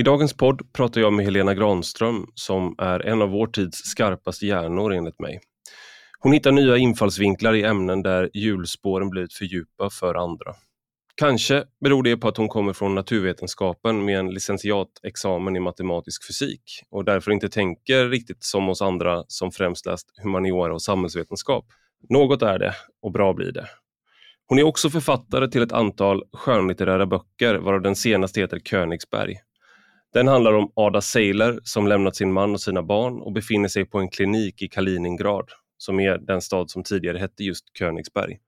I 0.00 0.02
dagens 0.02 0.36
podd 0.36 0.72
pratar 0.72 1.00
jag 1.00 1.12
med 1.12 1.24
Helena 1.24 1.54
Granström 1.54 2.26
som 2.34 2.74
är 2.78 3.00
en 3.06 3.22
av 3.22 3.28
vår 3.28 3.46
tids 3.46 3.78
skarpaste 3.78 4.46
hjärnor 4.46 4.92
enligt 4.92 5.18
mig. 5.18 5.40
Hon 6.18 6.32
hittar 6.32 6.52
nya 6.52 6.76
infallsvinklar 6.76 7.54
i 7.54 7.64
ämnen 7.64 8.02
där 8.02 8.30
hjulspåren 8.34 9.10
blivit 9.10 9.32
för 9.32 9.44
djupa 9.44 9.90
för 9.90 10.14
andra. 10.14 10.54
Kanske 11.14 11.64
beror 11.80 12.02
det 12.02 12.16
på 12.16 12.28
att 12.28 12.36
hon 12.36 12.48
kommer 12.48 12.72
från 12.72 12.94
naturvetenskapen 12.94 14.04
med 14.04 14.18
en 14.18 14.30
licentiatexamen 14.30 15.56
i 15.56 15.60
matematisk 15.60 16.26
fysik 16.26 16.62
och 16.90 17.04
därför 17.04 17.30
inte 17.30 17.48
tänker 17.48 18.08
riktigt 18.08 18.44
som 18.44 18.68
oss 18.68 18.82
andra 18.82 19.24
som 19.28 19.52
främst 19.52 19.86
läst 19.86 20.06
humaniora 20.22 20.74
och 20.74 20.82
samhällsvetenskap. 20.82 21.64
Något 22.08 22.42
är 22.42 22.58
det 22.58 22.74
och 23.02 23.12
bra 23.12 23.32
blir 23.32 23.52
det. 23.52 23.66
Hon 24.46 24.58
är 24.58 24.62
också 24.62 24.90
författare 24.90 25.50
till 25.50 25.62
ett 25.62 25.72
antal 25.72 26.22
skönlitterära 26.32 27.06
böcker 27.06 27.54
varav 27.54 27.82
den 27.82 27.96
senaste 27.96 28.40
heter 28.40 28.58
Königsberg. 28.58 29.36
Den 30.12 30.28
handlar 30.28 30.52
om 30.52 30.72
Ada 30.76 31.00
Seiler 31.00 31.60
som 31.64 31.86
lämnat 31.86 32.16
sin 32.16 32.32
man 32.32 32.54
och 32.54 32.60
sina 32.60 32.82
barn 32.82 33.20
och 33.20 33.32
befinner 33.32 33.68
sig 33.68 33.84
på 33.84 33.98
en 33.98 34.10
klinik 34.10 34.62
i 34.62 34.68
Kaliningrad, 34.68 35.48
som 35.78 36.00
är 36.00 36.18
den 36.18 36.42
stad 36.42 36.70
som 36.70 36.82
tidigare 36.82 37.18
hette 37.18 37.44
just 37.44 37.64
Königsberg. 37.78 38.38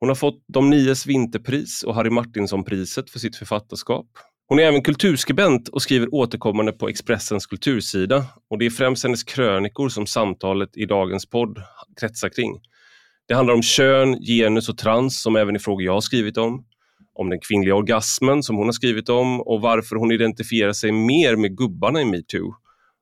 Hon 0.00 0.08
har 0.08 0.16
fått 0.16 0.44
de 0.46 0.70
nies 0.70 1.06
vinterpris 1.06 1.82
och 1.82 1.94
Harry 1.94 2.10
Martinson-priset 2.10 3.10
för 3.10 3.18
sitt 3.18 3.36
författarskap. 3.36 4.06
Hon 4.48 4.58
är 4.58 4.62
även 4.62 4.82
kulturskribent 4.82 5.68
och 5.68 5.82
skriver 5.82 6.14
återkommande 6.14 6.72
på 6.72 6.88
Expressens 6.88 7.46
kultursida 7.46 8.24
och 8.50 8.58
det 8.58 8.66
är 8.66 8.70
främst 8.70 9.02
hennes 9.02 9.22
krönikor 9.22 9.88
som 9.88 10.06
samtalet 10.06 10.76
i 10.76 10.86
dagens 10.86 11.26
podd 11.26 11.62
kretsar 12.00 12.28
kring. 12.28 12.60
Det 13.28 13.34
handlar 13.34 13.54
om 13.54 13.62
kön, 13.62 14.18
genus 14.22 14.68
och 14.68 14.78
trans 14.78 15.22
som 15.22 15.36
även 15.36 15.56
i 15.56 15.58
frågor 15.58 15.82
jag 15.82 15.92
har 15.92 16.00
skrivit 16.00 16.36
om 16.36 16.64
om 17.20 17.30
den 17.30 17.40
kvinnliga 17.40 17.74
orgasmen 17.74 18.42
som 18.42 18.56
hon 18.56 18.66
har 18.66 18.72
skrivit 18.72 19.08
om 19.08 19.40
och 19.40 19.60
varför 19.60 19.96
hon 19.96 20.12
identifierar 20.12 20.72
sig 20.72 20.92
mer 20.92 21.36
med 21.36 21.56
gubbarna 21.56 22.00
i 22.00 22.04
metoo 22.04 22.54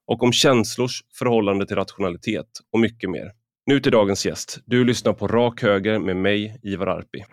och 0.07 0.23
om 0.23 0.33
känslors 0.33 1.03
förhållande 1.19 1.67
till 1.67 1.77
rationalitet 1.77 2.47
och 2.73 2.81
mycket 2.81 3.11
mer. 3.11 3.33
Nu 3.67 3.81
till 3.81 3.93
dagens 3.93 4.27
gäst. 4.27 4.59
Du 4.65 4.85
lyssnar 4.85 5.13
på 5.13 5.29
Rak 5.29 5.63
Höger 5.63 5.99
med 5.99 6.17
mig, 6.17 6.61
Ivar 6.63 6.87
Arpi. 6.87 7.25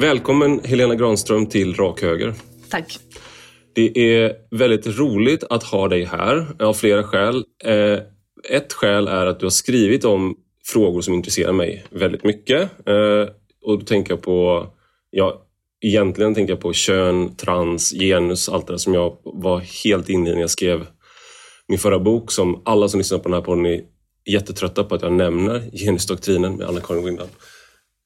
Välkommen 0.00 0.60
Helena 0.64 0.94
Granström 0.94 1.46
till 1.46 1.74
Rak 1.74 2.02
Höger. 2.02 2.34
Tack. 2.70 2.98
Det 3.74 4.16
är 4.16 4.32
väldigt 4.50 4.98
roligt 4.98 5.44
att 5.50 5.62
ha 5.62 5.88
dig 5.88 6.04
här 6.04 6.46
av 6.58 6.74
flera 6.74 7.02
skäl. 7.02 7.44
Eh, 7.64 7.98
ett 8.50 8.72
skäl 8.72 9.08
är 9.08 9.26
att 9.26 9.40
du 9.40 9.46
har 9.46 9.50
skrivit 9.50 10.04
om 10.04 10.36
frågor 10.66 11.00
som 11.00 11.14
intresserar 11.14 11.52
mig 11.52 11.84
väldigt 11.90 12.24
mycket. 12.24 12.62
Eh, 12.88 13.28
och 13.64 13.78
då 13.78 13.84
tänker 13.84 14.12
jag 14.12 14.22
på, 14.22 14.66
ja, 15.10 15.46
egentligen 15.80 16.34
tänker 16.34 16.52
jag 16.52 16.60
på 16.60 16.72
kön, 16.72 17.36
trans, 17.36 17.92
genus, 17.92 18.48
allt 18.48 18.66
det 18.66 18.72
där 18.72 18.78
som 18.78 18.94
jag 18.94 19.16
var 19.24 19.60
helt 19.84 20.08
inne 20.08 20.30
i 20.30 20.34
när 20.34 20.40
jag 20.40 20.50
skrev 20.50 20.86
min 21.68 21.78
förra 21.78 21.98
bok 21.98 22.32
som 22.32 22.62
alla 22.64 22.88
som 22.88 22.98
lyssnar 22.98 23.18
på 23.18 23.28
den 23.28 23.34
här 23.34 23.42
podden 23.42 23.66
är 23.66 23.80
jättetrötta 24.28 24.84
på 24.84 24.94
att 24.94 25.02
jag 25.02 25.12
nämner 25.12 25.70
genusdoktrinen 25.72 26.56
med 26.56 26.68
Anna-Karin 26.68 27.04
Windal. 27.04 27.28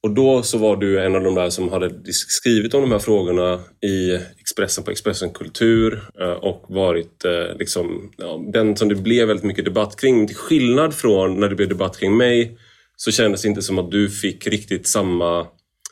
Och 0.03 0.11
då 0.11 0.43
så 0.43 0.59
var 0.59 0.77
du 0.77 1.01
en 1.01 1.15
av 1.15 1.23
de 1.23 1.35
där 1.35 1.51
som 1.51 1.69
hade 1.69 2.13
skrivit 2.13 2.75
om 2.75 2.81
de 2.81 2.93
här 2.93 2.99
frågorna 2.99 3.61
i 3.81 4.19
Expressen 4.41 4.85
på 4.85 4.91
Expressen 4.91 5.31
Kultur 5.31 6.03
eh, 6.21 6.31
och 6.31 6.65
varit 6.69 7.25
eh, 7.25 7.57
liksom, 7.59 8.13
ja, 8.17 8.41
den 8.53 8.77
som 8.77 8.89
det 8.89 8.95
blev 8.95 9.29
väldigt 9.29 9.45
mycket 9.45 9.65
debatt 9.65 10.01
kring. 10.01 10.17
Men 10.17 10.27
till 10.27 10.37
skillnad 10.37 10.95
från 10.95 11.41
när 11.41 11.49
det 11.49 11.55
blev 11.55 11.69
debatt 11.69 11.99
kring 11.99 12.17
mig 12.17 12.59
så 12.97 13.11
kändes 13.11 13.43
det 13.43 13.49
inte 13.49 13.63
som 13.63 13.79
att 13.79 13.91
du 13.91 14.11
fick 14.11 14.47
riktigt 14.47 14.87
samma... 14.87 15.47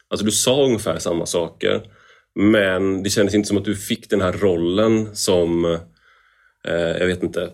Alltså 0.09 0.27
du 0.27 0.33
sa 0.33 0.65
ungefär 0.65 0.99
samma 0.99 1.27
saker 1.27 1.83
men 2.35 3.03
det 3.03 3.11
kändes 3.11 3.35
inte 3.35 3.49
som 3.49 3.57
att 3.57 3.65
du 3.65 3.77
fick 3.77 4.11
den 4.11 4.21
här 4.21 4.33
rollen 4.33 5.17
som, 5.17 5.65
eh, 6.69 6.99
jag 6.99 7.07
vet 7.07 7.23
inte, 7.23 7.51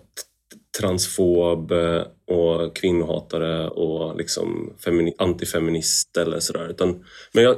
transfob 0.79 1.73
eh, 1.73 2.03
och 2.27 2.77
kvinnohatare 2.77 3.69
och 3.69 4.17
liksom 4.17 4.73
antifeminist 5.19 6.17
eller 6.17 6.41
sådär. 6.41 6.69
Utan, 6.71 7.05
men 7.33 7.45
jag, 7.45 7.57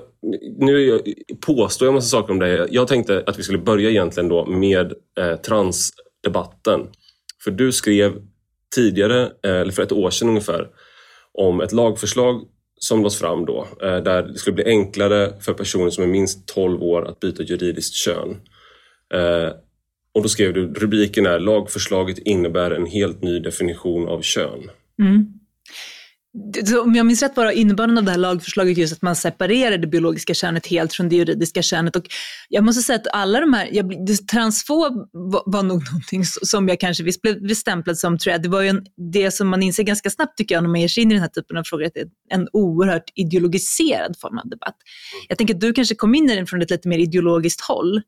nu 0.59 0.81
jag, 0.81 1.01
påstår 1.47 1.87
jag 1.87 1.95
massa 1.95 2.09
saker 2.09 2.33
om 2.33 2.39
det. 2.39 2.69
Jag 2.71 2.89
tänkte 2.89 3.25
att 3.27 3.39
vi 3.39 3.43
skulle 3.43 3.59
börja 3.59 3.91
egentligen 3.91 4.29
då 4.29 4.47
med 4.47 4.93
eh, 5.19 5.37
transdebatten. 5.37 6.81
För 7.45 7.51
du 7.51 7.73
skrev 7.73 8.13
tidigare, 8.75 9.23
eh, 9.23 9.57
eller 9.57 9.73
för 9.73 9.83
ett 9.83 9.93
år 9.93 10.11
sedan 10.11 10.29
ungefär, 10.29 10.69
om 11.33 11.61
ett 11.61 11.73
lagförslag 11.73 12.43
som 12.81 12.99
lades 13.03 13.19
fram 13.19 13.45
då, 13.45 13.67
eh, 13.83 13.97
där 13.97 14.23
det 14.23 14.39
skulle 14.39 14.55
bli 14.55 14.65
enklare 14.65 15.33
för 15.41 15.53
personer 15.53 15.91
som 15.91 16.05
är 16.05 16.09
minst 16.09 16.49
12 16.49 16.83
år 16.83 17.09
att 17.09 17.21
byta 17.21 17.43
juridiskt 17.43 17.95
kön. 17.95 18.37
Eh, 19.15 19.53
och 20.19 20.23
då 20.23 20.29
skrev 20.29 20.55
du, 20.55 20.75
rubriken 20.75 21.27
är 21.27 21.39
Lagförslaget 21.39 22.19
innebär 22.19 22.71
en 22.71 22.87
helt 22.87 23.23
ny 23.23 23.39
definition 23.39 24.09
av 24.09 24.23
kön. 24.23 24.71
Mm. 25.03 25.27
Om 26.85 26.95
jag 26.95 27.07
minns 27.07 27.23
rätt 27.23 27.37
var 27.37 27.51
innebörden 27.51 27.99
av 27.99 28.05
det 28.05 28.11
här 28.11 28.19
lagförslaget 28.19 28.79
just 28.79 28.93
att 28.93 29.03
man 29.03 29.17
separerar 29.17 29.79
det 29.79 29.87
biologiska 29.87 30.35
könet 30.35 30.67
helt 30.67 30.93
från 30.93 31.09
det 31.09 31.17
juridiska 31.17 31.63
könet. 31.63 31.97
Och 31.97 32.05
jag 32.49 32.65
måste 32.65 32.83
säga 32.83 32.97
att 32.97 33.07
alla 33.13 33.41
de 33.41 33.53
här, 33.53 33.69
jag, 33.73 34.17
transfob 34.31 35.09
var, 35.13 35.43
var 35.47 35.63
nog 35.63 35.83
någonting 35.93 36.25
som 36.25 36.69
jag 36.69 36.81
kanske 36.81 37.05
visst 37.05 37.23
blev 37.23 37.55
stämplad 37.55 37.99
som, 37.99 38.19
tror 38.19 38.33
jag. 38.33 38.43
Det 38.43 38.49
var 38.49 38.63
ju 38.63 38.69
en, 38.69 38.87
det 39.13 39.31
som 39.31 39.49
man 39.49 39.63
inser 39.63 39.83
ganska 39.83 40.11
snabbt 40.11 40.39
tycker 40.39 40.55
jag 40.55 40.63
när 40.63 40.71
man 40.71 40.81
ger 40.81 40.89
sig 40.89 41.03
in 41.03 41.11
i 41.11 41.15
den 41.15 41.23
här 41.23 41.29
typen 41.29 41.57
av 41.57 41.65
frågor, 41.65 41.87
att 41.87 41.95
det 41.95 42.01
är 42.01 42.09
en 42.31 42.49
oerhört 42.53 43.13
ideologiserad 43.15 44.17
form 44.21 44.39
av 44.39 44.49
debatt. 44.49 44.77
Jag 45.29 45.39
tänker 45.39 45.55
att 45.55 45.61
du 45.61 45.73
kanske 45.73 45.95
kom 45.95 46.15
in 46.15 46.31
i 46.31 46.37
den 46.37 46.47
från 46.47 46.63
ett 46.63 46.71
lite 46.71 46.89
mer 46.89 46.99
ideologiskt 46.99 47.61
håll 47.61 48.03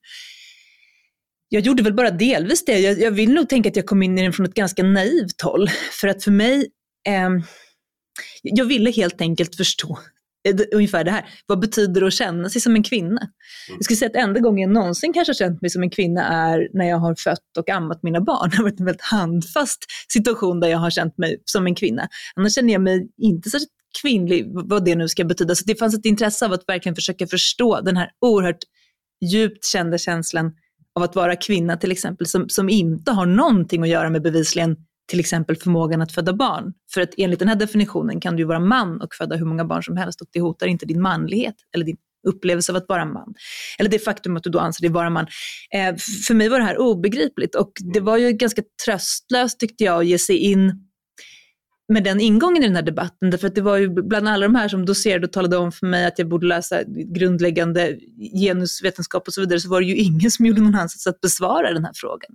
jag 1.52 1.62
gjorde 1.62 1.82
väl 1.82 1.94
bara 1.94 2.10
delvis 2.10 2.64
det. 2.64 2.78
Jag, 2.78 3.00
jag, 3.00 3.10
vill 3.10 3.32
nog 3.32 3.48
tänka 3.48 3.68
att 3.68 3.76
jag 3.76 3.86
kom 3.86 4.02
in 4.02 4.18
i 4.18 4.22
den 4.22 4.32
från 4.32 4.46
ett 4.46 4.54
ganska 4.54 4.82
naivt 4.82 5.40
håll. 5.42 5.68
För 6.00 6.08
att 6.08 6.24
för 6.24 6.30
mig, 6.30 6.70
eh, 7.08 7.28
jag 8.42 8.64
ville 8.64 8.90
helt 8.90 9.20
enkelt 9.20 9.56
förstå 9.56 9.98
ungefär 10.74 11.04
det 11.04 11.10
här. 11.10 11.24
Vad 11.46 11.60
betyder 11.60 12.00
det 12.00 12.06
att 12.06 12.12
känna 12.12 12.48
sig 12.48 12.60
som 12.60 12.74
en 12.74 12.82
kvinna? 12.82 13.28
Jag 13.68 13.84
skulle 13.84 13.96
säga 13.96 14.08
att 14.08 14.16
enda 14.16 14.40
gången 14.40 14.60
jag 14.60 14.70
någonsin 14.70 15.12
kanske 15.12 15.34
känt 15.34 15.62
mig 15.62 15.70
som 15.70 15.82
en 15.82 15.90
kvinna 15.90 16.24
är 16.28 16.68
när 16.72 16.88
jag 16.88 16.96
har 16.96 17.14
fött 17.14 17.56
och 17.58 17.70
ammat 17.70 18.02
mina 18.02 18.20
barn. 18.20 18.50
Det 18.50 18.56
har 18.56 18.64
varit 18.64 18.80
en 18.80 18.86
väldigt 18.86 19.02
handfast 19.02 19.84
situation 20.12 20.60
där 20.60 20.68
jag 20.68 20.78
har 20.78 20.90
känt 20.90 21.18
mig 21.18 21.42
som 21.44 21.66
en 21.66 21.74
kvinna. 21.74 22.08
Annars 22.34 22.54
känner 22.54 22.72
jag 22.72 22.82
mig 22.82 23.08
inte 23.18 23.50
särskilt 23.50 23.70
kvinnlig, 24.02 24.44
vad 24.54 24.84
det 24.84 24.94
nu 24.94 25.08
ska 25.08 25.24
betyda. 25.24 25.54
Så 25.54 25.64
det 25.66 25.74
fanns 25.74 25.94
ett 25.94 26.04
intresse 26.04 26.46
av 26.46 26.52
att 26.52 26.68
verkligen 26.68 26.96
försöka 26.96 27.26
förstå 27.26 27.80
den 27.80 27.96
här 27.96 28.10
oerhört 28.20 28.60
djupt 29.32 29.64
kända 29.64 29.98
känslan 29.98 30.52
av 30.96 31.02
att 31.02 31.16
vara 31.16 31.36
kvinna 31.36 31.76
till 31.76 31.92
exempel, 31.92 32.26
som, 32.26 32.48
som 32.48 32.68
inte 32.68 33.12
har 33.12 33.26
någonting 33.26 33.82
att 33.82 33.88
göra 33.88 34.10
med 34.10 34.22
bevisligen 34.22 34.76
till 35.10 35.20
exempel 35.20 35.56
förmågan 35.56 36.02
att 36.02 36.12
föda 36.12 36.32
barn. 36.32 36.72
För 36.94 37.00
att 37.00 37.10
enligt 37.16 37.38
den 37.38 37.48
här 37.48 37.56
definitionen 37.56 38.20
kan 38.20 38.36
du 38.36 38.44
vara 38.44 38.60
man 38.60 39.00
och 39.00 39.14
föda 39.14 39.36
hur 39.36 39.46
många 39.46 39.64
barn 39.64 39.82
som 39.82 39.96
helst 39.96 40.20
och 40.20 40.28
det 40.32 40.40
hotar 40.40 40.66
inte 40.66 40.86
din 40.86 41.02
manlighet 41.02 41.54
eller 41.74 41.84
din 41.84 41.96
upplevelse 42.28 42.72
av 42.72 42.76
att 42.76 42.88
vara 42.88 43.04
man. 43.04 43.34
Eller 43.78 43.90
det 43.90 43.98
faktum 43.98 44.36
att 44.36 44.42
du 44.42 44.50
då 44.50 44.58
anser 44.58 44.82
dig 44.82 44.90
vara 44.90 45.10
man. 45.10 45.26
Eh, 45.74 45.96
för 46.26 46.34
mig 46.34 46.48
var 46.48 46.58
det 46.58 46.64
här 46.64 46.78
obegripligt 46.78 47.54
och 47.54 47.72
det 47.94 48.00
var 48.00 48.16
ju 48.16 48.32
ganska 48.32 48.62
tröstlöst 48.84 49.60
tyckte 49.60 49.84
jag 49.84 50.00
att 50.00 50.06
ge 50.06 50.18
sig 50.18 50.36
in 50.36 50.89
med 51.90 52.04
den 52.04 52.20
ingången 52.20 52.62
i 52.62 52.66
den 52.66 52.76
här 52.76 52.82
debatten. 52.82 53.30
Därför 53.30 53.46
att 53.46 53.54
det 53.54 53.60
var 53.60 53.76
ju 53.76 53.88
bland 53.88 54.28
alla 54.28 54.46
de 54.46 54.54
här 54.54 54.68
som 54.68 54.86
docerade 54.86 55.26
och 55.26 55.32
talade 55.32 55.56
om 55.56 55.72
för 55.72 55.86
mig 55.86 56.06
att 56.06 56.18
jag 56.18 56.28
borde 56.28 56.46
läsa 56.46 56.82
grundläggande 56.86 57.98
genusvetenskap 58.40 59.26
och 59.26 59.34
så 59.34 59.40
vidare, 59.40 59.60
så 59.60 59.68
var 59.68 59.80
det 59.80 59.86
ju 59.86 59.96
ingen 59.96 60.30
som 60.30 60.46
gjorde 60.46 60.60
någon 60.60 60.74
ansats 60.74 61.06
att 61.06 61.20
besvara 61.20 61.72
den 61.72 61.84
här 61.84 61.92
frågan. 61.94 62.30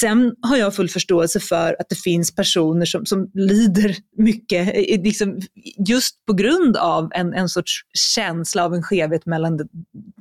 Sen 0.00 0.34
har 0.42 0.56
jag 0.56 0.74
full 0.74 0.88
förståelse 0.88 1.40
för 1.40 1.76
att 1.80 1.88
det 1.88 1.94
finns 1.94 2.34
personer 2.34 2.86
som, 2.86 3.06
som 3.06 3.30
lider 3.34 3.96
mycket, 4.16 4.68
eh, 4.68 5.02
liksom, 5.02 5.40
just 5.88 6.26
på 6.26 6.32
grund 6.32 6.76
av 6.76 7.10
en, 7.14 7.34
en 7.34 7.48
sorts 7.48 7.80
känsla 8.14 8.64
av 8.64 8.74
en 8.74 8.82
skevhet 8.82 9.26
mellan 9.26 9.56
den, 9.56 9.68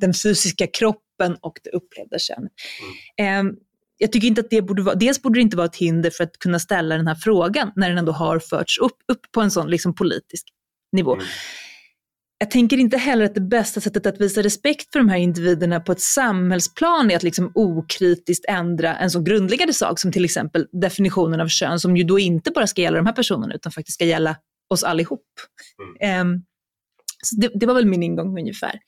den 0.01 0.13
fysiska 0.13 0.67
kroppen 0.67 1.37
och 1.41 1.59
det 1.63 1.69
upplevda 1.69 2.19
könet. 2.19 2.51
Mm. 3.17 3.47
Um, 3.47 3.55
jag 3.99 4.11
tycker 4.11 4.27
inte 4.27 4.41
att 4.41 4.49
det 4.49 4.61
borde 4.61 4.81
vara, 4.81 4.95
dels 4.95 5.21
borde 5.21 5.39
det 5.39 5.41
inte 5.41 5.57
vara 5.57 5.67
ett 5.67 5.75
hinder 5.75 6.09
för 6.09 6.23
att 6.23 6.39
kunna 6.39 6.59
ställa 6.59 6.97
den 6.97 7.07
här 7.07 7.15
frågan 7.15 7.71
när 7.75 7.89
den 7.89 7.97
ändå 7.97 8.11
har 8.11 8.39
förts 8.39 8.77
upp, 8.77 8.97
upp 9.11 9.31
på 9.31 9.41
en 9.41 9.51
sån 9.51 9.69
liksom 9.69 9.95
politisk 9.95 10.47
nivå. 10.91 11.13
Mm. 11.13 11.25
jag 12.37 12.51
tänker 12.51 12.77
inte 12.77 12.97
heller 12.97 13.25
att 13.25 13.35
det 13.35 13.41
bästa 13.41 13.81
sättet 13.81 14.05
att 14.05 14.21
visa 14.21 14.41
respekt 14.41 14.91
för 14.91 14.99
de 14.99 15.09
här 15.09 15.17
individerna 15.17 15.79
på 15.79 15.91
ett 15.91 16.01
samhällsplan 16.01 17.11
är 17.11 17.15
att 17.15 17.23
liksom 17.23 17.51
okritiskt 17.55 18.45
ändra 18.47 18.95
en 18.95 19.11
så 19.11 19.21
grundläggande 19.21 19.73
sak 19.73 19.99
som 19.99 20.11
till 20.11 20.25
exempel 20.25 20.67
definitionen 20.81 21.41
av 21.41 21.47
kön, 21.47 21.79
som 21.79 21.97
ju 21.97 22.03
då 22.03 22.19
inte 22.19 22.51
bara 22.51 22.67
ska 22.67 22.81
gälla 22.81 22.97
de 22.97 23.05
här 23.05 23.13
personerna, 23.13 23.53
utan 23.53 23.71
faktiskt 23.71 23.95
ska 23.95 24.05
gälla 24.05 24.35
oss 24.69 24.83
allihop. 24.83 25.25
Mm. 26.01 26.21
Um, 26.21 26.43
så 27.23 27.35
det, 27.35 27.51
det, 27.55 27.65
var 27.65 27.73
väl 27.73 27.85
min 27.85 28.03
ingång 28.03 28.39
ungefär. 28.39 28.79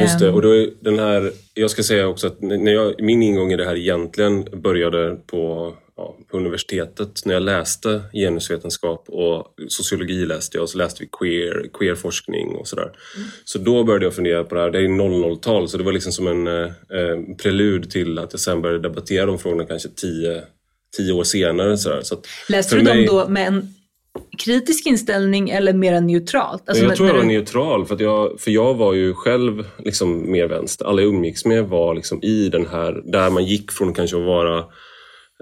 Just 0.00 0.18
det, 0.18 0.28
ehm. 0.28 0.34
och 0.34 0.42
då 0.42 0.56
är 0.56 0.70
den 0.80 0.98
här, 0.98 1.32
jag 1.54 1.70
ska 1.70 1.82
säga 1.82 2.08
också 2.08 2.26
att 2.26 2.42
när 2.42 2.72
jag, 2.72 3.02
min 3.02 3.22
ingång 3.22 3.52
i 3.52 3.56
det 3.56 3.64
här 3.64 3.76
egentligen 3.76 4.44
började 4.62 5.16
på 5.26 5.74
ja, 5.96 6.16
på 6.30 6.36
universitetet 6.36 7.26
när 7.26 7.34
jag 7.34 7.42
läste 7.42 8.02
genusvetenskap 8.12 9.04
och 9.08 9.54
sociologi 9.68 10.26
läste 10.26 10.56
jag 10.56 10.62
och 10.62 10.70
så 10.70 10.78
läste 10.78 11.02
vi 11.02 11.08
queer, 11.18 11.66
queerforskning 11.78 12.48
och 12.48 12.68
sådär. 12.68 12.92
Mm. 13.16 13.28
Så 13.44 13.58
då 13.58 13.84
började 13.84 14.04
jag 14.04 14.14
fundera 14.14 14.44
på 14.44 14.54
det 14.54 14.60
här. 14.60 14.70
Det 14.70 14.78
är 14.78 14.88
00-tal 14.88 15.68
så 15.68 15.78
det 15.78 15.84
var 15.84 15.92
liksom 15.92 16.12
som 16.12 16.26
en 16.26 16.46
eh, 16.46 17.36
prelud 17.42 17.90
till 17.90 18.18
att 18.18 18.32
jag 18.32 18.40
sen 18.40 18.62
började 18.62 18.88
debattera 18.88 19.26
de 19.26 19.38
frågorna 19.38 19.64
kanske 19.64 19.88
tio, 19.88 20.42
tio 20.96 21.12
år 21.12 21.24
senare. 21.24 21.76
Sådär. 21.76 22.00
Så 22.02 22.16
läste 22.48 22.76
du 22.76 22.82
mig... 22.82 23.06
dem 23.06 23.16
då 23.16 23.28
med 23.28 23.46
en 23.46 23.74
kritisk 24.38 24.86
inställning 24.86 25.50
eller 25.50 25.72
mer 25.72 26.00
neutralt? 26.00 26.68
Alltså 26.68 26.84
jag 26.84 26.96
tror 26.96 27.08
jag 27.08 27.16
var 27.16 27.24
neutral 27.24 27.86
för, 27.86 28.02
jag, 28.02 28.40
för 28.40 28.50
jag 28.50 28.74
var 28.74 28.94
ju 28.94 29.14
själv 29.14 29.64
liksom 29.78 30.32
mer 30.32 30.46
vänster. 30.46 30.84
Alla 30.84 31.02
jag 31.02 31.08
umgicks 31.08 31.44
med 31.44 31.64
var 31.64 31.94
liksom 31.94 32.22
i 32.22 32.48
den 32.48 32.66
här, 32.66 33.02
där 33.04 33.30
man 33.30 33.44
gick 33.44 33.72
från 33.72 33.94
kanske 33.94 34.16
att 34.16 34.26
vara 34.26 34.58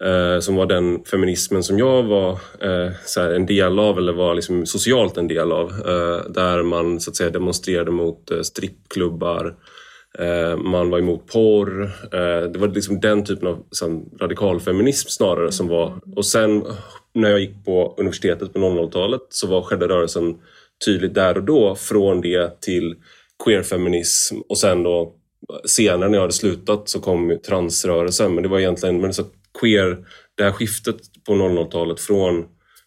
eh, 0.03 0.41
som 0.41 0.57
var 0.57 0.67
den 0.67 1.05
feminismen 1.05 1.63
som 1.63 1.79
jag 1.79 2.03
var 2.03 2.31
eh, 2.61 2.93
här, 3.17 3.31
en 3.31 3.47
del 3.47 3.79
av 3.79 3.99
eller 3.99 4.13
var 4.13 4.35
liksom 4.35 4.67
socialt 4.67 5.17
en 5.17 5.29
del 5.29 5.53
av. 5.53 5.71
Eh, 5.71 6.31
där 6.33 6.63
man 6.63 7.01
så 7.01 7.11
att 7.11 7.17
säga 7.17 7.31
demonstrerade 7.31 7.91
mot 7.91 8.31
eh, 8.31 8.41
strippklubbar, 8.41 9.55
eh, 10.19 10.57
man 10.57 10.91
var 10.91 10.99
emot 10.99 11.27
porr. 11.27 11.83
Eh, 12.13 12.51
det 12.51 12.59
var 12.59 12.69
liksom 12.69 13.01
den 13.01 13.25
typen 13.25 13.49
av 13.49 13.65
radikalfeminism 14.21 15.09
snarare 15.09 15.53
som 15.53 15.69
var. 15.69 16.01
Och 16.17 16.27
sen 16.27 16.65
när 17.15 17.31
jag 17.31 17.41
gick 17.41 17.65
på 17.65 17.95
universitetet 17.99 18.53
på 18.53 18.59
00-talet 18.59 19.23
så 19.29 19.47
var, 19.47 19.63
skedde 19.63 19.89
rörelsen 19.89 20.39
tydligt 20.87 21.15
där 21.15 21.37
och 21.37 21.45
då 21.45 21.75
från 21.75 22.21
det 22.21 22.61
till 22.61 22.95
queerfeminism. 23.45 24.37
Och 24.49 24.59
sen 24.59 24.83
då 24.83 25.15
senare 25.65 26.09
när 26.09 26.17
jag 26.17 26.23
hade 26.23 26.33
slutat 26.33 26.89
så 26.89 27.01
kom 27.01 27.31
ju 27.31 27.39
transrörelsen. 27.39 28.35
Men 28.35 28.43
det 28.43 28.49
var 28.49 28.59
egentligen 28.59 29.01
men 29.01 29.15
så 29.15 29.25
queer, 29.61 30.07
det 30.35 30.45
här 30.45 30.53
skiftet 30.53 30.97
på 31.27 31.33
00-talet 31.33 32.01
från 32.01 32.45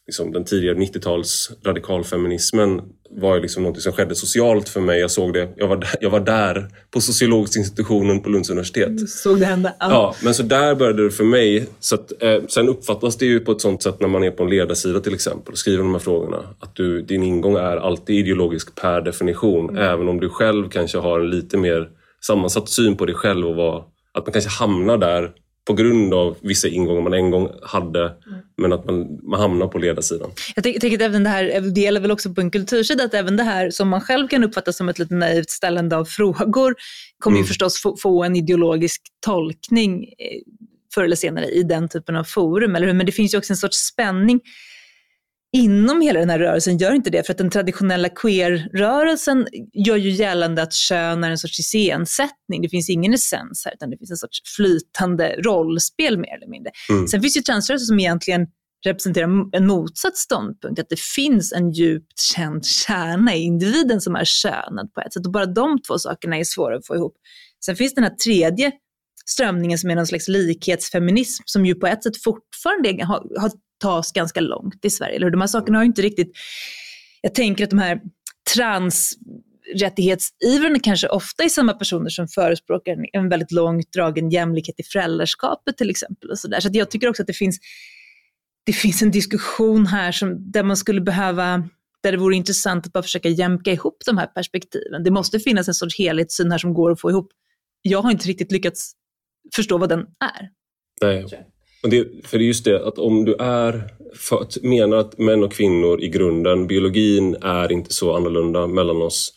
liksom, 0.07 0.31
den 0.31 0.45
tidigare 0.45 0.75
90-tals 0.75 1.51
radikalfeminismen 1.65 2.81
var 3.09 3.35
ju 3.35 3.41
liksom 3.41 3.63
något 3.63 3.81
som 3.81 3.93
skedde 3.93 4.15
socialt 4.15 4.69
för 4.69 4.81
mig. 4.81 4.99
Jag 4.99 5.11
såg 5.11 5.33
det, 5.33 5.49
jag 5.55 5.67
var, 5.67 5.87
jag 6.01 6.09
var 6.09 6.19
där 6.19 6.67
på 6.91 7.01
sociologiska 7.01 7.59
institutionen 7.59 8.21
på 8.21 8.29
Lunds 8.29 8.49
universitet. 8.49 8.97
Du 8.97 9.07
såg 9.07 9.39
det 9.39 9.45
hända? 9.45 9.73
Ja. 9.79 9.87
ja. 9.89 10.15
men 10.23 10.33
så 10.33 10.43
där 10.43 10.75
började 10.75 11.03
det 11.03 11.11
för 11.11 11.23
mig. 11.23 11.67
Så 11.79 11.95
att, 11.95 12.23
eh, 12.23 12.37
sen 12.47 12.69
uppfattas 12.69 13.17
det 13.17 13.25
ju 13.25 13.39
på 13.39 13.51
ett 13.51 13.61
sånt 13.61 13.83
sätt 13.83 13.99
när 13.99 14.07
man 14.07 14.23
är 14.23 14.31
på 14.31 14.43
en 14.43 14.49
ledarsida 14.49 14.99
till 14.99 15.13
exempel 15.13 15.51
och 15.51 15.57
skriver 15.57 15.83
de 15.83 15.93
här 15.93 15.99
frågorna. 15.99 16.37
Att 16.59 16.75
du, 16.75 17.01
din 17.01 17.23
ingång 17.23 17.55
är 17.55 17.77
alltid 17.77 18.15
ideologisk 18.15 18.75
per 18.75 19.01
definition. 19.01 19.69
Mm. 19.69 19.83
Även 19.83 20.09
om 20.09 20.19
du 20.19 20.29
själv 20.29 20.69
kanske 20.69 20.97
har 20.97 21.19
en 21.19 21.29
lite 21.29 21.57
mer 21.57 21.89
sammansatt 22.27 22.69
syn 22.69 22.97
på 22.97 23.05
dig 23.05 23.15
själv 23.15 23.47
och 23.47 23.55
vad, 23.55 23.83
att 24.13 24.25
man 24.25 24.33
kanske 24.33 24.49
hamnar 24.49 24.97
där 24.97 25.31
på 25.65 25.73
grund 25.73 26.13
av 26.13 26.37
vissa 26.41 26.67
ingångar 26.67 27.01
man 27.01 27.13
en 27.13 27.31
gång 27.31 27.51
hade, 27.63 28.03
mm. 28.03 28.39
men 28.57 28.73
att 28.73 28.85
man, 28.85 29.19
man 29.23 29.39
hamnar 29.39 29.67
på 29.67 29.77
ledarsidan. 29.77 30.29
Jag 30.55 30.63
tänker 30.63 30.93
att 30.93 31.01
även 31.01 31.23
det 31.23 31.29
här, 31.29 31.61
det 31.61 31.81
gäller 31.81 31.99
väl 31.99 32.11
också 32.11 32.33
på 32.33 32.41
en 32.41 32.51
kultursida, 32.51 33.03
att 33.03 33.13
även 33.13 33.37
det 33.37 33.43
här 33.43 33.69
som 33.69 33.89
man 33.89 34.01
själv 34.01 34.27
kan 34.27 34.43
uppfatta 34.43 34.73
som 34.73 34.89
ett 34.89 34.99
lite 34.99 35.13
naivt 35.13 35.49
ställande 35.49 35.97
av 35.97 36.05
frågor, 36.05 36.75
kommer 37.19 37.37
mm. 37.37 37.43
ju 37.43 37.47
förstås 37.47 37.81
få, 37.81 37.97
få, 37.97 38.23
en 38.23 38.35
ideologisk 38.35 39.01
tolkning 39.25 40.03
eh, 40.03 40.41
förr 40.93 41.03
eller 41.03 41.15
senare 41.15 41.45
i 41.45 41.63
den 41.63 41.89
typen 41.89 42.15
av 42.15 42.23
forum, 42.23 42.75
eller 42.75 42.87
hur? 42.87 42.93
Men 42.93 43.05
det 43.05 43.11
finns 43.11 43.33
ju 43.33 43.37
också 43.37 43.53
en 43.53 43.57
sorts 43.57 43.77
spänning 43.77 44.41
inom 45.55 46.01
hela 46.01 46.19
den 46.19 46.29
här 46.29 46.39
rörelsen 46.39 46.77
gör 46.77 46.93
inte 46.93 47.09
det, 47.09 47.25
för 47.25 47.33
att 47.33 47.37
den 47.37 47.49
traditionella 47.49 48.09
queer-rörelsen 48.09 49.47
gör 49.73 49.95
ju 49.95 50.09
gällande 50.09 50.61
att 50.61 50.73
kön 50.73 51.23
är 51.23 51.29
en 51.29 51.37
sorts 51.37 51.59
iscensättning. 51.59 52.61
Det 52.61 52.69
finns 52.69 52.89
ingen 52.89 53.13
essens 53.13 53.65
här, 53.65 53.73
utan 53.73 53.89
det 53.89 53.97
finns 53.97 54.11
en 54.11 54.17
sorts 54.17 54.55
flytande 54.55 55.35
rollspel 55.39 56.17
mer 56.17 56.37
eller 56.37 56.51
mindre. 56.51 56.71
Mm. 56.89 57.07
Sen 57.07 57.21
finns 57.21 57.37
ju 57.37 57.41
transrörelser 57.41 57.85
som 57.85 57.99
egentligen 57.99 58.47
representerar 58.85 59.55
en 59.57 59.67
motsatt 59.67 60.17
ståndpunkt, 60.17 60.79
att 60.79 60.89
det 60.89 60.99
finns 60.99 61.53
en 61.53 61.71
djupt 61.71 62.19
känd 62.19 62.65
kärna 62.65 63.35
i 63.35 63.41
individen 63.41 64.01
som 64.01 64.15
är 64.15 64.25
könad 64.25 64.93
på 64.93 65.01
ett 65.01 65.13
sätt. 65.13 65.25
Och 65.25 65.31
bara 65.31 65.45
de 65.45 65.81
två 65.81 65.99
sakerna 65.99 66.37
är 66.37 66.43
svåra 66.43 66.77
att 66.77 66.87
få 66.87 66.95
ihop. 66.95 67.13
Sen 67.65 67.75
finns 67.75 67.93
den 67.93 68.03
här 68.03 68.15
tredje 68.15 68.71
strömningen 69.25 69.77
som 69.77 69.89
är 69.89 69.95
någon 69.95 70.07
slags 70.07 70.27
likhetsfeminism 70.27 71.43
som 71.45 71.65
ju 71.65 71.75
på 71.75 71.87
ett 71.87 72.03
sätt 72.03 72.23
fortfarande 72.23 73.05
har, 73.05 73.39
har 73.39 73.51
tas 73.85 74.11
ganska 74.11 74.39
långt 74.39 74.85
i 74.85 74.89
Sverige. 74.89 75.15
Eller 75.15 75.29
De 75.29 75.41
här 75.41 75.47
sakerna 75.47 75.77
har 75.77 75.83
ju 75.83 75.87
inte 75.87 76.01
riktigt... 76.01 76.31
Jag 77.21 77.35
tänker 77.35 77.63
att 77.63 77.69
de 77.69 77.79
här 77.79 78.01
transrättighetsivrarna 78.53 80.79
kanske 80.83 81.07
ofta 81.07 81.43
är 81.43 81.49
samma 81.49 81.73
personer 81.73 82.09
som 82.09 82.27
förespråkar 82.27 82.97
en 83.13 83.29
väldigt 83.29 83.51
långt 83.51 83.93
dragen 83.93 84.29
jämlikhet 84.29 84.79
i 84.79 84.83
föräldraskapet 84.83 85.77
till 85.77 85.89
exempel. 85.89 86.31
Och 86.31 86.39
så 86.39 86.47
där. 86.47 86.59
så 86.59 86.69
jag 86.73 86.91
tycker 86.91 87.09
också 87.09 87.21
att 87.21 87.27
det 87.27 87.33
finns, 87.33 87.59
det 88.65 88.73
finns 88.73 89.01
en 89.01 89.11
diskussion 89.11 89.85
här 89.85 90.11
som, 90.11 90.51
där 90.51 90.63
man 90.63 90.77
skulle 90.77 91.01
behöva 91.01 91.69
där 92.03 92.11
det 92.11 92.17
vore 92.17 92.35
intressant 92.35 92.85
att 92.85 92.93
bara 92.93 93.03
försöka 93.03 93.29
jämka 93.29 93.71
ihop 93.71 93.97
de 94.05 94.17
här 94.17 94.27
perspektiven. 94.27 95.03
Det 95.03 95.11
måste 95.11 95.39
finnas 95.39 95.67
en 95.67 95.73
sorts 95.73 95.97
helhetssyn 95.97 96.51
här 96.51 96.57
som 96.57 96.73
går 96.73 96.91
att 96.91 97.01
få 97.01 97.09
ihop. 97.09 97.31
Jag 97.81 98.01
har 98.01 98.11
inte 98.11 98.27
riktigt 98.27 98.51
lyckats 98.51 98.91
förstå 99.55 99.77
vad 99.77 99.89
den 99.89 99.99
är. 99.99 100.49
Nej, 101.01 101.25
det, 101.89 102.07
för 102.23 102.37
det 102.37 102.43
är 102.43 102.47
just 102.47 102.65
det 102.65 102.87
att 102.87 102.99
om 102.99 103.25
du 103.25 103.35
är 103.39 103.83
för, 104.15 104.67
menar 104.67 104.97
att 104.97 105.17
män 105.17 105.43
och 105.43 105.53
kvinnor 105.53 106.01
i 106.01 106.07
grunden, 106.07 106.67
biologin 106.67 107.35
är 107.41 107.71
inte 107.71 107.93
så 107.93 108.15
annorlunda 108.15 108.67
mellan 108.67 109.01
oss 109.01 109.33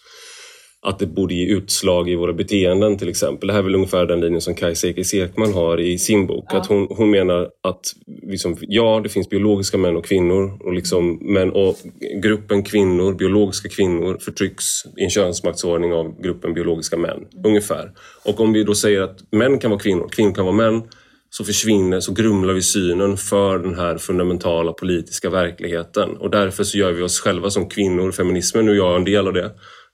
att 0.83 0.99
det 0.99 1.07
borde 1.07 1.35
ge 1.35 1.47
utslag 1.47 2.11
i 2.11 2.15
våra 2.15 2.33
beteenden 2.33 2.99
till 2.99 3.09
exempel. 3.09 3.47
Det 3.47 3.53
här 3.53 3.61
är 3.61 3.65
väl 3.65 3.75
ungefär 3.75 4.07
den 4.07 4.21
linjen 4.21 4.41
som 4.41 4.55
Kajsa 4.55 4.89
Ekis 4.89 5.15
Ekman 5.15 5.53
har 5.53 5.81
i 5.81 5.99
sin 5.99 6.27
bok. 6.27 6.45
Ja. 6.49 6.59
Att 6.59 6.67
hon, 6.67 6.87
hon 6.91 7.11
menar 7.11 7.49
att 7.63 7.81
liksom, 8.23 8.57
ja, 8.61 9.01
det 9.03 9.09
finns 9.09 9.29
biologiska 9.29 9.79
män 9.79 9.97
och 9.97 10.05
kvinnor 10.05 10.59
och, 10.65 10.73
liksom, 10.73 11.19
men, 11.21 11.51
och 11.51 11.77
gruppen 12.23 12.63
kvinnor, 12.63 13.15
biologiska 13.15 13.69
kvinnor 13.69 14.19
förtrycks 14.21 14.65
i 14.97 15.05
en 15.05 15.11
könsmaktsordning 15.11 15.93
av 15.93 16.23
gruppen 16.23 16.55
biologiska 16.55 16.97
män. 16.97 17.25
Ungefär. 17.45 17.91
Och 18.25 18.41
om 18.41 18.53
vi 18.53 18.65
då 18.65 18.75
säger 18.75 19.01
att 19.01 19.33
män 19.33 19.59
kan 19.59 19.71
vara 19.71 19.81
kvinnor, 19.81 20.09
kvinnor 20.09 20.35
kan 20.35 20.45
vara 20.45 20.57
män 20.57 20.83
så 21.31 21.45
försvinner, 21.45 22.01
så 22.01 22.13
grumlar 22.13 22.55
vi 22.55 22.63
synen 22.63 23.17
för 23.17 23.59
den 23.59 23.75
här 23.75 23.99
fundamentala 23.99 24.73
politiska 24.73 25.31
verkligheten. 25.31 26.17
Och 26.17 26.31
därför 26.31 26.65
så 26.65 26.79
gör 26.79 26.93
vi 26.93 27.03
oss 27.03 27.21
själva 27.21 27.51
som 27.51 27.69
kvinnor, 27.69 28.13
feminismen, 28.13 28.67
jag 28.67 28.93
är 28.93 28.97
en 28.97 29.05
del 29.05 29.27
av 29.27 29.33
det, 29.33 29.45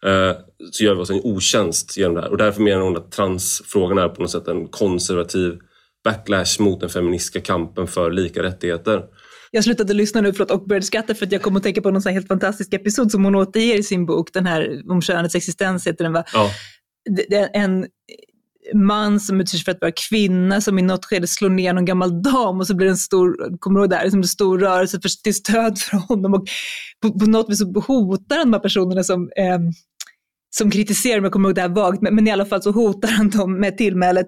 eh, 0.06 0.36
så 0.70 0.84
gör 0.84 0.94
vi 0.94 1.00
oss 1.00 1.10
en 1.10 1.20
otjänst 1.24 1.96
genom 1.96 2.14
det 2.14 2.20
här. 2.20 2.30
Och 2.30 2.36
därför 2.36 2.62
menar 2.62 2.82
hon 2.82 2.96
att 2.96 3.12
transfrågan 3.12 3.98
är 3.98 4.08
på 4.08 4.22
något 4.22 4.30
sätt 4.30 4.48
en 4.48 4.68
konservativ 4.68 5.58
backlash 6.04 6.60
mot 6.60 6.80
den 6.80 6.88
feministiska 6.88 7.40
kampen 7.40 7.86
för 7.86 8.10
lika 8.10 8.42
rättigheter. 8.42 9.02
Jag 9.50 9.64
slutade 9.64 9.94
lyssna 9.94 10.20
nu 10.20 10.32
förlåt, 10.32 10.50
och 10.50 10.66
började 10.66 10.86
skratta 10.86 11.14
för 11.14 11.26
att 11.26 11.32
jag 11.32 11.42
kom 11.42 11.56
att 11.56 11.62
tänka 11.62 11.82
på 11.82 11.90
någon 11.90 12.02
sån 12.02 12.12
helt 12.12 12.28
fantastisk 12.28 12.74
episod 12.74 13.10
som 13.10 13.24
hon 13.24 13.34
återger 13.34 13.78
i 13.78 13.82
sin 13.82 14.06
bok, 14.06 14.32
den 14.32 14.46
här 14.46 14.82
om 14.90 15.02
könets 15.02 15.34
existens 15.34 15.86
heter 15.86 16.04
den 16.04 16.12
va? 16.12 16.24
Ja. 16.32 16.50
En 17.52 17.86
man 18.75 19.21
som 19.21 19.40
utger 19.40 19.59
sig 19.59 19.64
för 19.64 19.73
att 19.73 19.80
vara 19.80 19.92
kvinna 20.09 20.61
som 20.61 20.78
i 20.78 20.83
något 20.83 21.04
skede 21.04 21.26
slår 21.26 21.49
ner 21.50 21.73
någon 21.73 21.85
gammal 21.85 22.23
dam 22.23 22.61
och 22.61 22.66
så 22.66 22.76
blir 22.76 22.87
det 22.87 22.92
en 22.92 22.97
stor, 22.97 23.59
kommer 23.59 23.78
du 23.78 23.83
ihåg 23.83 23.90
det 23.90 23.97
här, 23.97 24.16
en 24.16 24.25
stor 24.25 24.59
rörelse 24.59 25.00
för, 25.00 25.23
till 25.23 25.35
stöd 25.35 25.78
för 25.78 25.97
honom. 25.97 26.35
Och 26.35 26.47
på, 27.02 27.18
på 27.18 27.26
något 27.26 27.50
vis 27.50 27.59
så 27.59 27.80
hotar 27.80 28.37
han 28.37 28.50
de 28.50 28.52
här 28.52 28.61
personerna 28.61 29.02
som, 29.02 29.30
eh, 29.37 29.59
som 30.56 30.71
kritiserar, 30.71 31.21
mig, 31.21 31.26
jag 31.26 31.33
kommer 31.33 31.49
ihåg 31.49 31.54
det 31.54 31.61
här 31.61 31.68
vagt, 31.68 32.02
men, 32.02 32.14
men, 32.14 32.28
i 32.28 32.30
alla 32.30 32.47
fall 32.47 32.62
så 32.62 32.71
hotar 32.71 33.09
han 33.09 33.30
dem 33.30 33.61
med 33.61 33.78
tillmälet. 33.78 34.26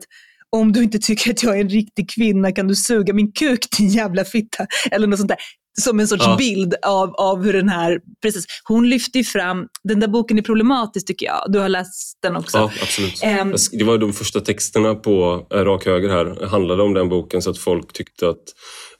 Om 0.50 0.72
du 0.72 0.82
inte 0.82 0.98
tycker 0.98 1.30
att 1.30 1.42
jag 1.42 1.56
är 1.56 1.60
en 1.60 1.68
riktig 1.68 2.10
kvinna 2.10 2.52
kan 2.52 2.68
du 2.68 2.74
suga 2.74 3.14
min 3.14 3.32
kuk 3.32 3.66
din 3.78 3.88
jävla 3.88 4.24
fitta. 4.24 4.66
Eller 4.90 5.06
något 5.06 5.18
sånt 5.18 5.28
där 5.28 5.38
som 5.80 6.00
en 6.00 6.08
sorts 6.08 6.24
ja. 6.26 6.36
bild 6.36 6.74
av, 6.82 7.14
av 7.14 7.44
hur 7.44 7.52
den 7.52 7.68
här, 7.68 8.00
precis, 8.22 8.44
hon 8.64 8.88
lyfter 8.88 9.22
fram, 9.22 9.68
den 9.84 10.00
där 10.00 10.08
boken 10.08 10.38
är 10.38 10.42
problematisk 10.42 11.06
tycker 11.06 11.26
jag, 11.26 11.44
du 11.48 11.58
har 11.58 11.68
läst 11.68 12.18
den 12.22 12.36
också. 12.36 12.58
Ja, 12.58 12.72
absolut. 12.82 13.22
Um, 13.42 13.54
det 13.72 13.84
var 13.84 13.98
de 13.98 14.12
första 14.12 14.40
texterna 14.40 14.94
på 14.94 15.46
äh, 15.54 15.58
Rak 15.58 15.86
Höger 15.86 16.08
här, 16.08 16.46
handlade 16.46 16.82
om 16.82 16.94
den 16.94 17.08
boken 17.08 17.42
så 17.42 17.50
att 17.50 17.58
folk 17.58 17.92
tyckte 17.92 18.28
att 18.28 18.44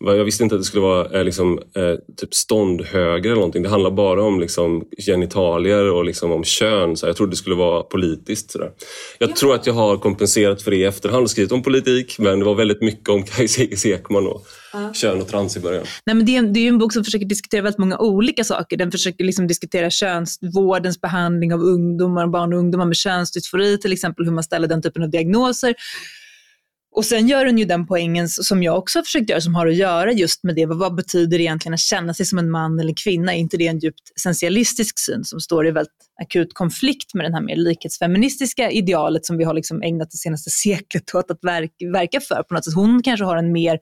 Jag 0.01 0.25
visste 0.25 0.43
inte 0.43 0.55
att 0.55 0.61
det 0.61 0.65
skulle 0.65 0.83
vara 0.83 1.19
eh, 1.19 1.25
liksom, 1.25 1.59
eh, 1.77 1.95
typ 2.17 2.35
ståndhöger 2.35 3.25
eller 3.25 3.35
någonting. 3.35 3.63
Det 3.63 3.69
handlar 3.69 3.91
bara 3.91 4.23
om 4.23 4.41
liksom, 4.41 4.85
genitalier 5.07 5.91
och 5.93 6.05
liksom, 6.05 6.33
om 6.33 6.45
kön. 6.45 6.97
Så 6.97 7.07
jag 7.07 7.17
trodde 7.17 7.33
det 7.33 7.37
skulle 7.37 7.57
vara 7.57 7.83
politiskt. 7.83 8.51
Så 8.51 8.59
Jag 8.59 9.31
ja. 9.31 9.35
tror 9.35 9.55
att 9.55 9.67
jag 9.67 9.75
har 9.75 9.97
kompenserat 9.97 10.63
för 10.63 10.71
det 10.71 10.77
i 10.77 10.85
efterhand 10.85 11.23
och 11.23 11.31
skrivit 11.31 11.53
om 11.53 11.63
politik 11.63 12.19
men 12.19 12.39
det 12.39 12.45
var 12.45 12.55
väldigt 12.55 12.83
mycket 12.83 13.09
om 13.09 13.23
Kajsa 13.37 13.63
Ekman 13.89 14.27
och 14.27 14.47
ja. 14.73 14.93
kön 14.93 15.21
och 15.21 15.29
trans 15.29 15.57
i 15.57 15.61
början. 15.61 15.85
Nej, 16.07 16.17
men 16.17 16.27
det, 16.27 16.37
är, 16.37 16.43
det 16.43 16.61
är 16.61 16.69
en 16.69 16.79
bok 16.79 16.93
som 16.93 17.05
försöker 17.05 17.27
diskutera 17.27 17.63
väldigt 17.63 17.79
många 17.79 17.99
olika 17.99 18.45
saker. 18.45 18.77
Den 18.77 18.93
försöker 18.93 19.25
liksom 19.25 19.47
diskutera 19.47 19.91
könsvårdens 19.91 21.01
behandling 21.01 21.55
av 21.55 21.61
ungdomar, 21.61 22.27
barn 22.27 22.53
och 22.53 22.59
ungdomar 22.59 22.85
med 22.87 22.97
könsdysfori 22.97 23.79
till 23.79 23.93
exempel, 23.93 24.25
hur 24.25 24.33
man 24.33 24.45
ställer 24.45 24.69
den 24.69 24.83
typen 24.83 25.03
av 25.03 25.11
diagnoser. 25.11 25.75
Och 26.97 27.05
sen 27.05 27.29
gör 27.29 27.47
hon 27.47 27.59
ju 27.59 27.65
den 27.65 27.87
poängen 27.87 28.29
som 28.29 28.63
jag 28.63 28.79
också 28.79 28.99
har 28.99 29.05
försökt 29.05 29.31
göra, 29.31 29.41
som 29.41 29.55
har 29.55 29.67
att 29.67 29.77
göra 29.77 30.13
just 30.13 30.43
med 30.43 30.55
det. 30.55 30.67
Vad 30.67 30.95
betyder 30.95 31.39
det 31.39 31.45
egentligen 31.45 31.75
att 31.75 31.81
känna 31.81 32.15
sig 32.15 32.27
som 32.27 32.39
en 32.39 32.51
man 32.51 32.81
eller 32.81 32.95
kvinna? 33.05 33.35
Är 33.35 33.39
inte 33.39 33.57
det 33.57 33.67
en 33.67 33.79
djupt 33.79 34.13
essentialistisk 34.17 34.99
syn 34.99 35.25
som 35.25 35.41
står 35.41 35.67
i 35.67 35.71
väldigt 35.71 35.93
akut 36.23 36.55
konflikt 36.55 37.15
med 37.15 37.25
den 37.25 37.35
här 37.35 37.41
mer 37.41 37.57
likhetsfeministiska 37.57 38.71
idealet 38.71 39.27
som 39.27 39.39
vi 39.39 39.45
har 39.45 39.55
liksom 39.55 39.83
ägnat 39.83 40.11
det 40.11 40.17
senaste 40.17 40.51
seklet 40.51 41.15
åt 41.15 41.31
att 41.31 41.39
verka, 41.43 41.91
verka 41.93 42.21
för 42.21 42.43
på 42.43 42.55
något 42.55 42.65
sätt. 42.65 42.75
Hon 42.75 43.03
kanske 43.03 43.25
har 43.25 43.37
en 43.37 43.53
mer 43.53 43.79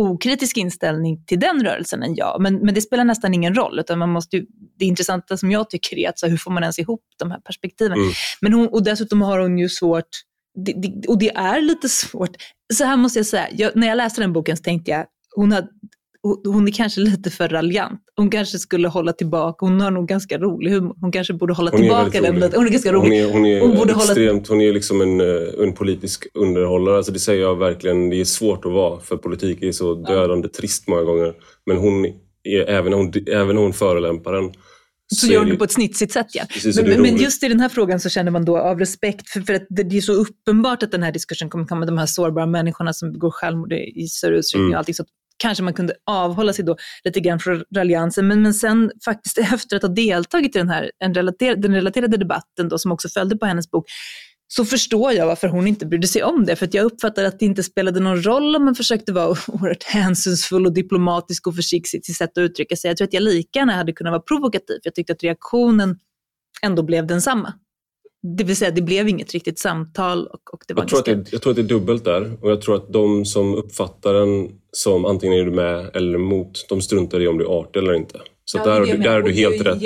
okritisk 0.00 0.56
inställning 0.56 1.24
till 1.26 1.40
den 1.40 1.64
rörelsen 1.64 2.02
än 2.02 2.14
jag. 2.14 2.40
Men, 2.40 2.58
men 2.58 2.74
det 2.74 2.80
spelar 2.80 3.04
nästan 3.04 3.34
ingen 3.34 3.54
roll. 3.54 3.78
Utan 3.78 3.98
man 3.98 4.10
måste 4.10 4.36
ju, 4.36 4.46
det 4.78 4.84
intressanta 4.84 5.36
som 5.36 5.50
jag 5.50 5.70
tycker 5.70 5.98
är 5.98 6.08
att 6.08 6.18
så 6.18 6.26
hur 6.26 6.36
får 6.36 6.50
man 6.50 6.62
ens 6.62 6.78
ihop 6.78 7.04
de 7.18 7.30
här 7.30 7.40
perspektiven? 7.40 7.98
Mm. 7.98 8.12
Men 8.40 8.52
hon, 8.52 8.68
och 8.68 8.84
dessutom 8.84 9.22
har 9.22 9.38
hon 9.38 9.58
ju 9.58 9.68
svårt 9.68 10.08
det, 10.56 10.72
det, 10.72 11.08
och 11.08 11.18
det 11.18 11.30
är 11.30 11.60
lite 11.60 11.88
svårt. 11.88 12.30
Så 12.74 12.84
här 12.84 12.96
måste 12.96 13.18
jag 13.18 13.26
säga, 13.26 13.48
jag, 13.52 13.76
när 13.76 13.86
jag 13.86 13.96
läste 13.96 14.20
den 14.20 14.32
boken 14.32 14.56
så 14.56 14.62
tänkte 14.62 14.90
jag, 14.90 15.06
hon, 15.34 15.52
har, 15.52 15.68
hon 16.44 16.68
är 16.68 16.72
kanske 16.72 17.00
lite 17.00 17.30
för 17.30 17.48
raljant. 17.48 18.00
Hon 18.16 18.30
kanske 18.30 18.58
skulle 18.58 18.88
hålla 18.88 19.12
tillbaka, 19.12 19.66
hon 19.66 19.80
har 19.80 19.90
nog 19.90 20.08
ganska 20.08 20.38
rolig 20.38 20.70
humor. 20.70 20.96
Hon 21.00 21.12
kanske 21.12 21.34
borde 21.34 21.54
hålla 21.54 21.70
tillbaka 21.70 22.20
den 22.20 22.34
lite. 22.34 22.56
Hon 22.56 22.66
är 22.66 22.70
ganska 22.70 22.92
rolig. 22.92 23.24
Hon 23.24 23.28
är, 23.28 23.32
hon 23.32 23.46
är 23.46 23.60
hon 23.60 23.76
borde 23.76 23.92
extremt, 23.92 24.48
hålla... 24.48 24.60
hon 24.60 24.68
är 24.68 24.72
liksom 24.72 25.00
en, 25.00 25.20
eh, 25.20 25.62
en 25.62 25.72
politisk 25.72 26.26
underhållare. 26.34 26.96
Alltså 26.96 27.12
det 27.12 27.18
säger 27.18 27.42
jag 27.42 27.56
verkligen, 27.56 28.10
det 28.10 28.20
är 28.20 28.24
svårt 28.24 28.64
att 28.64 28.72
vara 28.72 29.00
för 29.00 29.16
politik 29.16 29.62
är 29.62 29.72
så 29.72 29.94
dödande 29.94 30.48
ja. 30.52 30.58
trist 30.60 30.88
många 30.88 31.02
gånger. 31.02 31.34
Men 31.66 31.76
hon 31.76 32.04
är, 32.44 32.68
även 32.68 32.90
när 32.90 32.98
hon, 32.98 33.12
även 33.26 33.56
när 33.56 33.62
hon 33.62 33.72
förelämpar 33.72 34.32
den 34.32 34.52
så, 35.14 35.26
gör 35.26 35.44
du 35.44 35.56
på 35.56 35.64
ett 35.64 35.72
snitsigt 35.72 36.12
sätt 36.12 36.26
ja. 36.32 36.44
Precis, 36.48 36.82
men, 36.82 37.02
men, 37.02 37.16
just 37.16 37.42
i 37.42 37.48
den 37.48 37.60
här 37.60 37.68
frågan 37.68 38.00
så 38.00 38.08
känner 38.08 38.30
man 38.30 38.44
då 38.44 38.58
av 38.58 38.78
respekt, 38.78 39.28
för, 39.28 39.40
för 39.40 39.54
att 39.54 39.66
det 39.68 39.96
är 39.96 40.00
så 40.00 40.12
uppenbart 40.12 40.82
att 40.82 40.90
den 40.90 41.02
här 41.02 41.12
diskursen 41.12 41.50
kommer 41.50 41.66
komma, 41.66 41.86
de 41.86 41.98
här 41.98 42.06
sårbara 42.06 42.46
människorna 42.46 42.92
som 42.92 43.12
begår 43.12 43.30
självmord 43.30 43.72
i 43.72 44.08
större 44.08 44.38
utsträckning 44.38 44.64
mm. 44.64 44.74
och 44.74 44.78
allting. 44.78 44.94
Så 44.94 45.04
kanske 45.38 45.64
man 45.64 45.74
kunde 45.74 45.94
avhålla 46.06 46.52
sig 46.52 46.64
då 46.64 46.76
lite 47.04 47.20
grann 47.20 47.40
från 47.40 47.64
raljansen. 47.76 48.28
Men, 48.28 48.42
men 48.42 48.54
sen 48.54 48.90
faktiskt 49.04 49.38
efter 49.52 49.76
att 49.76 49.82
ha 49.82 49.88
deltagit 49.88 50.56
i 50.56 50.58
den 50.58 50.68
här 50.68 50.90
en 50.98 51.14
relater, 51.14 51.56
den 51.56 51.74
relaterade 51.74 52.16
debatten 52.16 52.68
då, 52.68 52.78
som 52.78 52.92
också 52.92 53.08
följde 53.08 53.36
på 53.36 53.46
hennes 53.46 53.70
bok, 53.70 53.84
så 54.48 54.64
förstår 54.64 55.12
jag 55.12 55.26
varför 55.26 55.48
hon 55.48 55.66
inte 55.66 55.86
brydde 55.86 56.06
sig 56.06 56.22
om 56.22 56.46
det. 56.46 56.56
För 56.56 56.68
jag 56.72 56.84
uppfattade 56.84 57.28
att 57.28 57.38
det 57.38 57.44
inte 57.44 57.62
spelade 57.62 58.00
någon 58.00 58.22
roll 58.22 58.56
om 58.56 58.64
man 58.64 58.74
försökte 58.74 59.12
vara 59.12 59.28
oerhört 59.48 59.82
hänsynsfull 59.82 60.66
och 60.66 60.72
diplomatisk 60.72 61.46
och 61.46 61.56
försiktig 61.56 62.02
till 62.02 62.14
sätt 62.14 62.30
att 62.30 62.42
uttrycka 62.42 62.76
sig. 62.76 62.88
Jag 62.90 62.96
tror 62.96 63.06
att 63.06 63.12
jag 63.12 63.22
lika 63.22 63.58
gärna 63.58 63.72
hade 63.72 63.92
kunnat 63.92 64.10
vara 64.10 64.22
provokativ. 64.22 64.78
Jag 64.82 64.94
tyckte 64.94 65.12
att 65.12 65.22
reaktionen 65.22 65.98
ändå 66.62 66.82
blev 66.82 67.06
densamma. 67.06 67.52
Det 68.36 68.44
vill 68.44 68.56
säga, 68.56 68.70
det 68.70 68.82
blev 68.82 69.08
inget 69.08 69.32
riktigt 69.32 69.58
samtal. 69.58 70.26
Och, 70.26 70.54
och 70.54 70.64
det 70.68 70.74
var 70.74 70.82
jag, 70.82 70.88
tror 70.88 70.98
ganska... 70.98 71.12
att 71.12 71.24
det, 71.24 71.32
jag 71.32 71.42
tror 71.42 71.50
att 71.50 71.56
det 71.56 71.62
är 71.62 71.68
dubbelt 71.78 72.04
där. 72.04 72.44
Och 72.44 72.50
jag 72.50 72.60
tror 72.60 72.76
att 72.76 72.92
de 72.92 73.24
som 73.24 73.54
uppfattar 73.54 74.14
den 74.14 74.50
som 74.72 75.04
antingen 75.04 75.38
är 75.38 75.44
du 75.44 75.50
med 75.50 75.96
eller 75.96 76.14
emot, 76.14 76.66
de 76.68 76.80
struntar 76.82 77.20
i 77.20 77.28
om 77.28 77.38
du 77.38 77.44
är 77.44 77.48
artig 77.48 77.80
eller 77.80 77.94
inte. 77.94 78.20
Så 78.48 78.58
ja, 78.58 78.64
där, 78.64 78.96
där 78.96 79.10
är 79.10 79.22
du 79.22 79.32
helt 79.32 79.66
rätt. 79.66 79.80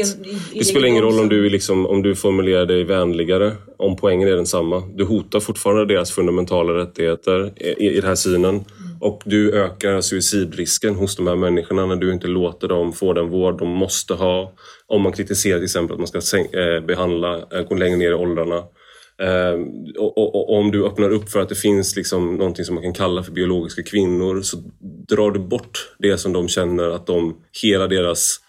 det 0.54 0.64
spelar 0.64 0.88
ingen 0.88 1.02
roll 1.02 1.20
om 1.20 1.28
du, 1.28 1.48
liksom, 1.50 1.86
om 1.86 2.02
du 2.02 2.14
formulerar 2.14 2.66
dig 2.66 2.84
vänligare, 2.84 3.52
om 3.78 3.96
poängen 3.96 4.28
är 4.28 4.36
densamma. 4.36 4.82
Du 4.94 5.04
hotar 5.04 5.40
fortfarande 5.40 5.94
deras 5.94 6.10
fundamentala 6.10 6.72
rättigheter 6.72 7.52
i, 7.56 7.86
i 7.86 8.00
den 8.00 8.08
här 8.08 8.14
synen. 8.14 8.54
Mm. 8.54 8.64
Och 9.00 9.22
du 9.24 9.52
ökar 9.52 10.00
suicidrisken 10.00 10.94
hos 10.94 11.16
de 11.16 11.26
här 11.26 11.36
människorna 11.36 11.86
när 11.86 11.96
du 11.96 12.12
inte 12.12 12.26
låter 12.26 12.68
dem 12.68 12.92
få 12.92 13.12
den 13.12 13.28
vård 13.28 13.58
de 13.58 13.68
måste 13.68 14.14
ha. 14.14 14.52
Om 14.86 15.02
man 15.02 15.12
kritiserar 15.12 15.58
till 15.58 15.64
exempel 15.64 15.94
att 15.94 16.12
man 16.12 16.22
ska 16.22 16.38
eh, 16.38 16.80
behandla, 16.80 17.36
eh, 17.36 17.62
gå 17.68 17.74
längre 17.74 17.96
ner 17.96 18.10
i 18.10 18.14
åldrarna. 18.14 18.62
Uh, 19.22 19.66
och, 19.98 20.18
och, 20.18 20.34
och, 20.34 20.58
om 20.58 20.70
du 20.70 20.86
öppnar 20.86 21.10
upp 21.10 21.28
för 21.28 21.40
att 21.40 21.48
det 21.48 21.54
finns 21.54 21.96
liksom 21.96 22.36
någonting 22.36 22.64
som 22.64 22.74
man 22.74 22.84
kan 22.84 22.92
kalla 22.92 23.22
för 23.22 23.32
biologiska 23.32 23.82
kvinnor 23.82 24.42
så 24.42 24.56
drar 25.08 25.30
du 25.30 25.40
bort 25.40 25.94
det 25.98 26.18
som 26.18 26.32
de 26.32 26.48
känner 26.48 26.90
att 26.90 27.06
de, 27.06 27.36
hela 27.62 27.86
deras 27.86 28.40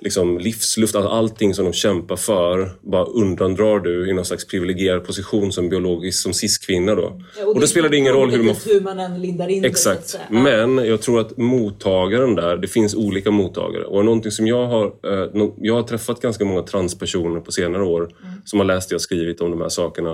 liksom, 0.00 0.38
livsluft, 0.38 0.94
allting 0.94 1.54
som 1.54 1.64
de 1.64 1.72
kämpar 1.72 2.16
för 2.16 2.70
bara 2.80 3.04
undandrar 3.04 3.80
du 3.80 4.10
i 4.10 4.12
någon 4.12 4.24
slags 4.24 4.46
privilegierad 4.46 5.04
position 5.04 5.52
som 5.52 5.68
biologisk, 5.68 6.22
som 6.22 6.32
cis-kvinna 6.32 6.94
då. 6.94 7.22
Ja, 7.38 7.44
och, 7.44 7.54
och 7.54 7.60
då 7.60 7.66
spelar 7.66 7.88
det 7.88 7.96
ingen 7.96 8.12
roll 8.12 8.30
hur 8.30 8.42
man... 8.42 8.56
Hur 8.64 8.80
man 8.80 8.98
än 8.98 9.22
lindar 9.22 9.48
in 9.48 9.64
Exakt. 9.64 10.20
Det, 10.28 10.34
Men 10.34 10.78
jag 10.78 11.02
tror 11.02 11.20
att 11.20 11.36
mottagaren 11.36 12.34
där, 12.34 12.56
det 12.56 12.68
finns 12.68 12.94
olika 12.94 13.30
mottagare. 13.30 13.84
Och 13.84 14.04
någonting 14.04 14.32
som 14.32 14.46
jag 14.46 14.66
har... 14.66 14.84
Eh, 14.86 15.48
jag 15.58 15.74
har 15.74 15.82
träffat 15.82 16.20
ganska 16.20 16.44
många 16.44 16.62
transpersoner 16.62 17.40
på 17.40 17.52
senare 17.52 17.82
år 17.82 18.00
mm. 18.00 18.34
som 18.44 18.58
har 18.58 18.66
läst 18.66 18.88
det 18.88 18.94
jag 18.94 19.00
skrivit 19.00 19.40
om 19.40 19.50
de 19.50 19.60
här 19.60 19.68
sakerna. 19.68 20.12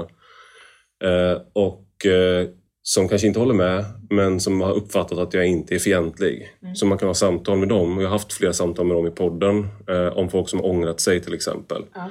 Eh, 1.05 1.40
och 1.52 2.07
eh, 2.07 2.47
som 2.88 3.09
kanske 3.09 3.26
inte 3.26 3.38
håller 3.38 3.55
med, 3.55 3.85
men 4.11 4.40
som 4.40 4.61
har 4.61 4.73
uppfattat 4.73 5.19
att 5.19 5.35
jag 5.35 5.47
inte 5.47 5.75
är 5.75 5.78
fientlig. 5.78 6.50
Mm. 6.62 6.75
Så 6.75 6.87
man 6.87 6.99
kan 6.99 7.09
ha 7.09 7.14
samtal 7.14 7.59
med 7.59 7.69
dem. 7.69 8.00
Jag 8.00 8.09
har 8.09 8.19
haft 8.19 8.33
flera 8.33 8.52
samtal 8.52 8.87
med 8.87 8.97
dem 8.97 9.07
i 9.07 9.11
podden 9.11 9.69
eh, 9.88 10.19
om 10.19 10.31
folk 10.31 10.49
som 10.49 10.64
ångrat 10.64 11.00
sig 11.00 11.21
till 11.21 11.35
exempel. 11.35 11.83
Ja. 11.95 12.11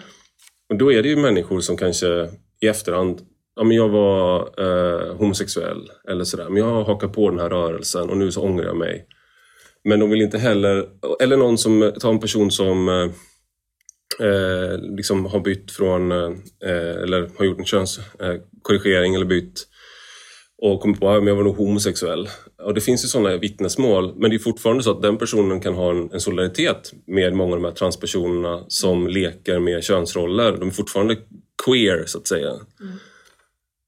Och 0.69 0.77
då 0.77 0.91
är 0.91 1.03
det 1.03 1.09
ju 1.09 1.15
människor 1.15 1.59
som 1.59 1.77
kanske 1.77 2.29
i 2.61 2.67
efterhand 2.67 3.21
Ja, 3.55 3.63
men 3.63 3.77
jag 3.77 3.89
var 3.89 4.39
eh, 4.57 5.15
homosexuell 5.15 5.91
eller 6.07 6.23
sådär, 6.23 6.49
men 6.49 6.57
jag 6.57 6.65
har 6.65 6.83
hakat 6.83 7.13
på 7.13 7.29
den 7.29 7.39
här 7.39 7.49
rörelsen 7.49 8.09
och 8.09 8.17
nu 8.17 8.31
så 8.31 8.41
ångrar 8.41 8.65
jag 8.65 8.77
mig. 8.77 9.05
Men 9.83 9.99
de 9.99 10.09
vill 10.09 10.21
inte 10.21 10.37
heller, 10.37 10.85
eller 11.21 11.37
någon 11.37 11.57
som, 11.57 11.93
ta 11.99 12.09
en 12.09 12.19
person 12.19 12.51
som 12.51 12.89
eh, 12.89 13.09
eh 14.27 14.77
liksom 14.77 15.25
har 15.25 15.39
bytt 15.39 15.71
från, 15.71 16.11
eh, 16.11 17.01
eller 17.03 17.29
har 17.37 17.45
gjort 17.45 17.59
en 17.59 17.65
könskorrigering 17.65 19.15
eller 19.15 19.25
bytt 19.25 19.67
och 20.57 20.81
kommit 20.81 20.99
på 20.99 21.09
att 21.09 21.27
jag 21.27 21.35
var 21.35 21.43
nog 21.43 21.57
homosexuell. 21.57 22.29
Och 22.63 22.73
det 22.73 22.81
finns 22.81 23.03
ju 23.03 23.07
sådana 23.07 23.37
vittnesmål, 23.37 24.13
men 24.15 24.29
det 24.29 24.35
är 24.35 24.39
fortfarande 24.39 24.83
så 24.83 24.91
att 24.91 25.01
den 25.01 25.17
personen 25.17 25.59
kan 25.59 25.73
ha 25.73 25.91
en, 25.91 26.09
en 26.13 26.19
solidaritet 26.19 26.93
med 27.07 27.33
många 27.33 27.55
av 27.55 27.61
de 27.61 27.65
här 27.65 27.75
transpersonerna 27.75 28.65
som 28.67 29.07
leker 29.07 29.59
med 29.59 29.83
könsroller. 29.83 30.57
De 30.57 30.67
är 30.67 30.71
fortfarande 30.71 31.17
queer, 31.65 32.03
så 32.05 32.17
att 32.17 32.27
säga. 32.27 32.49
Mm. 32.49 32.97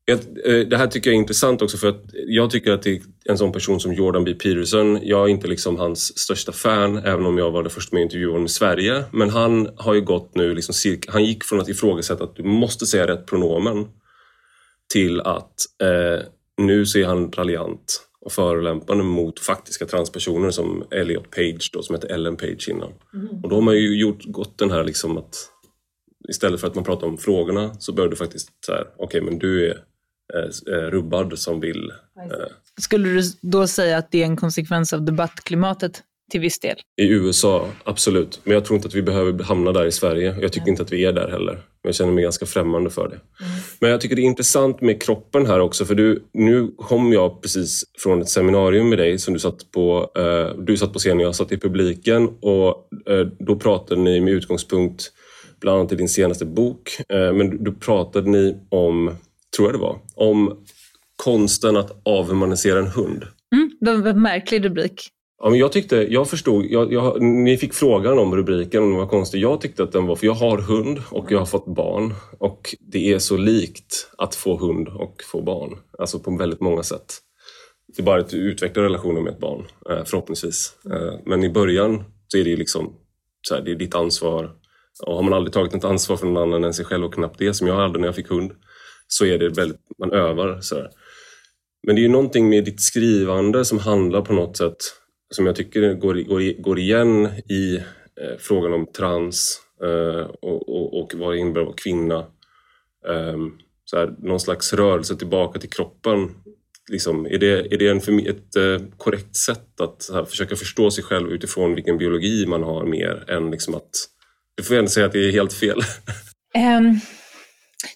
Eh, 0.10 0.68
det 0.68 0.78
här 0.78 0.88
tycker 0.88 1.10
jag 1.10 1.16
är 1.16 1.20
intressant 1.20 1.62
också 1.62 1.78
för 1.78 1.88
att 1.88 2.04
jag 2.14 2.52
tycker 2.52 2.72
att 2.72 2.88
en 3.26 3.38
sån 3.38 3.52
person 3.52 3.80
som 3.80 3.94
Jordan 3.94 4.24
B. 4.24 4.34
Peterson, 4.34 5.00
jag 5.04 5.24
är 5.24 5.28
inte 5.28 5.48
liksom 5.48 5.78
hans 5.78 6.18
största 6.18 6.52
fan 6.52 6.98
även 6.98 7.26
om 7.26 7.38
jag 7.38 7.52
var 7.52 7.64
det 7.64 7.70
första 7.70 7.96
med 7.96 8.14
honom 8.14 8.46
i 8.46 8.50
Sverige. 8.50 9.04
Men 9.12 9.30
han 9.30 9.70
har 9.76 9.94
ju 9.94 10.02
gått 10.02 10.36
nu, 10.36 10.56
liksom 10.56 10.98
han 11.08 11.26
gick 11.26 11.44
från 11.44 11.60
att 11.60 11.70
ifrågasätta 11.70 12.24
att 12.24 12.36
du 12.36 12.44
måste 12.44 12.86
säga 12.86 13.08
rätt 13.08 13.26
pronomen 13.26 13.88
till 14.94 15.22
att 15.22 15.54
eh, 15.82 16.26
nu 16.58 16.86
så 16.86 17.00
är 17.00 17.06
han 17.06 17.32
raljant 17.32 18.08
och 18.22 18.32
förolämpande 18.32 19.04
mot 19.04 19.40
faktiska 19.40 19.86
transpersoner 19.86 20.52
som 20.52 20.84
Elliot 20.92 21.32
Page 21.32 21.70
då, 21.74 21.82
som 21.82 21.96
heter 21.96 22.08
Ellen 22.08 22.38
Page 22.38 22.70
innan. 22.70 22.94
Mm. 23.14 23.44
Och 23.44 23.50
då 23.50 23.56
har 23.56 23.62
man 23.62 23.76
ju 23.76 24.00
gjort, 24.00 24.26
gått 24.26 24.58
den 24.58 24.72
här 24.72 24.84
liksom 24.84 25.18
att 25.18 25.36
istället 26.30 26.62
för 26.62 26.68
att 26.68 26.76
man 26.76 26.84
pratar 26.84 27.08
om 27.08 27.18
frågorna 27.18 27.76
så 27.80 27.94
bör 27.94 28.08
du 28.08 28.16
faktiskt 28.16 28.66
säga 28.66 28.82
okej 28.82 29.06
okay, 29.06 29.22
men 29.22 29.40
du 29.40 29.66
är 29.66 29.84
eh, 30.34 30.76
eh, 30.76 30.90
rubbad 30.90 31.40
som 31.40 31.60
vill... 31.60 31.92
Eh. 32.18 32.48
Skulle 32.82 33.10
du 33.10 33.22
då 33.42 33.68
säga 33.68 33.98
att 33.98 34.12
det 34.12 34.22
är 34.22 34.26
en 34.26 34.38
konsekvens 34.38 34.94
av 34.94 35.02
debattklimatet 35.02 36.04
till 36.32 36.42
viss 36.42 36.60
del? 36.60 36.76
I 37.02 37.08
USA, 37.08 37.68
absolut. 37.84 38.40
Men 38.44 38.54
jag 38.54 38.66
tror 38.66 38.76
inte 38.76 38.88
att 38.88 38.94
vi 38.94 39.02
behöver 39.02 39.44
hamna 39.44 39.72
där 39.72 39.86
i 39.86 39.92
Sverige. 39.92 40.36
Jag 40.42 40.52
tycker 40.52 40.68
ja. 40.68 40.72
inte 40.72 40.84
att 40.84 40.92
vi 40.92 41.06
är 41.06 41.14
där 41.14 41.30
heller. 41.32 41.60
Jag 41.82 41.96
känner 41.96 42.12
mig 42.12 42.24
ganska 42.24 42.46
främmande 42.46 42.90
för 42.90 43.08
det. 43.08 43.16
Mm. 43.16 43.60
Men 43.80 43.90
jag 43.92 44.02
tycker 44.02 44.16
det 44.16 44.22
är 44.22 44.24
intressant 44.24 44.82
med 44.82 45.02
kroppen 45.02 45.46
här 45.46 45.60
också 45.60 45.86
för 45.86 45.96
du, 45.96 46.24
nu 46.34 46.72
kom 46.78 47.14
jag 47.14 47.42
precis 47.42 47.84
från 48.00 48.22
ett 48.22 48.30
seminarium 48.30 48.90
med 48.90 48.98
dig 48.98 49.20
som 49.20 49.34
du 49.34 49.40
satt 49.40 49.72
på. 49.72 50.12
Eh, 50.18 50.62
du 50.64 50.78
satt 50.78 50.94
på 50.94 51.00
scenen 51.00 51.18
och 51.18 51.24
jag 51.24 51.36
satt 51.36 51.52
i 51.52 51.58
publiken 51.58 52.30
och 52.42 52.90
eh, 53.10 53.28
då 53.40 53.56
pratade 53.56 54.02
ni 54.02 54.22
med 54.22 54.34
utgångspunkt 54.34 55.12
bland 55.62 55.80
annat 55.80 55.92
i 55.92 55.96
din 55.96 56.10
senaste 56.10 56.46
bok. 56.46 56.98
Eh, 57.10 57.34
men 57.34 57.64
då 57.64 57.72
pratade 57.72 58.30
ni 58.30 58.58
om, 58.70 59.16
tror 59.56 59.68
jag 59.68 59.76
det 59.76 59.82
var, 59.82 60.00
om 60.16 60.66
konsten 61.16 61.78
att 61.78 62.02
avhumanisera 62.06 62.80
en 62.80 62.88
hund. 62.88 63.24
Mm, 63.56 63.72
det 63.80 63.94
var 63.94 64.10
en 64.10 64.22
märklig 64.22 64.66
rubrik. 64.66 65.10
Ja, 65.40 65.50
men 65.50 65.60
jag 65.60 65.72
tyckte, 65.72 65.96
jag 65.96 66.30
förstod, 66.30 66.66
jag, 66.66 66.94
jag, 66.94 67.22
ni 67.22 67.58
fick 67.58 67.74
frågan 67.74 68.20
om 68.20 68.36
rubriken, 68.36 68.84
om 68.84 68.90
den 68.90 69.00
var 69.00 69.08
konstig. 69.08 69.40
Jag 69.40 69.62
tyckte 69.62 69.84
att 69.84 69.92
den 69.92 70.06
var, 70.06 70.16
för 70.16 70.26
jag 70.26 70.34
har 70.34 70.58
hund 70.58 71.02
och 71.12 71.32
jag 71.32 71.40
har 71.40 71.46
fått 71.46 71.76
barn. 71.76 72.14
Och 72.40 72.76
det 72.80 73.14
är 73.14 73.20
så 73.20 73.38
likt 73.38 74.10
att 74.18 74.36
få 74.36 74.58
hund 74.58 74.88
och 74.88 75.24
få 75.32 75.42
barn. 75.42 75.78
Alltså 76.00 76.20
på 76.20 76.38
väldigt 76.38 76.62
många 76.62 76.84
sätt. 76.84 77.14
det 77.96 78.02
är 78.02 78.06
bara 78.06 78.22
att 78.22 78.30
du 78.30 78.38
utvecklar 78.38 78.84
relationen 78.84 79.24
med 79.24 79.34
ett 79.34 79.40
barn, 79.40 79.66
eh, 79.90 80.04
förhoppningsvis. 80.06 80.74
Eh, 80.92 81.14
men 81.26 81.44
i 81.44 81.50
början 81.50 82.04
så 82.28 82.38
är 82.38 82.44
det 82.44 82.50
ju 82.50 82.58
liksom 82.58 82.94
så 83.48 83.56
här, 83.56 83.62
det 83.62 83.72
är 83.72 83.76
ditt 83.76 83.96
ansvar. 83.96 84.52
Och 85.06 85.16
har 85.16 85.24
man 85.24 85.34
aldrig 85.34 85.54
tagit 85.54 85.74
ett 85.74 85.84
ansvar 85.84 86.18
för 86.18 86.26
någon 86.28 86.44
annan 86.44 86.64
än 86.64 86.74
sig 86.74 86.86
själv 86.86 87.06
och 87.06 87.14
knappt 87.14 87.40
det, 87.40 87.54
som 87.54 87.68
jag 87.68 87.76
hade 87.76 88.00
när 88.00 88.08
jag 88.08 88.16
fick 88.16 88.30
hund, 88.30 88.52
så 89.08 89.26
är 89.26 89.38
det 89.38 89.50
väldigt, 89.50 89.82
man 90.00 90.12
övar. 90.12 90.62
Så 90.62 90.76
här. 90.76 90.90
Men 91.84 91.96
det 91.96 92.02
är 92.02 92.04
ju 92.04 92.10
någonting 92.10 92.50
med 92.50 92.66
ditt 92.66 92.82
skrivande 92.82 93.66
som 93.66 93.80
handlar 93.80 94.22
på 94.22 94.34
något 94.34 94.58
sätt, 94.58 94.78
som 95.30 95.46
jag 95.46 95.56
tycker 95.56 95.94
går, 95.94 96.14
går, 96.16 96.62
går 96.62 96.80
igen 96.80 97.26
i 97.50 97.76
eh, 98.22 98.38
frågan 98.40 98.74
om 98.74 98.86
trans 98.86 99.60
eh, 99.84 100.26
och, 100.42 100.70
och, 100.70 101.00
och 101.00 101.14
vad 101.16 101.34
det 101.34 101.40
innebär 101.40 101.62
att 101.62 101.68
vara 101.68 101.78
kvinna. 101.78 102.18
Eh, 103.08 103.38
så 103.86 103.98
här, 103.98 104.16
någon 104.20 104.40
slags 104.40 104.74
rörelse 104.74 105.16
tillbaka 105.16 105.60
till 105.60 105.70
kroppen 105.70 106.30
liksom, 106.92 107.26
är 107.26 107.38
det, 107.38 107.74
är 107.74 107.78
det 107.78 107.88
en, 107.88 108.28
ett 108.28 108.56
eh, 108.56 108.88
korrekt 108.98 109.36
sätt 109.36 109.82
att 109.82 110.10
här, 110.14 110.26
försöka 110.26 110.56
förstå 110.56 110.92
sig 110.92 111.04
själv 111.04 111.32
utifrån 111.32 111.76
vilken 111.76 111.98
biologi 111.98 112.46
man 112.46 112.64
har 112.64 112.86
mer 112.86 113.30
än 113.30 113.52
liksom 113.52 113.76
att... 113.76 113.90
Du 114.56 114.64
får 114.64 114.76
ändå 114.76 114.90
säga 114.90 115.06
att 115.06 115.12
det 115.12 115.28
är 115.28 115.32
helt 115.32 115.54
fel. 115.54 115.80
Um, 116.78 117.00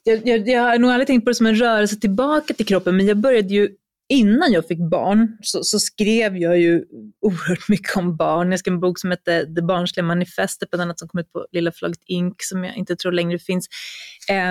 jag, 0.03 0.27
jag, 0.27 0.47
jag 0.47 0.61
har 0.61 0.77
nog 0.77 0.91
aldrig 0.91 1.07
tänkt 1.07 1.23
på 1.23 1.29
det 1.29 1.35
som 1.35 1.45
en 1.45 1.55
rörelse 1.55 2.00
tillbaka 2.00 2.53
till 2.53 2.65
kroppen, 2.65 2.97
men 2.97 3.05
jag 3.05 3.17
började 3.17 3.53
ju 3.53 3.69
innan 4.12 4.51
jag 4.51 4.68
fick 4.68 4.89
barn 4.89 5.38
så, 5.41 5.63
så, 5.63 5.80
skrev 5.80 6.38
jag 6.38 6.60
ju 6.60 6.84
oerhört 7.22 7.70
mycket 7.70 7.98
om 7.98 8.18
barn. 8.18 8.51
Jag 8.51 8.60
skrev 8.60 8.74
en 8.74 8.80
bok 8.80 9.00
som 9.00 9.12
hette 9.12 9.46
Det 9.46 9.62
barnsliga 9.62 10.06
manifestet, 10.06 10.70
bland 10.70 10.82
annat 10.82 11.00
som 11.00 11.08
kom 11.08 11.20
ut 11.20 11.32
på 11.32 11.46
Lilla 11.51 11.72
förlaget 11.72 12.00
Ink, 12.08 12.36
som 12.38 12.63
jag 12.63 12.77
inte 12.77 12.96
tror 12.96 13.12
längre 13.12 13.39
finns. 13.39 13.68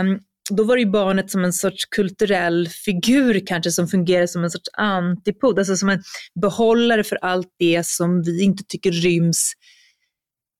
Um, 0.00 0.18
då 0.50 0.64
var 0.64 0.76
det 0.76 0.82
ju 0.82 0.90
barnet 0.90 1.30
som 1.30 1.44
en 1.44 1.52
sorts 1.52 1.84
kulturell 1.84 2.68
figur 2.68 3.46
kanske 3.46 3.70
som 3.70 3.88
fungerar 3.88 4.26
som 4.26 4.44
en 4.44 4.50
sorts 4.50 4.68
antipod, 4.72 5.58
alltså 5.58 5.76
som 5.76 5.88
en 5.88 6.02
behållare 6.42 7.04
för 7.04 7.16
allt 7.16 7.48
det 7.58 7.86
som 7.86 8.22
vi 8.22 8.42
inte 8.42 8.64
tycker 8.68 8.92
ryms 8.92 9.52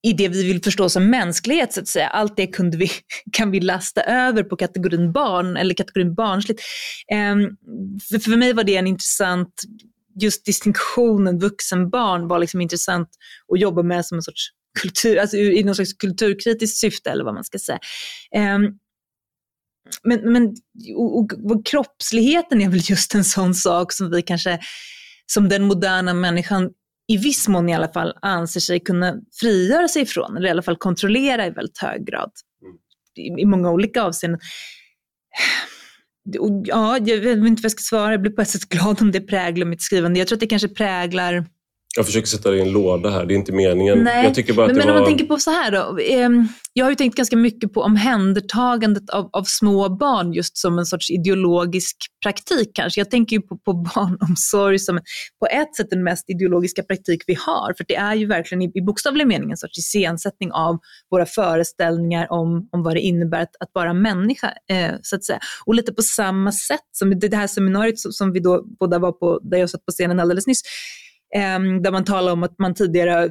i 0.03 0.13
det 0.13 0.29
vi 0.29 0.47
vill 0.47 0.63
förstå 0.63 0.89
som 0.89 1.11
mänsklighet 1.11 1.73
så 1.73 1.81
att 1.81 1.89
säga. 1.89 2.09
Allt 2.09 2.37
det 2.37 2.47
kunde 2.47 2.77
vi, 2.77 2.91
kan 3.33 3.51
vi 3.51 3.61
lasta 3.61 4.03
över 4.03 4.43
på 4.43 4.57
kategorin 4.57 5.13
barn 5.13 5.57
eller 5.57 5.75
kategorin 5.75 6.15
barnsligt. 6.15 6.61
Um, 7.33 7.57
för, 8.11 8.19
för 8.19 8.37
mig 8.37 8.53
var 8.53 8.65
det 8.65 8.77
en 8.77 8.87
intressant, 8.87 9.63
just 10.21 10.45
distinktionen 10.45 11.39
vuxen-barn 11.39 12.29
var 12.29 12.39
liksom 12.39 12.61
intressant 12.61 13.09
att 13.53 13.61
jobba 13.61 13.83
med 13.83 14.07
som 14.07 14.19
en 14.19 14.23
sorts 14.23 14.49
kultur, 14.81 15.19
alltså 15.19 15.37
i 15.37 15.65
någon 15.65 15.75
slags 15.75 15.93
kulturkritiskt 15.93 16.79
syfte 16.79 17.11
eller 17.11 17.25
vad 17.25 17.35
man 17.35 17.45
ska 17.45 17.59
säga. 17.59 17.79
Um, 18.37 18.79
men, 20.03 20.33
men 20.33 20.57
och, 20.97 21.19
och, 21.19 21.33
och 21.51 21.67
kroppsligheten 21.67 22.61
är 22.61 22.69
väl 22.69 22.81
just 22.83 23.15
en 23.15 23.25
sån 23.25 23.55
sak 23.55 23.93
som 23.93 24.11
vi 24.11 24.23
kanske, 24.23 24.61
som 25.27 25.49
den 25.49 25.63
moderna 25.63 26.15
människan 26.15 26.71
i 27.11 27.17
viss 27.17 27.49
mån 27.49 27.69
i 27.69 27.75
alla 27.75 27.89
fall 27.89 28.15
anser 28.23 28.61
sig 28.61 28.81
kunna 28.81 29.15
frigöra 29.41 29.89
sig 29.89 30.03
ifrån, 30.03 30.37
eller 30.37 30.49
i 30.49 30.51
alla 30.51 30.63
fall 30.63 30.77
kontrollera 30.77 31.47
i 31.47 31.51
väldigt 31.51 31.79
hög 31.79 32.07
grad. 32.07 32.31
I, 33.17 33.43
i 33.43 33.47
många 33.47 33.71
olika 33.71 34.03
avseenden. 34.03 34.41
ja, 36.65 36.99
jag 36.99 37.19
vet 37.19 37.37
inte 37.37 37.63
vad 37.63 37.65
jag 37.65 37.71
ska 37.71 37.83
svara, 37.83 38.13
jag 38.13 38.23
blir 38.23 38.33
på 38.33 38.43
ett 38.43 38.49
sätt 38.49 38.69
glad 38.69 39.03
om 39.03 39.11
det 39.11 39.21
präglar 39.21 39.67
mitt 39.67 39.83
skrivande. 39.83 40.19
Jag 40.19 40.29
tror 40.29 40.37
att 40.37 40.41
det 40.41 40.47
kanske 40.47 40.69
präglar 40.69 41.47
jag 41.97 42.07
försöker 42.07 42.27
sätta 42.27 42.51
det 42.51 42.57
i 42.57 42.61
en 42.61 42.73
låda 42.73 43.11
här, 43.11 43.27
det 43.27 43.35
är 43.35 43.37
inte 43.37 43.53
meningen. 43.53 44.05
Nej, 44.05 44.25
jag 44.25 44.35
tycker 44.35 44.53
bara 44.53 44.67
men, 44.67 44.77
att 44.77 44.85
men 44.85 44.87
var... 44.87 44.95
om 44.95 45.01
man 45.01 45.09
tänker 45.09 45.25
på 45.25 45.39
så 45.39 45.51
här 45.51 45.71
då. 45.71 45.99
Eh, 45.99 46.31
jag 46.73 46.85
har 46.85 46.91
ju 46.91 46.97
tänkt 46.97 47.17
ganska 47.17 47.37
mycket 47.37 47.73
på 47.73 47.83
omhändertagandet 47.83 49.11
av, 49.11 49.31
av 49.33 49.45
små 49.45 49.89
barn 49.89 50.33
just 50.33 50.59
som 50.59 50.79
en 50.79 50.87
sorts 50.87 51.11
ideologisk 51.11 51.97
praktik 52.23 52.71
kanske. 52.75 53.01
Jag 53.01 53.11
tänker 53.11 53.37
ju 53.37 53.43
på, 53.43 53.59
på 53.59 53.73
barnomsorg 53.73 54.79
som 54.79 55.01
på 55.41 55.47
ett 55.47 55.77
sätt 55.77 55.91
den 55.91 56.05
mest 56.05 56.31
ideologiska 56.31 56.83
praktik 56.83 57.23
vi 57.27 57.35
har. 57.35 57.75
För 57.77 57.85
det 57.89 57.97
är 57.97 58.15
ju 58.15 58.27
verkligen 58.27 58.63
i, 58.63 58.71
i 58.75 58.83
bokstavlig 58.83 59.27
mening 59.27 59.51
en 59.51 59.57
sorts 59.57 59.79
iscensättning 59.79 60.53
av 60.53 60.79
våra 61.11 61.27
föreställningar 61.27 62.33
om, 62.33 62.69
om 62.73 62.83
vad 62.83 62.97
det 62.97 63.01
innebär 63.01 63.43
att, 63.43 63.57
att 63.61 63.71
vara 63.73 63.95
människa. 63.95 64.53
Eh, 64.71 64.95
så 65.03 65.17
att 65.17 65.25
säga. 65.25 65.39
Och 65.65 65.75
lite 65.75 65.93
på 65.93 66.03
samma 66.03 66.53
sätt 66.53 66.89
som 66.93 67.19
det, 67.19 67.37
här 67.37 67.47
seminariet 67.47 67.99
som, 67.99 68.13
som 68.13 68.33
vi 68.33 68.41
då 68.41 68.65
båda 68.81 68.99
var 68.99 69.13
på, 69.13 69.41
där 69.43 69.59
jag 69.59 69.71
satt 69.71 69.87
på 69.87 69.93
scenen 69.93 70.21
alldeles 70.21 70.47
nyss, 70.47 70.63
Ehm, 70.63 71.10
Ehm, 71.37 71.83
där 71.83 71.91
man 71.93 72.05
talar 72.05 72.33
om 72.33 72.43
att 72.43 72.59
man 72.59 72.75
tidigare 72.75 73.29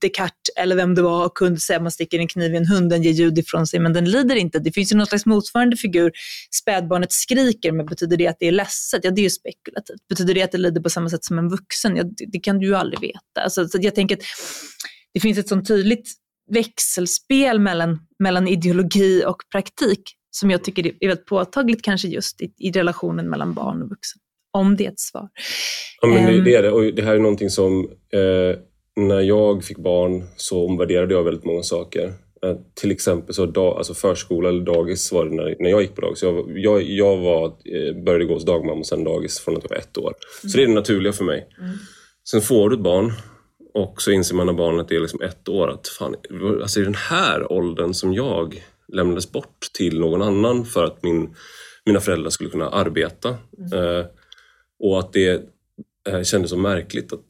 Descartes 0.00 0.54
eller 0.56 0.76
vem 0.76 0.94
det 0.94 1.02
var 1.02 1.28
kunde 1.28 1.60
säga 1.60 1.76
att 1.76 1.82
man 1.82 1.92
sticker 1.92 2.18
en 2.18 2.28
kniv 2.28 2.54
i 2.54 2.56
en 2.56 2.66
hund, 2.66 2.90
den 2.90 3.02
ger 3.02 3.12
ljud 3.12 3.38
ifrån 3.38 3.66
sig 3.66 3.80
men 3.80 3.92
den 3.92 4.10
lider 4.10 4.36
inte. 4.36 4.58
Det 4.58 4.72
finns 4.72 4.92
ju 4.92 4.96
någon 4.96 5.06
slags 5.06 5.26
motsvarande 5.26 5.76
figur. 5.76 6.12
Spädbarnet 6.50 7.12
skriker, 7.12 7.72
men 7.72 7.86
betyder 7.86 8.16
det 8.16 8.26
att 8.26 8.36
det 8.40 8.48
är 8.48 8.52
ledset? 8.52 9.04
Ja, 9.04 9.10
det 9.10 9.20
är 9.20 9.22
ju 9.22 9.30
spekulativt. 9.30 10.08
Betyder 10.08 10.34
det 10.34 10.42
att 10.42 10.52
det 10.52 10.58
lider 10.58 10.80
på 10.80 10.90
samma 10.90 11.08
sätt 11.08 11.24
som 11.24 11.38
en 11.38 11.48
vuxen? 11.48 11.96
Ja, 11.96 12.02
det, 12.02 12.26
det 12.32 12.38
kan 12.38 12.58
du 12.58 12.66
ju 12.66 12.74
aldrig 12.74 13.00
veta. 13.00 13.40
Alltså, 13.40 13.68
så 13.68 13.78
jag 13.80 13.94
tänker 13.94 14.16
att 14.16 14.22
det 15.14 15.20
finns 15.20 15.38
ett 15.38 15.48
sånt 15.48 15.68
tydligt 15.68 16.12
växelspel 16.50 17.60
mellan, 17.60 17.98
mellan 18.18 18.48
ideologi 18.48 19.24
och 19.26 19.36
praktik 19.52 20.02
som 20.30 20.50
jag 20.50 20.64
tycker 20.64 20.86
är 20.86 21.08
väldigt 21.08 21.26
påtagligt 21.26 21.82
kanske 21.82 22.08
just 22.08 22.40
i, 22.40 22.52
i 22.58 22.70
relationen 22.70 23.30
mellan 23.30 23.54
barn 23.54 23.82
och 23.82 23.88
vuxen 23.88 24.20
om 24.56 24.76
det 24.76 24.86
är 24.86 24.90
ett 24.90 25.00
svar. 25.00 25.28
Ja, 26.00 26.08
men 26.08 26.26
det, 26.26 26.44
det 26.44 26.54
är 26.54 26.62
det. 26.62 26.70
Och 26.70 26.94
det 26.94 27.02
här 27.02 27.14
är 27.14 27.18
någonting 27.18 27.50
som 27.50 27.90
eh, 28.12 28.58
när 28.96 29.20
jag 29.20 29.64
fick 29.64 29.78
barn 29.78 30.24
så 30.36 30.66
omvärderade 30.66 31.14
jag 31.14 31.24
väldigt 31.24 31.44
många 31.44 31.62
saker. 31.62 32.12
Eh, 32.44 32.56
till 32.74 32.90
exempel 32.90 33.34
så 33.34 33.46
dag, 33.46 33.76
alltså 33.76 33.94
förskola 33.94 34.48
eller 34.48 34.64
dagis 34.64 35.12
var 35.12 35.24
det 35.24 35.34
när, 35.34 35.56
när 35.58 35.70
jag 35.70 35.82
gick 35.82 35.94
på 35.94 36.00
dagis. 36.00 36.22
Jag, 36.22 36.58
jag, 36.58 36.82
jag 36.82 37.16
var, 37.16 37.44
eh, 37.46 38.04
började 38.04 38.24
gå 38.24 38.34
hos 38.34 38.44
dagmamma 38.44 38.80
och 38.80 38.86
sen 38.86 39.04
dagis 39.04 39.40
från 39.40 39.56
att 39.56 39.62
jag 39.62 39.70
var 39.70 39.76
ett 39.76 39.98
år. 39.98 40.14
Mm. 40.42 40.50
Så 40.50 40.56
det 40.56 40.62
är 40.62 40.66
det 40.66 40.74
naturliga 40.74 41.12
för 41.12 41.24
mig. 41.24 41.46
Mm. 41.60 41.76
Sen 42.30 42.40
får 42.40 42.70
du 42.70 42.76
ett 42.76 42.82
barn 42.82 43.12
och 43.74 44.02
så 44.02 44.10
inser 44.10 44.34
man 44.34 44.46
när 44.46 44.52
barnet 44.52 44.92
är 44.92 45.00
liksom 45.00 45.20
ett 45.20 45.48
år 45.48 45.70
att 45.70 45.88
fan, 45.88 46.14
alltså 46.62 46.80
i 46.80 46.84
den 46.84 46.94
här 46.94 47.52
åldern 47.52 47.94
som 47.94 48.14
jag 48.14 48.64
lämnades 48.92 49.32
bort 49.32 49.66
till 49.72 50.00
någon 50.00 50.22
annan 50.22 50.64
för 50.64 50.84
att 50.84 51.02
min, 51.02 51.34
mina 51.84 52.00
föräldrar 52.00 52.30
skulle 52.30 52.50
kunna 52.50 52.68
arbeta. 52.68 53.28
Mm. 53.58 53.98
Eh, 53.98 54.06
och 54.78 54.98
att 54.98 55.12
det 55.12 55.42
eh, 56.08 56.22
kändes 56.22 56.50
så 56.50 56.56
märkligt 56.56 57.12
att 57.12 57.24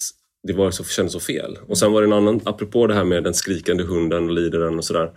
det 0.47 0.53
var 0.53 0.71
så, 0.71 0.85
kändes 0.85 1.13
så 1.13 1.21
fel. 1.21 1.59
Och 1.69 1.79
sen 1.79 1.93
var 1.93 2.03
det 2.03 2.09
en 2.09 2.13
annan, 2.13 2.41
apropå 2.45 2.87
det 2.87 2.95
här 2.95 3.05
med 3.05 3.25
den 3.25 3.35
skrikande 3.35 3.85
hunden 3.85 4.25
och 4.25 4.35
lider 4.35 4.59
den 4.59 4.79
och 4.79 4.85
sådär. 4.85 5.11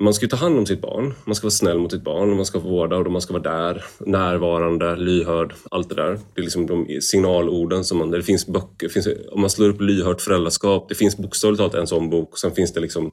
Man 0.00 0.14
ska 0.14 0.24
ju 0.24 0.28
ta 0.28 0.36
hand 0.36 0.58
om 0.58 0.66
sitt 0.66 0.80
barn, 0.80 1.14
man 1.24 1.34
ska 1.34 1.44
vara 1.44 1.50
snäll 1.50 1.78
mot 1.78 1.92
sitt 1.92 2.04
barn, 2.04 2.36
man 2.36 2.46
ska 2.46 2.58
vårda 2.58 2.96
och 2.96 3.12
man 3.12 3.22
ska 3.22 3.32
vara 3.32 3.42
där, 3.42 3.84
närvarande, 3.98 4.96
lyhörd, 4.96 5.54
allt 5.70 5.88
det 5.88 5.94
där. 5.94 6.18
Det 6.34 6.40
är 6.40 6.42
liksom 6.42 6.66
de 6.66 7.00
signalorden 7.00 7.84
som 7.84 7.98
man, 7.98 8.10
det 8.10 8.22
finns 8.22 8.46
böcker, 8.46 8.88
finns, 8.88 9.08
om 9.30 9.40
man 9.40 9.50
slår 9.50 9.68
upp 9.68 9.80
lyhört 9.80 10.20
föräldraskap, 10.20 10.88
det 10.88 10.94
finns 10.94 11.16
bokstavligt 11.16 11.58
talat 11.58 11.74
en 11.74 11.86
sån 11.86 12.10
bok, 12.10 12.38
sen 12.38 12.50
finns 12.50 12.72
det 12.72 12.80
liksom 12.80 13.10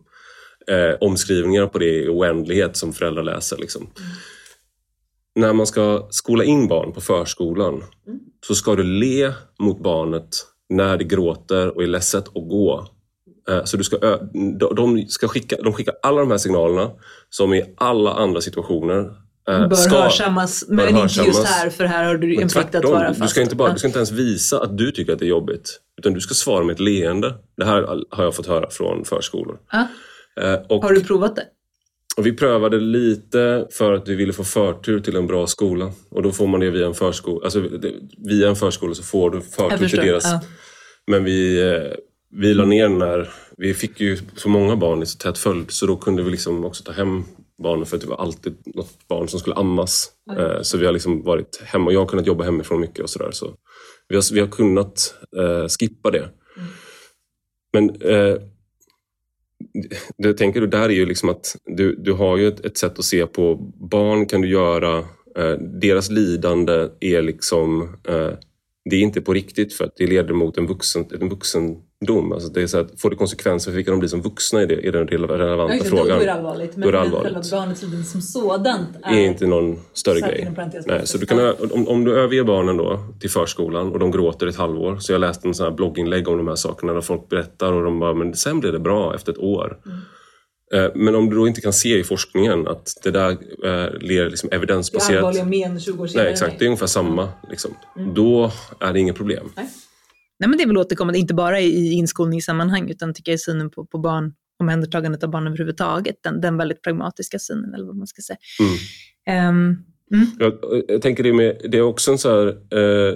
eh, 0.67 0.97
omskrivningar 0.99 1.67
på 1.67 1.79
det 1.79 2.03
i 2.03 2.09
oändlighet 2.09 2.77
som 2.77 2.93
föräldrar 2.93 3.23
läser. 3.23 3.57
Liksom. 3.57 3.81
Mm 3.81 4.11
när 5.35 5.53
man 5.53 5.67
ska 5.67 6.07
skola 6.09 6.43
in 6.43 6.67
barn 6.67 6.93
på 6.93 7.01
förskolan 7.01 7.73
mm. 7.73 8.19
så 8.47 8.55
ska 8.55 8.75
du 8.75 8.83
le 8.83 9.33
mot 9.59 9.79
barnet 9.79 10.29
när 10.69 10.97
det 10.97 11.03
gråter 11.03 11.75
och 11.75 11.83
är 11.83 11.87
ledset 11.87 12.27
och 12.27 12.47
gå. 12.47 12.87
Eh, 13.49 13.63
så 13.63 13.77
du 13.77 13.83
ska, 13.83 13.97
de, 14.75 15.05
ska 15.07 15.27
skicka, 15.27 15.55
de 15.63 15.73
skickar 15.73 15.95
alla 16.01 16.21
de 16.21 16.31
här 16.31 16.37
signalerna 16.37 16.91
som 17.29 17.53
i 17.53 17.73
alla 17.77 18.13
andra 18.13 18.41
situationer 18.41 18.99
eh, 19.49 19.67
bör 19.67 19.75
ska, 19.75 20.01
hörsammas, 20.01 20.65
men 20.67 20.97
inte 20.97 21.21
just 21.21 21.43
här 21.43 21.69
för 21.69 21.85
här 21.85 22.05
har 22.05 22.15
du 22.15 22.41
en 22.41 22.49
plikt 22.49 22.75
att 22.75 22.85
vara 22.85 23.07
fast. 23.07 23.21
Du 23.21 23.27
ska, 23.27 23.41
inte 23.41 23.55
bara, 23.55 23.73
du 23.73 23.79
ska 23.79 23.87
inte 23.87 23.99
ens 23.99 24.11
visa 24.11 24.63
att 24.63 24.77
du 24.77 24.91
tycker 24.91 25.13
att 25.13 25.19
det 25.19 25.25
är 25.25 25.29
jobbigt. 25.29 25.79
Utan 25.97 26.13
du 26.13 26.21
ska 26.21 26.33
svara 26.33 26.63
med 26.63 26.73
ett 26.73 26.79
leende. 26.79 27.33
Det 27.57 27.65
här 27.65 28.03
har 28.09 28.23
jag 28.23 28.35
fått 28.35 28.47
höra 28.47 28.69
från 28.69 29.05
förskolor. 29.05 29.59
Ah. 29.67 29.83
Och, 30.69 30.83
har 30.83 30.93
du 30.93 31.03
provat 31.03 31.35
det? 31.35 31.43
Och 32.17 32.25
vi 32.25 32.33
prövade 32.33 32.79
lite 32.79 33.67
för 33.71 33.93
att 33.93 34.07
vi 34.07 34.15
ville 34.15 34.33
få 34.33 34.43
förtur 34.43 34.99
till 34.99 35.15
en 35.15 35.27
bra 35.27 35.47
skola. 35.47 35.91
Och 36.09 36.23
då 36.23 36.31
får 36.31 36.47
man 36.47 36.59
det 36.59 36.69
via 36.69 36.87
en 36.87 36.93
förskola. 36.93 37.39
Alltså, 37.43 37.69
via 38.17 38.49
en 38.49 38.55
förskola 38.55 38.93
så 38.93 39.03
får 39.03 39.29
du 39.29 39.41
förtur 39.41 39.87
till 39.87 39.99
deras... 39.99 40.23
Ja. 40.23 40.41
Men 41.07 41.23
vi, 41.23 41.61
eh, 41.61 41.93
vi 42.31 42.53
la 42.53 42.65
ner 42.65 42.89
när... 42.89 43.29
Vi 43.57 43.73
fick 43.73 43.99
ju 43.99 44.17
så 44.35 44.49
många 44.49 44.75
barn 44.75 45.03
i 45.03 45.05
så 45.05 45.17
tätt 45.17 45.37
följd 45.37 45.71
så 45.71 45.85
då 45.85 45.97
kunde 45.97 46.23
vi 46.23 46.31
liksom 46.31 46.65
också 46.65 46.83
ta 46.83 46.91
hem 46.91 47.23
barnen 47.63 47.85
för 47.85 47.97
att 47.97 48.01
det 48.01 48.09
var 48.09 48.17
alltid 48.17 48.55
något 48.65 49.07
barn 49.07 49.27
som 49.27 49.39
skulle 49.39 49.55
ammas. 49.55 50.11
Mm. 50.31 50.63
Så 50.63 50.77
vi 50.77 50.85
har 50.85 50.93
liksom 50.93 51.23
varit 51.23 51.61
hemma 51.65 51.85
och 51.85 51.93
jag 51.93 51.99
har 51.99 52.07
kunnat 52.07 52.27
jobba 52.27 52.43
hemifrån 52.43 52.81
mycket 52.81 52.99
och 52.99 53.09
sådär. 53.09 53.31
Så 53.31 53.55
vi 54.07 54.15
har, 54.15 54.33
vi 54.33 54.39
har 54.39 54.47
kunnat 54.47 55.15
eh, 55.37 55.67
skippa 55.67 56.11
det. 56.11 56.29
Mm. 56.57 56.69
Men 57.73 57.89
det 60.17 60.33
tänker 60.33 60.61
du 60.61 60.67
där 60.67 60.89
är 60.89 60.93
ju 60.93 61.05
liksom 61.05 61.29
att 61.29 61.55
du, 61.65 61.95
du 61.95 62.13
har 62.13 62.37
ju 62.37 62.47
ett, 62.47 62.65
ett 62.65 62.77
sätt 62.77 62.99
att 62.99 63.05
se 63.05 63.25
på 63.25 63.55
barn 63.91 64.25
kan 64.25 64.41
du 64.41 64.47
göra, 64.47 64.97
eh, 65.37 65.57
deras 65.81 66.09
lidande 66.09 66.87
är 66.99 67.21
liksom, 67.21 67.81
eh, 68.07 68.31
det 68.89 68.95
är 68.95 69.01
inte 69.01 69.21
på 69.21 69.33
riktigt 69.33 69.73
för 69.73 69.85
att 69.85 69.95
det 69.95 70.07
leder 70.07 70.33
mot 70.33 70.57
en 70.57 70.67
vuxen, 70.67 71.05
en 71.21 71.29
vuxen 71.29 71.77
dom. 72.05 72.31
Alltså 72.31 72.49
det 72.49 72.61
är 72.61 72.67
så 72.67 72.79
att, 72.79 73.01
får 73.01 73.09
det 73.09 73.15
konsekvenser 73.15 73.71
för 73.71 73.75
vilka 73.75 73.91
de 73.91 73.99
blir 73.99 74.09
som 74.09 74.21
vuxna 74.21 74.61
i 74.61 74.65
det? 74.65 74.87
Är 74.87 74.91
den 74.91 75.07
relevanta 75.07 75.75
ja, 75.75 75.83
frågan? 75.83 76.07
Då 76.07 76.13
är 76.13 76.25
det 76.25 76.33
allvarligt. 76.33 76.75
Men, 76.75 76.87
är 76.87 76.91
det 76.91 76.99
allvarligt. 76.99 77.33
men 77.33 77.43
själva 77.43 77.57
barnets 77.57 78.11
som 78.11 78.21
sådant 78.21 78.95
är, 79.03 79.13
är 79.13 79.25
inte 79.25 79.47
någon 79.47 79.79
större 79.93 80.19
grej. 80.19 80.51
Nej, 80.85 81.07
så 81.07 81.17
du 81.17 81.25
kan, 81.25 81.53
om, 81.71 81.87
om 81.87 82.03
du 82.03 82.19
överger 82.19 82.43
barnen 82.43 82.77
då 82.77 82.99
till 83.19 83.29
förskolan 83.29 83.91
och 83.91 83.99
de 83.99 84.11
gråter 84.11 84.47
ett 84.47 84.57
halvår. 84.57 84.97
Så 84.99 85.11
jag 85.11 85.21
läste 85.21 85.47
en 85.47 85.53
sån 85.53 85.63
här 85.63 85.71
blogginlägg 85.71 86.27
om 86.27 86.37
de 86.37 86.47
här 86.47 86.55
sakerna 86.55 86.93
där 86.93 87.01
folk 87.01 87.29
berättar 87.29 87.73
och 87.73 87.83
de 87.83 87.99
bara, 87.99 88.13
men 88.13 88.35
sen 88.35 88.59
blir 88.59 88.71
det 88.71 88.79
bra 88.79 89.15
efter 89.15 89.31
ett 89.31 89.37
år. 89.37 89.77
Mm. 89.85 89.97
Eh, 90.73 90.91
men 90.95 91.15
om 91.15 91.29
du 91.29 91.35
då 91.35 91.47
inte 91.47 91.61
kan 91.61 91.73
se 91.73 91.99
i 91.99 92.03
forskningen 92.03 92.67
att 92.67 92.97
det 93.03 93.11
där 93.11 93.31
eh, 93.31 93.99
ler 93.99 94.29
liksom 94.29 94.49
evidensbaserat... 94.51 95.21
Det 95.21 95.39
är 95.39 95.41
allvarliga 95.41 95.69
men 95.69 95.79
20 95.79 96.03
år 96.03 96.07
senare. 96.07 96.23
Nej, 96.23 96.33
exakt. 96.33 96.59
Det 96.59 96.65
är 96.65 96.67
ungefär 96.67 96.87
samma. 96.87 97.29
Liksom. 97.49 97.71
Mm. 97.97 98.13
Då 98.13 98.51
är 98.79 98.93
det 98.93 98.99
inget 98.99 99.15
problem. 99.15 99.51
Nej. 99.55 99.67
Nej, 100.39 100.49
men 100.49 100.57
det 100.57 100.63
är 100.63 100.67
väl 100.67 100.77
återkommande, 100.77 101.19
inte 101.19 101.33
bara 101.33 101.59
i 101.59 101.91
inskolningssammanhang, 101.91 102.89
utan 102.89 103.13
tycker 103.13 103.31
jag 103.31 103.39
synen 103.39 103.69
på, 103.69 103.85
på 103.85 103.97
barn, 103.97 104.33
omhändertagandet 104.59 105.23
av 105.23 105.29
barn 105.29 105.47
överhuvudtaget, 105.47 106.15
den, 106.23 106.41
den 106.41 106.57
väldigt 106.57 106.81
pragmatiska 106.81 107.39
synen, 107.39 107.73
eller 107.73 107.85
vad 107.85 107.95
man 107.95 108.07
ska 108.07 108.21
säga. 108.21 108.37
Mm. 109.27 109.49
Um, 109.49 109.83
mm. 110.13 110.27
Jag, 110.39 110.83
jag, 110.87 111.01
tänker 111.01 111.23
det, 111.23 111.33
med, 111.33 111.61
det 111.69 111.77
är 111.77 111.81
också 111.81 112.11
en 112.11 112.17
så 112.17 112.29
här, 112.29 112.47
eh, 112.47 113.15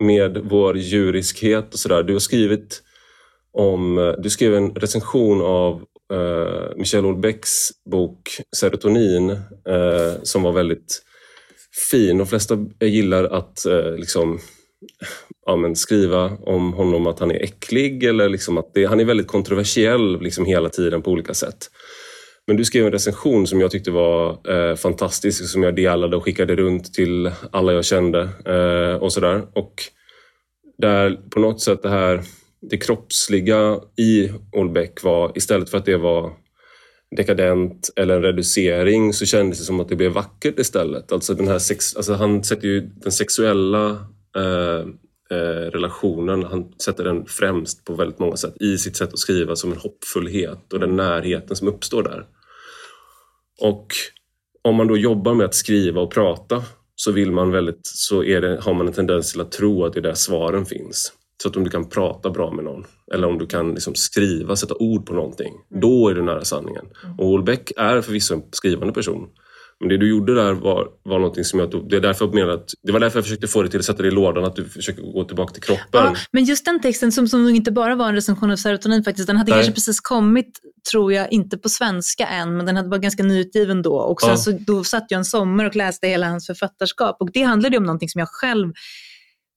med 0.00 0.38
vår 0.44 0.78
djuriskhet 0.78 1.74
och 1.74 1.80
sådär. 1.80 2.02
Du 2.02 2.12
har 2.12 2.20
skrivit 2.20 2.82
om, 3.52 3.98
eh, 3.98 4.12
du 4.18 4.30
skrev 4.30 4.54
en 4.54 4.74
recension 4.74 5.40
av 5.40 5.82
uh, 6.12 6.76
Michel 6.76 7.04
Houellebecqs 7.04 7.70
bok 7.90 8.40
Serotonin 8.56 9.30
uh, 9.30 10.22
som 10.22 10.42
var 10.42 10.52
väldigt 10.52 11.02
fin. 11.90 12.18
De 12.18 12.26
flesta 12.26 12.58
gillar 12.80 13.24
att 13.24 13.66
uh, 13.68 13.96
liksom, 13.96 14.38
ja, 15.46 15.56
men 15.56 15.76
skriva 15.76 16.30
om 16.40 16.72
honom 16.72 17.06
att 17.06 17.18
han 17.18 17.30
är 17.30 17.42
äcklig 17.42 18.04
eller 18.04 18.28
liksom 18.28 18.58
att 18.58 18.74
det, 18.74 18.84
han 18.84 19.00
är 19.00 19.04
väldigt 19.04 19.26
kontroversiell 19.26 20.20
liksom 20.20 20.44
hela 20.44 20.68
tiden 20.68 21.02
på 21.02 21.10
olika 21.10 21.34
sätt. 21.34 21.70
Men 22.46 22.56
du 22.56 22.64
skrev 22.64 22.86
en 22.86 22.92
recension 22.92 23.46
som 23.46 23.60
jag 23.60 23.70
tyckte 23.70 23.90
var 23.90 24.50
eh, 24.52 24.76
fantastisk 24.76 25.48
som 25.48 25.62
jag 25.62 25.76
delade 25.76 26.16
och 26.16 26.24
skickade 26.24 26.56
runt 26.56 26.94
till 26.94 27.30
alla 27.52 27.72
jag 27.72 27.84
kände 27.84 28.28
eh, 28.46 29.02
och 29.02 29.12
sådär. 29.12 29.42
Och 29.54 29.74
där 30.78 31.20
på 31.30 31.40
något 31.40 31.60
sätt 31.60 31.82
det 31.82 31.88
här 31.90 32.22
det 32.70 32.76
kroppsliga 32.76 33.80
i 33.96 34.30
Olbeck 34.52 35.02
var, 35.02 35.32
istället 35.34 35.70
för 35.70 35.78
att 35.78 35.84
det 35.84 35.96
var 35.96 36.32
dekadent 37.16 37.90
eller 37.96 38.16
en 38.16 38.22
reducering 38.22 39.12
så 39.12 39.26
kändes 39.26 39.58
det 39.58 39.64
som 39.64 39.80
att 39.80 39.88
det 39.88 39.96
blev 39.96 40.12
vackert 40.12 40.58
istället. 40.58 41.12
Alltså 41.12 41.34
den 41.34 41.48
här 41.48 41.58
sex, 41.58 41.96
alltså 41.96 42.14
han 42.14 42.44
sätter 42.44 42.68
ju 42.68 42.80
den 42.80 43.12
sexuella 43.12 44.06
relationen, 45.72 46.44
han 46.44 46.72
sätter 46.72 47.04
den 47.04 47.26
främst 47.26 47.84
på 47.84 47.94
väldigt 47.94 48.18
många 48.18 48.36
sätt 48.36 48.54
i 48.60 48.78
sitt 48.78 48.96
sätt 48.96 49.12
att 49.12 49.18
skriva 49.18 49.56
som 49.56 49.72
en 49.72 49.78
hoppfullhet 49.78 50.72
och 50.72 50.80
den 50.80 50.96
närheten 50.96 51.56
som 51.56 51.68
uppstår 51.68 52.02
där. 52.02 52.26
Och 53.60 53.86
om 54.62 54.74
man 54.74 54.86
då 54.86 54.96
jobbar 54.96 55.34
med 55.34 55.46
att 55.46 55.54
skriva 55.54 56.00
och 56.00 56.10
prata 56.10 56.62
så 56.94 57.12
vill 57.12 57.32
man 57.32 57.50
väldigt, 57.50 57.80
så 57.82 58.24
är 58.24 58.40
det, 58.40 58.60
har 58.60 58.74
man 58.74 58.86
en 58.86 58.92
tendens 58.92 59.32
till 59.32 59.40
att 59.40 59.52
tro 59.52 59.84
att 59.84 59.92
det 59.92 60.00
är 60.00 60.02
där 60.02 60.14
svaren 60.14 60.66
finns. 60.66 61.12
Så 61.42 61.48
att 61.48 61.56
om 61.56 61.64
du 61.64 61.70
kan 61.70 61.88
prata 61.88 62.30
bra 62.30 62.50
med 62.50 62.64
någon 62.64 62.84
eller 63.12 63.28
om 63.28 63.38
du 63.38 63.46
kan 63.46 63.74
liksom 63.74 63.94
skriva, 63.94 64.56
sätta 64.56 64.74
ord 64.74 65.06
på 65.06 65.14
någonting, 65.14 65.54
mm. 65.70 65.80
då 65.80 66.08
är 66.08 66.14
du 66.14 66.22
nära 66.22 66.44
sanningen. 66.44 66.86
Mm. 67.04 67.18
Och 67.18 67.26
Olbeck 67.26 67.72
är 67.76 68.00
förvisso 68.00 68.34
en 68.34 68.42
skrivande 68.52 68.92
person. 68.92 69.28
Men 69.80 69.88
det 69.88 69.96
du 69.96 70.08
gjorde 70.08 70.34
där 70.34 70.52
var, 70.52 70.88
var 71.02 71.18
någonting 71.18 71.44
som 71.44 71.60
jag 71.60 71.88
det 71.90 71.96
är 71.96 72.00
därför 72.00 72.24
jag 72.24 72.34
menade 72.34 72.54
att, 72.54 72.70
Det 72.82 72.92
var 72.92 73.00
därför 73.00 73.18
jag 73.18 73.24
försökte 73.24 73.48
få 73.48 73.62
dig 73.62 73.70
till 73.70 73.80
att 73.80 73.86
sätta 73.86 74.02
dig 74.02 74.12
i 74.12 74.14
lådan, 74.14 74.44
att 74.44 74.56
du 74.56 74.64
försöker 74.64 75.02
gå 75.02 75.24
tillbaka 75.24 75.52
till 75.54 75.62
kroppen. 75.62 75.84
Ja, 75.92 76.14
men 76.32 76.44
just 76.44 76.64
den 76.64 76.80
texten 76.80 77.12
som, 77.12 77.28
som 77.28 77.48
inte 77.48 77.72
bara 77.72 77.94
var 77.94 78.08
en 78.08 78.14
recension 78.14 78.50
av 78.50 78.56
serotonin 78.56 79.04
faktiskt, 79.04 79.26
den 79.26 79.36
hade 79.36 79.50
Nej. 79.50 79.58
kanske 79.58 79.72
precis 79.72 80.00
kommit, 80.00 80.60
tror 80.90 81.12
jag, 81.12 81.32
inte 81.32 81.58
på 81.58 81.68
svenska 81.68 82.26
än, 82.26 82.56
men 82.56 82.66
den 82.66 82.76
hade 82.76 82.88
varit 82.88 83.02
ganska 83.02 83.22
nyutgiven 83.22 83.82
då. 83.82 83.96
Och 83.96 84.20
sen 84.20 84.30
ja. 84.30 84.36
så, 84.36 84.50
då 84.50 84.84
satt 84.84 85.06
jag 85.08 85.18
en 85.18 85.24
sommar 85.24 85.64
och 85.64 85.76
läste 85.76 86.06
hela 86.06 86.28
hans 86.28 86.46
författarskap 86.46 87.16
och 87.20 87.32
det 87.32 87.42
handlade 87.42 87.76
om 87.76 87.84
någonting 87.84 88.08
som 88.08 88.18
jag 88.18 88.28
själv 88.28 88.72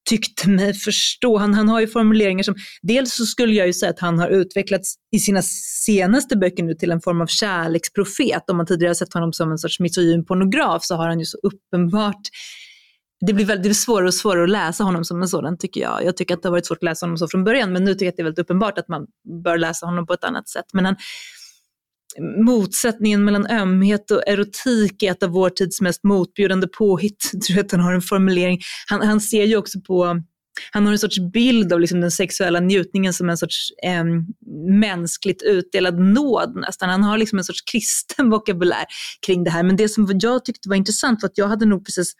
tyckte 0.09 0.49
mig 0.49 0.73
förstå. 0.73 1.37
Han, 1.37 1.53
han 1.53 1.69
har 1.69 1.79
ju 1.79 1.87
formuleringar 1.87 2.43
som, 2.43 2.55
dels 2.81 3.15
så 3.15 3.25
skulle 3.25 3.53
jag 3.53 3.67
ju 3.67 3.73
säga 3.73 3.89
att 3.89 3.99
han 3.99 4.19
har 4.19 4.29
utvecklats 4.29 4.95
i 5.15 5.19
sina 5.19 5.41
senaste 5.85 6.37
böcker 6.37 6.63
nu 6.63 6.73
till 6.73 6.91
en 6.91 7.01
form 7.01 7.21
av 7.21 7.27
kärleksprofet. 7.27 8.49
Om 8.49 8.57
man 8.57 8.65
tidigare 8.65 8.89
har 8.89 8.95
sett 8.95 9.13
honom 9.13 9.33
som 9.33 9.51
en 9.51 9.57
sorts 9.57 9.79
misogyn 9.79 10.25
pornograf 10.25 10.83
så 10.83 10.95
har 10.95 11.07
han 11.07 11.19
ju 11.19 11.25
så 11.25 11.37
uppenbart 11.37 12.21
det 13.25 13.33
blir 13.33 13.45
väldigt 13.45 13.77
svårare 13.77 14.07
och 14.07 14.13
svårare 14.13 14.43
att 14.43 14.49
läsa 14.49 14.83
honom 14.83 15.05
som 15.05 15.21
en 15.21 15.27
sådan 15.27 15.57
tycker 15.57 15.81
jag. 15.81 16.05
Jag 16.05 16.17
tycker 16.17 16.33
att 16.33 16.41
det 16.41 16.47
har 16.47 16.51
varit 16.51 16.65
svårt 16.65 16.77
att 16.77 16.83
läsa 16.83 17.05
honom 17.05 17.17
så 17.17 17.27
från 17.27 17.43
början 17.43 17.73
men 17.73 17.83
nu 17.83 17.93
tycker 17.93 18.05
jag 18.05 18.11
att 18.11 18.17
det 18.17 18.21
är 18.21 18.23
väldigt 18.23 18.39
uppenbart 18.39 18.77
att 18.77 18.87
man 18.87 19.05
bör 19.43 19.57
läsa 19.57 19.85
honom 19.85 20.07
på 20.07 20.13
ett 20.13 20.23
annat 20.23 20.49
sätt. 20.49 20.65
Men 20.73 20.85
han, 20.85 20.95
motsättningen 22.45 23.25
mellan 23.25 23.47
ömhet 23.47 24.11
och 24.11 24.27
erotik 24.27 25.03
är 25.03 25.11
ett 25.11 25.23
av 25.23 25.29
vår 25.29 25.49
tids 25.49 25.81
mest 25.81 26.03
motbjudande 26.03 26.67
påhitt. 26.67 27.31
tror 27.47 27.59
att 27.59 27.71
han 27.71 27.81
har 27.81 27.93
en 27.93 28.01
formulering. 28.01 28.59
Han, 28.89 29.01
han 29.01 29.21
ser 29.21 29.43
ju 29.43 29.57
också 29.57 29.81
på 29.81 30.21
han 30.71 30.85
har 30.85 30.91
en 30.91 30.99
sorts 30.99 31.19
bild 31.19 31.73
av 31.73 31.79
liksom 31.79 32.01
den 32.01 32.11
sexuella 32.11 32.59
njutningen 32.59 33.13
som 33.13 33.29
en 33.29 33.37
sorts 33.37 33.71
eh, 33.83 34.03
mänskligt 34.79 35.41
utdelad 35.43 35.99
nåd 35.99 36.55
nästan. 36.55 36.89
Han 36.89 37.03
har 37.03 37.17
liksom 37.17 37.37
en 37.37 37.43
sorts 37.43 37.61
kristen 37.61 38.29
vokabulär 38.29 38.85
kring 39.25 39.43
det 39.43 39.49
här. 39.49 39.63
Men 39.63 39.75
det 39.75 39.89
som 39.89 40.19
jag 40.21 40.45
tyckte 40.45 40.69
var 40.69 40.75
intressant 40.75 41.21
var 41.21 41.29
att 41.29 41.37
jag 41.37 41.47
hade 41.47 41.65
nog 41.65 41.85
precis 41.85 42.13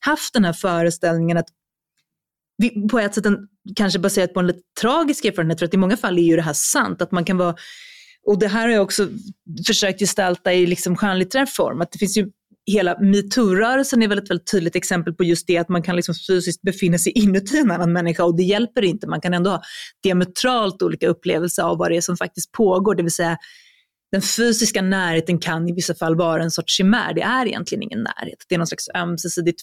haft 0.00 0.34
den 0.34 0.44
här 0.44 0.52
föreställningen 0.52 1.36
att 1.36 1.48
vi, 2.56 2.88
på 2.88 2.98
ett 2.98 3.14
sätt 3.14 3.26
en, 3.26 3.38
kanske 3.76 3.98
baserat 3.98 4.34
på 4.34 4.40
en 4.40 4.46
lite 4.46 4.62
tragisk 4.80 5.24
erfarenhet, 5.24 5.58
för 5.58 5.66
att 5.66 5.74
i 5.74 5.76
många 5.76 5.96
fall 5.96 6.18
är 6.18 6.22
ju 6.22 6.36
det 6.36 6.42
här 6.42 6.52
sant, 6.52 7.02
att 7.02 7.12
man 7.12 7.24
kan 7.24 7.36
vara 7.36 7.54
och 8.26 8.38
det 8.38 8.48
här 8.48 8.62
har 8.62 8.74
jag 8.74 8.82
också 8.82 9.08
försökt 9.66 10.00
gestalta 10.00 10.52
i 10.52 10.66
liksom 10.66 10.96
skönlitterär 10.96 11.46
form. 11.46 11.80
Att 11.80 11.92
det 11.92 11.98
finns 11.98 12.16
ju 12.16 12.30
hela 12.66 12.98
metoo-rörelsen 13.00 14.02
är 14.02 14.08
väl 14.08 14.18
ett 14.18 14.30
väldigt 14.30 14.50
tydligt 14.50 14.76
exempel 14.76 15.14
på 15.14 15.24
just 15.24 15.46
det 15.46 15.58
att 15.58 15.68
man 15.68 15.82
kan 15.82 15.96
liksom 15.96 16.14
fysiskt 16.28 16.62
befinna 16.62 16.98
sig 16.98 17.12
inuti 17.12 17.58
en 17.58 17.70
annan 17.70 17.92
människa 17.92 18.24
och 18.24 18.36
det 18.36 18.42
hjälper 18.42 18.82
inte. 18.82 19.06
Man 19.06 19.20
kan 19.20 19.34
ändå 19.34 19.50
ha 19.50 19.62
diametralt 20.02 20.82
olika 20.82 21.08
upplevelser 21.08 21.62
av 21.62 21.78
vad 21.78 21.90
det 21.90 21.96
är 21.96 22.00
som 22.00 22.16
faktiskt 22.16 22.52
pågår. 22.52 22.94
Det 22.94 23.02
vill 23.02 23.12
säga 23.12 23.36
den 24.12 24.22
fysiska 24.22 24.82
närheten 24.82 25.38
kan 25.38 25.68
i 25.68 25.72
vissa 25.72 25.94
fall 25.94 26.16
vara 26.16 26.42
en 26.42 26.50
sorts 26.50 26.76
chimär. 26.76 27.14
Det 27.14 27.22
är 27.22 27.46
egentligen 27.46 27.82
ingen 27.82 28.02
närhet. 28.02 28.44
Det 28.48 28.54
är 28.54 28.58
någon 28.58 28.66
slags 28.66 28.88
ömsesidigt 28.94 29.62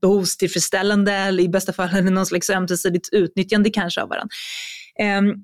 behovstillfredsställande 0.00 1.12
eller 1.12 1.42
i 1.42 1.48
bästa 1.48 1.72
fall 1.72 2.04
någon 2.10 2.26
slags 2.26 2.50
ömsesidigt 2.50 3.08
utnyttjande 3.12 3.70
kanske 3.70 4.02
av 4.02 4.08
varandra. 4.08 4.28
Um, 5.00 5.06
ehm, 5.06 5.34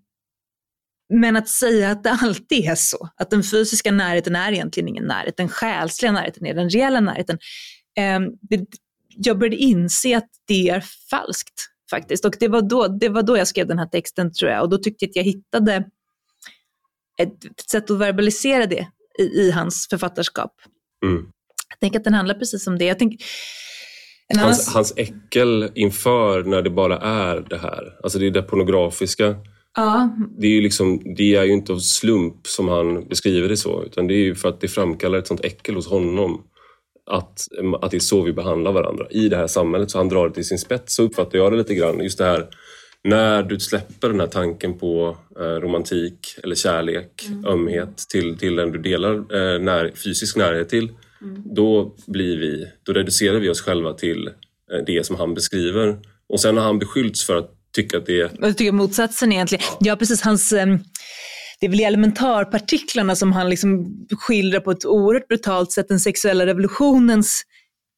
men 1.09 1.37
att 1.37 1.49
säga 1.49 1.91
att 1.91 2.03
det 2.03 2.11
alltid 2.11 2.65
är 2.65 2.75
så, 2.75 3.09
att 3.17 3.31
den 3.31 3.43
fysiska 3.43 3.93
närheten 3.93 4.37
är 4.37 4.53
egentligen 4.53 4.89
ingen 4.89 5.05
närhet, 5.05 5.37
den 5.37 5.49
själsliga 5.49 6.13
närheten 6.13 6.47
är 6.47 6.55
den 6.55 6.71
reella 6.71 7.01
närheten. 7.01 7.39
Eh, 7.99 8.21
det, 8.41 8.67
jag 9.17 9.39
började 9.39 9.57
inse 9.57 10.17
att 10.17 10.29
det 10.47 10.69
är 10.69 10.85
falskt 11.11 11.75
faktiskt. 11.91 12.25
Och 12.25 12.35
det 12.41 12.49
var, 12.49 12.63
då, 12.63 12.89
det 12.89 13.09
var 13.09 13.23
då 13.23 13.37
jag 13.37 13.49
skrev 13.49 13.67
den 13.67 13.79
här 13.79 13.87
texten 13.87 14.33
tror 14.33 14.51
jag. 14.51 14.63
Och 14.63 14.69
då 14.71 14.79
tyckte 14.79 15.05
jag 15.05 15.11
att 15.11 15.17
jag 15.17 15.25
hittade 15.25 15.85
ett, 17.19 17.71
sätt 17.71 17.91
att 17.91 17.99
verbalisera 17.99 18.67
det 18.67 18.89
i, 19.19 19.23
i 19.23 19.51
hans 19.51 19.87
författarskap. 19.91 20.53
Mm. 21.05 21.27
Jag 21.69 21.81
tänker 21.81 21.99
att 21.99 22.05
den 22.05 22.15
handlar 22.15 22.35
precis 22.35 22.67
om 22.67 22.79
det. 22.79 22.85
Jag 22.85 22.99
tänker, 22.99 23.19
hans, 24.39 24.75
hans 24.75 24.93
äckel 24.97 25.71
inför 25.75 26.45
när 26.45 26.63
det 26.63 26.71
bara 26.71 26.99
är 26.99 27.41
det 27.51 27.59
här. 27.59 28.01
Alltså 28.03 28.19
det 28.19 28.27
är 28.27 28.31
det 28.31 28.43
pornografiska 28.43 29.37
Ja. 29.77 30.17
Det, 30.39 30.47
är 30.47 30.51
ju 30.51 30.61
liksom, 30.61 31.15
det 31.17 31.35
är 31.35 31.45
ju 31.45 31.53
inte 31.53 31.73
av 31.73 31.79
slump 31.79 32.47
som 32.47 32.69
han 32.69 33.09
beskriver 33.09 33.49
det 33.49 33.57
så, 33.57 33.85
utan 33.85 34.07
det 34.07 34.15
är 34.15 34.25
ju 34.25 34.35
för 34.35 34.49
att 34.49 34.61
det 34.61 34.69
framkallar 34.69 35.19
ett 35.19 35.27
sånt 35.27 35.45
äckel 35.45 35.75
hos 35.75 35.87
honom. 35.87 36.43
Att, 37.07 37.49
att 37.81 37.91
det 37.91 37.97
är 37.97 38.01
så 38.01 38.23
vi 38.23 38.33
behandlar 38.33 38.73
varandra 38.73 39.07
i 39.11 39.29
det 39.29 39.37
här 39.37 39.47
samhället. 39.47 39.91
Så 39.91 39.99
han 39.99 40.09
drar 40.09 40.29
det 40.29 40.35
till 40.35 40.45
sin 40.45 40.59
spets, 40.59 40.95
så 40.97 41.03
uppfattar 41.03 41.39
jag 41.39 41.53
det 41.53 41.59
lite 41.59 41.75
grann. 41.75 42.01
Just 42.01 42.19
det 42.19 42.25
här 42.25 42.49
när 43.05 43.43
du 43.43 43.61
släpper 43.61 44.09
den 44.09 44.21
här 44.21 44.27
tanken 44.27 44.79
på 44.79 45.17
eh, 45.41 45.43
romantik 45.43 46.37
eller 46.43 46.55
kärlek, 46.55 47.27
mm. 47.29 47.45
ömhet 47.47 47.97
till, 48.09 48.39
till 48.39 48.57
den 48.57 48.73
du 48.73 48.79
delar 48.79 49.15
eh, 49.15 49.61
när, 49.61 49.93
fysisk 50.05 50.37
närhet 50.37 50.69
till. 50.69 50.91
Mm. 51.23 51.43
Då, 51.55 51.97
blir 52.07 52.39
vi, 52.39 52.67
då 52.83 52.93
reducerar 52.93 53.39
vi 53.39 53.49
oss 53.49 53.61
själva 53.61 53.93
till 53.93 54.27
eh, 54.73 54.85
det 54.87 55.07
som 55.07 55.17
han 55.17 55.35
beskriver. 55.35 55.99
Och 56.29 56.41
sen 56.41 56.57
har 56.57 56.65
han 56.65 56.79
beskyllts 56.79 57.27
för 57.27 57.37
att 57.37 57.51
tycka 57.75 57.99
att 57.99 58.07
det 58.07 58.21
är... 58.21 58.31
Jag 58.41 58.57
tycker 58.57 58.73
motsatsen 58.73 59.33
egentligen. 59.33 59.65
Ja, 59.81 59.97
precis. 59.97 60.23
Hans, 60.23 60.53
ehm, 60.53 60.79
det 61.61 61.67
är 61.67 61.71
väl 61.71 61.81
i 61.81 61.85
elementarpartiklarna 61.85 63.17
som 63.17 63.33
han 63.33 63.51
liksom 63.51 63.97
skildrar 64.11 64.61
på 64.61 64.71
ett 64.71 64.85
oerhört 64.85 65.29
brutalt 65.29 65.73
sätt 65.73 65.89
den 65.89 66.01
sexuella 66.01 66.47
revolutionens 66.47 67.43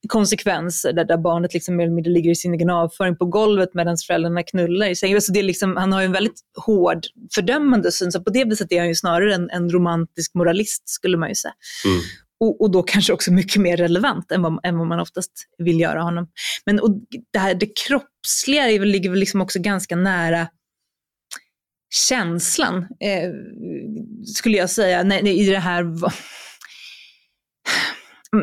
konsekvenser 0.08 0.92
där, 0.92 1.04
där 1.04 1.16
barnet 1.16 1.54
liksom 1.54 1.76
mer 1.76 2.10
ligger 2.10 2.30
i 2.30 2.34
sin 2.34 2.54
egen 2.54 2.70
avföring 2.70 3.16
på 3.16 3.24
golvet 3.24 3.70
medan 3.74 3.96
föräldrarna 4.06 4.42
knullar 4.42 4.86
i 4.86 4.96
sängen. 4.96 5.16
Alltså 5.16 5.32
det 5.32 5.38
är 5.38 5.42
liksom, 5.42 5.76
han 5.76 5.92
har 5.92 6.00
ju 6.00 6.06
en 6.06 6.12
väldigt 6.12 6.40
hård 6.66 7.00
fördömande 7.34 7.92
syn, 7.92 8.12
så 8.12 8.22
på 8.22 8.30
det 8.30 8.44
viset 8.44 8.72
är 8.72 8.78
han 8.78 8.88
ju 8.88 8.94
snarare 8.94 9.34
en, 9.34 9.50
en 9.50 9.70
romantisk 9.70 10.34
moralist 10.34 10.88
skulle 10.88 11.16
man 11.16 11.28
ju 11.28 11.34
säga. 11.34 11.54
Mm 11.84 12.00
och, 12.40 12.60
och, 12.60 12.70
då 12.70 12.82
kanske 12.82 13.12
också 13.12 13.32
mycket 13.32 13.62
mer 13.62 13.76
relevant 13.76 14.32
än 14.32 14.42
vad, 14.42 14.60
än 14.62 14.78
vad 14.78 14.86
man 14.86 15.00
oftast 15.00 15.32
vill 15.58 15.80
göra 15.80 16.02
honom. 16.02 16.28
Men 16.66 16.80
och 16.80 16.90
det 17.32 17.38
här 17.38 17.54
det 17.54 17.68
kroppsliga 17.86 18.66
ligger 18.66 19.10
väl 19.10 19.18
liksom 19.18 19.40
också 19.40 19.60
ganska 19.60 19.96
nära 19.96 20.48
känslan, 22.08 22.76
eh, 22.76 23.30
skulle 24.34 24.56
jag 24.56 24.70
säga, 24.70 25.02
när, 25.02 25.26
i 25.26 25.50
det 25.50 25.58
här... 25.58 25.84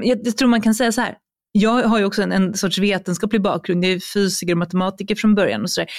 Jag, 0.03 0.19
jag 0.27 0.37
tror 0.37 0.49
man 0.49 0.61
kan 0.61 0.75
säga 0.75 0.91
så 0.91 1.01
här, 1.01 1.17
jag 1.51 1.83
har 1.83 1.99
ju 1.99 2.05
också 2.05 2.21
en, 2.21 2.31
en 2.31 2.53
sorts 2.53 2.77
vetenskaplig 2.77 3.41
bakgrund. 3.41 3.85
Jag 3.85 3.91
är 3.91 3.99
fysiker 4.13 4.53
och 4.53 4.57
matematiker 4.57 5.15
från 5.15 5.35
början 5.35 5.61
och 5.61 5.69
sådär. 5.69 5.89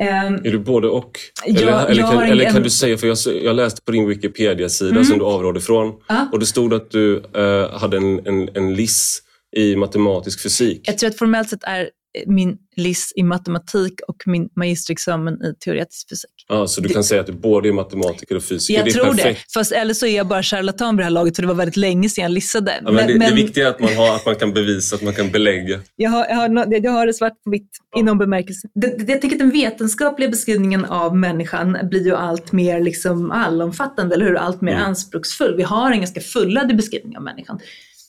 Um, 0.00 0.34
är 0.34 0.50
du 0.50 0.58
både 0.58 0.88
och? 0.88 1.18
Eller, 1.46 1.62
jag, 1.62 1.90
eller, 1.90 2.02
kan, 2.02 2.22
en, 2.22 2.30
eller 2.30 2.50
kan, 2.50 2.62
du 2.62 2.70
säga, 2.70 2.98
för 2.98 3.06
jag, 3.06 3.16
jag 3.42 3.56
läste 3.56 3.82
på 3.82 3.92
din 3.92 4.08
Wikipedia-sida 4.08 4.90
mm. 4.90 5.04
som 5.04 5.18
du 5.18 5.24
avrådde 5.24 5.58
ifrån 5.58 5.92
ah. 6.06 6.26
och 6.32 6.38
det 6.38 6.46
stod 6.46 6.74
att 6.74 6.90
du 6.90 7.22
uh, 7.36 7.70
hade 7.70 7.96
en, 7.96 8.26
en, 8.26 8.48
en 8.54 8.74
LIS 8.74 9.22
i 9.56 9.76
matematisk 9.76 10.42
fysik. 10.42 10.80
Jag 10.88 10.98
tror 10.98 11.10
att 11.10 11.18
formellt 11.18 11.50
sett 11.50 11.64
är 11.64 11.90
min 12.26 12.58
LIS 12.76 13.12
i 13.16 13.22
matematik 13.22 14.00
och 14.08 14.22
min 14.26 14.48
magisterexamen 14.56 15.34
i 15.34 15.54
teoretisk 15.64 16.08
fysik. 16.08 16.30
Ja, 16.48 16.66
så 16.66 16.80
du 16.80 16.88
det, 16.88 16.94
kan 16.94 17.04
säga 17.04 17.20
att 17.20 17.26
du 17.26 17.32
både 17.32 17.68
är 17.68 17.72
matematiker 17.72 18.36
och 18.36 18.44
fysiker? 18.44 18.78
Jag 18.78 18.86
det 18.86 18.92
tror 18.92 19.04
perfekt. 19.04 19.40
det. 19.46 19.52
Fast 19.52 19.72
eller 19.72 19.94
så 19.94 20.06
är 20.06 20.16
jag 20.16 20.26
bara 20.26 20.42
charlatan 20.42 20.96
på 20.96 20.98
det 20.98 21.04
här 21.04 21.10
laget 21.10 21.36
för 21.36 21.42
det 21.42 21.48
var 21.48 21.54
väldigt 21.54 21.76
länge 21.76 22.08
sedan 22.08 22.22
jag 22.22 22.32
lissade. 22.32 22.72
Ja, 22.84 22.92
men 22.92 23.06
det, 23.06 23.18
men, 23.18 23.30
det 23.30 23.34
viktiga 23.34 23.66
är 23.66 23.70
att 23.70 23.80
man, 23.80 23.96
har, 23.96 24.14
att 24.14 24.26
man 24.26 24.36
kan 24.36 24.52
bevisa, 24.52 24.96
att 24.96 25.02
man 25.02 25.14
kan 25.14 25.30
belägga. 25.30 25.80
Jag 25.96 26.10
har, 26.10 26.26
jag 26.28 26.36
har, 26.36 26.74
jag 26.82 26.92
har 26.92 27.06
det 27.06 27.14
svart 27.14 27.44
på 27.44 27.50
vitt 27.50 27.70
ja. 27.92 28.00
i 28.00 28.02
någon 28.02 28.18
bemärkelse. 28.18 28.68
Det, 28.74 28.86
det, 28.98 29.12
jag 29.12 29.22
tycker 29.22 29.36
att 29.36 29.40
den 29.40 29.50
vetenskapliga 29.50 30.28
beskrivningen 30.28 30.84
av 30.84 31.16
människan 31.16 31.78
blir 31.82 32.04
ju 32.06 32.14
allt 32.14 32.52
mer 32.52 32.80
liksom 32.80 33.30
allomfattande, 33.30 34.14
eller 34.14 34.26
hur? 34.26 34.36
Allt 34.36 34.60
mer 34.60 34.72
mm. 34.72 34.84
anspråksfull. 34.84 35.56
Vi 35.56 35.62
har 35.62 35.90
en 35.90 35.98
ganska 35.98 36.20
fullödig 36.20 36.76
beskrivning 36.76 37.16
av 37.16 37.22
människan 37.22 37.60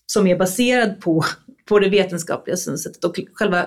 som 0.06 0.28
är 0.28 0.36
baserad 0.36 1.02
på, 1.02 1.26
på 1.70 1.80
det 1.80 1.90
vetenskapliga 1.90 2.58
synsättet 2.58 3.04
och 3.04 3.20
själva 3.34 3.66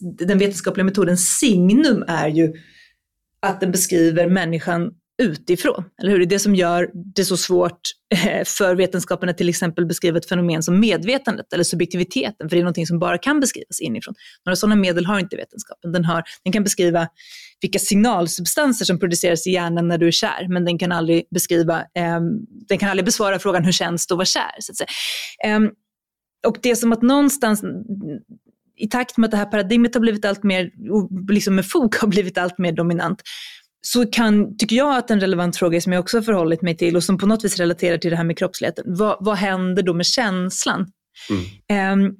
den 0.00 0.38
vetenskapliga 0.38 0.84
metodens 0.84 1.38
signum 1.38 2.04
är 2.08 2.28
ju 2.28 2.52
att 3.46 3.60
den 3.60 3.70
beskriver 3.70 4.28
människan 4.28 4.90
utifrån. 5.22 5.84
Eller 6.02 6.10
hur? 6.10 6.18
Det 6.18 6.24
är 6.24 6.26
det 6.26 6.38
som 6.38 6.54
gör 6.54 6.90
det 7.14 7.24
så 7.24 7.36
svårt 7.36 7.80
eh, 8.14 8.44
för 8.44 8.74
vetenskapen 8.74 9.28
att 9.28 9.38
till 9.38 9.48
exempel 9.48 9.86
beskriva 9.86 10.18
ett 10.18 10.28
fenomen 10.28 10.62
som 10.62 10.80
medvetandet 10.80 11.52
eller 11.52 11.64
subjektiviteten, 11.64 12.48
för 12.48 12.56
det 12.56 12.60
är 12.60 12.64
någonting 12.64 12.86
som 12.86 12.98
bara 12.98 13.18
kan 13.18 13.40
beskrivas 13.40 13.80
inifrån. 13.80 14.14
Några 14.46 14.56
sådana 14.56 14.76
medel 14.76 15.06
har 15.06 15.18
inte 15.18 15.36
vetenskapen. 15.36 15.92
Den, 15.92 16.04
har, 16.04 16.22
den 16.44 16.52
kan 16.52 16.64
beskriva 16.64 17.08
vilka 17.60 17.78
signalsubstanser 17.78 18.84
som 18.84 18.98
produceras 18.98 19.46
i 19.46 19.50
hjärnan 19.50 19.88
när 19.88 19.98
du 19.98 20.06
är 20.06 20.10
kär, 20.10 20.46
men 20.48 20.64
den 20.64 20.78
kan 20.78 20.92
aldrig 20.92 21.24
beskriva, 21.30 21.80
eh, 21.80 22.20
den 22.68 22.78
kan 22.78 22.88
aldrig 22.88 23.04
besvara 23.04 23.38
frågan 23.38 23.64
hur 23.64 23.72
känns 23.72 24.06
det 24.06 24.14
att 24.14 24.18
vara 24.18 24.26
kär? 24.26 24.56
Så 24.60 24.72
att 24.72 24.76
säga. 24.76 24.88
Eh, 25.44 25.60
och 26.46 26.56
det 26.62 26.70
är 26.70 26.74
som 26.74 26.92
att 26.92 27.02
någonstans 27.02 27.62
i 28.82 28.88
takt 28.88 29.16
med 29.16 29.26
att 29.26 29.30
det 29.30 29.36
här 29.36 29.46
paradigmet 29.46 29.94
har 29.94 30.00
blivit 30.00 30.24
allt 30.24 30.42
mer, 30.42 30.70
liksom 31.32 31.54
med 31.54 31.66
fog 31.66 31.96
har 31.96 32.08
blivit 32.08 32.38
allt 32.38 32.58
mer 32.58 32.72
dominant, 32.72 33.22
så 33.86 34.06
kan, 34.06 34.56
tycker 34.56 34.76
jag 34.76 34.96
att 34.96 35.10
en 35.10 35.20
relevant 35.20 35.56
fråga 35.56 35.80
som 35.80 35.92
jag 35.92 36.00
också 36.00 36.16
har 36.16 36.22
förhållit 36.22 36.62
mig 36.62 36.76
till 36.76 36.96
och 36.96 37.04
som 37.04 37.18
på 37.18 37.26
något 37.26 37.44
vis 37.44 37.58
relaterar 37.58 37.98
till 37.98 38.10
det 38.10 38.16
här 38.16 38.24
med 38.24 38.38
kroppsligheten, 38.38 38.84
vad, 38.86 39.16
vad 39.20 39.36
händer 39.36 39.82
då 39.82 39.94
med 39.94 40.06
känslan? 40.06 40.86
Mm. 41.68 42.06
Um, 42.06 42.16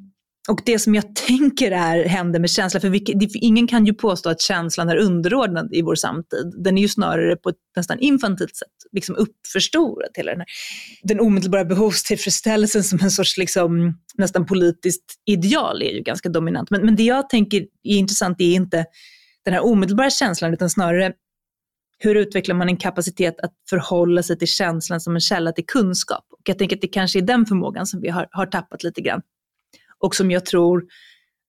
och 0.48 0.60
det 0.64 0.78
som 0.78 0.94
jag 0.94 1.14
tänker 1.14 1.70
är 1.70 2.04
händer 2.04 2.40
med 2.40 2.50
känslan, 2.50 2.80
för 2.80 2.88
vi, 2.88 3.28
ingen 3.34 3.66
kan 3.66 3.86
ju 3.86 3.94
påstå 3.94 4.30
att 4.30 4.40
känslan 4.40 4.88
är 4.88 4.96
underordnad 4.96 5.74
i 5.74 5.82
vår 5.82 5.94
samtid. 5.94 6.52
Den 6.64 6.78
är 6.78 6.82
ju 6.82 6.88
snarare 6.88 7.36
på 7.36 7.48
ett 7.48 7.56
nästan 7.76 7.98
infantilt 7.98 8.56
sätt 8.56 8.68
liksom 8.92 9.16
uppförstorad. 9.16 10.10
Hela 10.14 10.30
den, 10.30 10.40
här. 10.40 10.46
den 11.02 11.20
omedelbara 11.20 11.64
behovstillfredsställelsen 11.64 12.84
som 12.84 12.98
en 13.02 13.10
sorts 13.10 13.38
liksom, 13.38 13.98
nästan 14.14 14.46
politiskt 14.46 15.04
ideal 15.26 15.82
är 15.82 15.90
ju 15.90 16.00
ganska 16.00 16.28
dominant. 16.28 16.70
Men, 16.70 16.86
men 16.86 16.96
det 16.96 17.02
jag 17.02 17.28
tänker 17.28 17.60
är 17.82 17.96
intressant 17.96 18.40
är 18.40 18.54
inte 18.54 18.84
den 19.44 19.54
här 19.54 19.64
omedelbara 19.64 20.10
känslan, 20.10 20.52
utan 20.52 20.70
snarare 20.70 21.12
hur 21.98 22.14
utvecklar 22.14 22.54
man 22.54 22.68
en 22.68 22.76
kapacitet 22.76 23.40
att 23.40 23.52
förhålla 23.70 24.22
sig 24.22 24.38
till 24.38 24.48
känslan 24.48 25.00
som 25.00 25.14
en 25.14 25.20
källa 25.20 25.52
till 25.52 25.66
kunskap? 25.66 26.26
Och 26.30 26.40
jag 26.44 26.58
tänker 26.58 26.76
att 26.76 26.82
det 26.82 26.88
kanske 26.88 27.18
är 27.18 27.22
den 27.22 27.46
förmågan 27.46 27.86
som 27.86 28.00
vi 28.00 28.08
har, 28.08 28.28
har 28.30 28.46
tappat 28.46 28.82
lite 28.82 29.00
grann 29.00 29.20
och 30.02 30.14
som 30.14 30.30
jag 30.30 30.46
tror 30.46 30.84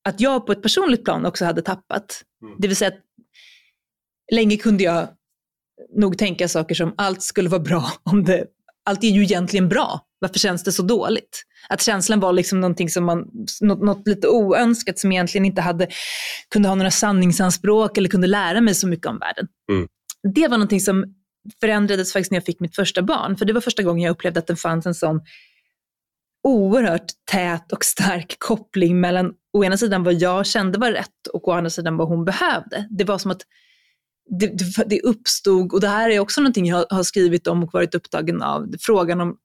att 0.03 0.21
jag 0.21 0.45
på 0.45 0.51
ett 0.51 0.61
personligt 0.61 1.05
plan 1.05 1.25
också 1.25 1.45
hade 1.45 1.61
tappat. 1.61 2.23
Mm. 2.43 2.55
Det 2.59 2.67
vill 2.67 2.77
säga 2.77 2.87
att 2.87 3.01
länge 4.31 4.57
kunde 4.57 4.83
jag 4.83 5.07
nog 5.95 6.17
tänka 6.17 6.47
saker 6.47 6.75
som 6.75 6.93
allt 6.97 7.21
skulle 7.21 7.49
vara 7.49 7.61
bra 7.61 7.91
om 8.03 8.23
det, 8.23 8.45
allt 8.85 9.03
är 9.03 9.07
ju 9.07 9.23
egentligen 9.23 9.69
bra. 9.69 9.99
Varför 10.19 10.39
känns 10.39 10.63
det 10.63 10.71
så 10.71 10.83
dåligt? 10.83 11.43
Att 11.69 11.81
känslan 11.81 12.19
var 12.19 12.33
liksom 12.33 12.61
någonting 12.61 12.89
som 12.89 13.05
man, 13.05 13.25
något, 13.61 13.81
något 13.81 14.07
lite 14.07 14.27
oönskat 14.27 14.99
som 14.99 15.11
egentligen 15.11 15.45
inte 15.45 15.61
hade, 15.61 15.87
kunde 16.49 16.67
ha 16.67 16.75
några 16.75 16.91
sanningsanspråk 16.91 17.97
eller 17.97 18.09
kunde 18.09 18.27
lära 18.27 18.61
mig 18.61 18.75
så 18.75 18.87
mycket 18.87 19.07
om 19.07 19.19
världen. 19.19 19.47
Mm. 19.71 19.87
Det 20.33 20.47
var 20.47 20.57
någonting 20.57 20.79
som 20.79 21.05
förändrades 21.59 22.13
faktiskt 22.13 22.31
när 22.31 22.37
jag 22.37 22.45
fick 22.45 22.59
mitt 22.59 22.75
första 22.75 23.01
barn. 23.01 23.37
För 23.37 23.45
det 23.45 23.53
var 23.53 23.61
första 23.61 23.83
gången 23.83 24.03
jag 24.03 24.11
upplevde 24.11 24.39
att 24.39 24.47
det 24.47 24.55
fanns 24.55 24.85
en 24.85 24.95
sån 24.95 25.21
oerhört 26.43 27.11
tät 27.31 27.71
och 27.71 27.85
stark 27.85 28.35
koppling 28.39 29.01
mellan 29.01 29.33
å 29.53 29.63
ena 29.63 29.77
sidan 29.77 30.03
vad 30.03 30.13
jag 30.13 30.45
kände 30.45 30.79
var 30.79 30.91
rätt 30.91 31.27
och 31.33 31.47
å 31.47 31.51
andra 31.51 31.69
sidan 31.69 31.97
vad 31.97 32.07
hon 32.07 32.25
behövde. 32.25 32.87
Det 32.89 33.03
var 33.03 33.17
som 33.17 33.31
att 33.31 33.41
det, 34.39 34.47
det, 34.47 34.83
det 34.85 35.01
uppstod, 35.01 35.73
och 35.73 35.81
det 35.81 35.87
här 35.87 36.09
är 36.09 36.19
också 36.19 36.41
någonting 36.41 36.65
jag 36.65 36.85
har 36.89 37.03
skrivit 37.03 37.47
om 37.47 37.63
och 37.63 37.73
varit 37.73 37.95
upptagen 37.95 38.41
av, 38.41 38.71
frågan 38.79 39.21
om 39.21 39.37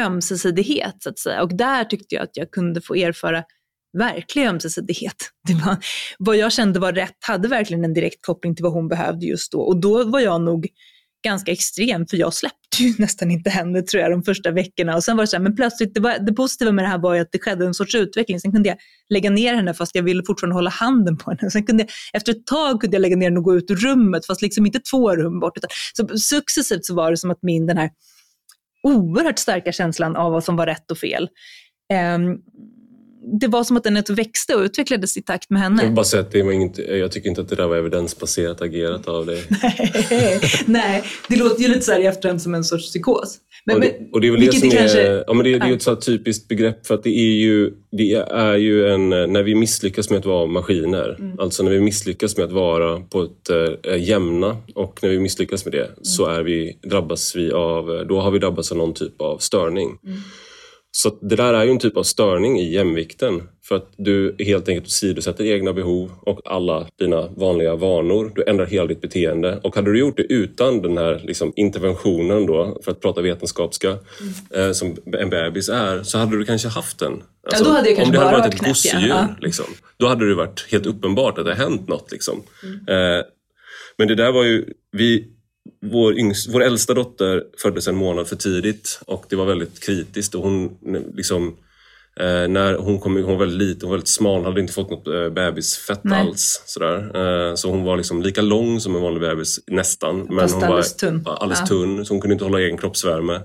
ömsesidighet 0.00 0.96
så 0.98 1.10
att 1.10 1.18
säga. 1.18 1.42
Och 1.42 1.54
där 1.54 1.84
tyckte 1.84 2.14
jag 2.14 2.24
att 2.24 2.36
jag 2.36 2.50
kunde 2.50 2.80
få 2.80 2.94
erfara 2.94 3.44
verklig 3.98 4.46
ömsesidighet. 4.46 5.30
Det 5.48 5.54
var, 5.54 5.76
vad 6.18 6.36
jag 6.36 6.52
kände 6.52 6.80
var 6.80 6.92
rätt 6.92 7.16
hade 7.20 7.48
verkligen 7.48 7.84
en 7.84 7.94
direkt 7.94 8.26
koppling 8.26 8.56
till 8.56 8.62
vad 8.62 8.72
hon 8.72 8.88
behövde 8.88 9.26
just 9.26 9.52
då. 9.52 9.60
Och 9.60 9.80
då 9.80 10.04
var 10.04 10.20
jag 10.20 10.40
nog 10.40 10.68
ganska 11.22 11.52
extrem, 11.52 12.06
för 12.06 12.16
jag 12.16 12.34
släppte 12.34 12.58
ju 12.78 12.94
nästan 12.98 13.30
inte 13.30 13.50
henne 13.50 13.82
tror 13.82 14.02
jag 14.02 14.10
de 14.10 14.22
första 14.22 14.50
veckorna. 14.50 14.96
Och 14.96 15.04
sen 15.04 15.16
var 15.16 15.24
det 15.24 15.26
så 15.26 15.36
här, 15.36 15.42
men 15.42 15.56
plötsligt, 15.56 15.94
det, 15.94 16.00
var, 16.00 16.18
det 16.18 16.32
positiva 16.32 16.72
med 16.72 16.84
det 16.84 16.88
här 16.88 16.98
var 16.98 17.14
ju 17.14 17.20
att 17.20 17.32
det 17.32 17.38
skedde 17.38 17.66
en 17.66 17.74
sorts 17.74 17.94
utveckling. 17.94 18.40
Sen 18.40 18.52
kunde 18.52 18.68
jag 18.68 18.78
lägga 19.08 19.30
ner 19.30 19.54
henne 19.54 19.74
fast 19.74 19.94
jag 19.94 20.02
ville 20.02 20.22
fortfarande 20.26 20.54
hålla 20.54 20.70
handen 20.70 21.18
på 21.18 21.30
henne. 21.30 21.50
Sen 21.50 21.64
kunde 21.64 21.82
jag, 21.82 21.90
efter 22.12 22.32
ett 22.32 22.46
tag 22.46 22.80
kunde 22.80 22.96
jag 22.96 23.02
lägga 23.02 23.16
ner 23.16 23.26
henne 23.26 23.38
och 23.38 23.44
gå 23.44 23.56
ut 23.56 23.70
ur 23.70 23.76
rummet, 23.76 24.26
fast 24.26 24.42
liksom 24.42 24.66
inte 24.66 24.80
två 24.90 25.16
rum 25.16 25.40
bort. 25.40 25.56
Utan, 25.56 25.70
så 25.94 26.18
successivt 26.18 26.84
så 26.84 26.94
var 26.94 27.10
det 27.10 27.16
som 27.16 27.30
att 27.30 27.42
min, 27.42 27.66
den 27.66 27.76
här 27.76 27.90
oerhört 28.82 29.38
starka 29.38 29.72
känslan 29.72 30.16
av 30.16 30.32
vad 30.32 30.44
som 30.44 30.56
var 30.56 30.66
rätt 30.66 30.90
och 30.90 30.98
fel, 30.98 31.28
um, 32.14 32.38
det 33.40 33.48
var 33.48 33.64
som 33.64 33.76
att 33.76 33.84
den 33.84 34.02
växte 34.08 34.54
och 34.54 34.60
utvecklades 34.60 35.16
i 35.16 35.22
takt 35.22 35.50
med 35.50 35.62
henne. 35.62 35.82
Jag 35.82 35.86
vill 35.86 35.94
bara 35.94 36.04
säga 36.04 36.20
att 36.20 36.30
det 36.30 36.42
var 36.42 36.52
inget, 36.52 36.78
jag 36.78 37.12
tycker 37.12 37.28
inte 37.28 37.40
att 37.40 37.48
det 37.48 37.56
där 37.56 37.66
var 37.66 37.76
evidensbaserat 37.76 38.62
agerat 38.62 39.08
av 39.08 39.26
dig. 39.26 39.44
Nej, 40.66 41.04
det 41.28 41.36
låter 41.36 41.62
ju 41.62 41.68
lite 41.68 41.80
så 41.80 41.92
här 41.92 42.00
i 42.00 42.06
efterhand 42.06 42.42
som 42.42 42.54
en 42.54 42.64
sorts 42.64 42.90
psykos. 42.90 43.38
Men, 43.64 43.76
och, 43.76 43.80
det, 43.80 43.98
och 44.12 44.20
det 44.20 44.26
är 44.26 44.30
väl 44.32 44.40
det 44.40 44.52
som 44.52 44.68
är, 44.68 44.76
kanske... 44.76 45.24
ja, 45.26 45.32
men 45.32 45.44
det, 45.44 45.58
det 45.58 45.66
är 45.66 45.72
ett 45.72 45.82
så 45.82 45.96
typiskt 45.96 46.48
begrepp 46.48 46.86
för 46.86 46.94
att 46.94 47.02
det 47.02 47.18
är 47.18 47.34
ju, 47.34 47.72
det 47.92 48.12
är 48.30 48.56
ju 48.56 48.88
en, 48.88 49.08
när 49.08 49.42
vi 49.42 49.54
misslyckas 49.54 50.10
med 50.10 50.18
att 50.18 50.26
vara 50.26 50.46
maskiner, 50.46 51.16
mm. 51.18 51.38
alltså 51.38 51.62
när 51.62 51.70
vi 51.70 51.80
misslyckas 51.80 52.36
med 52.36 52.46
att 52.46 52.52
vara 52.52 53.00
på 53.00 53.22
ett 53.22 53.50
äh, 53.86 54.02
jämna 54.02 54.56
och 54.74 54.98
när 55.02 55.10
vi 55.10 55.18
misslyckas 55.18 55.64
med 55.64 55.72
det 55.72 55.84
mm. 55.84 55.96
så 56.02 56.26
är 56.26 56.42
vi, 56.42 56.78
drabbas 56.82 57.36
vi 57.36 57.52
av, 57.52 58.06
då 58.08 58.20
har 58.20 58.30
vi 58.30 58.38
drabbats 58.38 58.72
av 58.72 58.78
någon 58.78 58.94
typ 58.94 59.20
av 59.20 59.38
störning. 59.38 59.98
Mm. 60.04 60.18
Så 60.94 61.18
det 61.20 61.36
där 61.36 61.54
är 61.54 61.64
ju 61.64 61.70
en 61.70 61.78
typ 61.78 61.96
av 61.96 62.02
störning 62.02 62.60
i 62.60 62.72
jämvikten 62.72 63.42
för 63.64 63.76
att 63.76 63.92
du 63.96 64.36
helt 64.38 64.68
enkelt 64.68 64.90
sidosätter 64.90 65.44
egna 65.44 65.72
behov 65.72 66.10
och 66.20 66.40
alla 66.44 66.86
dina 66.98 67.28
vanliga 67.28 67.76
vanor. 67.76 68.32
Du 68.34 68.44
ändrar 68.46 68.66
hela 68.66 68.86
ditt 68.86 69.00
beteende 69.00 69.60
och 69.62 69.74
hade 69.74 69.92
du 69.92 69.98
gjort 69.98 70.16
det 70.16 70.22
utan 70.22 70.82
den 70.82 70.98
här 70.98 71.20
liksom, 71.24 71.52
interventionen 71.56 72.46
då, 72.46 72.80
för 72.84 72.90
att 72.90 73.00
prata 73.00 73.22
vetenskapska, 73.22 73.88
mm. 73.88 74.66
eh, 74.68 74.72
som 74.72 74.96
en 75.18 75.30
bebis 75.30 75.68
är, 75.68 76.02
så 76.02 76.18
hade 76.18 76.38
du 76.38 76.44
kanske 76.44 76.68
haft 76.68 76.98
den. 76.98 77.12
Alltså, 77.12 77.64
ja, 77.64 77.70
då 77.70 77.76
hade 77.76 77.90
jag 77.90 78.06
om 78.06 78.12
det 78.12 78.18
hade 78.18 78.38
varit 78.38 78.54
ett 78.54 78.60
gosedjur, 78.60 79.08
ja. 79.08 79.28
liksom, 79.40 79.66
då 79.96 80.08
hade 80.08 80.28
det 80.28 80.34
varit 80.34 80.66
helt 80.70 80.86
uppenbart 80.86 81.38
att 81.38 81.44
det 81.44 81.54
hänt 81.54 81.88
något. 81.88 82.12
Liksom. 82.12 82.42
Mm. 82.62 83.18
Eh, 83.18 83.24
men 83.98 84.08
det 84.08 84.14
där 84.14 84.32
var 84.32 84.44
ju, 84.44 84.64
vi, 84.92 85.28
vår, 85.82 86.18
yngst, 86.18 86.54
vår 86.54 86.62
äldsta 86.62 86.94
dotter 86.94 87.42
föddes 87.62 87.88
en 87.88 87.96
månad 87.96 88.28
för 88.28 88.36
tidigt 88.36 89.00
och 89.06 89.24
det 89.28 89.36
var 89.36 89.46
väldigt 89.46 89.80
kritiskt. 89.84 90.34
Och 90.34 90.42
hon, 90.42 90.78
liksom, 91.14 91.56
eh, 92.20 92.48
när 92.48 92.74
hon, 92.78 92.98
kom, 93.00 93.16
hon 93.16 93.24
var 93.24 93.36
väldigt 93.36 93.68
liten, 93.68 93.82
hon 93.82 93.90
var 93.90 93.96
väldigt 93.96 94.08
smal, 94.08 94.44
hade 94.44 94.60
inte 94.60 94.72
fått 94.72 94.90
något 94.90 95.06
eh, 95.06 95.28
bebisfett 95.28 96.04
Nej. 96.04 96.20
alls. 96.20 96.62
Sådär. 96.66 96.96
Eh, 97.14 97.54
så 97.54 97.70
hon 97.70 97.84
var 97.84 97.96
liksom 97.96 98.22
lika 98.22 98.42
lång 98.42 98.80
som 98.80 98.96
en 98.96 99.02
vanlig 99.02 99.20
bebis, 99.22 99.60
nästan. 99.66 100.26
Men 100.28 100.38
Fast 100.38 100.54
hon 100.54 100.64
alldeles 100.64 101.02
var 101.02 101.10
tunn. 101.10 101.26
alldeles 101.26 101.60
ja. 101.60 101.66
tunn, 101.66 102.06
så 102.06 102.14
hon 102.14 102.20
kunde 102.20 102.32
inte 102.32 102.44
hålla 102.44 102.60
egen 102.60 102.78
kroppsvärme. 102.78 103.40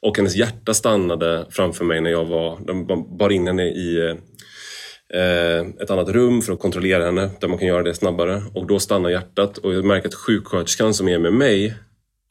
Och 0.00 0.16
hennes 0.16 0.36
hjärta 0.36 0.74
stannade 0.74 1.46
framför 1.50 1.84
mig 1.84 2.00
när 2.00 2.10
jag 2.10 2.24
var, 2.24 2.58
de 2.66 2.86
bar 3.18 3.30
in 3.30 3.46
henne 3.46 3.64
i 3.64 4.08
Eh, 4.10 4.16
ett 5.80 5.90
annat 5.90 6.08
rum 6.08 6.42
för 6.42 6.52
att 6.52 6.58
kontrollera 6.58 7.04
henne 7.04 7.30
där 7.40 7.48
man 7.48 7.58
kan 7.58 7.68
göra 7.68 7.82
det 7.82 7.94
snabbare 7.94 8.42
och 8.54 8.66
då 8.66 8.78
stannar 8.78 9.10
hjärtat 9.10 9.58
och 9.58 9.74
jag 9.74 9.84
märker 9.84 10.08
att 10.08 10.14
sjuksköterskan 10.14 10.94
som 10.94 11.08
är 11.08 11.18
med 11.18 11.32
mig, 11.32 11.74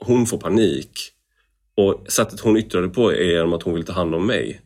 hon 0.01 0.25
får 0.25 0.37
panik. 0.37 0.91
Och 1.77 2.11
sättet 2.11 2.39
hon 2.39 2.57
yttrade 2.57 2.89
på 2.89 3.13
är 3.13 3.23
genom 3.23 3.53
att 3.53 3.63
hon 3.63 3.73
vill 3.73 3.85
ta 3.85 3.93
hand 3.93 4.15
om 4.15 4.27
mig. 4.27 4.61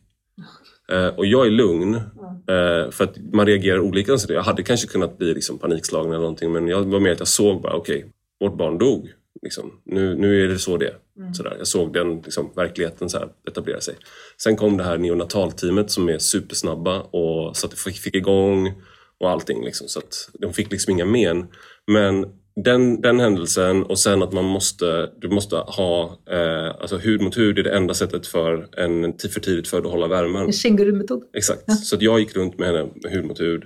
Eh, 0.92 1.06
och 1.06 1.26
jag 1.26 1.46
är 1.46 1.50
lugn, 1.50 1.94
eh, 1.94 2.90
för 2.90 3.04
att 3.04 3.16
man 3.32 3.46
reagerar 3.46 3.78
olika. 3.78 4.18
Så 4.18 4.32
jag 4.32 4.42
hade 4.42 4.62
kanske 4.62 4.86
kunnat 4.86 5.18
bli 5.18 5.34
liksom 5.34 5.58
panikslagen 5.58 6.12
eller 6.12 6.20
någonting 6.20 6.52
men 6.52 6.68
jag 6.68 6.82
var 6.82 7.00
mer 7.00 7.12
att 7.12 7.18
jag 7.18 7.28
såg 7.28 7.62
bara, 7.62 7.74
okej, 7.74 7.98
okay, 7.98 8.10
vårt 8.40 8.56
barn 8.56 8.78
dog. 8.78 9.12
Liksom. 9.42 9.80
Nu, 9.84 10.14
nu 10.14 10.44
är 10.44 10.48
det 10.48 10.58
så 10.58 10.76
det. 10.76 10.94
Mm. 11.20 11.34
Sådär. 11.34 11.54
Jag 11.58 11.66
såg 11.66 11.92
den 11.92 12.16
liksom, 12.16 12.52
verkligheten 12.56 13.10
så 13.10 13.18
här, 13.18 13.28
etablera 13.48 13.80
sig. 13.80 13.94
Sen 14.42 14.56
kom 14.56 14.76
det 14.76 14.84
här 14.84 14.98
neonatalteamet 14.98 15.90
som 15.90 16.08
är 16.08 16.18
supersnabba 16.18 17.00
och 17.00 17.56
så 17.56 17.66
att 17.66 17.70
det 17.70 17.76
fick, 17.76 18.14
igång 18.14 18.72
och 19.20 19.30
allting. 19.30 19.64
Liksom, 19.64 19.88
så 19.88 19.98
att 19.98 20.30
de 20.38 20.52
fick 20.52 20.70
liksom 20.70 20.92
inga 20.92 21.04
men. 21.04 21.46
Men 21.86 22.26
den, 22.64 23.00
den 23.00 23.20
händelsen 23.20 23.82
och 23.82 23.98
sen 23.98 24.22
att 24.22 24.32
man 24.32 24.44
måste, 24.44 25.10
du 25.20 25.28
måste 25.28 25.56
ha 25.56 26.18
eh, 26.30 26.80
alltså 26.80 26.96
hud 26.96 27.20
mot 27.20 27.38
hud 27.38 27.58
är 27.58 27.62
det 27.62 27.76
enda 27.76 27.94
sättet 27.94 28.26
för 28.26 28.68
en 28.76 29.18
för 29.18 29.40
tidigt 29.40 29.68
född 29.68 29.86
att 29.86 29.92
hålla 29.92 30.08
värmen. 30.08 30.46
En 30.46 30.52
känguru-metod. 30.52 31.22
Exakt, 31.36 31.62
ja. 31.66 31.74
så 31.74 31.96
att 31.96 32.02
jag 32.02 32.20
gick 32.20 32.36
runt 32.36 32.58
med 32.58 32.68
henne 32.68 32.88
hud 33.08 33.24
mot 33.24 33.40
hud. 33.40 33.64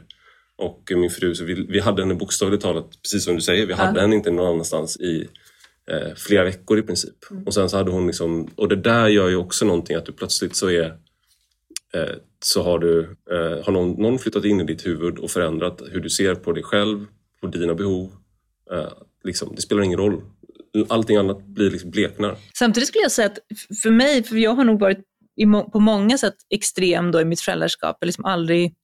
Och 0.56 0.92
min 0.96 1.10
fru, 1.10 1.34
så 1.34 1.44
vi, 1.44 1.66
vi 1.68 1.80
hade 1.80 2.02
henne 2.02 2.14
bokstavligt 2.14 2.62
talat, 2.62 2.90
precis 3.02 3.24
som 3.24 3.34
du 3.34 3.40
säger, 3.40 3.66
vi 3.66 3.72
ja. 3.72 3.76
hade 3.76 4.00
henne 4.00 4.16
inte 4.16 4.30
någon 4.30 4.46
annanstans 4.46 4.96
i 5.00 5.28
eh, 5.90 6.14
flera 6.16 6.44
veckor 6.44 6.78
i 6.78 6.82
princip. 6.82 7.30
Mm. 7.30 7.44
Och 7.44 7.54
sen 7.54 7.68
så 7.68 7.76
hade 7.76 7.90
hon 7.90 8.06
liksom, 8.06 8.48
och 8.56 8.68
det 8.68 8.76
där 8.76 9.08
gör 9.08 9.28
ju 9.28 9.36
också 9.36 9.64
någonting 9.64 9.96
att 9.96 10.06
du 10.06 10.12
plötsligt 10.12 10.56
så 10.56 10.70
är 10.70 10.84
eh, 11.94 12.14
så 12.44 12.62
har, 12.62 12.78
du, 12.78 13.16
eh, 13.30 13.64
har 13.64 13.72
någon, 13.72 13.90
någon 13.90 14.18
flyttat 14.18 14.44
in 14.44 14.60
i 14.60 14.64
ditt 14.64 14.86
huvud 14.86 15.18
och 15.18 15.30
förändrat 15.30 15.82
hur 15.90 16.00
du 16.00 16.10
ser 16.10 16.34
på 16.34 16.52
dig 16.52 16.62
själv, 16.62 17.06
på 17.40 17.46
dina 17.46 17.74
behov. 17.74 18.12
Eh, 18.72 18.92
liksom, 19.24 19.54
det 19.54 19.62
spelar 19.62 19.82
ingen 19.82 19.98
roll. 19.98 20.22
Allting 20.88 21.16
annat 21.16 21.46
blir 21.46 21.70
liksom 21.70 21.90
bleknar. 21.90 22.36
Samtidigt 22.54 22.88
skulle 22.88 23.02
jag 23.02 23.12
säga 23.12 23.26
att 23.26 23.38
för 23.82 23.90
mig, 23.90 24.22
för 24.22 24.36
jag 24.36 24.54
har 24.54 24.64
nog 24.64 24.80
varit 24.80 24.98
på 25.72 25.80
många 25.80 26.18
sätt 26.18 26.34
extrem 26.50 27.10
då 27.10 27.20
i 27.20 27.24
mitt 27.24 27.40
föräldraskap. 27.40 27.96
Jag 28.00 28.06
liksom 28.06 28.24
aldrig 28.24 28.74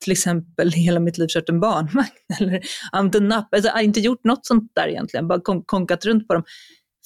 till 0.00 0.12
exempel 0.12 0.72
hela 0.72 1.00
mitt 1.00 1.18
liv 1.18 1.26
kört 1.28 1.48
en 1.48 1.60
barnvagn 1.60 2.08
eller 2.40 2.60
använt 2.92 3.14
en 3.14 3.28
napp. 3.28 3.54
Alltså, 3.54 3.68
jag 3.68 3.74
har 3.74 3.82
inte 3.82 4.00
gjort 4.00 4.24
något 4.24 4.46
sånt 4.46 4.72
där 4.74 4.88
egentligen, 4.88 5.28
bara 5.28 5.40
kon 5.40 5.62
konkat 5.64 6.04
runt 6.04 6.28
på 6.28 6.34
dem. 6.34 6.44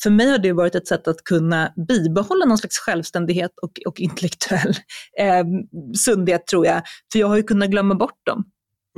För 0.03 0.11
mig 0.11 0.31
har 0.31 0.39
det 0.39 0.53
varit 0.53 0.75
ett 0.75 0.89
sätt 0.89 1.09
att 1.09 1.25
kunna 1.25 1.73
bibehålla 1.89 2.45
någon 2.45 2.59
slags 2.59 2.79
självständighet 2.79 3.51
och, 3.63 3.71
och 3.87 4.01
intellektuell 4.01 4.75
eh, 5.21 5.45
sundhet 6.05 6.47
tror 6.47 6.67
jag. 6.67 6.83
För 7.13 7.19
jag 7.19 7.27
har 7.27 7.37
ju 7.37 7.43
kunnat 7.43 7.71
glömma 7.71 7.95
bort 7.95 8.27
dem. 8.27 8.45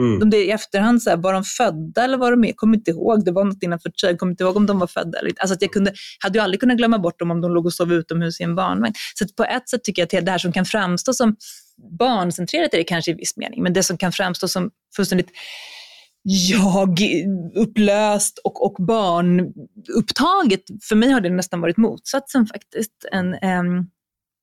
Mm. 0.00 0.18
De, 0.18 0.30
det 0.30 0.44
I 0.44 0.50
efterhand, 0.50 1.02
så 1.02 1.10
här, 1.10 1.16
var 1.16 1.32
de 1.32 1.44
födda 1.44 2.04
eller 2.04 2.18
var 2.18 2.30
de 2.30 2.40
med? 2.40 2.56
Kommer 2.56 2.76
inte 2.76 2.90
ihåg. 2.90 3.24
Det 3.24 3.32
var 3.32 3.44
något 3.44 3.62
innanför 3.62 3.92
Jag 4.02 4.18
kommer 4.18 4.32
inte 4.32 4.44
ihåg 4.44 4.56
om 4.56 4.66
de 4.66 4.78
var 4.78 4.86
födda 4.86 5.18
eller 5.18 5.28
inte. 5.28 5.40
Alltså 5.40 5.54
att 5.54 5.62
jag 5.62 5.72
kunde, 5.72 5.92
hade 6.20 6.38
ju 6.38 6.42
aldrig 6.42 6.60
kunnat 6.60 6.76
glömma 6.76 6.98
bort 6.98 7.18
dem 7.18 7.30
om 7.30 7.40
de 7.40 7.54
låg 7.54 7.66
och 7.66 7.72
sov 7.72 7.92
utomhus 7.92 8.40
i 8.40 8.44
en 8.44 8.54
barnvagn. 8.54 8.94
Så 9.14 9.26
på 9.36 9.44
ett 9.44 9.68
sätt 9.68 9.84
tycker 9.84 10.02
jag 10.02 10.18
att 10.18 10.26
det 10.26 10.30
här 10.30 10.38
som 10.38 10.52
kan 10.52 10.64
framstå 10.64 11.12
som 11.12 11.36
barncentrerat 11.98 12.74
är 12.74 12.78
det 12.78 12.84
kanske 12.84 13.10
i 13.10 13.14
viss 13.14 13.36
mening, 13.36 13.62
men 13.62 13.72
det 13.72 13.82
som 13.82 13.98
kan 13.98 14.12
framstå 14.12 14.48
som 14.48 14.70
fullständigt 14.96 15.30
jag-upplöst 16.28 18.38
och, 18.44 18.66
och 18.66 18.86
barnupptaget, 18.86 20.62
för 20.88 20.96
mig 20.96 21.10
har 21.10 21.20
det 21.20 21.30
nästan 21.30 21.60
varit 21.60 21.76
motsatsen 21.76 22.46
faktiskt. 22.46 22.92
En, 23.12 23.34
um, 23.34 23.90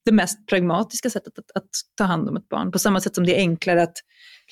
det 0.05 0.11
mest 0.11 0.47
pragmatiska 0.47 1.09
sättet 1.09 1.39
att, 1.39 1.51
att, 1.55 1.69
ta 1.97 2.03
hand 2.03 2.29
om 2.29 2.37
ett 2.37 2.49
barn. 2.49 2.71
På 2.71 2.79
samma 2.79 3.01
sätt 3.01 3.15
som 3.15 3.25
det 3.25 3.35
är 3.35 3.39
enklare 3.39 3.83
att 3.83 3.97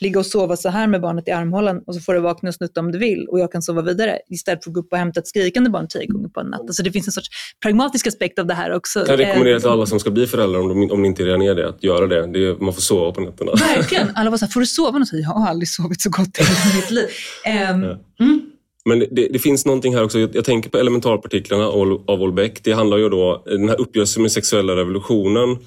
ligga 0.02 0.20
och 0.20 0.26
sova 0.26 0.58
så 0.58 0.70
här 0.70 0.88
med 0.88 1.02
barnet 1.02 1.28
i 1.28 1.32
armhålan 1.32 1.82
och 1.88 1.96
så 1.96 2.02
får 2.02 2.14
du 2.14 2.20
vakna 2.20 2.50
och 2.50 2.56
snutta 2.56 2.80
om 2.80 2.92
du 2.92 2.98
vill 2.98 3.28
och 3.28 3.40
jag 3.40 3.52
kan 3.52 3.62
sova 3.62 3.82
vidare 3.82 4.20
istället 4.30 4.64
för 4.64 4.72
att 4.72 4.74
gå 4.74 4.80
upp 4.80 4.92
och 4.92 4.98
hämta 4.98 5.20
ett 5.20 5.28
skrikande 5.28 5.70
barn 5.70 5.88
tio 5.88 6.06
gånger 6.06 6.30
på 6.30 6.40
en 6.40 6.48
natt. 6.48 6.62
Alltså 6.62 6.84
det 6.84 6.92
finns 6.92 7.08
en 7.08 7.12
sorts 7.12 7.30
pragmatisk 7.64 8.08
aspekt 8.08 8.40
av 8.40 8.48
det 8.48 8.54
här 8.54 8.74
också. 8.74 9.06
Jag 9.08 9.20
rekommenderar 9.20 9.60
till 9.60 9.70
alla 9.70 9.86
som 9.86 10.00
ska 10.00 10.12
bli 10.12 10.28
föräldrar, 10.28 10.60
om, 10.60 10.70
de, 10.70 10.92
om 10.92 11.02
ni 11.02 11.08
inte 11.08 11.24
redan 11.24 11.42
är 11.42 11.56
det, 11.56 11.70
att 11.70 11.84
göra 11.84 12.08
det. 12.08 12.28
det 12.28 12.46
är, 12.46 12.64
man 12.64 12.74
får 12.74 12.82
sova 12.82 13.12
på 13.12 13.22
nätterna. 13.22 13.52
Verkligen. 13.52 14.08
Alla 14.16 14.30
var 14.30 14.38
så 14.38 14.46
här, 14.46 14.52
får 14.52 14.60
du 14.60 14.66
sova 14.66 15.00
något? 15.00 15.14
Jag 15.14 15.30
har 15.30 15.48
aldrig 15.48 15.70
sovit 15.70 16.02
så 16.02 16.10
gott 16.10 16.40
i 16.40 16.44
hela 16.44 16.76
mitt 16.76 16.92
liv. 16.92 17.08
Um, 17.46 17.84
mm. 18.28 18.42
Men 18.86 19.00
det, 19.00 19.28
det, 19.34 19.40
finns 19.40 19.66
någonting 19.66 19.96
här 19.96 20.04
också. 20.04 20.20
Jag, 20.20 20.36
jag 20.36 20.46
tänker 20.46 20.70
på 20.70 20.78
elementarpartiklarna 20.78 21.68
av 22.08 22.22
Olbeck. 22.22 22.64
Det 22.64 22.72
handlar 22.72 22.98
ju 22.98 23.10
då, 23.10 23.44
den 23.46 23.70
här 23.70 23.82
uppgörelsen 23.82 24.22
med 24.22 24.32
sexuella 24.32 24.76
revolutionen 24.76 25.58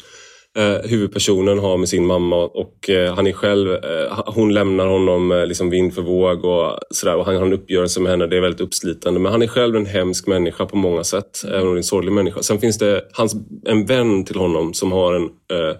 eh, 0.56 0.90
huvudpersonen 0.90 1.58
har 1.58 1.76
med 1.76 1.88
sin 1.88 2.06
mamma 2.06 2.36
och 2.36 2.90
eh, 2.90 3.14
han 3.14 3.26
är 3.26 3.32
själv, 3.32 3.72
eh, 3.72 4.20
hon 4.26 4.54
lämnar 4.54 4.86
honom 4.86 5.32
eh, 5.32 5.46
liksom 5.46 5.70
vind 5.70 5.94
för 5.94 6.02
våg 6.02 6.44
och 6.44 6.78
sådär 6.90 7.16
och 7.16 7.26
han 7.26 7.36
har 7.36 7.46
en 7.46 7.52
uppgörelse 7.52 8.00
med 8.00 8.10
henne, 8.10 8.26
det 8.26 8.36
är 8.36 8.40
väldigt 8.40 8.60
uppslitande. 8.60 9.20
Men 9.20 9.32
han 9.32 9.42
är 9.42 9.46
själv 9.46 9.76
en 9.76 9.86
hemsk 9.86 10.26
människa 10.26 10.66
på 10.66 10.76
många 10.76 11.04
sätt, 11.04 11.44
även 11.48 11.62
om 11.62 11.68
det 11.68 11.74
är 11.74 11.76
en 11.76 11.84
sorglig 11.84 12.12
människa. 12.12 12.42
Sen 12.42 12.58
finns 12.58 12.78
det 12.78 13.04
hans, 13.12 13.36
en 13.66 13.86
vän 13.86 14.24
till 14.24 14.36
honom 14.36 14.74
som 14.74 14.92
har 14.92 15.14
en 15.14 15.22
eh, 15.24 15.76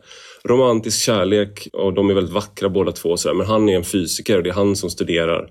romantisk 0.48 1.04
kärlek 1.04 1.68
och 1.72 1.92
de 1.94 2.10
är 2.10 2.14
väldigt 2.14 2.34
vackra 2.34 2.68
båda 2.68 2.92
två. 2.92 3.16
Sådär. 3.16 3.34
Men 3.34 3.46
han 3.46 3.68
är 3.68 3.76
en 3.76 3.84
fysiker 3.84 4.36
och 4.36 4.42
det 4.42 4.50
är 4.50 4.54
han 4.54 4.76
som 4.76 4.90
studerar 4.90 5.48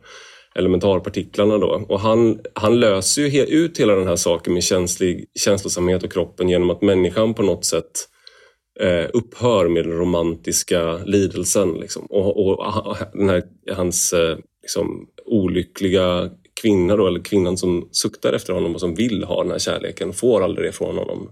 elementarpartiklarna 0.55 1.57
då. 1.57 1.85
Och 1.89 1.99
han, 1.99 2.39
han 2.53 2.79
löser 2.79 3.21
ju 3.21 3.43
ut 3.43 3.79
hela 3.79 3.95
den 3.95 4.07
här 4.07 4.15
saken 4.15 4.53
med 4.53 4.63
känslig, 4.63 5.25
känslosamhet 5.39 6.03
och 6.03 6.11
kroppen 6.11 6.49
genom 6.49 6.69
att 6.69 6.81
människan 6.81 7.33
på 7.33 7.43
något 7.43 7.65
sätt 7.65 8.07
eh, 8.79 9.09
upphör 9.13 9.67
med 9.67 9.85
den 9.85 9.97
romantiska 9.97 10.97
lidelsen. 10.97 11.73
Liksom. 11.73 12.05
Och, 12.05 12.47
och, 12.47 12.97
den 13.13 13.29
här, 13.29 13.43
hans 13.71 14.13
eh, 14.13 14.37
liksom, 14.61 15.07
olyckliga 15.25 16.29
kvinna, 16.61 16.95
då, 16.95 17.07
eller 17.07 17.19
kvinnan 17.19 17.57
som 17.57 17.89
suktar 17.91 18.33
efter 18.33 18.53
honom 18.53 18.73
och 18.73 18.79
som 18.79 18.95
vill 18.95 19.23
ha 19.23 19.43
den 19.43 19.51
här 19.51 19.59
kärleken, 19.59 20.13
får 20.13 20.43
aldrig 20.43 20.67
det 20.67 20.71
från 20.71 20.97
honom. 20.97 21.29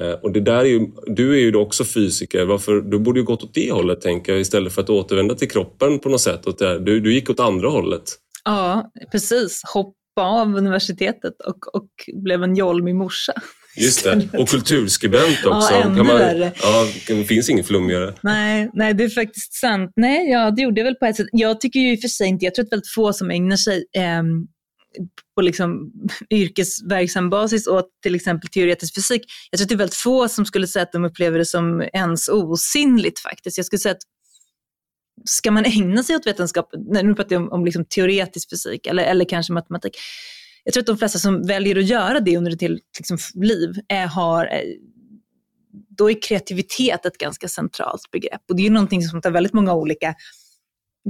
Eh, 0.00 0.12
och 0.12 0.32
det 0.32 0.40
där 0.40 0.58
är 0.58 0.64
ju, 0.64 0.86
du 1.06 1.32
är 1.32 1.38
ju 1.38 1.50
då 1.50 1.60
också 1.60 1.84
fysiker, 1.84 2.44
varför, 2.44 2.80
du 2.80 2.98
borde 2.98 3.20
ju 3.20 3.26
gått 3.26 3.44
åt 3.44 3.54
det 3.54 3.72
hållet 3.72 4.00
tänker 4.00 4.32
jag 4.32 4.40
istället 4.40 4.72
för 4.72 4.82
att 4.82 4.90
återvända 4.90 5.34
till 5.34 5.50
kroppen 5.50 5.98
på 5.98 6.08
något 6.08 6.20
sätt. 6.20 6.46
Åt 6.46 6.58
det, 6.58 6.78
du, 6.78 7.00
du 7.00 7.14
gick 7.14 7.30
åt 7.30 7.40
andra 7.40 7.68
hållet. 7.68 8.02
Ja, 8.44 8.90
precis. 9.12 9.62
Hoppa 9.74 9.94
av 10.16 10.56
universitetet 10.56 11.34
och, 11.46 11.74
och 11.74 11.90
blev 12.14 12.42
en 12.42 12.56
jolmig 12.56 12.94
morsa. 12.94 13.32
Just 13.78 14.04
det, 14.04 14.28
och 14.38 14.48
kulturskribent 14.48 15.46
också. 15.46 15.74
Ja, 15.74 15.82
ännu 15.82 16.02
man, 16.02 16.06
värre. 16.06 16.52
Ja, 16.62 16.88
det 17.06 17.24
finns 17.24 17.50
inget 17.50 17.66
flummigare. 17.66 18.14
Nej, 18.22 18.70
nej, 18.74 18.94
det 18.94 19.04
är 19.04 19.08
faktiskt 19.08 19.54
sant. 19.54 19.92
Nej, 19.96 20.30
ja, 20.30 20.50
det 20.50 20.62
gjorde 20.62 20.80
jag 20.80 20.84
väl 20.84 20.94
på 20.94 21.06
ett 21.06 21.16
sätt. 21.16 21.26
Jag 21.32 21.60
tycker 21.60 21.80
ju 21.80 21.92
i 21.92 21.96
och 21.96 22.00
för 22.00 22.08
sig 22.08 22.28
inte, 22.28 22.44
jag 22.44 22.54
tror 22.54 22.64
att 22.64 22.72
väldigt 22.72 22.92
få 22.94 23.12
som 23.12 23.30
ägnar 23.30 23.56
sig 23.56 23.84
eh, 23.96 24.22
på 25.34 25.40
liksom 25.40 25.92
yrkesverksam 26.30 27.30
basis 27.30 27.66
åt 27.66 27.88
till 28.02 28.14
exempel 28.14 28.48
teoretisk 28.48 28.94
fysik. 28.94 29.22
Jag 29.50 29.58
tror 29.58 29.64
att 29.64 29.68
det 29.68 29.74
är 29.74 29.78
väldigt 29.78 29.96
få 29.96 30.28
som 30.28 30.46
skulle 30.46 30.66
säga 30.66 30.82
att 30.82 30.92
de 30.92 31.04
upplever 31.04 31.38
det 31.38 31.44
som 31.44 31.82
ens 31.92 32.28
osinnligt 32.28 33.18
faktiskt. 33.18 33.56
Jag 33.56 33.66
skulle 33.66 33.80
säga 33.80 33.92
att 33.92 34.02
ska 35.24 35.50
man 35.50 35.64
ägna 35.64 36.02
sig 36.02 36.16
åt 36.16 36.26
vetenskap, 36.26 36.70
nu 37.02 37.14
pratar 37.14 37.36
jag 37.36 37.42
om, 37.42 37.52
om 37.52 37.64
liksom 37.64 37.84
teoretisk 37.84 38.50
fysik 38.50 38.86
eller, 38.86 39.02
eller 39.02 39.24
kanske 39.24 39.52
matematik, 39.52 39.96
jag 40.64 40.74
tror 40.74 40.82
att 40.82 40.86
de 40.86 40.98
flesta 40.98 41.18
som 41.18 41.46
väljer 41.46 41.78
att 41.78 41.86
göra 41.86 42.20
det 42.20 42.36
under 42.36 42.52
ett 42.52 42.60
helt 42.60 42.82
liksom, 42.98 43.18
liv 43.34 43.74
är, 43.88 44.06
har, 44.06 44.44
eh, 44.44 44.60
då 45.98 46.10
är 46.10 46.22
kreativitet 46.22 47.06
ett 47.06 47.18
ganska 47.18 47.48
centralt 47.48 48.10
begrepp. 48.12 48.42
Och 48.48 48.56
det 48.56 48.62
är 48.62 48.64
ju 48.64 48.70
någonting 48.70 49.02
som 49.02 49.20
tar 49.20 49.30
väldigt 49.30 49.52
många 49.52 49.74
olika 49.74 50.14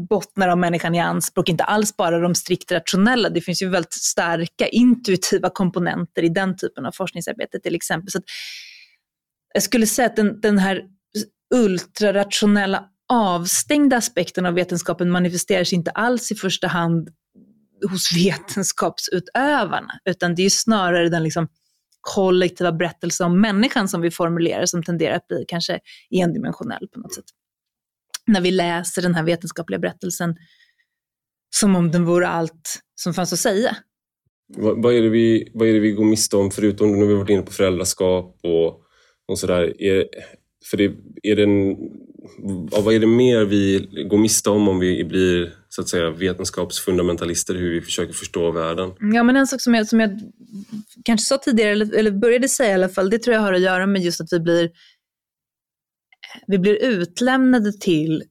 bottnar 0.09 0.49
av 0.49 0.59
människan 0.59 0.95
i 0.95 1.01
anspråk, 1.01 1.49
inte 1.49 1.65
alls 1.65 1.97
bara 1.97 2.19
de 2.19 2.35
strikt 2.35 2.73
rationella. 2.73 3.29
Det 3.29 3.41
finns 3.41 3.63
ju 3.63 3.69
väldigt 3.69 3.93
starka 3.93 4.69
intuitiva 4.69 5.51
komponenter 5.51 6.23
i 6.23 6.29
den 6.29 6.57
typen 6.57 6.87
av 6.87 6.93
forskningsarbete 6.93 7.61
till 7.61 7.75
exempel. 7.75 8.11
Så 8.11 8.21
jag 9.55 9.63
skulle 9.63 9.87
säga 9.87 10.07
att 10.07 10.17
den, 10.17 10.41
den 10.41 10.59
här 10.59 10.83
ultrarationella 11.55 12.85
avstängda 13.13 13.97
aspekten 13.97 14.47
av 14.47 14.55
vetenskapen 14.55 15.11
manifesterar 15.11 15.65
sig 15.65 15.77
inte 15.77 15.91
alls 15.91 16.33
i 16.33 16.35
första 16.35 16.67
hand 16.67 17.09
hos 17.91 18.17
vetenskapsutövarna, 18.17 19.93
utan 20.05 20.35
det 20.35 20.43
är 20.43 20.51
snarare 20.51 21.09
den 21.09 21.23
liksom 21.23 21.49
kollektiva 22.01 22.73
berättelsen 22.73 23.27
om 23.27 23.41
människan 23.41 23.89
som 23.89 24.01
vi 24.01 24.11
formulerar 24.11 24.67
som 24.67 24.83
tenderar 24.83 25.17
att 25.17 25.29
bli 25.29 25.45
kanske 25.49 25.81
endimensionell 26.11 26.89
på 26.89 27.01
något 27.01 27.15
sätt. 27.15 27.25
När 28.27 28.41
vi 28.41 28.51
läser 28.51 29.03
den 29.03 29.15
här 29.15 29.23
vetenskapliga 29.23 29.79
berättelsen 29.79 30.37
som 31.57 31.77
om 31.77 31.91
den 31.91 32.05
vore 32.05 32.29
allt 32.29 32.81
som 32.95 33.15
fanns 33.15 33.33
att 33.33 33.39
säga. 33.39 33.77
Vad, 34.57 34.83
vad, 34.83 34.95
är, 34.95 35.03
det 35.03 35.09
vi, 35.09 35.51
vad 35.55 35.69
är 35.69 35.73
det 35.73 35.81
vi 35.81 35.93
går 35.93 36.05
miste 36.05 36.37
om, 36.37 36.51
förutom 36.51 36.99
när 36.99 37.07
vi 37.07 37.15
varit 37.15 37.31
inne 37.31 37.43
på 37.43 37.53
föräldraskap 37.53 38.39
och, 38.43 38.83
och 39.29 39.39
sådär? 39.39 39.83
Är, 39.83 40.07
för 40.71 40.77
det, 40.77 40.93
är 41.23 41.37
det 41.37 41.43
en, 41.43 41.77
vad 42.71 42.95
är 42.95 43.01
det 43.01 43.07
mer 43.07 43.45
vi 43.45 43.89
går 44.11 44.19
miste 44.19 44.51
om 44.51 44.69
om 44.69 44.79
vi 44.79 45.05
blir 45.05 45.58
så 45.69 45.81
att 45.81 45.89
säga, 45.89 46.11
vetenskapsfundamentalister, 46.11 47.55
hur 47.55 47.73
vi 47.73 47.81
försöker 47.81 48.13
förstå 48.13 48.51
världen? 48.51 48.93
Ja, 49.15 49.23
men 49.23 49.37
en 49.37 49.47
sak 49.47 49.61
som 49.61 49.75
jag, 49.75 49.89
som 49.89 50.01
jag 50.01 50.21
kanske 51.05 51.27
sa 51.27 51.39
tidigare, 51.39 51.71
eller, 51.71 51.95
eller 51.95 52.11
började 52.11 52.49
säga 52.49 52.71
i 52.71 52.75
alla 52.75 52.89
fall, 52.89 53.11
det 53.11 53.19
tror 53.19 53.35
jag 53.35 53.41
har 53.41 53.53
att 53.53 53.61
göra 53.61 53.87
med 53.87 54.03
just 54.03 54.21
att 54.21 54.33
vi 54.33 54.41
blir, 54.41 54.71
vi 56.47 56.59
blir 56.59 56.83
utlämnade 56.83 57.73
till 57.73 58.23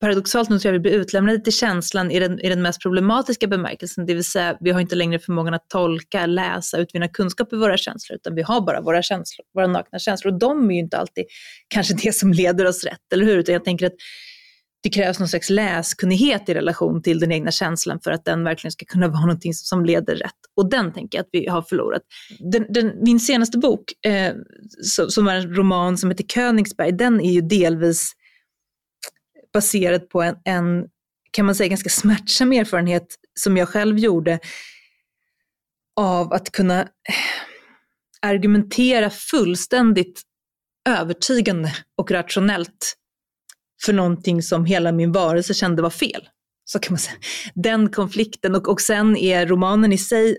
paradoxalt 0.00 0.48
nog 0.48 0.60
tror 0.60 0.74
jag 0.74 0.80
vi 0.80 0.82
blir 0.82 0.92
utlämnade 0.92 1.38
till 1.38 1.52
känslan 1.52 2.10
i 2.10 2.18
den, 2.18 2.40
i 2.40 2.48
den 2.48 2.62
mest 2.62 2.82
problematiska 2.82 3.46
bemärkelsen, 3.46 4.06
det 4.06 4.14
vill 4.14 4.24
säga 4.24 4.56
vi 4.60 4.70
har 4.70 4.80
inte 4.80 4.94
längre 4.94 5.18
förmågan 5.18 5.54
att 5.54 5.68
tolka, 5.68 6.26
läsa, 6.26 6.78
utvinna 6.78 7.08
kunskap 7.08 7.52
i 7.52 7.56
våra 7.56 7.76
känslor, 7.76 8.16
utan 8.16 8.34
vi 8.34 8.42
har 8.42 8.60
bara 8.60 8.80
våra 8.80 9.02
känslor, 9.02 9.46
våra 9.54 9.66
nakna 9.66 9.98
känslor. 9.98 10.32
Och 10.32 10.38
de 10.38 10.70
är 10.70 10.74
ju 10.74 10.80
inte 10.80 10.98
alltid 10.98 11.24
kanske 11.68 11.94
det 11.94 12.14
som 12.14 12.32
leder 12.32 12.66
oss 12.66 12.84
rätt, 12.84 13.12
eller 13.12 13.26
hur? 13.26 13.38
Utan 13.38 13.52
jag 13.52 13.64
tänker 13.64 13.86
att 13.86 13.96
det 14.82 14.90
krävs 14.90 15.18
någon 15.18 15.28
slags 15.28 15.50
läskunnighet 15.50 16.48
i 16.48 16.54
relation 16.54 17.02
till 17.02 17.20
den 17.20 17.32
egna 17.32 17.50
känslan 17.50 18.00
för 18.00 18.10
att 18.10 18.24
den 18.24 18.44
verkligen 18.44 18.72
ska 18.72 18.86
kunna 18.86 19.08
vara 19.08 19.20
någonting 19.20 19.54
som 19.54 19.84
leder 19.84 20.16
rätt. 20.16 20.32
Och 20.56 20.70
den 20.70 20.92
tänker 20.92 21.18
jag 21.18 21.22
att 21.22 21.28
vi 21.32 21.48
har 21.48 21.62
förlorat. 21.62 22.02
Den, 22.52 22.66
den, 22.68 22.92
min 23.02 23.20
senaste 23.20 23.58
bok, 23.58 24.06
eh, 24.06 24.34
som, 24.82 25.10
som 25.10 25.28
är 25.28 25.34
en 25.34 25.54
roman 25.54 25.98
som 25.98 26.10
heter 26.10 26.24
Königsberg, 26.24 26.92
den 26.92 27.20
är 27.20 27.32
ju 27.32 27.40
delvis 27.40 28.12
baserad 29.52 30.08
på 30.08 30.22
en, 30.22 30.36
en, 30.44 30.86
kan 31.30 31.46
man 31.46 31.54
säga, 31.54 31.68
ganska 31.68 31.90
smärtsam 31.90 32.52
erfarenhet 32.52 33.06
som 33.34 33.56
jag 33.56 33.68
själv 33.68 33.98
gjorde 33.98 34.38
av 35.96 36.32
att 36.32 36.52
kunna 36.52 36.80
eh, 36.80 36.88
argumentera 38.22 39.10
fullständigt 39.10 40.22
övertygande 40.88 41.72
och 41.96 42.10
rationellt 42.10 42.96
för 43.84 43.92
någonting 43.92 44.42
som 44.42 44.64
hela 44.64 44.92
min 44.92 45.12
varelse 45.12 45.54
kände 45.54 45.82
var 45.82 45.90
fel. 45.90 46.28
Så 46.64 46.78
kan 46.78 46.92
man 46.92 46.98
säga. 46.98 47.16
Den 47.54 47.90
konflikten 47.90 48.54
och, 48.54 48.68
och 48.68 48.80
sen 48.80 49.16
är 49.16 49.46
romanen 49.46 49.92
i 49.92 49.98
sig... 49.98 50.36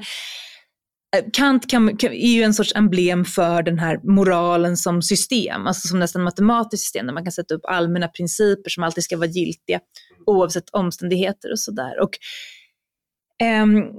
Eh, 1.16 1.24
Kant 1.34 1.70
kan, 1.70 1.98
kan, 1.98 2.12
är 2.12 2.34
ju 2.34 2.44
en 2.44 2.54
sorts 2.54 2.76
emblem 2.76 3.26
för 3.26 3.64
den 3.64 3.80
här 3.80 4.00
moralen 4.04 4.78
som 4.78 5.02
system, 5.02 5.68
alltså 5.68 5.88
som 5.88 6.00
nästan 6.00 6.24
matematiskt 6.24 6.84
system 6.84 7.06
där 7.06 7.14
man 7.14 7.24
kan 7.24 7.32
sätta 7.32 7.54
upp 7.54 7.66
allmänna 7.66 8.08
principer 8.08 8.70
som 8.70 8.84
alltid 8.84 9.04
ska 9.04 9.18
vara 9.18 9.30
giltiga 9.30 9.80
oavsett 10.26 10.70
omständigheter 10.70 11.52
och 11.52 11.60
sådär. 11.60 11.94
um, 13.64 13.92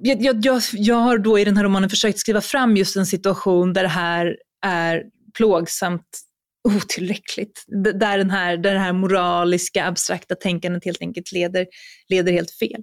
jag, 0.00 0.22
jag, 0.22 0.36
jag, 0.46 0.62
jag 0.72 0.96
har 0.96 1.18
då 1.18 1.38
i 1.38 1.44
den 1.44 1.56
här 1.56 1.64
romanen 1.64 1.90
försökt 1.90 2.18
skriva 2.18 2.40
fram 2.40 2.76
just 2.76 2.96
en 2.96 3.06
situation 3.06 3.72
där 3.72 3.82
det 3.82 3.88
här 3.88 4.36
är 4.66 5.02
plågsamt 5.36 6.20
otillräckligt. 6.68 7.64
Där, 7.84 8.18
den 8.18 8.30
här, 8.30 8.56
där 8.56 8.72
det 8.72 8.78
här 8.78 8.92
moraliska, 8.92 9.86
abstrakta 9.86 10.34
tänkandet 10.34 10.84
helt 10.84 11.02
enkelt 11.02 11.32
leder, 11.32 11.66
leder 12.08 12.32
helt 12.32 12.50
fel. 12.50 12.82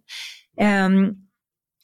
Um, 0.86 1.29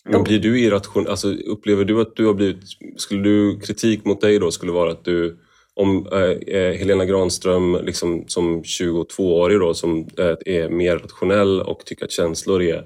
men 0.09 0.23
blir 0.23 0.39
du 0.39 0.59
irrationell? 0.59 1.09
Alltså, 1.09 1.33
upplever 1.33 1.85
du 1.85 2.01
att 2.01 2.15
du 2.15 2.25
har 2.25 2.33
blivit... 2.33 2.57
Skulle 2.97 3.23
du, 3.23 3.59
kritik 3.59 4.05
mot 4.05 4.21
dig 4.21 4.39
då 4.39 4.51
skulle 4.51 4.71
vara 4.71 4.91
att 4.91 5.05
du 5.05 5.37
om 5.73 6.07
eh, 6.11 6.55
eh 6.55 6.73
Helena 6.73 7.05
Granström 7.05 7.77
liksom, 7.83 8.23
som 8.27 8.63
22-årig 8.63 9.59
då, 9.59 9.73
som 9.73 10.07
eh, 10.17 10.35
är 10.45 10.69
mer 10.69 10.97
rationell 10.97 11.61
och 11.61 11.85
tycker 11.85 12.05
att 12.05 12.11
känslor 12.11 12.61
är 12.61 12.83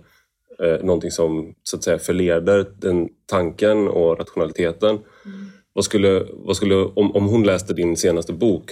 eh, 0.64 0.84
någonting 0.84 1.12
som 1.12 1.54
så 1.64 1.78
att 1.78 1.84
säga 1.84 2.00
förleder 2.00 2.66
den 2.78 3.10
tanken 3.26 3.88
och 3.88 4.20
rationaliteten. 4.20 4.90
Mm. 4.90 5.50
Vad 5.74 5.86
skulle, 5.86 6.26
vad 6.32 6.56
skulle, 6.56 6.76
om, 6.76 7.16
om 7.16 7.26
hon 7.26 7.44
läste 7.44 7.74
din 7.74 7.98
senaste 7.98 8.34
bok, 8.34 8.72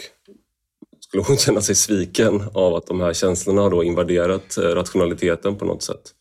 skulle 1.00 1.24
hon 1.24 1.38
känna 1.38 1.62
sig 1.62 1.76
sviken 1.76 2.44
av 2.54 2.76
att 2.76 2.88
de 2.88 3.02
här 3.02 3.14
känslorna 3.14 3.62
har 3.62 3.70
då 3.70 3.84
invaderat 3.84 4.58
eh, 4.58 4.62
rationaliteten 4.62 5.56
på 5.56 5.66
något 5.66 5.84
sätt? 5.84 6.14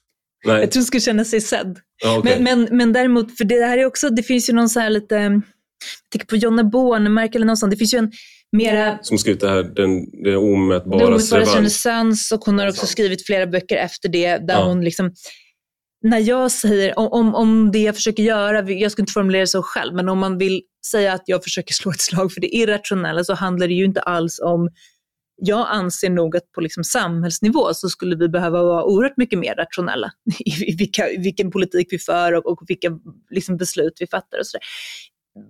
Nej. 0.45 0.61
Jag 0.61 0.71
tror 0.71 0.81
hon 0.81 0.87
skulle 0.87 1.01
känna 1.01 1.25
sig 1.25 1.41
sedd. 1.41 1.79
Ja, 2.03 2.19
okay. 2.19 2.41
men, 2.41 2.61
men, 2.61 2.77
men 2.77 2.93
däremot, 2.93 3.37
för 3.37 3.45
det 3.45 3.65
här 3.65 3.79
är 3.79 3.87
också, 3.87 4.11
det 4.11 4.23
finns 4.23 4.49
ju 4.51 4.53
någon 4.53 4.69
så 4.69 4.81
här 4.81 4.91
lite, 4.91 5.15
jag 5.15 5.43
tänker 6.13 6.27
på 6.27 6.37
Jonna 6.37 6.65
Bornemark 6.65 7.35
eller 7.35 7.47
något 7.47 7.59
sånt, 7.59 7.71
det 7.71 7.77
finns 7.77 7.95
ju 7.95 7.99
en 7.99 8.13
mera... 8.53 8.99
Som 9.03 9.19
skrivit 9.19 9.41
det 9.41 9.49
här, 9.49 9.63
den, 9.63 10.23
den 10.25 10.37
omätbara 10.37 10.99
Den 10.99 11.09
omätbara 11.09 11.41
renässans 11.41 12.33
och 12.33 12.41
hon 12.41 12.59
har 12.59 12.69
också 12.69 12.87
skrivit 12.87 13.27
flera 13.27 13.47
böcker 13.47 13.77
efter 13.77 14.09
det 14.09 14.37
där 14.37 14.55
ja. 14.55 14.65
hon 14.65 14.85
liksom 14.85 15.11
när 16.03 16.19
jag 16.19 16.51
säger, 16.51 16.99
om, 16.99 17.35
om 17.35 17.73
det 17.73 17.79
jag 17.79 17.95
försöker 17.95 18.23
göra, 18.23 18.71
jag 18.71 18.93
skulle 18.93 19.03
inte 19.03 19.13
formulera 19.13 19.41
det 19.41 19.47
så 19.47 19.63
själv, 19.63 19.95
men 19.95 20.09
om 20.09 20.19
man 20.19 20.39
vill 20.39 20.63
säga 20.91 21.13
att 21.13 21.23
jag 21.27 21.45
försöker 21.45 21.75
slå 21.75 21.91
ett 21.91 22.01
slag 22.01 22.33
för 22.33 22.41
det 22.41 22.57
irrationella 22.57 23.25
så 23.25 23.35
handlar 23.35 23.69
det 23.69 23.75
ju 23.75 23.85
inte 23.85 24.01
alls 24.01 24.41
om 24.41 24.69
jag 25.37 25.67
anser 25.71 26.11
nog 26.11 26.37
att 26.37 26.53
på 26.53 26.61
liksom 26.61 26.85
samhällsnivå 26.85 27.75
så 27.75 27.89
skulle 27.89 28.17
vi 28.17 28.29
behöva 28.29 28.63
vara 28.63 28.85
oerhört 28.85 29.17
mycket 29.17 29.39
mer 29.39 29.55
rationella 29.55 30.13
i, 30.39 30.77
vilka, 30.77 31.07
vilken 31.19 31.51
politik 31.51 31.89
vi 31.91 31.99
för 31.99 32.33
och, 32.33 32.47
och 32.47 32.61
vilka 32.67 32.99
liksom 33.31 33.57
beslut 33.57 33.93
vi 34.01 34.07
fattar. 34.07 34.39
Och 34.39 34.47
så 34.47 34.59
där. 34.59 34.67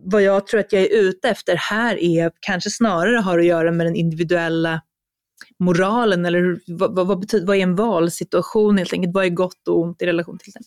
Vad 0.05 0.23
jag 0.23 0.47
tror 0.47 0.61
att 0.61 0.73
jag 0.73 0.83
är 0.83 1.01
ute 1.01 1.29
efter 1.29 1.57
här 1.57 1.97
är 1.97 2.31
kanske 2.41 2.71
snarare 2.71 3.17
har 3.17 3.39
att 3.39 3.47
göra 3.47 3.73
med 3.73 3.87
den 3.87 3.97
individuella 3.97 4.81
moralen 5.59 6.27
eller 6.27 6.59
vad, 6.67 6.95
vad, 6.95 7.07
vad, 7.07 7.21
betyder, 7.21 7.47
vad 7.47 7.57
är 7.57 7.61
en 7.61 7.77
valsituation 7.77 8.79
helt 8.79 8.93
enkelt? 8.93 9.15
Vad 9.15 9.25
är 9.25 9.31
gott 9.31 9.69
och 9.69 9.81
ont 9.81 10.03
i 10.03 10.07
relation 10.07 10.39
till 10.39 10.53
den 10.53 10.63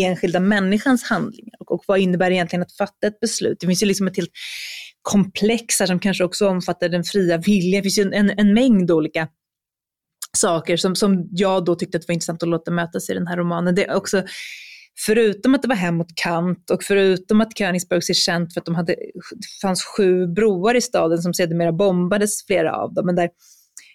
enskilda 0.00 0.40
människans 0.40 1.02
handlingar? 1.02 1.54
Och, 1.58 1.72
och 1.72 1.84
vad 1.86 1.98
innebär 1.98 2.30
egentligen 2.30 2.62
att 2.62 2.72
fatta 2.72 3.06
ett 3.06 3.20
beslut? 3.20 3.60
Det 3.60 3.66
finns 3.66 3.82
ju 3.82 3.86
liksom 3.86 4.06
ett 4.06 4.16
helt 4.16 4.32
komplexa 5.02 5.86
som 5.86 5.98
kanske 5.98 6.24
också 6.24 6.48
omfattar 6.48 6.88
den 6.88 7.04
fria 7.04 7.36
viljan. 7.38 7.78
Det 7.78 7.82
finns 7.82 7.98
ju 7.98 8.02
en, 8.02 8.12
en, 8.12 8.38
en 8.38 8.54
mängd 8.54 8.90
olika 8.90 9.28
saker 10.36 10.76
som, 10.76 10.96
som 10.96 11.28
jag 11.30 11.64
då 11.64 11.74
tyckte 11.74 11.98
att 11.98 12.08
var 12.08 12.12
intressant 12.12 12.42
att 12.42 12.48
låta 12.48 12.70
mötas 12.70 13.10
i 13.10 13.14
den 13.14 13.26
här 13.26 13.36
romanen. 13.36 13.74
Det 13.74 13.84
är 13.84 13.94
också, 13.94 14.22
förutom 15.06 15.54
att 15.54 15.62
det 15.62 15.68
var 15.68 15.76
hem 15.76 15.96
mot 15.96 16.14
Kant 16.14 16.70
och 16.70 16.82
förutom 16.82 17.40
att 17.40 17.58
Königsberg 17.58 17.98
är 17.98 18.14
känt 18.14 18.54
för 18.54 18.60
att 18.60 18.66
de 18.66 18.74
hade, 18.74 18.92
det 18.92 19.46
fanns 19.62 19.84
sju 19.84 20.26
broar 20.26 20.74
i 20.74 20.80
staden 20.80 21.18
som 21.18 21.34
sedermera 21.34 21.72
bombades, 21.72 22.46
flera 22.46 22.76
av 22.76 22.94
dem, 22.94 23.06
men 23.06 23.16
där 23.16 23.30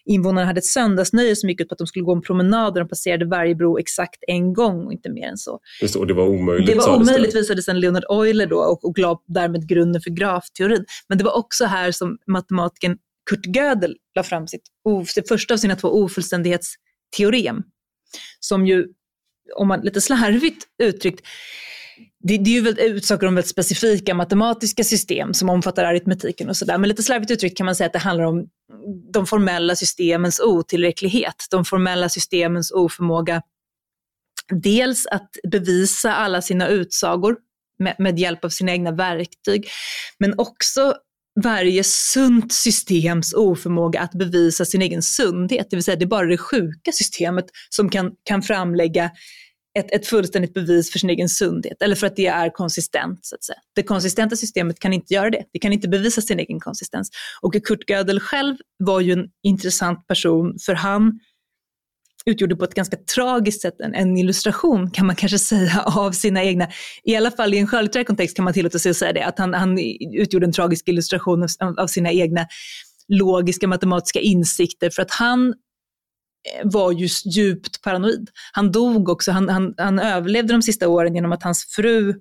invånarna 0.06 0.48
hade 0.48 0.58
ett 0.58 0.66
söndagsnöje 0.66 1.36
som 1.36 1.50
gick 1.50 1.62
ut 1.62 1.70
på 1.70 1.74
att 1.74 1.78
de 1.78 1.88
skulle 1.88 2.06
gå 2.06 2.14
en 2.14 2.22
promenad 2.22 2.68
och 2.68 2.80
de 2.80 2.88
passerade 2.88 3.26
varje 3.26 3.56
bro 3.56 3.78
exakt 3.78 4.24
en 4.28 4.54
gång 4.54 4.86
och 4.86 4.94
inte 4.94 5.10
mer 5.10 5.28
än 5.28 5.38
så. 5.38 5.60
Just, 5.82 5.96
och 5.96 6.08
det 6.08 6.14
var 6.14 6.28
omöjligt. 6.28 6.68
Det 6.68 6.76
var 6.76 6.96
omöjligt 6.96 7.36
visade 7.36 7.64
sen 7.64 7.80
Leonard 7.80 8.04
Euler 8.12 8.48
då 8.48 8.58
och, 8.58 8.86
och 8.86 8.98
la 8.98 9.22
därmed 9.28 9.70
grunden 9.70 10.02
för 10.02 10.10
grafteorin. 10.10 10.86
Men 11.10 11.18
det 11.18 11.24
var 11.24 11.38
också 11.38 11.66
här 11.66 11.92
som 11.92 12.18
matematikern 12.28 12.98
Kurt 13.30 13.56
Gödel 13.56 13.96
la 14.16 14.24
fram 14.24 14.48
sitt, 14.48 14.62
det 15.16 15.28
första 15.28 15.54
av 15.54 15.58
sina 15.58 15.76
två 15.76 15.88
ofullständighetsteorem. 15.88 17.64
Som 18.40 18.68
ju, 18.68 18.88
om 19.56 19.68
man 19.68 19.82
lite 19.82 20.02
slarvigt 20.02 20.68
uttryckt, 20.84 21.26
det, 22.28 22.38
det 22.38 22.50
är 22.50 22.54
ju 22.54 22.62
väldigt, 22.62 23.06
saker 23.06 23.28
om 23.28 23.36
väldigt 23.36 23.50
specifika 23.50 24.14
matematiska 24.14 24.84
system 24.84 25.34
som 25.34 25.50
omfattar 25.50 25.84
aritmetiken 25.84 26.50
och 26.50 26.58
sådär. 26.58 26.78
Men 26.78 26.90
lite 26.90 27.04
slarvigt 27.04 27.32
uttryckt 27.32 27.58
kan 27.58 27.66
man 27.66 27.76
säga 27.76 27.88
att 27.88 27.94
det 27.94 28.00
handlar 28.00 28.26
om 28.26 28.48
de 29.14 29.26
formella 29.26 29.76
systemens 29.76 30.40
otillräcklighet, 30.40 31.46
de 31.52 31.66
formella 31.66 32.10
systemens 32.10 32.72
oförmåga 32.72 33.42
dels 34.50 35.06
att 35.06 35.30
bevisa 35.52 36.14
alla 36.14 36.42
sina 36.42 36.68
utsagor 36.68 37.38
med, 37.80 37.96
med 38.00 38.20
hjälp 38.20 38.46
av 38.46 38.50
sina 38.50 38.72
egna 38.72 38.92
verktyg, 38.92 39.68
men 40.20 40.34
också 40.38 40.96
varje 41.44 41.84
sunt 41.84 42.54
systems 42.54 43.34
oförmåga 43.34 44.02
att 44.02 44.12
bevisa 44.12 44.66
sin 44.66 44.82
egen 44.82 45.02
sundhet. 45.02 45.68
Det 45.70 45.76
vill 45.76 45.84
säga 45.84 45.96
det 45.96 46.06
är 46.06 46.08
bara 46.08 46.28
det 46.28 46.38
sjuka 46.38 46.92
systemet 46.92 47.46
som 47.70 47.90
kan, 47.90 48.12
kan 48.24 48.42
framlägga 48.42 49.12
ett, 49.80 49.92
ett 49.92 50.08
fullständigt 50.08 50.54
bevis 50.54 50.92
för 50.92 51.00
sin 51.00 51.10
egen 51.10 51.30
sundhet, 51.30 51.82
eller 51.82 51.96
för 51.96 52.08
att 52.08 52.16
det 52.16 52.28
är 52.28 52.50
konsistent. 52.50 53.20
Så 53.22 53.36
att 53.36 53.44
säga. 53.44 53.58
Det 53.76 53.84
konsistenta 53.84 54.36
systemet 54.36 54.80
kan 54.80 54.94
inte 54.94 55.14
göra 55.14 55.30
det. 55.30 55.44
Det 55.54 55.60
kan 55.60 55.74
inte 55.74 55.88
bevisa 55.88 56.22
sin 56.22 56.40
egen 56.40 56.60
konsistens. 56.60 57.10
Och 57.42 57.66
Kurt 57.66 57.90
Gödel 57.90 58.20
själv 58.20 58.56
var 58.78 59.00
ju 59.00 59.14
en 59.14 59.28
intressant 59.44 60.08
person, 60.08 60.58
för 60.66 60.74
han 60.74 61.20
utgjorde 62.26 62.56
på 62.56 62.64
ett 62.64 62.74
ganska 62.74 62.98
tragiskt 63.16 63.62
sätt 63.62 63.80
en, 63.80 63.94
en, 63.94 64.18
illustration, 64.18 64.92
kan 64.92 65.06
man 65.06 65.16
kanske 65.16 65.40
säga, 65.40 65.82
av 65.86 66.12
sina 66.12 66.44
egna, 66.44 66.68
i 67.04 67.16
alla 67.16 67.32
fall 67.32 67.54
i 67.54 67.58
en 67.58 67.68
skönlitterär 67.68 68.04
kontext 68.04 68.36
kan 68.36 68.46
man 68.46 68.54
tillåta 68.54 68.80
sig 68.80 68.90
att 68.90 68.98
säga 68.98 69.14
det, 69.14 69.26
att 69.26 69.40
han, 69.40 69.54
han 69.54 69.80
utgjorde 70.14 70.46
en 70.46 70.52
tragisk 70.52 70.88
illustration 70.88 71.44
av, 71.60 71.80
av 71.80 71.88
sina 71.88 72.12
egna 72.12 72.48
logiska 73.08 73.68
matematiska 73.68 74.20
insikter, 74.20 74.90
för 74.90 75.02
att 75.02 75.12
han 75.12 75.54
var 76.64 76.92
just 76.92 77.38
djupt 77.38 77.82
paranoid. 77.82 78.30
Han 78.52 78.72
dog 78.72 79.10
också, 79.10 79.32
han, 79.32 79.50
han, 79.50 79.74
han 79.78 80.00
överlevde 80.00 80.54
de 80.54 80.62
sista 80.62 80.88
åren 80.88 81.16
genom 81.16 81.32
att 81.32 81.44
hans 81.44 81.66
fru 81.76 82.14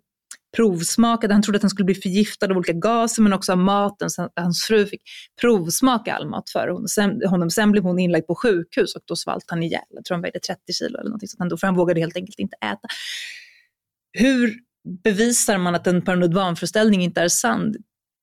provsmakade. 0.56 1.34
Han 1.34 1.42
trodde 1.42 1.56
att 1.56 1.62
han 1.62 1.70
skulle 1.70 1.84
bli 1.84 1.94
förgiftad 1.94 2.46
av 2.46 2.56
olika 2.56 2.72
gaser 2.72 3.22
men 3.22 3.32
också 3.32 3.52
av 3.52 3.58
maten. 3.58 4.10
Så 4.10 4.28
hans 4.36 4.64
fru 4.64 4.86
fick 4.86 5.02
provsmaka 5.40 6.14
all 6.14 6.28
mat 6.28 6.50
för 6.50 6.68
honom. 6.68 6.88
Sen, 6.88 7.20
honom. 7.28 7.50
Sen 7.50 7.72
blev 7.72 7.84
hon 7.84 7.98
inlagd 7.98 8.26
på 8.26 8.34
sjukhus 8.34 8.94
och 8.94 9.02
då 9.04 9.16
svalt 9.16 9.44
han 9.46 9.62
ihjäl. 9.62 9.82
Jag 9.90 10.04
tror 10.04 10.14
han 10.14 10.22
vägde 10.22 10.40
30 10.40 10.72
kilo 10.72 10.98
eller 10.98 11.10
någonting 11.10 11.28
sånt. 11.28 11.60
För 11.60 11.66
han 11.66 11.76
vågade 11.76 12.00
helt 12.00 12.16
enkelt 12.16 12.38
inte 12.38 12.56
äta. 12.56 12.88
Hur 14.12 14.54
bevisar 15.04 15.58
man 15.58 15.74
att 15.74 15.86
en 15.86 16.02
paranoid 16.02 16.34
vanföreställning 16.34 17.02
inte 17.02 17.20
är 17.20 17.28
sann? 17.28 17.74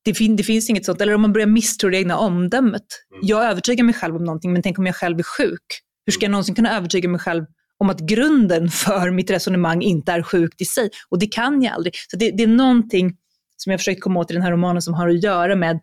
Det, 0.03 0.13
fin 0.13 0.35
det, 0.35 0.43
finns 0.43 0.69
inget 0.69 0.85
sånt. 0.85 1.01
Eller 1.01 1.15
om 1.15 1.21
man 1.21 1.33
börjar 1.33 1.47
misstro 1.47 1.89
det 1.89 1.97
egna 1.97 2.17
omdömet. 2.17 2.85
Mm. 3.11 3.27
Jag 3.27 3.45
övertygar 3.45 3.83
mig 3.83 3.93
själv 3.93 4.15
om 4.15 4.23
någonting, 4.23 4.53
men 4.53 4.61
tänk 4.61 4.79
om 4.79 4.85
jag 4.85 4.95
själv 4.95 5.19
är 5.19 5.23
sjuk? 5.23 5.81
Hur 6.11 6.13
ska 6.13 6.25
jag 6.25 6.31
någonsin 6.31 6.55
kunna 6.55 6.77
övertyga 6.77 7.09
mig 7.09 7.19
själv 7.19 7.45
om 7.77 7.89
att 7.89 7.99
grunden 7.99 8.69
för 8.69 9.11
mitt 9.11 9.31
resonemang 9.31 9.81
inte 9.81 10.11
är 10.11 10.21
sjukt 10.21 10.61
i 10.61 10.65
sig. 10.65 10.89
Och 11.09 11.19
det 11.19 11.27
kan 11.27 11.61
jag 11.61 11.73
aldrig. 11.73 11.93
Så 12.11 12.17
det, 12.17 12.31
det 12.31 12.43
är 12.43 12.47
någonting 12.47 13.17
som 13.57 13.71
jag 13.71 13.79
försökt 13.79 14.01
komma 14.01 14.19
åt 14.19 14.31
i 14.31 14.33
den 14.33 14.43
här 14.43 14.51
romanen 14.51 14.81
som 14.81 14.93
har 14.93 15.09
att 15.09 15.23
göra 15.23 15.55
med 15.55 15.79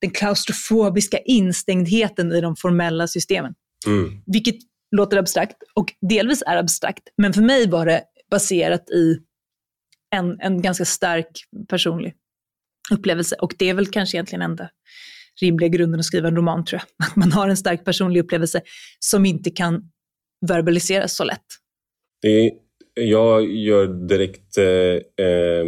den 0.00 0.10
klaustrofobiska 0.10 1.18
instängdheten 1.18 2.32
i 2.32 2.40
de 2.40 2.56
formella 2.56 3.08
systemen. 3.08 3.54
Mm. 3.86 4.22
Vilket 4.26 4.56
låter 4.96 5.16
abstrakt 5.16 5.56
och 5.74 5.86
delvis 6.10 6.42
är 6.46 6.56
abstrakt, 6.56 7.02
men 7.16 7.32
för 7.32 7.42
mig 7.42 7.70
var 7.70 7.86
det 7.86 8.02
baserat 8.30 8.90
i 8.90 9.18
en, 10.10 10.40
en 10.40 10.62
ganska 10.62 10.84
stark 10.84 11.44
personlig 11.68 12.14
upplevelse. 12.90 13.36
Och 13.36 13.54
det 13.58 13.68
är 13.68 13.74
väl 13.74 13.86
kanske 13.86 14.16
egentligen 14.16 14.42
enda 14.42 14.68
rimliga 15.40 15.68
grunden 15.68 16.00
att 16.00 16.06
skriva 16.06 16.28
en 16.28 16.36
roman, 16.36 16.64
tror 16.64 16.80
jag. 16.80 17.06
Att 17.08 17.16
man 17.16 17.32
har 17.32 17.48
en 17.48 17.56
stark 17.56 17.84
personlig 17.84 18.20
upplevelse 18.20 18.60
som 18.98 19.26
inte 19.26 19.50
kan 19.50 19.82
verbaliseras 20.46 21.16
så 21.16 21.24
lätt? 21.24 21.46
Det 22.22 22.28
är, 22.28 22.50
jag 22.94 23.50
gör 23.50 23.86
direkt 23.86 24.58
eh, 24.58 25.26
eh, 25.26 25.66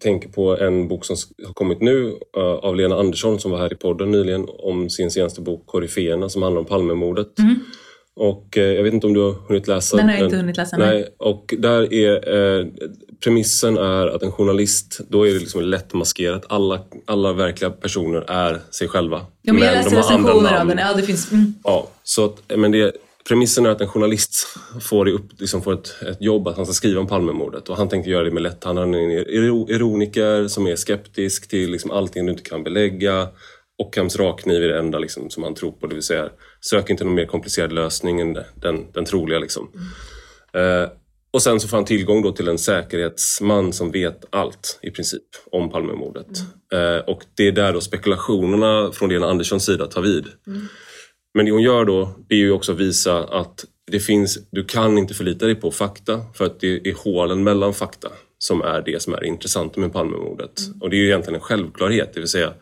tänker 0.00 0.28
på 0.28 0.58
en 0.58 0.88
bok 0.88 1.04
som 1.04 1.16
har 1.46 1.54
kommit 1.54 1.80
nu 1.80 2.04
uh, 2.36 2.42
av 2.42 2.76
Lena 2.76 2.96
Andersson 2.96 3.40
som 3.40 3.50
var 3.50 3.58
här 3.58 3.72
i 3.72 3.76
podden 3.76 4.10
nyligen 4.10 4.46
om 4.48 4.90
sin 4.90 5.10
senaste 5.10 5.40
bok 5.40 5.66
Koryféerna 5.66 6.28
som 6.28 6.42
handlar 6.42 6.60
om 6.60 6.66
Palmemordet. 6.66 7.38
Mm. 7.38 7.54
Och 8.16 8.58
eh, 8.58 8.64
jag 8.64 8.82
vet 8.82 8.94
inte 8.94 9.06
om 9.06 9.14
du 9.14 9.20
har 9.20 9.32
hunnit 9.48 9.68
läsa 9.68 9.96
den? 9.96 10.08
har 10.08 10.16
jag 10.16 10.24
inte 10.24 10.36
hunnit 10.36 10.56
läsa. 10.56 10.76
Nej. 10.76 10.88
nej. 10.88 11.14
Och 11.18 11.54
där 11.58 11.92
är 11.92 12.34
eh, 12.60 12.66
premissen 13.24 13.78
är 13.78 14.06
att 14.06 14.22
en 14.22 14.32
journalist, 14.32 15.00
då 15.08 15.26
är 15.28 15.32
det 15.32 15.38
liksom 15.38 15.62
lättmaskerat. 15.62 16.44
Alla, 16.48 16.80
alla 17.06 17.32
verkliga 17.32 17.70
personer 17.70 18.24
är 18.30 18.60
sig 18.70 18.88
själva. 18.88 19.26
Ja, 19.42 19.52
men 19.52 19.62
jag 19.62 19.72
läste 19.74 19.96
recensioner 19.96 20.60
av 20.60 20.66
den. 20.66 20.78
Ja, 20.78 20.94
det 20.96 21.02
finns... 21.02 21.32
Mm. 21.32 21.54
Ja, 21.64 21.88
så 22.02 22.24
att, 22.24 22.42
men 22.56 22.72
det, 22.72 22.92
Premissen 23.28 23.66
är 23.66 23.70
att 23.70 23.80
en 23.80 23.88
journalist 23.88 24.46
får, 24.80 25.08
upp, 25.08 25.40
liksom 25.40 25.62
får 25.62 25.72
ett, 25.72 26.02
ett, 26.02 26.22
jobb 26.22 26.48
att 26.48 26.56
han 26.56 26.66
ska 26.66 26.72
skriva 26.72 27.00
om 27.00 27.06
Palmemordet 27.06 27.68
och 27.68 27.76
han 27.76 27.88
tänker 27.88 28.10
göra 28.10 28.24
det 28.24 28.30
med 28.30 28.42
lätt. 28.42 28.64
Han 28.64 28.78
är 28.78 28.82
en 28.82 29.10
ironiker 29.70 30.48
som 30.48 30.66
är 30.66 30.76
skeptisk 30.76 31.48
till 31.48 31.70
liksom 31.70 31.90
allting 31.90 32.26
du 32.26 32.32
inte 32.32 32.42
kan 32.42 32.64
belägga. 32.64 33.28
Ockhams 33.82 34.16
rakkniv 34.16 34.62
är 34.62 34.68
det 34.68 34.78
enda 34.78 34.98
liksom, 34.98 35.30
som 35.30 35.42
han 35.42 35.54
tror 35.54 35.72
på, 35.72 35.86
det 35.86 35.94
vill 35.94 36.02
säga 36.02 36.28
sök 36.66 36.90
inte 36.90 37.04
någon 37.04 37.14
mer 37.14 37.26
komplicerad 37.26 37.72
lösning 37.72 38.20
än 38.20 38.32
den, 38.54 38.92
den 38.92 39.04
troliga. 39.04 39.38
Liksom. 39.38 39.70
Mm. 39.74 40.82
Eh, 40.82 40.88
och 41.32 41.42
sen 41.42 41.60
så 41.60 41.68
får 41.68 41.76
han 41.76 41.84
tillgång 41.84 42.22
då 42.22 42.32
till 42.32 42.48
en 42.48 42.58
säkerhetsman 42.58 43.72
som 43.72 43.90
vet 43.90 44.24
allt 44.30 44.78
i 44.82 44.90
princip 44.90 45.22
om 45.52 45.70
Palmemordet. 45.70 46.26
Mm. 46.72 46.96
Eh, 46.96 47.00
och 47.00 47.24
det 47.34 47.48
är 47.48 47.52
där 47.52 47.72
då 47.72 47.80
spekulationerna 47.80 48.92
från 48.92 49.08
Lena 49.08 49.30
Anderssons 49.30 49.64
sida 49.64 49.86
tar 49.86 50.02
vid. 50.02 50.26
Mm. 50.46 50.68
Men 51.34 51.46
det 51.46 51.52
hon 51.52 51.62
gör 51.62 51.84
då, 51.84 52.16
det 52.28 52.34
är 52.34 52.38
ju 52.38 52.50
också 52.50 52.72
att 52.72 52.78
visa 52.78 53.24
att 53.24 53.64
det 53.90 54.00
finns, 54.00 54.38
du 54.50 54.64
kan 54.64 54.98
inte 54.98 55.14
förlita 55.14 55.46
dig 55.46 55.54
på 55.54 55.70
fakta 55.70 56.20
för 56.34 56.44
att 56.44 56.60
det 56.60 56.88
är 56.88 56.94
hålen 56.94 57.44
mellan 57.44 57.74
fakta 57.74 58.08
som 58.38 58.62
är 58.62 58.82
det 58.82 59.02
som 59.02 59.14
är 59.14 59.24
intressant 59.24 59.76
med 59.76 59.92
Palmemordet. 59.92 60.60
Mm. 60.66 60.82
Och 60.82 60.90
det 60.90 60.96
är 60.96 60.98
ju 60.98 61.06
egentligen 61.06 61.34
en 61.34 61.40
självklarhet, 61.40 62.10
det 62.14 62.20
vill 62.20 62.28
säga 62.28 62.52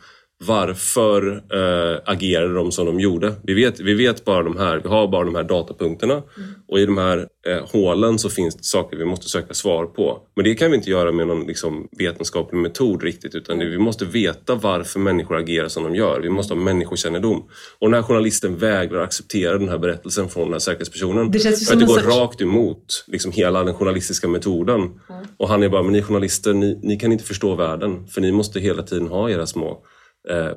varför 0.44 1.42
äh, 1.52 2.00
agerade 2.04 2.54
de 2.54 2.72
som 2.72 2.86
de 2.86 3.00
gjorde? 3.00 3.34
Vi 3.42 3.54
vet, 3.54 3.80
vi 3.80 3.94
vet 3.94 4.24
bara 4.24 4.42
de 4.42 4.56
här, 4.56 4.80
vi 4.82 4.88
har 4.88 5.08
bara 5.08 5.24
de 5.24 5.34
här 5.34 5.44
datapunkterna 5.44 6.14
mm. 6.14 6.48
och 6.68 6.78
i 6.78 6.86
de 6.86 6.98
här 6.98 7.28
äh, 7.46 7.68
hålen 7.72 8.18
så 8.18 8.30
finns 8.30 8.54
det 8.56 8.64
saker 8.64 8.96
vi 8.96 9.04
måste 9.04 9.28
söka 9.28 9.54
svar 9.54 9.86
på. 9.86 10.22
Men 10.36 10.44
det 10.44 10.54
kan 10.54 10.70
vi 10.70 10.76
inte 10.76 10.90
göra 10.90 11.12
med 11.12 11.26
någon 11.26 11.46
liksom, 11.46 11.88
vetenskaplig 11.98 12.58
metod 12.58 13.02
riktigt 13.02 13.34
utan 13.34 13.58
vi 13.58 13.78
måste 13.78 14.04
veta 14.04 14.54
varför 14.54 15.00
människor 15.00 15.36
agerar 15.36 15.68
som 15.68 15.84
de 15.84 15.94
gör. 15.94 16.20
Vi 16.20 16.30
måste 16.30 16.54
ha 16.54 16.60
människokännedom. 16.60 17.44
Och 17.78 17.88
den 17.88 17.94
här 17.94 18.02
journalisten 18.02 18.56
vägrar 18.56 19.00
acceptera 19.00 19.58
den 19.58 19.68
här 19.68 19.78
berättelsen 19.78 20.28
från 20.28 20.44
den 20.44 20.52
här 20.52 20.58
säkerhetspersonen. 20.58 21.30
Det 21.30 21.38
känns 21.38 21.68
för 21.68 21.74
att 21.74 21.80
det 21.80 21.86
går 21.86 21.94
sorts... 21.94 22.16
rakt 22.16 22.40
emot 22.40 23.04
liksom, 23.06 23.32
hela 23.32 23.64
den 23.64 23.74
journalistiska 23.74 24.28
metoden. 24.28 24.80
Mm. 24.80 24.94
Och 25.36 25.48
han 25.48 25.62
är 25.62 25.68
bara, 25.68 25.82
men 25.82 25.92
ni 25.92 26.02
journalister, 26.02 26.54
ni, 26.54 26.80
ni 26.82 26.96
kan 26.96 27.12
inte 27.12 27.24
förstå 27.24 27.54
världen 27.54 28.06
för 28.06 28.20
ni 28.20 28.32
måste 28.32 28.60
hela 28.60 28.82
tiden 28.82 29.08
ha 29.08 29.30
era 29.30 29.46
små 29.46 29.70
eh, 29.70 29.76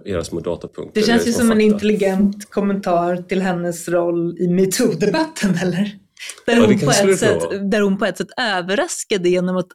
era 0.06 0.24
små 0.24 0.40
datapunkter. 0.40 1.02
Det 1.02 1.08
känns 1.08 1.28
ju 1.28 1.32
som 1.32 1.48
fakta. 1.48 1.54
en 1.54 1.62
intelligent 1.62 2.50
kommentar 2.50 3.18
till 3.18 3.42
hennes 3.42 3.90
roll 3.90 4.38
i 4.40 4.48
metoo-debatten, 4.48 5.56
eller? 5.62 5.98
Där, 6.46 6.58
ja, 6.58 6.66
hon 6.66 6.80
på 6.80 6.90
ett 6.90 7.20
sätt, 7.20 7.72
där 7.72 7.82
hon 7.82 7.98
på 7.98 8.06
ett 8.06 8.18
sätt 8.18 8.28
överraskade 8.38 9.30
genom 9.30 9.58
att 9.58 9.68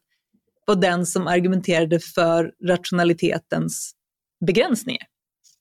vara 0.67 0.79
den 0.79 1.07
som 1.07 1.27
argumenterade 1.27 2.01
för 2.01 2.53
rationalitetens 2.67 3.93
begränsningar. 4.47 5.03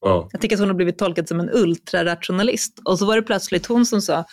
Ja. 0.02 0.30
Jag 0.32 0.42
tycker 0.42 0.56
att 0.56 0.60
hon 0.60 0.70
har 0.70 0.76
blivit 0.76 0.98
tolkad 0.98 1.28
som 1.28 1.40
en 1.40 1.50
ultrarationalist. 1.54 2.82
Och 2.86 3.00
så 3.00 3.06
var 3.06 3.16
det 3.16 3.22
plötsligt 3.22 3.66
hon 3.66 3.86
som 3.86 4.02
sa, 4.02 4.26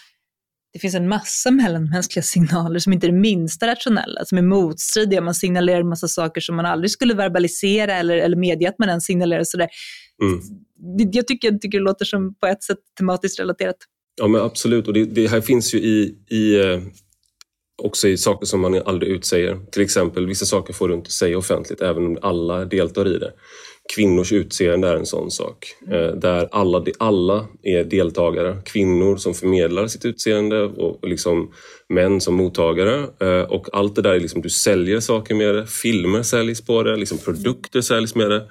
det 0.74 0.80
finns 0.80 0.94
en 0.94 1.08
massa 1.08 1.50
mellanmänskliga 1.50 2.22
signaler 2.22 2.78
som 2.78 2.92
inte 2.92 3.06
är 3.06 3.10
det 3.12 3.18
minsta 3.18 3.66
rationella, 3.66 4.24
som 4.24 4.38
är 4.38 4.42
motstridiga. 4.42 5.20
Man 5.20 5.34
signalerar 5.34 5.80
en 5.80 5.88
massa 5.88 6.08
saker 6.08 6.40
som 6.40 6.56
man 6.56 6.66
aldrig 6.66 6.90
skulle 6.90 7.14
verbalisera 7.14 7.94
eller, 7.94 8.16
eller 8.16 8.36
medge 8.36 8.68
att 8.68 8.78
man 8.78 8.88
ens 8.88 9.04
signalerar. 9.04 9.44
Sådär. 9.44 9.68
Mm. 10.22 10.40
Jag, 11.12 11.26
tycker, 11.26 11.52
jag 11.52 11.60
tycker 11.60 11.78
det 11.78 11.84
låter 11.84 12.04
som 12.04 12.34
på 12.34 12.46
ett 12.46 12.62
sätt 12.62 12.78
tematiskt 12.98 13.40
relaterat. 13.40 13.76
Ja 14.20 14.28
men 14.28 14.40
absolut, 14.40 14.86
och 14.88 14.94
det, 14.94 15.04
det 15.04 15.30
här 15.30 15.40
finns 15.40 15.74
ju 15.74 15.78
i, 15.78 16.18
i 16.30 16.60
eh, 16.60 16.80
också 17.82 18.08
i 18.08 18.16
saker 18.16 18.46
som 18.46 18.60
man 18.60 18.82
aldrig 18.86 19.12
utsäger. 19.12 19.60
Till 19.72 19.82
exempel, 19.82 20.26
vissa 20.26 20.46
saker 20.46 20.72
får 20.72 20.88
du 20.88 20.94
inte 20.94 21.10
säga 21.10 21.38
offentligt 21.38 21.80
även 21.80 22.06
om 22.06 22.18
alla 22.22 22.64
deltar 22.64 23.08
i 23.16 23.18
det. 23.18 23.32
Kvinnors 23.92 24.32
utseende 24.32 24.88
är 24.88 24.96
en 24.96 25.06
sån 25.06 25.30
sak. 25.30 25.66
Mm. 25.86 26.20
Där 26.20 26.48
alla, 26.52 26.84
alla 26.98 27.46
är 27.62 27.84
deltagare. 27.84 28.56
Kvinnor 28.64 29.16
som 29.16 29.34
förmedlar 29.34 29.86
sitt 29.86 30.04
utseende 30.04 30.62
och 30.62 31.08
liksom 31.08 31.52
män 31.88 32.20
som 32.20 32.34
mottagare. 32.34 33.06
Eh, 33.20 33.42
och 33.42 33.68
allt 33.72 33.94
det 33.94 34.02
där 34.02 34.14
är 34.14 34.20
liksom, 34.20 34.42
du 34.42 34.50
säljer 34.50 35.00
saker 35.00 35.34
med 35.34 35.54
det. 35.54 35.66
Filmer 35.66 36.22
säljs 36.22 36.66
på 36.66 36.82
det, 36.82 36.96
liksom 36.96 37.18
produkter 37.18 37.80
säljs 37.80 38.14
med 38.14 38.30
det. 38.30 38.42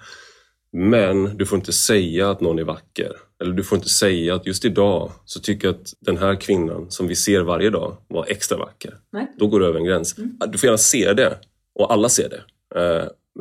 Men 0.74 1.38
du 1.38 1.46
får 1.46 1.56
inte 1.56 1.74
säga 1.74 2.30
att 2.30 2.42
någon 2.42 2.60
är 2.60 2.64
vacker. 2.64 3.12
Eller 3.42 3.54
du 3.54 3.64
får 3.64 3.76
inte 3.76 3.90
säga 3.90 4.36
att 4.36 4.46
just 4.46 4.66
idag 4.66 5.12
så 5.26 5.40
tycker 5.40 5.68
jag 5.68 5.76
att 5.76 5.94
den 6.00 6.18
här 6.18 6.36
kvinnan 6.36 6.92
som 6.92 7.08
vi 7.08 7.16
ser 7.16 7.42
varje 7.42 7.70
dag 7.70 7.98
var 8.08 8.26
extra 8.28 8.58
vacker. 8.58 8.94
Nej. 9.12 9.28
Då 9.40 9.48
går 9.48 9.60
du 9.60 9.66
över 9.66 9.80
en 9.80 9.86
gräns. 9.86 10.18
Mm. 10.18 10.38
Du 10.48 10.58
får 10.58 10.68
gärna 10.68 10.78
se 10.78 11.14
det 11.14 11.38
och 11.80 11.94
alla 11.94 12.10
ser 12.10 12.30
det. 12.30 12.42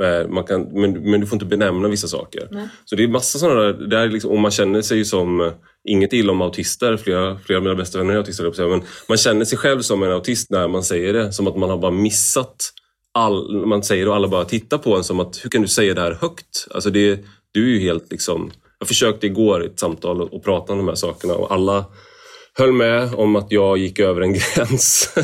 Eh, 0.00 0.28
man 0.28 0.44
kan, 0.44 0.62
men, 0.62 1.10
men 1.10 1.20
du 1.20 1.26
får 1.26 1.36
inte 1.36 1.46
benämna 1.46 1.88
vissa 1.88 2.08
saker. 2.08 2.48
Nej. 2.50 2.68
Så 2.84 2.96
det 2.96 3.04
är 3.04 3.08
massa 3.08 3.38
sådana 3.38 3.60
där, 3.60 3.72
där 3.72 4.08
liksom, 4.08 4.30
och 4.30 4.38
man 4.38 4.50
känner 4.50 4.82
sig 4.82 4.98
ju 4.98 5.04
som, 5.04 5.40
eh, 5.40 5.52
inget 5.88 6.12
illa 6.12 6.32
om 6.32 6.42
autister, 6.42 6.96
flera, 6.96 7.38
flera 7.38 7.56
av 7.58 7.62
mina 7.62 7.74
bästa 7.74 7.98
vänner 7.98 8.14
är 8.14 8.18
autister, 8.18 8.68
men 8.68 8.82
man 9.08 9.18
känner 9.18 9.44
sig 9.44 9.58
själv 9.58 9.80
som 9.80 10.02
en 10.02 10.12
autist 10.12 10.50
när 10.50 10.68
man 10.68 10.84
säger 10.84 11.12
det, 11.12 11.32
som 11.32 11.46
att 11.46 11.56
man 11.56 11.70
har 11.70 11.78
bara 11.78 11.90
missat 11.90 12.72
all, 13.14 13.66
man 13.66 13.82
säger 13.82 14.04
det 14.04 14.10
och 14.10 14.16
alla 14.16 14.28
bara 14.28 14.44
tittar 14.44 14.78
på 14.78 14.96
en 14.96 15.04
som 15.04 15.20
att, 15.20 15.44
hur 15.44 15.50
kan 15.50 15.62
du 15.62 15.68
säga 15.68 15.94
det 15.94 16.00
här 16.00 16.18
högt? 16.20 16.66
Alltså 16.70 16.90
det, 16.90 17.20
du 17.52 17.64
är 17.64 17.70
ju 17.70 17.80
helt 17.80 18.10
liksom, 18.10 18.50
Jag 18.78 18.88
försökte 18.88 19.26
igår 19.26 19.64
i 19.64 19.66
ett 19.66 19.80
samtal 19.80 20.22
att 20.22 20.42
prata 20.42 20.72
om 20.72 20.78
de 20.78 20.88
här 20.88 20.94
sakerna 20.94 21.34
och 21.34 21.52
alla 21.52 21.84
höll 22.54 22.72
med 22.72 23.14
om 23.14 23.36
att 23.36 23.52
jag 23.52 23.78
gick 23.78 23.98
över 23.98 24.20
en 24.20 24.32
gräns. 24.56 25.14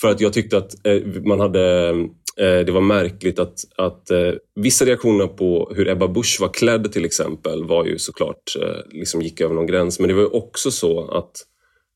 För 0.00 0.08
att 0.10 0.20
jag 0.20 0.32
tyckte 0.32 0.56
att 0.56 0.86
eh, 0.86 1.02
man 1.24 1.40
hade 1.40 1.92
det 2.36 2.70
var 2.70 2.80
märkligt 2.80 3.38
att, 3.38 3.58
att 3.76 4.10
eh, 4.10 4.32
vissa 4.54 4.84
reaktioner 4.84 5.26
på 5.26 5.72
hur 5.76 5.88
Ebba 5.88 6.08
Busch 6.08 6.38
var 6.40 6.48
klädd 6.48 6.92
till 6.92 7.04
exempel 7.04 7.64
var 7.64 7.84
ju 7.84 7.98
såklart, 7.98 8.42
liksom 8.90 9.22
gick 9.22 9.40
över 9.40 9.54
någon 9.54 9.66
gräns. 9.66 10.00
Men 10.00 10.08
det 10.08 10.14
var 10.14 10.36
också 10.36 10.70
så 10.70 11.10
att 11.10 11.32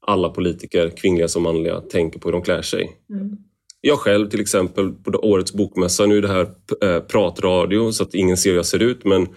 alla 0.06 0.28
politiker, 0.28 0.90
kvinnliga 0.90 1.28
som 1.28 1.42
manliga, 1.42 1.80
tänker 1.80 2.20
på 2.20 2.28
hur 2.28 2.32
de 2.32 2.42
klär 2.42 2.62
sig. 2.62 2.90
Mm. 3.10 3.36
Jag 3.80 3.98
själv 3.98 4.28
till 4.28 4.40
exempel 4.40 4.92
på 4.92 5.10
årets 5.10 5.52
bokmässa, 5.52 6.06
nu 6.06 6.18
är 6.18 6.22
det 6.22 6.28
här 6.28 7.00
pratradio 7.00 7.92
så 7.92 8.02
att 8.02 8.14
ingen 8.14 8.36
ser 8.36 8.50
hur 8.50 8.56
jag 8.56 8.66
ser 8.66 8.82
ut 8.82 9.04
men 9.04 9.28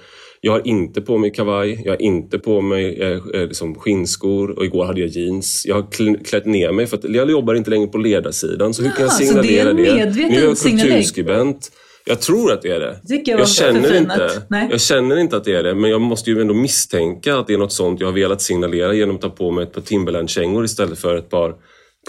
jag 0.45 0.51
har 0.51 0.67
inte 0.67 1.01
på 1.01 1.17
mig 1.17 1.31
kavaj, 1.31 1.81
jag 1.85 1.91
har 1.91 2.01
inte 2.01 2.39
på 2.39 2.61
mig 2.61 3.01
eh, 3.01 3.11
eh 3.11 3.47
liksom 3.47 3.75
skinnskor 3.75 4.51
och 4.51 4.65
igår 4.65 4.85
hade 4.85 5.01
jag 5.01 5.09
jeans. 5.09 5.65
Jag 5.65 5.75
har 5.75 6.23
klätt 6.23 6.45
ner 6.45 6.71
mig 6.71 6.87
för 6.87 6.97
att 6.97 7.03
jag 7.03 7.31
jobbar 7.31 7.55
inte 7.55 7.69
längre 7.69 7.87
på 7.87 7.97
ledarsidan. 7.97 8.73
Så 8.73 8.83
hur 8.83 8.91
kan 8.91 9.01
jag 9.01 9.13
signalera 9.13 9.73
det? 9.73 9.87
Är 9.87 10.05
det? 10.05 10.29
Nu 10.29 10.35
är 10.35 10.45
jag 10.45 10.57
kulturskribent. 10.57 11.71
Jag 12.05 12.21
tror 12.21 12.51
att 12.51 12.61
det 12.61 12.69
är 12.69 12.79
det. 12.79 12.99
jag, 13.25 13.39
jag, 13.39 13.49
känner 13.49 13.97
inte, 13.97 14.29
jag 14.71 14.81
känner 14.81 15.19
inte 15.19 15.37
att 15.37 15.43
det 15.43 15.55
är 15.55 15.63
det, 15.63 15.75
men 15.75 15.89
jag 15.89 16.01
måste 16.01 16.31
ju 16.31 16.41
ändå 16.41 16.53
misstänka 16.53 17.37
att 17.37 17.47
det 17.47 17.53
är 17.53 17.57
något 17.57 17.73
sånt 17.73 17.99
jag 17.99 18.07
har 18.07 18.13
velat 18.13 18.41
signalera 18.41 18.93
genom 18.93 19.15
att 19.15 19.21
ta 19.21 19.29
på 19.29 19.51
mig 19.51 19.63
ett 19.63 19.73
par 19.73 19.81
Timberland-kängor 19.81 20.65
istället 20.65 20.99
för 20.99 21.15
ett 21.15 21.29
par 21.29 21.55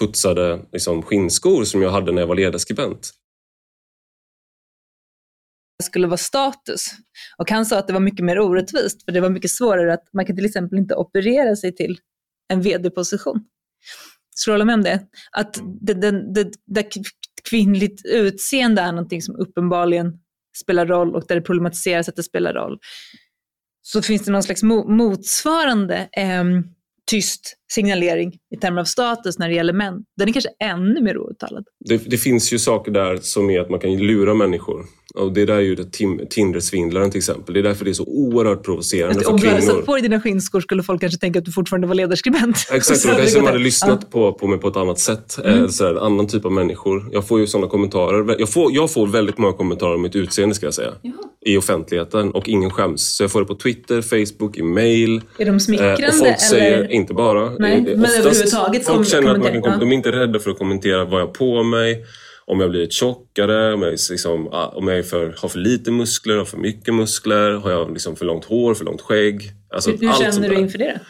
putsade 0.00 0.58
liksom, 0.72 1.02
skinnskor 1.02 1.64
som 1.64 1.82
jag 1.82 1.90
hade 1.90 2.12
när 2.12 2.22
jag 2.22 2.26
var 2.26 2.34
ledarskribent 2.34 3.10
skulle 5.84 6.06
vara 6.06 6.16
status. 6.16 6.86
Och 7.38 7.50
han 7.50 7.66
sa 7.66 7.78
att 7.78 7.86
det 7.86 7.92
var 7.92 8.00
mycket 8.00 8.24
mer 8.24 8.38
orättvist, 8.38 9.04
för 9.04 9.12
det 9.12 9.20
var 9.20 9.30
mycket 9.30 9.50
svårare 9.50 9.94
att 9.94 10.04
man 10.12 10.26
kan 10.26 10.36
till 10.36 10.44
exempel 10.44 10.78
inte 10.78 10.94
operera 10.94 11.56
sig 11.56 11.76
till 11.76 11.98
en 12.48 12.60
vd-position. 12.62 13.44
Skulle 14.36 14.52
du 14.52 14.54
hålla 14.54 14.64
med 14.64 14.74
om 14.74 14.82
det? 14.82 15.06
Att 15.32 15.60
det, 15.80 15.94
det, 15.94 16.34
det, 16.34 16.50
det 16.66 16.90
kvinnligt 17.50 18.02
utseende 18.04 18.82
är 18.82 18.92
någonting 18.92 19.22
som 19.22 19.36
uppenbarligen 19.36 20.12
spelar 20.62 20.86
roll 20.86 21.14
och 21.14 21.24
där 21.28 21.34
det 21.34 21.42
problematiseras 21.42 22.08
att 22.08 22.16
det 22.16 22.22
spelar 22.22 22.54
roll. 22.54 22.78
Så 23.82 24.02
finns 24.02 24.24
det 24.24 24.32
någon 24.32 24.42
slags 24.42 24.62
motsvarande 24.62 26.08
eh, 26.16 26.44
tyst 27.10 27.56
signalering 27.72 28.32
i 28.54 28.58
termer 28.58 28.80
av 28.80 28.84
status 28.84 29.38
när 29.38 29.48
det 29.48 29.54
gäller 29.54 29.72
män. 29.72 30.04
Den 30.16 30.28
är 30.28 30.32
kanske 30.32 30.50
ännu 30.60 31.00
mer 31.02 31.18
outtalad. 31.18 31.64
Det, 31.88 32.10
det 32.10 32.18
finns 32.18 32.52
ju 32.52 32.58
saker 32.58 32.92
där 32.92 33.16
som 33.16 33.50
är 33.50 33.60
att 33.60 33.70
man 33.70 33.80
kan 33.80 33.96
lura 33.96 34.34
människor. 34.34 34.84
Och 35.14 35.32
det 35.32 35.44
där 35.44 35.54
är 35.54 35.60
ju 35.60 35.76
Tinder-svindlaren 36.30 37.10
till 37.10 37.18
exempel. 37.18 37.54
Det 37.54 37.60
är 37.60 37.62
därför 37.62 37.84
det 37.84 37.90
är 37.90 37.92
så 37.92 38.04
oerhört 38.04 38.64
provocerande 38.64 39.14
för 39.14 39.20
kvinnor. 39.20 39.34
Om 39.34 39.40
du 39.40 39.48
hade 39.48 39.62
satt 39.62 39.86
på 39.86 39.92
dig 39.92 40.02
dina 40.02 40.20
skinnskor 40.20 40.60
skulle 40.60 40.82
folk 40.82 41.00
kanske 41.00 41.18
tänka 41.18 41.38
att 41.38 41.44
du 41.44 41.52
fortfarande 41.52 41.86
var 41.86 41.94
ledarskribent. 41.94 42.56
Exakt, 42.72 43.02
då 43.02 43.08
kanske 43.16 43.38
de 43.38 43.46
hade 43.46 43.58
lyssnat 43.58 43.98
ja. 44.02 44.08
på, 44.10 44.32
på 44.32 44.46
mig 44.46 44.58
på 44.58 44.68
ett 44.68 44.76
annat 44.76 44.98
sätt. 44.98 45.38
Mm. 45.44 45.62
Eh, 45.62 45.68
så 45.68 45.84
här, 45.84 46.06
annan 46.06 46.26
typ 46.26 46.44
av 46.44 46.52
människor. 46.52 47.08
Jag 47.12 47.28
får 47.28 47.40
ju 47.40 47.46
sådana 47.46 47.68
kommentarer. 47.68 48.36
Jag 48.38 48.48
får, 48.48 48.72
jag 48.72 48.92
får 48.92 49.06
väldigt 49.06 49.38
många 49.38 49.52
kommentarer 49.52 49.94
om 49.94 50.02
mitt 50.02 50.16
utseende 50.16 50.54
ska 50.54 50.66
jag 50.66 50.74
säga. 50.74 50.92
Jaha. 51.02 51.14
I 51.46 51.56
offentligheten 51.56 52.30
och 52.30 52.48
ingen 52.48 52.70
skäms. 52.70 53.16
Så 53.16 53.22
jag 53.22 53.30
får 53.30 53.40
det 53.40 53.46
på 53.46 53.54
Twitter, 53.54 54.02
Facebook, 54.02 54.56
i 54.56 54.62
mail. 54.62 55.20
Är 55.38 55.44
de 55.44 55.60
smickrande? 55.60 56.02
Eh, 56.02 56.08
och 56.08 56.14
folk 56.14 56.40
säger, 56.40 56.92
inte 56.92 57.14
bara. 57.14 57.53
Nej, 57.58 57.80
men 57.80 58.04
överhuvudtaget 58.04 58.86
Folk 58.86 59.08
känner 59.08 59.30
att 59.30 59.38
man 59.38 59.62
kan, 59.62 59.72
ja. 59.72 59.76
de 59.76 59.92
är 59.92 59.96
inte 59.96 60.12
rädda 60.12 60.38
för 60.38 60.50
att 60.50 60.58
kommentera 60.58 61.04
vad 61.04 61.20
jag 61.20 61.26
har 61.26 61.32
på 61.32 61.62
mig 61.62 62.04
om 62.46 62.60
jag 62.60 62.70
blivit 62.70 62.92
tjockare, 62.92 63.74
om 63.74 63.82
jag, 63.82 63.90
liksom, 63.90 64.48
om 64.48 64.88
jag 64.88 65.06
för, 65.06 65.34
har 65.38 65.48
för 65.48 65.58
lite 65.58 65.90
muskler, 65.90 66.36
har 66.36 66.44
för 66.44 66.58
mycket 66.58 66.94
muskler, 66.94 67.50
har 67.50 67.70
jag 67.70 67.92
liksom 67.92 68.16
för 68.16 68.24
långt 68.24 68.44
hår, 68.44 68.74
för 68.74 68.84
långt 68.84 69.00
skägg. 69.00 69.50
Alltså 69.70 69.90
hur, 69.90 69.98
hur 69.98 70.12
känner 70.12 70.48
du 70.48 70.54
inför 70.54 70.78
det? 70.78 71.00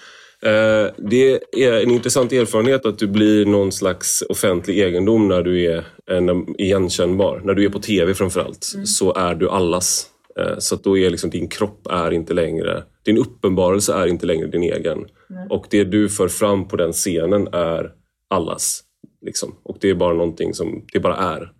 Eh, 0.44 0.90
det 0.96 1.40
är 1.52 1.82
en 1.82 1.90
intressant 1.90 2.32
erfarenhet 2.32 2.86
att 2.86 2.98
du 2.98 3.06
blir 3.06 3.46
någon 3.46 3.72
slags 3.72 4.22
offentlig 4.28 4.78
egendom 4.78 5.28
när 5.28 5.42
du 5.42 5.64
är 5.64 5.84
en, 6.10 6.60
igenkännbar. 6.60 7.40
När 7.44 7.54
du 7.54 7.64
är 7.64 7.68
på 7.68 7.78
TV 7.78 8.14
framförallt 8.14 8.72
mm. 8.74 8.86
så 8.86 9.14
är 9.14 9.34
du 9.34 9.50
allas. 9.50 10.06
Eh, 10.40 10.58
så 10.58 10.76
då 10.76 10.98
är 10.98 11.10
liksom 11.10 11.30
din 11.30 11.48
kropp 11.48 11.86
är 11.90 12.10
inte 12.10 12.34
längre, 12.34 12.82
din 13.04 13.18
uppenbarelse 13.18 13.94
är 13.94 14.06
inte 14.06 14.26
längre 14.26 14.46
din 14.46 14.62
egen. 14.62 14.98
Mm. 14.98 15.50
Och 15.50 15.66
det 15.70 15.84
du 15.84 16.08
för 16.08 16.28
fram 16.28 16.68
på 16.68 16.76
den 16.76 16.92
scenen 16.92 17.48
är 17.52 17.92
allas. 18.30 18.82
Liksom. 19.26 19.54
Och 19.62 19.76
det 19.80 19.90
är 19.90 19.94
bara 19.94 20.14
någonting 20.14 20.54
som 20.54 20.86
det 20.92 21.00
bara 21.00 21.16
är. 21.16 21.52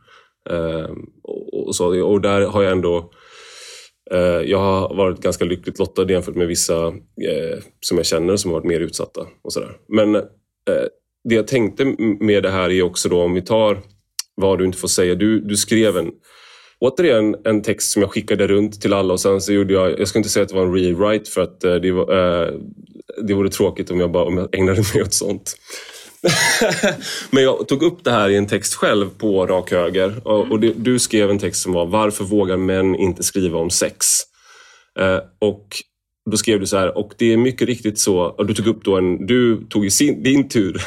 Uh, 0.51 0.91
och, 1.53 1.77
så, 1.77 2.05
och 2.05 2.21
där 2.21 2.41
har 2.41 2.63
jag 2.63 2.73
ändå 2.73 3.11
uh, 4.15 4.51
jag 4.51 4.59
har 4.59 4.95
varit 4.95 5.21
ganska 5.21 5.45
lyckligt 5.45 5.79
lottad 5.79 6.11
jämfört 6.13 6.35
med 6.35 6.47
vissa 6.47 6.87
uh, 6.87 7.59
som 7.81 7.97
jag 7.97 8.07
känner 8.07 8.37
som 8.37 8.51
har 8.51 8.59
varit 8.61 8.69
mer 8.69 8.81
utsatta. 8.81 9.27
och 9.43 9.53
så 9.53 9.61
där. 9.61 9.77
Men 9.89 10.15
eh, 10.15 10.87
det 11.29 11.35
jag 11.35 11.47
tänkte 11.47 11.85
med 12.21 12.43
det 12.43 12.51
här 12.51 12.71
är 12.71 12.83
också 12.83 13.09
då 13.09 13.23
om 13.23 13.35
vi 13.35 13.43
tar 13.43 13.83
vad 14.35 14.59
du 14.59 14.65
inte 14.65 14.79
får 14.79 14.89
säga. 14.89 15.15
Du, 15.15 15.41
du 15.41 15.57
skrev 15.57 15.97
en 15.97 16.13
återigen 16.85 17.37
en 17.45 17.63
text 17.63 17.93
som 17.93 18.03
jag 18.03 18.11
skickade 18.11 18.47
runt 18.47 18.81
till 18.81 18.93
alla 18.93 19.13
och 19.13 19.21
sen 19.21 19.41
så 19.41 19.53
gjorde 19.53 19.75
jag, 19.75 20.01
jag 20.01 20.09
ska 20.09 20.19
inte 20.19 20.29
säga 20.29 20.43
att 20.43 20.49
det 20.49 20.55
var 20.55 20.67
en 20.67 20.75
rewrite 20.75 21.31
för 21.31 21.41
att 21.41 21.65
eh, 21.65 21.75
det, 21.75 21.91
var, 21.91 22.43
eh, 22.43 22.53
det 23.27 23.35
vore 23.35 23.49
tråkigt 23.49 23.91
om 23.91 24.01
jag, 24.01 24.11
bara, 24.11 24.25
om 24.25 24.39
jag 24.39 24.55
ägnade 24.55 24.83
mig 24.95 25.03
åt 25.03 25.15
sånt. 25.15 25.57
Men 27.31 27.43
jag 27.43 27.69
tog 27.69 27.83
upp 27.83 28.05
det 28.05 28.11
här 28.11 28.29
i 28.29 28.37
en 28.37 28.47
text 28.47 28.75
själv 28.75 29.11
på 29.19 29.47
rak 29.47 29.71
höger. 29.71 30.23
Och, 30.25 30.51
och 30.51 30.61
det, 30.61 30.73
du 30.77 30.99
skrev 30.99 31.31
en 31.31 31.39
text 31.39 31.63
som 31.63 31.73
var 31.73 31.87
Varför 31.87 32.25
vågar 32.25 32.57
män 32.57 32.95
inte 32.95 33.23
skriva 33.23 33.59
om 33.59 33.71
sex? 33.71 34.07
Eh, 34.99 35.19
och 35.39 35.69
då 36.31 36.37
skrev 36.37 36.61
du 36.61 36.67
så 36.67 36.77
här, 36.77 36.99
och 36.99 37.13
det 37.19 37.33
är 37.33 37.37
mycket 37.37 37.69
riktigt 37.69 37.99
så, 37.99 38.19
och 38.19 38.47
du 38.47 38.55
tog 38.55 38.67
upp 38.67 38.85
då 38.85 38.97
en, 38.97 39.27
du 39.27 39.65
tog 39.71 39.87
i 39.87 39.91
sin, 39.91 40.23
din 40.23 40.49
tur 40.49 40.73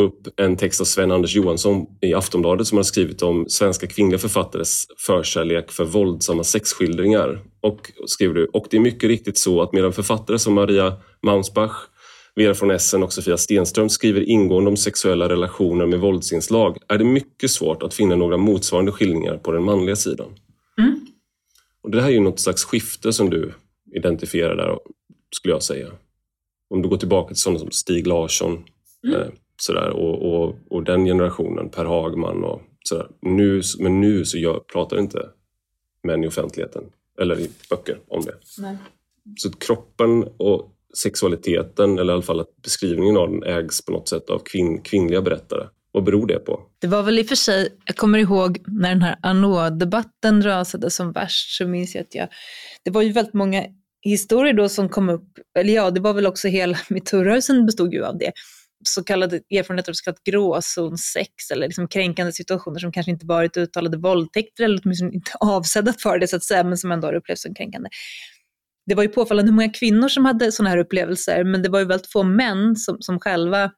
upp 0.00 0.28
en 0.36 0.56
text 0.56 0.80
av 0.80 0.84
Sven-Anders 0.84 1.34
Johansson 1.34 1.86
i 2.00 2.14
Aftonbladet 2.14 2.66
som 2.66 2.78
har 2.78 2.82
skrivit 2.82 3.22
om 3.22 3.48
svenska 3.48 3.86
kvinnliga 3.86 4.18
författares 4.18 4.86
förkärlek 4.98 5.72
för 5.72 5.84
våldsamma 5.84 6.44
sexskildringar. 6.44 7.40
Och 7.60 7.92
skriver 8.06 8.34
du, 8.34 8.46
och 8.46 8.66
det 8.70 8.76
är 8.76 8.80
mycket 8.80 9.08
riktigt 9.08 9.38
så 9.38 9.62
att 9.62 9.72
medan 9.72 9.92
författare 9.92 10.38
som 10.38 10.54
Maria 10.54 10.96
Mausbach 11.22 11.72
Vera 12.36 12.54
från 12.54 12.70
Essen 12.70 13.02
och 13.02 13.12
Sofia 13.12 13.36
Stenström 13.36 13.88
skriver 13.88 14.20
ingående 14.20 14.70
om 14.70 14.76
sexuella 14.76 15.28
relationer 15.28 15.86
med 15.86 16.00
våldsinslag 16.00 16.78
är 16.88 16.98
det 16.98 17.04
mycket 17.04 17.50
svårt 17.50 17.82
att 17.82 17.94
finna 17.94 18.16
några 18.16 18.36
motsvarande 18.36 18.92
skildringar 18.92 19.36
på 19.36 19.52
den 19.52 19.64
manliga 19.64 19.96
sidan. 19.96 20.38
Mm. 20.78 21.06
Och 21.82 21.90
Det 21.90 22.02
här 22.02 22.08
är 22.08 22.12
ju 22.12 22.20
något 22.20 22.40
slags 22.40 22.64
skifte 22.64 23.12
som 23.12 23.30
du 23.30 23.54
identifierar 23.94 24.56
där, 24.56 24.78
skulle 25.36 25.54
jag 25.54 25.62
säga. 25.62 25.88
Om 26.70 26.82
du 26.82 26.88
går 26.88 26.96
tillbaka 26.96 27.28
till 27.28 27.42
sådana 27.42 27.58
som 27.58 27.70
Stig 27.70 28.06
Larsson 28.06 28.64
mm. 29.06 29.32
Sådär, 29.66 29.90
och, 29.90 30.34
och, 30.34 30.56
och, 30.70 30.84
den 30.84 31.04
generationen, 31.04 31.68
Per 31.68 31.84
Hagman 31.84 32.44
och 32.44 32.62
sådär. 32.88 33.06
Nu, 33.20 33.62
men 33.78 34.00
nu 34.00 34.24
så 34.24 34.38
jag 34.38 34.66
pratar 34.66 34.98
inte 34.98 35.28
män 36.02 36.24
i 36.24 36.28
offentligheten 36.28 36.84
eller 37.20 37.40
i 37.40 37.50
böcker 37.70 37.98
om 38.08 38.24
det. 38.24 38.34
Nej. 38.58 38.76
Så 39.36 39.50
kroppen 39.50 40.24
och 40.36 40.70
sexualiteten, 41.02 41.98
eller 41.98 42.12
i 42.12 42.14
alla 42.14 42.22
fall 42.22 42.40
att 42.40 42.62
beskrivningen 42.62 43.16
av 43.16 43.30
den 43.30 43.42
ägs 43.42 43.84
på 43.84 43.92
något 43.92 44.08
sätt 44.08 44.30
av 44.30 44.38
kvinn, 44.38 44.82
kvinnliga 44.82 45.22
berättare. 45.22 45.66
Vad 45.92 46.04
beror 46.04 46.26
det 46.26 46.38
på? 46.38 46.62
Det 46.78 46.86
var 46.86 47.02
väl 47.02 47.18
i 47.18 47.22
och 47.22 47.26
för 47.26 47.34
sig, 47.34 47.68
jag 47.84 47.96
kommer 47.96 48.18
ihåg 48.18 48.58
när 48.66 48.88
den 48.88 49.02
här 49.02 49.16
Anå-debatten 49.22 50.42
rasade 50.42 50.90
som 50.90 51.12
värst 51.12 51.56
så 51.56 51.66
minns 51.66 51.94
jag 51.94 52.02
att 52.02 52.14
jag, 52.14 52.28
det 52.82 52.90
var 52.90 53.02
ju 53.02 53.12
väldigt 53.12 53.34
många 53.34 53.64
historier 54.02 54.52
då 54.52 54.68
som 54.68 54.88
kom 54.88 55.08
upp, 55.08 55.38
eller 55.58 55.74
ja, 55.74 55.90
det 55.90 56.00
var 56.00 56.14
väl 56.14 56.26
också 56.26 56.48
hela 56.48 56.78
metoo-rörelsen 56.88 57.66
bestod 57.66 57.94
ju 57.94 58.04
av 58.04 58.18
det, 58.18 58.32
så 58.84 59.04
kallade 59.04 59.36
erfarenheter 59.36 59.92
av 59.92 59.94
så 59.94 60.04
kallat 60.04 60.24
gråzonsex 60.24 61.50
eller 61.52 61.66
liksom 61.66 61.88
kränkande 61.88 62.32
situationer 62.32 62.78
som 62.78 62.92
kanske 62.92 63.12
inte 63.12 63.26
varit 63.26 63.56
uttalade 63.56 63.96
våldtäkter 63.96 64.64
eller 64.64 64.80
åtminstone 64.84 65.12
inte 65.12 65.30
avsedda 65.40 65.92
för 65.92 66.18
det 66.18 66.28
så 66.28 66.36
att 66.36 66.44
säga, 66.44 66.64
men 66.64 66.78
som 66.78 66.92
ändå 66.92 67.06
har 67.06 67.14
upplevts 67.14 67.42
som 67.42 67.54
kränkande. 67.54 67.88
Det 68.86 68.94
var 68.94 69.02
ju 69.02 69.08
påfallande 69.08 69.50
hur 69.50 69.56
många 69.56 69.72
kvinnor 69.72 70.08
som 70.08 70.24
hade 70.24 70.52
sådana 70.52 70.70
här 70.70 70.78
upplevelser, 70.78 71.44
men 71.44 71.62
det 71.62 71.68
var 71.68 71.78
ju 71.78 71.84
väldigt 71.84 72.12
få 72.12 72.22
män 72.22 72.76
som, 72.76 72.96
som 73.00 73.20
själva 73.20 73.70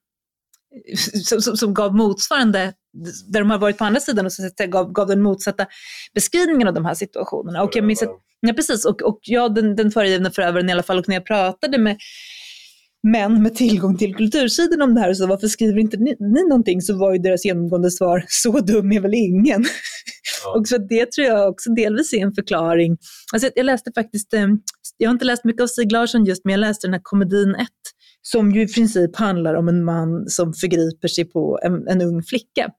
som, 1.25 1.41
som, 1.41 1.57
som, 1.57 1.75
gav 1.75 1.95
motsvarande, 1.95 2.73
där 3.27 3.41
de 3.41 3.51
har 3.51 3.59
varit 3.59 3.79
på 3.79 3.85
andra 3.85 4.01
sidan 4.01 4.27
och 4.27 4.33
så 4.33 4.51
gav, 4.67 4.93
gav 4.93 5.07
den 5.07 5.23
motsatta 5.23 5.67
beskrivningen 6.15 6.69
av 6.69 6.75
de 6.75 6.85
här 6.85 6.95
situationerna. 6.95 7.63
Och 7.63 7.77
jag 7.77 7.85
minns 7.85 8.03
att, 8.03 8.21
ja, 8.41 8.53
precis, 8.53 8.85
och, 8.85 9.03
och 9.03 9.19
jag, 9.23 9.55
den, 9.55 9.77
den 9.77 9.91
föregivna 9.91 10.31
förövaren 10.31 10.69
i 10.69 10.73
alla 10.73 10.83
fall, 10.83 10.99
och 10.99 11.09
när 11.09 11.17
jag 11.17 11.27
pratade 11.27 11.79
med 11.79 11.99
män 13.13 13.43
med 13.43 13.55
tillgång 13.55 13.97
till 13.97 14.15
kultursidan 14.15 14.83
om 14.83 14.95
det 14.95 15.01
här, 15.01 15.15
så 15.15 15.27
varför 15.27 15.49
skriver 15.49 15.81
inte 15.81 15.97
ni, 15.97 16.17
ni 16.21 16.49
någonting? 16.49 16.81
Så 16.83 16.99
var 16.99 17.13
ju 17.13 17.19
deras 17.19 17.45
genomgående 17.45 17.91
svar, 17.91 18.25
så 18.29 18.61
dum 18.61 18.93
är 18.93 19.01
väl 19.01 19.15
ingen. 19.15 19.65
Ja. 20.45 20.59
och 20.59 20.69
så 20.69 20.79
det 20.79 21.13
tror 21.13 21.27
jag 21.27 21.49
också 21.49 21.71
delvis 21.71 22.13
är 22.13 22.19
en 22.19 22.35
förklaring. 22.35 22.97
Alltså 23.33 23.51
jag 23.55 23.67
läste 23.67 23.93
faktiskt, 23.95 24.35
eh, 24.35 24.47
jag 24.97 25.09
har 25.09 25.13
inte 25.13 25.25
läst 25.25 25.45
mycket 25.45 25.63
av 25.63 25.67
Stig 25.67 25.93
Larsson 25.93 26.25
just, 26.25 26.45
men 26.45 26.53
jag 26.53 26.61
läste 26.61 26.87
den 26.87 26.95
här 26.95 27.01
komedin 27.03 27.55
1, 27.55 27.69
som 28.23 28.53
ju 28.53 28.63
i 28.63 28.69
princip 28.69 29.17
handlar 29.17 29.55
om 29.55 29.69
en 29.69 29.85
man 29.85 30.29
som 30.29 30.55
förgriper 30.55 31.09
sig 31.09 31.25
på 31.25 31.59
en, 31.63 31.89
en 31.89 32.03
ung 32.03 32.23
flicka. 32.23 32.71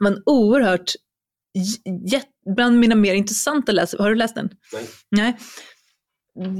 Men 0.00 0.22
oerhört, 0.26 0.92
bland 2.56 2.78
mina 2.78 2.94
mer 2.94 3.14
intressanta 3.14 3.72
läsare, 3.72 4.02
har 4.02 4.10
du 4.10 4.16
läst 4.16 4.34
den? 4.34 4.48
Nej. 4.72 4.86
Nej 5.10 5.36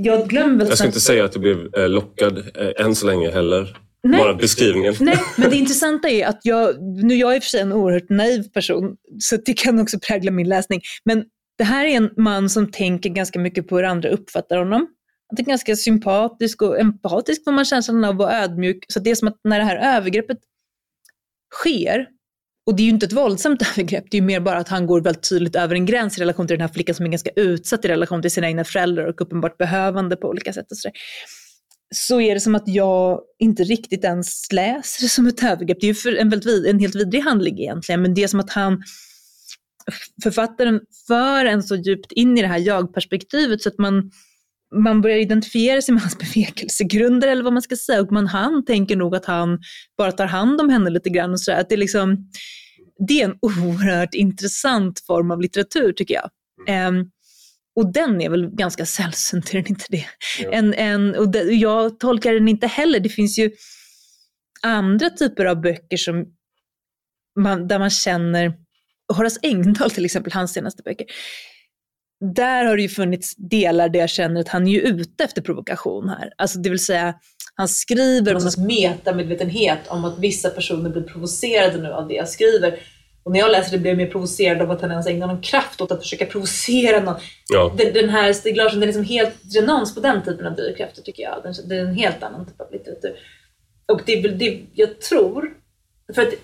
jag 0.05 0.29
glömmer 0.29 0.59
väl... 0.59 0.69
Jag 0.69 0.79
ska 0.79 0.87
inte 0.87 1.01
säga 1.01 1.25
att 1.25 1.33
du 1.33 1.39
blev 1.39 1.75
eh, 1.75 1.89
lockad 1.89 2.43
än 2.79 2.95
så 2.95 3.07
länge 3.07 3.31
heller. 3.31 3.77
Nej. 4.03 4.21
Bara 4.21 4.35
beskrivningen. 4.35 4.95
Nej, 5.01 5.19
men 5.37 5.51
det 5.51 5.57
intressanta 5.57 6.09
är 6.09 6.27
att 6.27 6.41
jag, 6.43 6.83
nu 6.83 7.15
jag 7.15 7.33
är 7.33 7.37
i 7.37 7.39
och 7.39 7.43
för 7.43 7.51
sig 7.51 7.61
en 7.61 7.73
oerhört 7.73 8.11
naiv 8.11 8.43
person, 8.43 8.97
så 9.19 9.37
det 9.37 9.53
kan 9.53 9.81
också 9.81 9.99
prägla 10.09 10.31
min 10.31 10.49
läsning. 10.49 10.81
Men 11.05 11.25
det 11.59 11.65
här 11.65 11.87
är 11.87 11.97
en 11.97 12.11
man 12.17 12.51
som 12.51 12.71
tänker 12.71 13.11
ganska 13.11 13.39
mycket 13.39 13.69
på 13.69 13.77
hur 13.77 13.85
andra 13.85 14.09
uppfattar 14.09 14.59
honom. 14.59 14.87
Han 15.29 15.39
är 15.39 15.43
ganska 15.43 15.77
sympatisk 15.77 16.63
och 16.63 16.81
empatisk 16.81 17.45
får 17.45 17.53
man 17.53 17.65
känslan 17.65 18.05
av 18.05 18.21
och 18.21 18.33
ödmjuk. 18.33 18.85
Så 18.89 19.01
det 19.01 19.11
är 19.11 19.15
som 19.15 19.29
att 19.29 19.41
när 19.45 19.59
det 19.59 19.65
här 19.65 19.97
övergreppet 19.97 20.39
sker, 21.55 22.07
och 22.67 22.77
det 22.77 22.83
är 22.83 22.85
ju 22.85 22.91
inte 22.91 23.07
ett 23.07 23.13
våldsamt 23.13 23.63
övergrepp, 23.73 24.05
det 24.11 24.17
är 24.17 24.21
ju 24.21 24.27
mer 24.27 24.41
bara 24.41 24.59
att 24.59 24.69
han 24.69 24.87
går 24.87 25.01
väldigt 25.01 25.29
tydligt 25.29 25.57
över 25.57 25.75
en 25.75 25.87
gräns 25.87 26.19
i 26.19 26.21
relation 26.21 26.47
till 26.47 26.59
den 26.59 26.69
här 26.69 26.75
flickan 26.75 26.95
som 26.95 27.07
är 27.07 27.11
ganska 27.11 27.31
utsatt 27.37 27.85
i 27.85 27.89
relation 27.89 28.23
till 28.23 28.31
sina 28.31 28.47
egna 28.47 28.65
föräldrar 28.65 29.07
och 29.07 29.21
uppenbart 29.21 29.59
behövande 29.59 30.17
på 30.17 30.29
olika 30.29 30.53
sätt. 30.53 30.71
Och 30.71 30.77
så, 30.77 30.91
så 31.95 32.21
är 32.21 32.35
det 32.35 32.41
som 32.41 32.55
att 32.55 32.69
jag 32.69 33.21
inte 33.39 33.65
riktigt 33.65 34.05
ens 34.05 34.53
läser 34.53 35.03
det 35.03 35.09
som 35.09 35.27
ett 35.27 35.43
övergrepp. 35.43 35.81
Det 35.81 35.87
är 35.87 35.89
ju 35.89 35.95
för 35.95 36.17
en, 36.17 36.31
väldigt, 36.31 36.67
en 36.67 36.79
helt 36.79 36.95
vidrig 36.95 37.21
handling 37.21 37.59
egentligen, 37.59 38.03
men 38.03 38.15
det 38.15 38.23
är 38.23 38.29
som 38.29 38.41
att 38.41 38.51
han 38.51 38.83
författaren 40.23 40.81
för 41.07 41.45
en 41.45 41.63
så 41.63 41.77
djupt 41.77 42.13
in 42.13 42.39
i 42.39 42.43
det 42.43 42.49
här 42.49 42.59
jag-perspektivet 42.59 43.63
så 43.63 43.69
att 43.69 43.79
man, 43.79 44.11
man 44.75 45.01
börjar 45.01 45.19
identifiera 45.19 45.83
sig 45.83 45.93
med 45.95 46.03
hans 46.03 46.19
bevekelsegrunder 46.35 47.29
eller 47.29 47.43
vad 47.43 47.53
man 47.53 47.63
ska 47.63 47.77
säga 47.77 48.01
och 48.01 48.13
man, 48.13 48.27
han 48.27 48.65
tänker 48.65 48.97
nog 48.97 49.17
att 49.17 49.25
han 49.25 49.59
bara 49.99 50.13
tar 50.13 50.27
hand 50.27 50.61
om 50.61 50.69
henne 50.69 50.91
lite 50.91 51.11
grann 51.11 51.33
och 51.33 51.41
sådär. 51.41 51.61
Att 51.61 51.69
det, 51.69 51.75
är 51.75 51.79
liksom, 51.79 52.31
det 53.09 53.21
är 53.21 53.25
en 53.25 53.39
oerhört 53.43 54.15
intressant 54.15 55.01
form 55.01 55.31
av 55.31 55.41
litteratur 55.41 55.93
tycker 55.93 56.15
jag. 56.15 56.31
Um, 56.89 57.11
och 57.77 57.93
den 57.93 58.21
är 58.21 58.31
väl 58.31 58.51
ganska 58.51 58.87
sällsynt, 58.87 59.49
är 59.51 59.55
den 59.55 59.67
inte 59.67 59.85
det? 59.89 60.07
Ja. 60.43 60.53
En, 60.53 60.75
en, 60.75 61.15
och 61.15 61.29
det, 61.29 61.43
jag 61.43 62.01
tolkar 62.01 62.33
den 62.33 62.49
inte 62.49 62.67
heller. 62.67 63.01
Det 63.01 63.09
finns 63.09 63.39
ju 63.39 63.51
andra 64.63 65.11
typer 65.11 65.45
av 65.45 65.61
böcker 65.61 65.97
som 65.97 66.27
man, 67.41 67.69
där 67.69 67.79
man 67.79 67.91
känner 67.91 68.55
Horace 69.15 69.41
Engdahl 69.43 69.91
till 69.91 70.05
exempel, 70.05 70.33
hans 70.33 70.53
senaste 70.53 70.83
böcker. 70.83 71.07
Där 72.35 72.65
har 72.65 72.77
det 72.77 72.83
ju 72.83 72.89
funnits 72.89 73.35
delar 73.37 73.89
där 73.89 74.01
jag 74.01 74.11
känner 74.11 74.41
att 74.41 74.49
han 74.49 74.67
är 74.67 74.71
ju 74.71 74.81
ute 74.81 75.25
efter 75.25 75.43
provokation 75.43 76.09
här. 76.09 76.33
Alltså 76.39 76.59
det 76.59 76.71
vill 76.71 76.85
säga, 76.85 77.15
han 77.57 77.69
skriver 77.69 78.35
om 78.35 78.43
en 78.47 78.67
metamedvetenhet 78.67 79.79
om 79.89 80.05
att 80.05 80.19
vissa 80.19 80.51
personer 80.51 80.91
blir 80.91 81.03
provocerade 81.03 81.79
nu 81.79 81.89
av 81.89 82.09
det 82.09 82.15
jag 82.15 82.29
skriver. 82.29 82.79
Och 83.23 83.33
när 83.33 83.39
jag 83.39 83.51
läser 83.51 83.73
det 83.73 83.79
blir 83.79 83.91
jag 83.91 83.99
mer 83.99 84.07
provocerad 84.07 84.63
av 84.63 84.71
att 84.71 84.81
han 84.81 84.91
ens 84.91 85.07
ägnar 85.07 85.27
någon 85.27 85.41
kraft 85.41 85.81
åt 85.81 85.93
att 85.93 86.03
försöka 86.03 86.27
provocera 86.27 87.01
någon. 87.01 87.15
Ja. 87.49 87.75
Den, 87.79 87.93
den, 87.93 88.09
här 88.09 88.33
Stig 88.33 88.57
Larsson, 88.57 88.81
den 88.81 88.83
är 88.83 88.87
liksom 88.87 89.05
helt 89.05 89.35
renons 89.55 89.95
på 89.95 90.01
den 90.01 90.25
typen 90.25 90.47
av 90.47 90.55
drivkrafter 90.55 91.03
tycker 91.03 91.23
jag. 91.23 91.41
Den, 91.43 91.55
det 91.69 91.75
är 91.75 91.81
en 91.81 91.95
helt 91.95 92.23
annan 92.23 92.47
typ 92.47 92.61
av 92.61 92.73
litteratur. 92.73 93.17
Och 93.93 94.01
det 94.07 94.13
är 94.13 94.23
väl 94.23 94.39
det 94.39 94.61
jag 94.75 95.01
tror. 95.01 95.51
För 96.15 96.23
att 96.23 96.35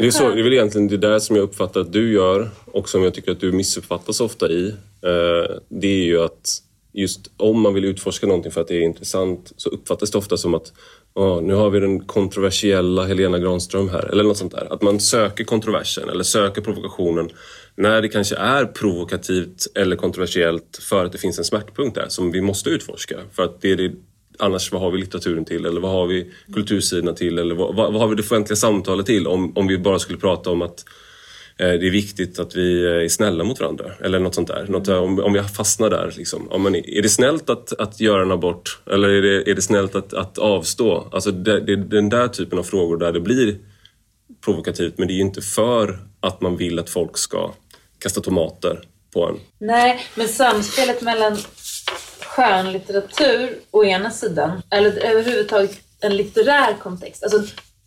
det 0.00 0.06
är, 0.06 0.10
så, 0.10 0.28
det 0.28 0.40
är 0.40 0.44
väl 0.44 0.52
egentligen 0.52 0.88
det 0.88 0.96
där 0.96 1.18
som 1.18 1.36
jag 1.36 1.42
uppfattar 1.42 1.80
att 1.80 1.92
du 1.92 2.12
gör 2.12 2.50
och 2.66 2.88
som 2.88 3.02
jag 3.02 3.14
tycker 3.14 3.32
att 3.32 3.40
du 3.40 3.52
missuppfattas 3.52 4.20
ofta 4.20 4.50
i. 4.50 4.68
Eh, 5.02 5.56
det 5.68 5.86
är 5.86 6.04
ju 6.04 6.22
att 6.22 6.62
just 6.92 7.30
om 7.36 7.60
man 7.60 7.74
vill 7.74 7.84
utforska 7.84 8.26
någonting 8.26 8.52
för 8.52 8.60
att 8.60 8.68
det 8.68 8.76
är 8.76 8.82
intressant 8.82 9.52
så 9.56 9.68
uppfattas 9.68 10.10
det 10.10 10.18
ofta 10.18 10.36
som 10.36 10.54
att 10.54 10.72
oh, 11.14 11.42
nu 11.42 11.54
har 11.54 11.70
vi 11.70 11.80
den 11.80 12.00
kontroversiella 12.00 13.04
Helena 13.06 13.38
Granström 13.38 13.88
här, 13.88 14.04
eller 14.12 14.24
något 14.24 14.36
sånt 14.36 14.52
där. 14.52 14.72
Att 14.72 14.82
man 14.82 15.00
söker 15.00 15.44
kontroversen 15.44 16.08
eller 16.08 16.24
söker 16.24 16.62
provokationen 16.62 17.30
när 17.76 18.02
det 18.02 18.08
kanske 18.08 18.36
är 18.36 18.64
provokativt 18.64 19.66
eller 19.74 19.96
kontroversiellt 19.96 20.78
för 20.82 21.04
att 21.04 21.12
det 21.12 21.18
finns 21.18 21.38
en 21.38 21.44
smärtpunkt 21.44 21.94
där 21.94 22.08
som 22.08 22.32
vi 22.32 22.40
måste 22.40 22.70
utforska. 22.70 23.16
För 23.32 23.42
att 23.42 23.60
det 23.60 23.72
är 23.72 23.76
det 23.76 23.92
annars 24.38 24.72
vad 24.72 24.80
har 24.80 24.90
vi 24.90 24.98
litteraturen 24.98 25.44
till 25.44 25.66
eller 25.66 25.80
vad 25.80 25.90
har 25.90 26.06
vi 26.06 26.32
kultursidorna 26.54 27.12
till 27.12 27.38
eller 27.38 27.54
vad, 27.54 27.76
vad, 27.76 27.94
har 27.94 28.08
vi 28.08 28.14
det 28.14 28.22
offentliga 28.22 28.56
samtalet 28.56 29.06
till 29.06 29.26
om, 29.26 29.56
om 29.56 29.66
vi 29.66 29.78
bara 29.78 29.98
skulle 29.98 30.18
prata 30.18 30.50
om 30.50 30.62
att 30.62 30.84
Eh, 31.56 31.68
det 31.68 31.86
är 31.86 31.90
viktigt 31.90 32.38
att 32.38 32.56
vi 32.56 32.84
eh, 32.84 33.04
är 33.04 33.08
snälla 33.08 33.44
mot 33.44 33.60
varandra 33.60 33.92
eller 34.00 34.18
något 34.18 34.34
sånt 34.34 34.48
där. 34.48 34.66
Något, 34.68 34.88
eh, 34.88 34.96
om, 34.96 35.18
om 35.18 35.34
jag 35.34 35.54
fastnar 35.54 35.90
där. 35.90 36.14
Liksom. 36.16 36.48
Om 36.52 36.62
man, 36.62 36.74
är 36.74 37.02
det 37.02 37.08
snällt 37.08 37.50
att, 37.50 37.72
att 37.72 38.00
göra 38.00 38.22
en 38.22 38.32
abort 38.32 38.78
eller 38.90 39.08
är 39.08 39.22
det, 39.22 39.50
är 39.50 39.54
det 39.54 39.62
snällt 39.62 39.94
att, 39.94 40.14
att 40.14 40.38
avstå? 40.38 41.08
Alltså 41.12 41.30
det, 41.30 41.60
det 41.60 41.72
är 41.72 41.76
den 41.76 42.08
där 42.08 42.28
typen 42.28 42.58
av 42.58 42.62
frågor 42.62 42.96
där 42.96 43.12
det 43.12 43.20
blir 43.20 43.56
provokativt 44.44 44.98
men 44.98 45.08
det 45.08 45.12
är 45.14 45.16
ju 45.16 45.20
inte 45.22 45.42
för 45.42 45.98
att 46.20 46.40
man 46.40 46.56
vill 46.56 46.78
att 46.78 46.90
folk 46.90 47.18
ska 47.18 47.52
kasta 47.98 48.20
tomater 48.20 48.80
på 49.12 49.26
en. 49.26 49.40
Nej, 49.58 50.00
men 50.14 50.28
samspelet 50.28 51.02
mellan 51.02 51.36
skönlitteratur 52.20 53.58
å 53.70 53.84
ena 53.84 54.10
sidan, 54.10 54.62
eller 54.70 55.04
överhuvudtaget 55.04 55.80
en 56.00 56.16
litterär 56.16 56.76
kontext. 56.82 57.22
Alltså 57.22 57.42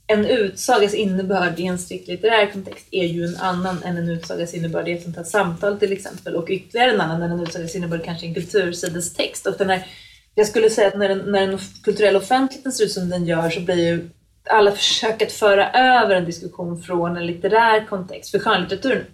en 0.07 0.25
utsagas 0.25 0.93
innebörd 0.93 1.59
i 1.59 1.65
en 1.65 1.79
strikt 1.79 2.07
litterär 2.07 2.51
kontext 2.51 2.87
är 2.91 3.05
ju 3.05 3.25
en 3.25 3.37
annan 3.37 3.83
än 3.83 3.97
en 3.97 4.09
utsagas 4.09 4.53
innebörd 4.53 4.87
i 4.87 4.91
ett 4.91 5.03
sånt 5.03 5.15
här 5.15 5.23
samtal 5.23 5.79
till 5.79 5.91
exempel 5.91 6.35
och 6.35 6.49
ytterligare 6.49 6.91
en 6.91 7.01
annan 7.01 7.21
än 7.21 7.31
en 7.31 7.39
utsagas 7.39 7.75
innebörd 7.75 8.03
kanske 8.03 8.25
i 8.25 8.29
en 8.29 8.35
kultursidestext. 8.35 9.47
Och 9.47 9.55
den 9.57 9.69
här, 9.69 9.87
jag 10.35 10.47
skulle 10.47 10.69
säga 10.69 10.87
att 10.87 10.97
när 10.97 11.09
den, 11.09 11.31
när 11.31 11.47
den 11.47 11.59
kulturella 11.83 12.19
offentligheten 12.19 12.71
ser 12.71 12.85
ut 12.85 12.91
som 12.91 13.09
den 13.09 13.25
gör 13.25 13.49
så 13.49 13.59
blir 13.59 13.87
ju 13.87 14.09
alla 14.49 14.71
försök 14.71 15.21
att 15.21 15.31
föra 15.31 15.71
över 15.71 16.15
en 16.15 16.25
diskussion 16.25 16.81
från 16.81 17.17
en 17.17 17.27
litterär 17.27 17.85
kontext. 17.85 18.31
För 18.31 18.39
skönlitteraturen, 18.39 19.05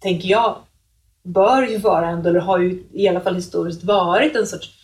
tänker 0.00 0.28
jag, 0.28 0.58
bör 1.24 1.62
ju 1.62 1.78
vara 1.78 2.08
ändå, 2.08 2.28
eller 2.28 2.40
har 2.40 2.58
ju 2.58 2.82
i 2.92 3.08
alla 3.08 3.20
fall 3.20 3.34
historiskt 3.34 3.84
varit 3.84 4.36
en 4.36 4.46
sorts 4.46 4.77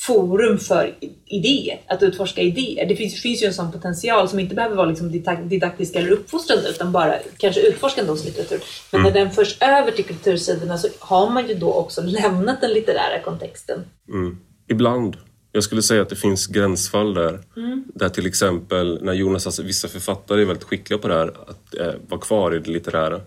forum 0.00 0.58
för 0.58 0.94
idéer, 1.26 1.80
att 1.88 2.02
utforska 2.02 2.40
idéer. 2.40 2.86
Det 2.86 2.96
finns, 2.96 3.22
finns 3.22 3.42
ju 3.42 3.46
en 3.46 3.54
sån 3.54 3.72
potential 3.72 4.28
som 4.28 4.38
inte 4.38 4.54
behöver 4.54 4.76
vara 4.76 4.86
liksom 4.86 5.22
didaktisk 5.48 5.96
eller 5.96 6.10
uppfostrande 6.10 6.68
utan 6.68 6.92
bara 6.92 7.14
kanske 7.36 7.60
utforskande 7.60 8.10
hos 8.10 8.24
litteratur. 8.24 8.60
Men 8.90 9.00
mm. 9.00 9.12
när 9.12 9.20
den 9.20 9.30
förs 9.30 9.56
över 9.60 9.90
till 9.90 10.04
kultursidorna 10.04 10.78
så 10.78 10.88
har 10.98 11.30
man 11.30 11.48
ju 11.48 11.54
då 11.54 11.72
också 11.72 12.02
lämnat 12.02 12.60
den 12.60 12.72
litterära 12.72 13.22
kontexten. 13.24 13.84
Mm. 14.08 14.38
Ibland. 14.68 15.16
Jag 15.52 15.64
skulle 15.64 15.82
säga 15.82 16.02
att 16.02 16.08
det 16.08 16.16
finns 16.16 16.46
gränsfall 16.46 17.14
där. 17.14 17.40
Mm. 17.56 17.84
Där 17.94 18.08
till 18.08 18.26
exempel 18.26 18.98
när 19.02 19.12
Jonas, 19.12 19.46
alltså, 19.46 19.62
vissa 19.62 19.88
författare 19.88 20.42
är 20.42 20.46
väldigt 20.46 20.64
skickliga 20.64 20.98
på 20.98 21.08
det 21.08 21.14
här, 21.14 21.28
att 21.28 21.74
eh, 21.74 21.92
vara 22.08 22.20
kvar 22.20 22.54
i 22.54 22.58
det 22.58 22.70
litterära. 22.70 23.20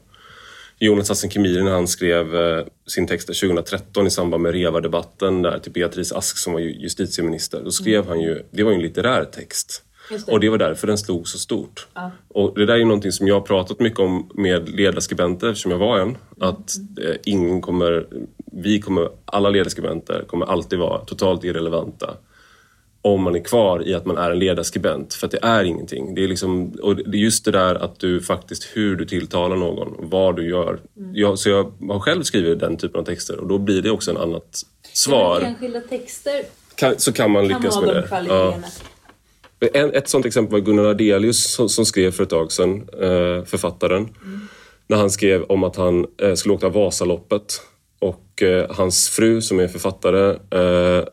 Jonas 0.86 1.10
Hassan 1.10 1.30
Khemiri 1.30 1.64
när 1.64 1.72
han 1.72 1.88
skrev 1.88 2.36
eh, 2.36 2.66
sin 2.88 3.08
text 3.08 3.28
2013 3.28 4.08
i 4.08 4.10
samband 4.10 4.44
med 4.44 4.52
REVA-debatten 4.52 5.42
där 5.42 5.60
till 5.60 5.72
Beatrice 5.72 6.12
Ask 6.12 6.38
som 6.38 6.54
var 6.54 6.60
justitieminister. 6.60 7.62
Då 7.64 7.72
skrev 7.72 7.96
mm. 7.96 8.08
han 8.08 8.22
ju, 8.22 8.44
det 8.52 8.64
var 8.64 8.72
ju 8.72 8.76
en 8.76 8.82
litterär 8.82 9.26
text. 9.26 9.84
Det. 10.10 10.32
Och 10.32 10.40
det 10.40 10.50
var 10.50 10.58
därför 10.58 10.88
den 10.88 10.98
slog 10.98 11.28
så 11.28 11.40
stort. 11.40 11.88
Ja. 11.94 12.12
Och 12.28 12.60
det 12.60 12.66
där 12.66 12.74
är 12.74 12.78
ju 12.78 12.86
någonting 12.86 13.12
som 13.12 13.28
jag 13.28 13.36
har 13.36 13.42
pratat 13.42 13.80
mycket 13.80 14.00
om 14.00 14.32
med 14.34 14.70
ledarskribenter 14.70 15.50
eftersom 15.50 15.72
jag 15.72 15.80
var 15.80 16.00
en. 16.00 16.18
Att 16.40 16.76
mm. 16.98 17.18
ingen 17.24 17.62
kommer, 17.62 18.08
vi 18.52 18.82
kommer, 18.82 19.10
alla 19.26 19.50
ledarskribenter 19.50 20.24
kommer 20.28 20.46
alltid 20.46 20.80
vara 20.80 21.06
totalt 21.06 21.44
irrelevanta 21.44 22.18
om 23.06 23.24
man 23.24 23.36
är 23.36 23.40
kvar 23.40 23.88
i 23.88 23.94
att 23.94 24.06
man 24.06 24.18
är 24.18 24.32
en 24.32 24.40
ledarskribent. 24.40 25.14
För 25.14 25.28
att 25.28 25.32
det 25.32 25.40
är 25.42 25.64
ingenting. 25.64 26.16
Det 26.16 26.24
är, 26.24 26.28
liksom, 26.28 26.72
och 26.82 26.96
det 26.96 27.18
är 27.18 27.22
just 27.22 27.46
det 27.46 27.52
där 27.52 27.76
att 27.76 28.00
du 28.00 28.22
faktiskt, 28.22 28.70
hur 28.74 28.96
du 28.96 29.06
tilltalar 29.06 29.56
någon, 29.56 29.96
vad 30.00 30.36
du 30.36 30.50
gör. 30.50 30.80
Mm. 30.98 31.16
Jag, 31.16 31.40
så 31.40 31.50
jag 31.50 31.74
har 31.88 32.00
själv 32.00 32.24
skrivit 32.24 32.60
den 32.60 32.78
typen 32.78 33.00
av 33.00 33.06
texter 33.06 33.40
och 33.40 33.48
då 33.48 33.58
blir 33.58 33.82
det 33.82 33.92
också 33.92 34.12
en 34.12 34.18
annat 34.18 34.62
svar. 34.94 35.42
Enskilda 35.42 35.82
texter 35.82 36.44
kan, 36.76 37.00
så 37.00 37.14
kan 37.14 37.32
man 37.32 37.48
lyckas 37.48 37.76
kan 37.76 37.86
med 37.86 37.96
det. 37.96 38.26
Ja. 38.28 38.60
En, 39.74 39.94
ett 39.94 40.10
sånt 40.10 40.26
exempel 40.26 40.60
var 40.60 40.66
Gunnar 40.66 40.84
Ardelius 40.84 41.54
som, 41.54 41.70
som 41.70 41.86
skrev 41.86 42.12
för 42.12 42.24
ett 42.24 42.30
tag 42.30 42.52
sedan, 42.52 42.90
eh, 42.94 43.46
författaren. 43.46 44.10
Mm. 44.26 44.48
När 44.88 44.98
han 44.98 45.10
skrev 45.10 45.44
om 45.44 45.64
att 45.64 45.76
han 45.76 46.06
eh, 46.22 46.34
skulle 46.34 46.54
åka 46.54 46.70
Vasaloppet 46.70 47.62
och 48.04 48.42
eh, 48.42 48.66
hans 48.70 49.10
fru 49.10 49.42
som 49.42 49.60
är 49.60 49.68
författare, 49.68 50.30
eh, 50.30 51.06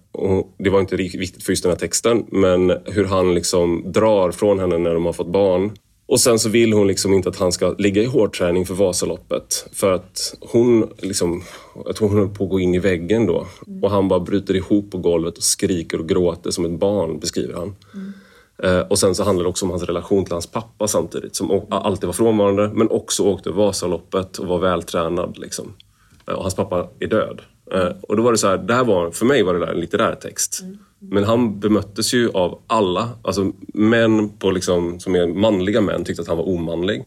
det 0.58 0.70
var 0.70 0.80
inte 0.80 0.96
viktigt 0.96 1.42
för 1.42 1.52
just 1.52 1.62
den 1.62 1.72
här 1.72 1.78
texten, 1.78 2.26
men 2.28 2.72
hur 2.84 3.04
han 3.04 3.34
liksom 3.34 3.92
drar 3.92 4.30
från 4.30 4.58
henne 4.58 4.78
när 4.78 4.94
de 4.94 5.06
har 5.06 5.12
fått 5.12 5.32
barn. 5.32 5.70
Och 6.06 6.20
sen 6.20 6.38
så 6.38 6.48
vill 6.48 6.72
hon 6.72 6.86
liksom 6.86 7.14
inte 7.14 7.28
att 7.28 7.36
han 7.36 7.52
ska 7.52 7.74
ligga 7.78 8.02
i 8.02 8.06
hårdträning 8.06 8.66
för 8.66 8.74
Vasaloppet 8.74 9.66
för 9.72 9.92
att 9.92 10.36
hon 10.40 10.90
liksom, 10.98 11.42
att 11.86 11.98
hon 11.98 12.10
håller 12.10 12.26
på 12.26 12.44
att 12.44 12.50
gå 12.50 12.60
in 12.60 12.74
i 12.74 12.78
väggen 12.78 13.26
då. 13.26 13.46
Mm. 13.66 13.84
Och 13.84 13.90
han 13.90 14.08
bara 14.08 14.20
bryter 14.20 14.56
ihop 14.56 14.90
på 14.90 14.98
golvet 14.98 15.36
och 15.36 15.42
skriker 15.42 16.00
och 16.00 16.08
gråter 16.08 16.50
som 16.50 16.64
ett 16.64 16.80
barn, 16.80 17.18
beskriver 17.20 17.54
han. 17.54 17.76
Mm. 17.94 18.12
Eh, 18.62 18.86
och 18.86 18.98
sen 18.98 19.14
så 19.14 19.24
handlar 19.24 19.44
det 19.44 19.50
också 19.50 19.64
om 19.64 19.70
hans 19.70 19.82
relation 19.82 20.24
till 20.24 20.32
hans 20.32 20.46
pappa 20.46 20.88
samtidigt, 20.88 21.36
som 21.36 21.62
alltid 21.70 22.06
var 22.06 22.12
frånvarande 22.12 22.70
men 22.74 22.88
också 22.88 23.22
åkte 23.22 23.50
Vasaloppet 23.50 24.38
och 24.38 24.46
var 24.46 24.58
vältränad. 24.58 25.38
Liksom. 25.38 25.72
Eh, 26.30 26.36
och 26.36 26.42
hans 26.42 26.54
pappa 26.54 26.88
är 27.00 27.06
död. 27.06 27.40
Eh, 27.72 27.92
och 28.02 28.16
då 28.16 28.22
var 28.22 28.32
det 28.32 28.38
så 28.38 28.48
här, 28.48 28.58
det 28.58 28.74
här 28.74 28.84
var, 28.84 29.10
för 29.10 29.26
mig 29.26 29.42
var 29.42 29.54
det 29.54 29.60
där 29.60 29.72
en 29.72 29.80
litterär 29.80 30.14
text. 30.14 30.60
Mm. 30.62 30.78
Men 30.98 31.24
han 31.24 31.60
bemöttes 31.60 32.14
ju 32.14 32.30
av 32.30 32.58
alla, 32.66 33.08
alltså 33.22 33.52
män 33.74 34.28
på 34.28 34.50
liksom, 34.50 35.00
som 35.00 35.14
är 35.14 35.26
manliga 35.26 35.80
män 35.80 36.04
tyckte 36.04 36.22
att 36.22 36.28
han 36.28 36.36
var 36.36 36.48
omanlig. 36.48 37.04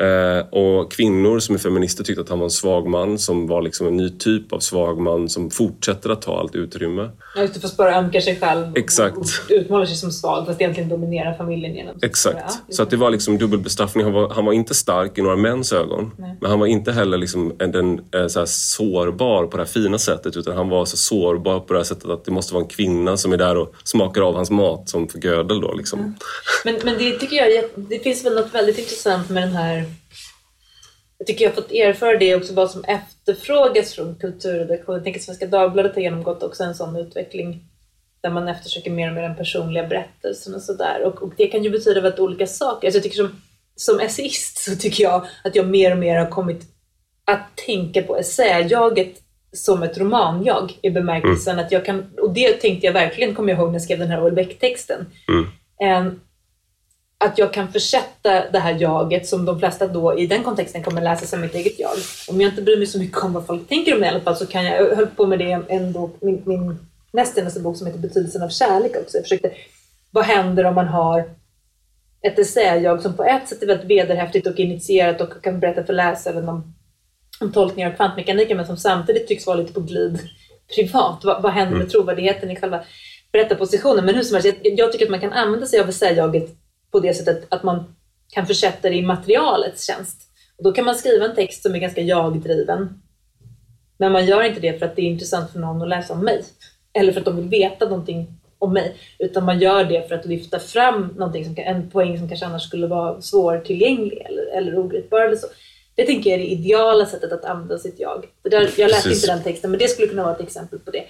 Eh, 0.00 0.46
och 0.50 0.92
kvinnor 0.92 1.38
som 1.38 1.54
är 1.54 1.58
feminister 1.58 2.04
tyckte 2.04 2.22
att 2.22 2.28
han 2.28 2.38
var 2.38 2.46
en 2.46 2.50
svag 2.50 2.88
man 2.88 3.18
som 3.18 3.46
var 3.46 3.62
liksom 3.62 3.86
en 3.86 3.96
ny 3.96 4.10
typ 4.10 4.52
av 4.52 4.58
svag 4.58 5.00
man 5.00 5.28
som 5.28 5.50
fortsätter 5.50 6.10
att 6.10 6.22
ta 6.22 6.38
allt 6.38 6.54
utrymme. 6.54 7.10
Ja, 7.34 7.42
just 7.42 7.54
det, 7.54 7.60
fast 7.60 7.76
bara 7.76 7.96
ömkar 7.96 8.20
sig 8.20 8.36
själv 8.36 8.76
Exakt. 8.76 9.16
och 9.16 9.26
utmålar 9.48 9.86
sig 9.86 9.96
som 9.96 10.12
svag 10.12 10.46
fast 10.46 10.60
egentligen 10.60 10.88
dominerar 10.88 11.34
familjen 11.34 11.74
genom 11.74 11.96
Exakt. 12.02 12.58
Så 12.68 12.82
att 12.82 12.90
det 12.90 12.96
var 12.96 13.10
liksom 13.10 13.38
dubbelbestraffning. 13.38 14.04
Han 14.04 14.12
var, 14.12 14.28
han 14.28 14.44
var 14.44 14.52
inte 14.52 14.74
stark 14.74 15.18
i 15.18 15.22
några 15.22 15.36
mäns 15.36 15.72
ögon. 15.72 16.10
Nej. 16.18 16.36
Men 16.40 16.50
han 16.50 16.60
var 16.60 16.66
inte 16.66 16.92
heller 16.92 17.18
liksom 17.18 17.52
en, 17.58 17.72
den, 17.72 18.00
eh, 18.14 18.26
så 18.26 18.46
sårbar 18.46 19.46
på 19.46 19.56
det 19.56 19.62
här 19.62 19.70
fina 19.70 19.98
sättet 19.98 20.36
utan 20.36 20.56
han 20.56 20.68
var 20.68 20.84
så 20.84 20.96
sårbar 20.96 21.60
på 21.60 21.72
det 21.72 21.78
här 21.78 21.84
sättet 21.84 22.10
att 22.10 22.24
det 22.24 22.30
måste 22.30 22.54
vara 22.54 22.64
en 22.64 22.70
kvinna 22.70 23.16
som 23.16 23.32
är 23.32 23.36
där 23.36 23.56
och 23.56 23.74
smakar 23.84 24.22
av 24.22 24.34
hans 24.34 24.50
mat 24.50 24.88
som 24.88 25.08
för 25.08 25.18
gödel. 25.18 25.60
Då, 25.60 25.72
liksom. 25.72 26.14
Men, 26.64 26.76
men 26.84 26.98
det 26.98 27.10
tycker 27.18 27.36
jag, 27.36 27.64
det 27.74 27.98
finns 27.98 28.24
väl 28.24 28.34
något 28.34 28.54
väldigt 28.54 28.78
intressant 28.78 29.30
med 29.30 29.42
den 29.42 29.52
här 29.52 29.89
jag 31.18 31.26
tycker 31.26 31.44
jag 31.44 31.50
har 31.50 31.62
fått 31.62 31.72
erfara 31.72 32.18
det 32.18 32.34
också, 32.34 32.54
vad 32.54 32.70
som 32.70 32.84
efterfrågas 32.84 33.94
från 33.94 34.14
kulturredaktionen. 34.14 34.98
Jag 34.98 35.04
tänker 35.04 35.20
Svenska 35.20 35.46
Dagbladet 35.46 35.94
har 35.94 36.02
genomgått 36.02 36.42
också 36.42 36.64
en 36.64 36.74
sån 36.74 36.96
utveckling 36.96 37.64
där 38.22 38.30
man 38.30 38.48
eftersöker 38.48 38.90
mer 38.90 39.08
och 39.08 39.14
mer 39.14 39.22
den 39.22 39.36
personliga 39.36 39.86
berättelsen 39.86 40.54
och 40.54 40.62
sådär. 40.62 41.02
Och, 41.04 41.22
och 41.22 41.32
det 41.36 41.46
kan 41.46 41.64
ju 41.64 41.70
betyda 41.70 42.00
väldigt 42.00 42.20
olika 42.20 42.46
saker. 42.46 42.86
Alltså 42.86 42.96
jag 42.96 43.02
tycker 43.02 43.16
som, 43.16 43.42
som 43.76 44.00
essayist 44.00 44.58
så 44.58 44.76
tycker 44.76 45.04
jag 45.04 45.26
att 45.44 45.56
jag 45.56 45.66
mer 45.66 45.92
och 45.92 45.98
mer 45.98 46.18
har 46.18 46.30
kommit 46.30 46.62
att 47.24 47.56
tänka 47.66 48.02
på 48.02 48.16
essäjaget 48.16 49.22
som 49.52 49.82
ett 49.82 49.98
roman-jag 49.98 50.78
i 50.82 50.90
bemärkelsen 50.90 51.58
att 51.58 51.72
jag 51.72 51.84
kan, 51.84 52.10
och 52.22 52.34
det 52.34 52.52
tänkte 52.52 52.86
jag 52.86 52.92
verkligen, 52.92 53.34
kommer 53.34 53.52
jag 53.52 53.58
ihåg 53.58 53.68
när 53.68 53.74
jag 53.74 53.82
skrev 53.82 53.98
den 53.98 54.10
här 54.10 54.20
Houellebecq-texten. 54.20 55.06
Mm. 55.28 55.50
Att 57.24 57.38
jag 57.38 57.52
kan 57.52 57.72
försätta 57.72 58.50
det 58.50 58.58
här 58.58 58.76
jaget 58.80 59.26
som 59.26 59.44
de 59.44 59.58
flesta 59.58 59.86
då 59.86 60.18
i 60.18 60.26
den 60.26 60.42
kontexten 60.42 60.82
kommer 60.82 61.02
läsa 61.02 61.26
som 61.26 61.40
mitt 61.40 61.54
eget 61.54 61.78
jag. 61.78 61.90
Om 62.28 62.40
jag 62.40 62.50
inte 62.50 62.62
bryr 62.62 62.76
mig 62.76 62.86
så 62.86 62.98
mycket 62.98 63.24
om 63.24 63.32
vad 63.32 63.46
folk 63.46 63.68
tänker 63.68 63.94
om 63.94 64.00
mig 64.00 64.08
i 64.08 64.12
alla 64.12 64.20
fall 64.20 64.36
så 64.36 64.46
kan 64.46 64.64
jag, 64.64 64.90
jag 64.90 64.96
höll 64.96 65.06
på 65.06 65.26
med 65.26 65.38
det 65.38 65.92
bok, 65.92 66.16
min, 66.20 66.42
min 66.46 66.78
näst 67.12 67.34
senaste 67.34 67.60
bok 67.60 67.76
som 67.76 67.86
heter 67.86 67.98
Betydelsen 67.98 68.42
av 68.42 68.48
kärlek 68.48 68.96
också. 68.96 69.16
Jag 69.16 69.24
försökte, 69.24 69.52
vad 70.10 70.24
händer 70.24 70.64
om 70.64 70.74
man 70.74 70.88
har 70.88 71.24
ett 72.22 72.38
essäjag 72.38 73.02
som 73.02 73.16
på 73.16 73.24
ett 73.24 73.48
sätt 73.48 73.62
är 73.62 73.66
väldigt 73.66 73.90
vederhäftigt 73.90 74.46
och 74.46 74.58
initierat 74.58 75.20
och 75.20 75.42
kan 75.42 75.60
berätta 75.60 75.84
för 75.84 75.92
läsaren 75.92 76.48
om, 76.48 76.74
om 77.40 77.52
tolkningar 77.52 77.90
av 77.90 77.96
kvantmekaniken 77.96 78.56
men 78.56 78.66
som 78.66 78.76
samtidigt 78.76 79.28
tycks 79.28 79.46
vara 79.46 79.56
lite 79.56 79.72
på 79.72 79.80
glid 79.80 80.18
privat. 80.74 81.24
Vad, 81.24 81.42
vad 81.42 81.52
händer 81.52 81.78
med 81.78 81.90
trovärdigheten 81.90 82.50
i 82.50 82.56
själva 82.56 82.84
berättarpositionen? 83.32 84.04
Men 84.04 84.14
hur 84.14 84.22
som 84.22 84.34
helst, 84.34 84.58
jag, 84.62 84.78
jag 84.78 84.92
tycker 84.92 85.04
att 85.04 85.10
man 85.10 85.20
kan 85.20 85.32
använda 85.32 85.66
sig 85.66 85.80
av 85.80 85.88
essäjaget 85.88 86.59
på 86.90 87.00
det 87.00 87.14
sättet 87.14 87.46
att 87.48 87.62
man 87.62 87.96
kan 88.28 88.46
försätta 88.46 88.88
det 88.88 88.96
i 88.96 89.02
materialets 89.02 89.86
tjänst. 89.86 90.16
Och 90.58 90.64
då 90.64 90.72
kan 90.72 90.84
man 90.84 90.94
skriva 90.94 91.24
en 91.24 91.34
text 91.34 91.62
som 91.62 91.74
är 91.74 91.78
ganska 91.78 92.00
jag-driven. 92.00 93.02
Men 93.98 94.12
man 94.12 94.26
gör 94.26 94.42
inte 94.42 94.60
det 94.60 94.78
för 94.78 94.86
att 94.86 94.96
det 94.96 95.02
är 95.02 95.06
intressant 95.06 95.52
för 95.52 95.58
någon 95.58 95.82
att 95.82 95.88
läsa 95.88 96.12
om 96.12 96.24
mig. 96.24 96.44
Eller 96.92 97.12
för 97.12 97.20
att 97.20 97.26
de 97.26 97.36
vill 97.36 97.48
veta 97.48 97.84
någonting 97.84 98.40
om 98.58 98.72
mig. 98.72 98.96
Utan 99.18 99.44
man 99.44 99.60
gör 99.60 99.84
det 99.84 100.08
för 100.08 100.14
att 100.14 100.26
lyfta 100.26 100.58
fram 100.58 101.06
någonting 101.06 101.44
som 101.44 101.54
en 101.56 101.90
poäng 101.90 102.18
som 102.18 102.28
kanske 102.28 102.46
annars 102.46 102.62
skulle 102.62 102.86
vara 102.86 103.20
svårtillgänglig 103.20 104.18
eller, 104.18 104.46
eller 104.56 104.78
ogripbar. 104.78 105.20
Eller 105.20 105.36
så. 105.36 105.46
Det 105.94 106.06
tänker 106.06 106.30
jag 106.30 106.40
är 106.40 106.44
det 106.44 106.50
ideala 106.50 107.06
sättet 107.06 107.32
att 107.32 107.44
använda 107.44 107.78
sitt 107.78 108.00
jag. 108.00 108.26
Det 108.42 108.48
där, 108.48 108.70
jag 108.76 108.90
läste 108.90 109.10
inte 109.10 109.26
den 109.26 109.42
texten 109.42 109.70
men 109.70 109.78
det 109.78 109.88
skulle 109.88 110.08
kunna 110.08 110.22
vara 110.22 110.34
ett 110.34 110.40
exempel 110.40 110.78
på 110.78 110.90
det. 110.90 111.04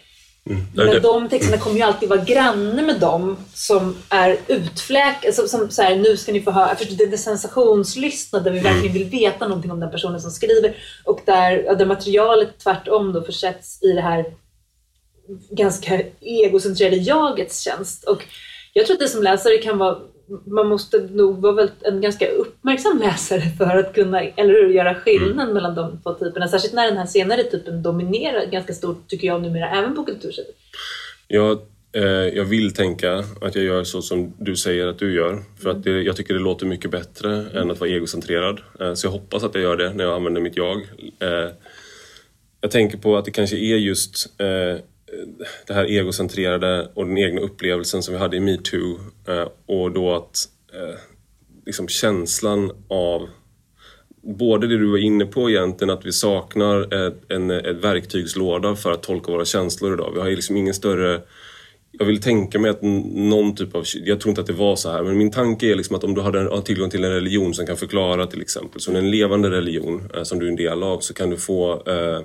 Mm. 0.46 0.62
Men 0.74 1.02
de 1.02 1.28
texterna 1.28 1.58
kommer 1.58 1.76
ju 1.76 1.82
alltid 1.82 2.08
vara 2.08 2.24
granne 2.24 2.82
med 2.82 3.00
dem 3.00 3.36
som 3.54 3.96
är 4.08 4.36
utfläkade, 4.46 5.32
som, 5.32 5.48
som 5.48 5.70
så 5.70 5.82
här, 5.82 5.96
nu 5.96 6.16
ska 6.16 6.32
ni 6.32 6.40
få 6.40 6.50
höra, 6.50 6.76
förstår 6.76 6.96
du, 6.96 7.06
det 7.06 7.14
är 7.14 7.18
sensationslystnad 7.18 8.44
där 8.44 8.50
vi 8.50 8.60
verkligen 8.60 8.92
vill 8.92 9.04
veta 9.04 9.48
någonting 9.48 9.70
om 9.70 9.80
den 9.80 9.90
personen 9.90 10.20
som 10.20 10.30
skriver 10.30 10.76
och 11.04 11.20
där, 11.26 11.62
ja, 11.66 11.74
där 11.74 11.86
materialet 11.86 12.58
tvärtom 12.58 13.12
då 13.12 13.22
försätts 13.22 13.82
i 13.82 13.92
det 13.92 14.00
här 14.00 14.24
ganska 15.50 16.02
egocentrerade 16.20 16.96
jagets 16.96 17.60
tjänst. 17.60 18.04
Och 18.04 18.24
jag 18.72 18.86
tror 18.86 18.94
att 18.94 19.00
det 19.00 19.08
som 19.08 19.22
läsare 19.22 19.58
kan 19.58 19.78
vara 19.78 19.98
man 20.46 20.68
måste 20.68 20.98
nog 21.10 21.40
vara 21.40 21.52
väldigt, 21.52 21.82
en 21.82 22.00
ganska 22.00 22.28
uppmärksam 22.28 22.98
läsare 22.98 23.42
för 23.58 23.76
att 23.76 23.94
kunna 23.94 24.20
eller 24.20 24.54
hur, 24.54 24.68
göra 24.68 24.94
skillnad 24.94 25.54
mellan 25.54 25.74
de 25.74 26.00
två 26.02 26.14
typerna. 26.14 26.48
Särskilt 26.48 26.74
när 26.74 26.86
den 26.86 26.96
här 26.96 27.06
senare 27.06 27.42
typen 27.42 27.82
dominerar 27.82 28.46
ganska 28.46 28.72
stort, 28.72 29.08
tycker 29.08 29.26
jag 29.26 29.42
numera, 29.42 29.70
även 29.70 29.94
på 29.94 30.04
kultursättet. 30.04 30.54
Jag, 31.28 31.58
eh, 31.92 32.02
jag 32.08 32.44
vill 32.44 32.74
tänka 32.74 33.24
att 33.40 33.54
jag 33.54 33.64
gör 33.64 33.84
så 33.84 34.02
som 34.02 34.34
du 34.38 34.56
säger 34.56 34.86
att 34.86 34.98
du 34.98 35.14
gör. 35.14 35.42
För 35.62 35.70
att 35.70 35.82
det, 35.82 36.02
jag 36.02 36.16
tycker 36.16 36.34
det 36.34 36.40
låter 36.40 36.66
mycket 36.66 36.90
bättre 36.90 37.44
än 37.54 37.70
att 37.70 37.80
vara 37.80 37.90
egocentrerad. 37.90 38.60
Eh, 38.80 38.94
så 38.94 39.06
jag 39.06 39.12
hoppas 39.12 39.44
att 39.44 39.54
jag 39.54 39.62
gör 39.62 39.76
det 39.76 39.92
när 39.94 40.04
jag 40.04 40.14
använder 40.14 40.40
mitt 40.40 40.56
jag. 40.56 40.76
Eh, 41.18 41.50
jag 42.60 42.70
tänker 42.70 42.98
på 42.98 43.16
att 43.16 43.24
det 43.24 43.30
kanske 43.30 43.56
är 43.56 43.76
just 43.76 44.40
eh, 44.40 44.80
Eh, 45.12 45.46
det 45.66 45.74
här 45.74 45.84
egocentrerade 45.84 46.90
och 46.94 47.06
den 47.06 47.18
egna 47.18 47.40
upplevelsen 47.40 48.02
som 48.02 48.14
vi 48.14 48.20
hade 48.20 48.36
i 48.36 48.40
metoo. 48.40 48.98
Eh, 49.28 49.48
och 49.66 49.92
då 49.92 50.14
att 50.14 50.48
eh, 50.72 50.98
liksom 51.66 51.88
känslan 51.88 52.72
av 52.88 53.28
både 54.22 54.66
det 54.66 54.78
du 54.78 54.90
var 54.90 54.98
inne 54.98 55.26
på 55.26 55.50
egentligen, 55.50 55.90
att 55.90 56.06
vi 56.06 56.12
saknar 56.12 57.06
ett, 57.06 57.22
en 57.28 57.50
ett 57.50 57.84
verktygslåda 57.84 58.76
för 58.76 58.92
att 58.92 59.02
tolka 59.02 59.32
våra 59.32 59.44
känslor 59.44 59.94
idag. 59.94 60.12
Vi 60.14 60.20
har 60.20 60.28
ju 60.28 60.36
liksom 60.36 60.56
ingen 60.56 60.74
större... 60.74 61.20
Jag 61.92 62.06
vill 62.06 62.22
tänka 62.22 62.58
mig 62.58 62.70
att 62.70 62.82
någon 62.82 63.54
typ 63.54 63.74
av... 63.74 63.84
Jag 64.04 64.20
tror 64.20 64.30
inte 64.30 64.40
att 64.40 64.46
det 64.46 64.52
var 64.52 64.76
så 64.76 64.90
här, 64.90 65.02
men 65.02 65.18
min 65.18 65.30
tanke 65.30 65.66
är 65.66 65.74
liksom 65.74 65.96
att 65.96 66.04
om 66.04 66.14
du 66.14 66.20
hade 66.20 66.38
har 66.38 66.60
tillgång 66.60 66.90
till 66.90 67.04
en 67.04 67.12
religion 67.12 67.54
som 67.54 67.66
kan 67.66 67.76
förklara 67.76 68.26
till 68.26 68.40
exempel, 68.40 68.80
som 68.80 68.96
en 68.96 69.10
levande 69.10 69.50
religion 69.50 70.08
som 70.22 70.38
du 70.38 70.46
är 70.46 70.50
en 70.50 70.56
del 70.56 70.82
av, 70.82 71.00
så 71.00 71.14
kan 71.14 71.30
du 71.30 71.36
få 71.36 71.72
eh, 71.86 72.20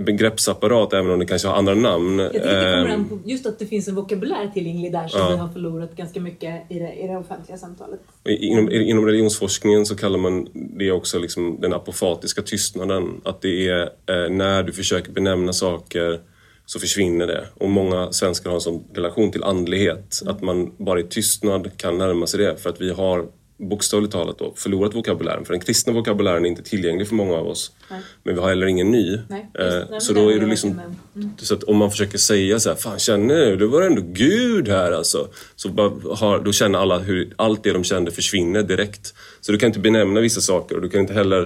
begreppsapparat 0.00 0.92
även 0.92 1.10
om 1.10 1.18
det 1.18 1.26
kanske 1.26 1.48
har 1.48 1.54
andra 1.54 1.74
namn. 1.74 2.18
Jag 2.18 2.32
tycker 2.32 2.46
det 2.46 2.82
kommer 2.82 2.94
an 2.94 3.08
på 3.08 3.18
just 3.24 3.46
att 3.46 3.58
det 3.58 3.66
finns 3.66 3.88
en 3.88 3.94
vokabulär 3.94 4.50
tillgänglig 4.54 4.92
där 4.92 5.08
som 5.08 5.20
Ja. 5.20 5.30
vi 5.30 5.36
har 5.36 5.48
förlorat 5.48 5.96
ganska 5.96 6.20
mycket 6.20 6.70
i 6.70 6.78
det, 6.78 6.92
i 6.92 7.06
det 7.06 7.16
offentliga 7.16 7.58
samtalet. 7.58 8.00
Inom, 8.24 8.70
inom 8.70 9.06
religionsforskningen 9.06 9.86
så 9.86 9.96
kallar 9.96 10.18
man 10.18 10.48
det 10.54 10.92
också 10.92 11.18
liksom 11.18 11.60
den 11.60 11.72
apofatiska 11.74 12.42
tystnaden. 12.42 13.20
Att 13.24 13.40
det 13.40 13.68
är 13.68 13.82
eh, 13.82 14.30
när 14.30 14.62
du 14.62 14.72
försöker 14.72 15.12
benämna 15.12 15.52
saker 15.52 16.20
så 16.66 16.80
försvinner 16.80 17.26
det. 17.26 17.46
Och 17.54 17.70
många 17.70 18.12
svenskar 18.12 18.50
har 18.50 18.54
en 18.54 18.60
sån 18.60 18.84
relation 18.94 19.30
till 19.32 19.44
andlighet. 19.44 20.22
Att 20.26 20.42
man 20.42 20.72
bara 20.76 21.00
i 21.00 21.04
tystnad 21.04 21.76
kan 21.76 21.98
närma 21.98 22.26
sig 22.26 22.40
det. 22.40 22.56
För 22.56 22.70
att 22.70 22.80
vi 22.80 22.90
har 22.90 23.26
bokstavligt 23.68 24.12
talat 24.12 24.38
då, 24.38 24.54
förlorat 24.56 24.94
vokabulären. 24.94 25.44
För 25.44 25.52
den 25.52 25.60
kristna 25.60 25.92
vokabulären 25.92 26.44
är 26.44 26.48
inte 26.48 26.62
tillgänglig 26.62 27.08
för 27.08 27.14
många 27.14 27.34
av 27.34 27.46
oss. 27.46 27.72
Nej. 27.90 28.00
Men 28.22 28.34
vi 28.34 28.40
har 28.40 28.48
heller 28.48 28.66
ingen 28.66 28.90
ny. 28.90 29.18
Nej, 29.28 29.48
Eh, 29.58 29.98
så 29.98 30.12
då 30.12 30.32
är 30.32 30.40
det 30.40 30.46
liksom... 30.46 30.80
Mm. 31.16 31.30
Så 31.36 31.54
att 31.54 31.62
om 31.62 31.76
man 31.76 31.90
försöker 31.90 32.18
säga 32.18 32.60
så 32.60 32.68
här, 32.68 32.76
fan 32.76 32.98
känner 32.98 33.34
du? 33.34 33.56
Det 33.56 33.66
var 33.66 33.82
ändå 33.82 34.02
Gud 34.04 34.68
här 34.68 34.92
alltså. 34.92 35.28
Så 35.56 35.68
har, 36.14 36.44
då 36.44 36.52
känner 36.52 36.78
alla 36.78 36.98
hur 36.98 37.32
allt 37.36 37.64
det 37.64 37.72
de 37.72 37.84
kände 37.84 38.10
försvinner 38.10 38.62
direkt. 38.62 39.14
Så 39.40 39.52
du 39.52 39.58
kan 39.58 39.66
inte 39.66 39.80
benämna 39.80 40.20
vissa 40.20 40.40
saker 40.40 40.76
och 40.76 40.82
du 40.82 40.88
kan 40.88 41.00
inte 41.00 41.14
heller, 41.14 41.42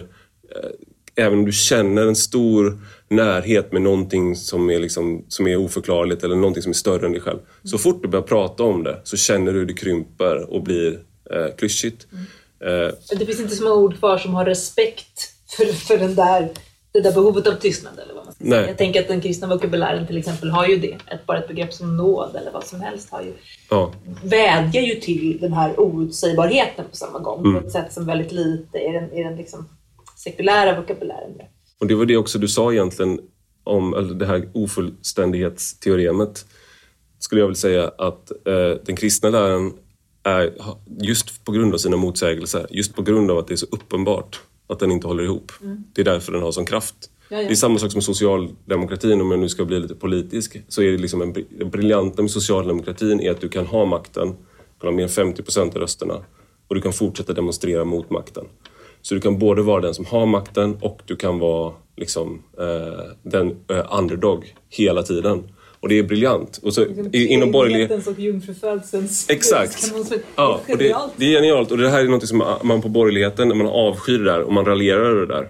eh, 0.57 1.25
även 1.25 1.39
om 1.39 1.45
du 1.45 1.53
känner 1.53 2.07
en 2.07 2.17
stor 2.17 2.79
närhet 3.09 3.73
med 3.73 3.83
någonting 3.83 4.37
som 4.37 4.71
är, 4.71 4.79
liksom, 4.79 5.25
som 5.29 5.47
är 5.47 5.57
oförklarligt 5.57 6.25
eller 6.25 6.37
någonting 6.37 6.63
som 6.63 6.71
är 6.71 6.75
större 6.75 7.07
än 7.07 7.13
dig 7.13 7.21
själv. 7.21 7.39
Så 7.65 7.79
fort 7.79 8.03
du 8.03 8.09
börjar 8.09 8.23
prata 8.27 8.63
om 8.63 8.83
det 8.85 9.01
så 9.05 9.17
känner 9.17 9.53
du 9.53 9.59
hur 9.59 9.67
det 9.67 9.75
krymper 9.75 10.51
och 10.51 10.63
blir 10.63 10.99
eh, 11.31 11.57
klyschigt. 11.57 12.07
Eh, 12.61 13.17
Det 13.19 13.27
finns 13.27 13.41
inte 13.41 13.57
så 13.57 13.65
många 13.65 13.77
ord 13.77 13.99
kvar 13.99 14.19
som 14.19 14.35
har 14.35 14.45
respekt 14.45 15.21
för, 15.57 15.65
för 15.65 15.99
den 15.99 16.15
där, 16.15 16.49
det 16.93 17.01
där 17.01 17.13
behovet 17.13 17.47
av 17.47 17.53
tystnad. 17.53 17.99
Eller 17.99 18.15
vad 18.15 18.25
man 18.25 18.35
ska 18.35 18.45
Nej. 18.45 18.53
säga. 18.53 18.69
Jag 18.69 18.79
tänker 18.79 19.01
att 19.01 19.09
den 19.09 19.21
kristna 19.21 19.47
vokabulären 19.49 20.07
till 20.07 20.19
exempel 20.19 20.51
har 20.51 20.67
ju 20.67 20.77
det. 20.79 20.97
Ett, 21.07 21.27
bara 21.27 21.39
ett 21.39 21.49
begrepp 21.49 21.73
som 21.73 21.97
nåd 21.97 22.37
eller 22.37 22.53
vad 22.53 22.65
som 22.65 22.81
helst 22.81 23.11
har 23.11 23.23
ju, 23.23 23.33
ja. 23.71 23.93
vädjar 24.25 24.83
ju 24.83 24.95
till 24.95 25.39
den 25.41 25.53
här 25.53 25.81
outsägbarheten 25.81 26.85
på 26.91 26.97
samma 26.97 27.19
gång. 27.19 27.47
Mm. 27.47 27.61
På 27.61 27.67
ett 27.67 27.73
sätt 27.73 27.93
som 27.93 28.07
väldigt 28.07 28.33
lite 28.33 28.79
i 28.79 28.93
den, 28.93 29.13
i 29.13 29.23
den 29.23 29.37
liksom 29.37 29.69
sekulära 30.17 30.81
vokabulären. 30.81 31.33
Och 31.81 31.87
det 31.87 31.95
var 31.95 32.05
det 32.05 32.17
också 32.17 32.39
du 32.39 32.49
sa 32.49 32.73
egentligen 32.73 33.21
om 33.65 34.17
det 34.19 34.27
här 34.27 34.49
ofullständighetsteoremet. 34.55 36.47
Skulle 37.19 37.41
jag 37.41 37.47
vilja 37.47 37.59
säga 37.59 37.89
att 37.99 38.31
eh, 38.31 38.71
den 38.85 38.97
kristna 38.97 39.31
läran 39.31 39.73
är 40.27 40.53
just 41.01 41.45
på 41.45 41.53
grund 41.53 41.75
av 41.75 41.79
sina 41.79 41.97
motsägelser, 41.97 42.67
just 42.71 42.95
på 42.95 43.03
grund 43.03 43.31
av 43.31 43.39
att 43.39 43.49
det 43.49 43.55
är 43.55 43.57
så 43.57 43.67
uppenbart 43.71 44.41
att 44.67 44.79
den 44.79 44.93
inte 44.93 45.07
håller 45.07 45.25
ihop. 45.25 45.53
Det 45.93 46.01
är 46.01 46.05
därför 46.05 46.33
den 46.33 46.43
har 46.43 46.53
sån 46.53 46.67
kraft. 46.67 46.95
Ja, 47.29 47.37
ja. 47.37 47.49
Det 47.49 47.55
är 47.55 47.57
samma 47.57 47.79
sak 47.79 47.93
som 47.93 48.03
socialdemokratin, 48.03 49.21
om 49.21 49.31
jag 49.31 49.41
nu 49.41 49.49
ska 49.49 49.65
bli 49.65 49.81
lite 49.81 49.95
politisk. 49.95 50.57
Så 50.69 50.83
är 50.83 50.93
det 50.93 50.99
liksom 50.99 51.23
en, 51.23 51.33
det 51.33 51.65
briljanta 51.65 52.23
med 52.23 52.31
socialdemokratin 52.31 53.21
är 53.21 53.31
att 53.31 53.41
du 53.41 53.49
kan 53.49 53.67
ha 53.67 53.85
makten, 53.85 54.29
du 54.29 54.81
kan 54.81 54.89
ha 54.89 54.97
mer 54.97 55.03
än 55.03 55.09
50 55.09 55.43
procent 55.43 55.75
av 55.75 55.81
rösterna 55.81 56.25
och 56.69 56.75
du 56.75 56.81
kan 56.81 56.93
fortsätta 56.93 57.33
demonstrera 57.33 57.85
mot 57.85 58.11
makten. 58.11 58.45
Så 59.03 59.15
du 59.15 59.21
kan 59.21 59.39
både 59.39 59.63
vara 59.63 59.81
den 59.81 59.95
som 59.95 60.05
har 60.05 60.27
makten 60.27 60.77
och 60.81 61.03
du 61.05 61.17
kan 61.17 61.39
vara 61.39 61.73
liksom, 61.97 62.43
eh, 62.59 63.05
den 63.23 63.57
eh, 63.71 63.99
underdog 63.99 64.55
hela 64.69 65.03
tiden. 65.03 65.49
Och 65.87 65.91
det 65.91 65.99
är 65.99 66.03
briljant. 66.03 66.61
Och 66.63 66.75
så, 66.75 66.81
Liksom 66.85 67.09
inom 67.13 67.53
treenighetens 67.53 68.07
och 68.07 68.19
jungfrufödselns 68.19 69.27
Exakt. 69.31 69.93
kanon- 69.93 70.19
Ja, 70.37 70.61
och 70.69 70.79
det, 70.79 70.97
det 71.17 71.25
är 71.27 71.31
genialt. 71.31 71.71
Och 71.71 71.79
det 71.79 71.89
här 71.89 72.01
är 72.01 72.09
något 72.09 72.29
som 72.29 72.43
man 72.63 72.83
på 72.83 72.89
borgerligheten, 72.89 73.49
när 73.49 73.55
man 73.55 73.67
avskyr 73.67 74.19
det 74.19 74.25
där 74.25 74.41
och 74.41 74.53
man 74.53 74.65
raljerar 74.65 75.01
över 75.05 75.21
det 75.21 75.27
där. 75.27 75.49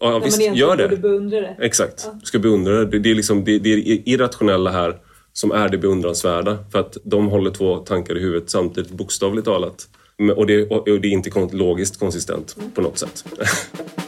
Ja, 0.00 0.10
När 0.10 0.20
visst, 0.24 0.46
man 0.46 0.54
gör 0.56 0.66
borde 0.76 0.88
det. 0.88 0.96
beundra 0.96 1.40
det. 1.40 1.56
Exakt. 1.60 2.08
Du 2.20 2.26
ska 2.26 2.38
beundra 2.38 2.84
det. 2.84 2.98
Det, 2.98 3.10
är 3.10 3.14
liksom, 3.14 3.44
det, 3.44 3.58
det 3.58 3.72
är 3.72 4.08
irrationella 4.08 4.70
här 4.70 4.96
som 5.32 5.52
är 5.52 5.68
det 5.68 5.78
beundransvärda. 5.78 6.58
För 6.72 6.78
att 6.78 6.96
de 7.04 7.26
håller 7.28 7.50
två 7.50 7.76
tankar 7.76 8.16
i 8.16 8.20
huvudet 8.20 8.50
samtidigt, 8.50 8.90
bokstavligt 8.90 9.44
talat. 9.44 9.88
Och 10.36 10.46
det, 10.46 10.62
och 10.70 10.84
det 11.00 11.08
är 11.08 11.12
inte 11.12 11.48
logiskt 11.52 11.98
konsistent 11.98 12.56
på 12.74 12.80
något 12.82 12.98
sätt. 12.98 13.24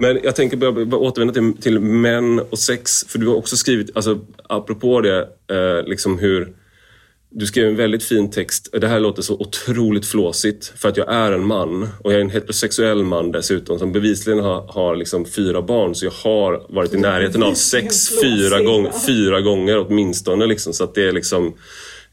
Men 0.00 0.18
jag 0.22 0.36
tänker 0.36 0.56
bara, 0.56 0.96
återvända 0.96 1.34
till, 1.34 1.62
till 1.62 1.80
män 1.80 2.40
och 2.40 2.58
sex. 2.58 3.04
För 3.08 3.18
du 3.18 3.26
har 3.26 3.34
också 3.34 3.56
skrivit, 3.56 3.96
alltså 3.96 4.18
apropå 4.48 5.00
det, 5.00 5.18
eh, 5.50 5.88
liksom 5.88 6.18
hur 6.18 6.52
du 7.32 7.46
skrev 7.46 7.68
en 7.68 7.76
väldigt 7.76 8.02
fin 8.02 8.30
text. 8.30 8.68
Det 8.72 8.88
här 8.88 9.00
låter 9.00 9.22
så 9.22 9.34
otroligt 9.34 10.06
flåsigt 10.06 10.72
för 10.76 10.88
att 10.88 10.96
jag 10.96 11.12
är 11.12 11.32
en 11.32 11.46
man 11.46 11.88
och 12.00 12.12
jag 12.12 12.18
är 12.18 12.24
en 12.24 12.30
heterosexuell 12.30 13.04
man 13.04 13.32
dessutom 13.32 13.78
som 13.78 13.92
bevisligen 13.92 14.38
har, 14.38 14.66
har 14.68 14.96
liksom 14.96 15.24
fyra 15.24 15.62
barn 15.62 15.94
så 15.94 16.04
jag 16.04 16.12
har 16.12 16.66
varit 16.68 16.94
i 16.94 16.96
närheten 16.96 17.42
av 17.42 17.54
sex 17.54 18.20
fyra, 18.22 18.62
gång, 18.62 18.88
fyra 19.06 19.40
gånger 19.40 19.78
åtminstone 19.78 20.46
liksom, 20.46 20.72
så 20.72 20.84
att 20.84 20.94
det 20.94 21.08
är 21.08 21.12
liksom 21.12 21.54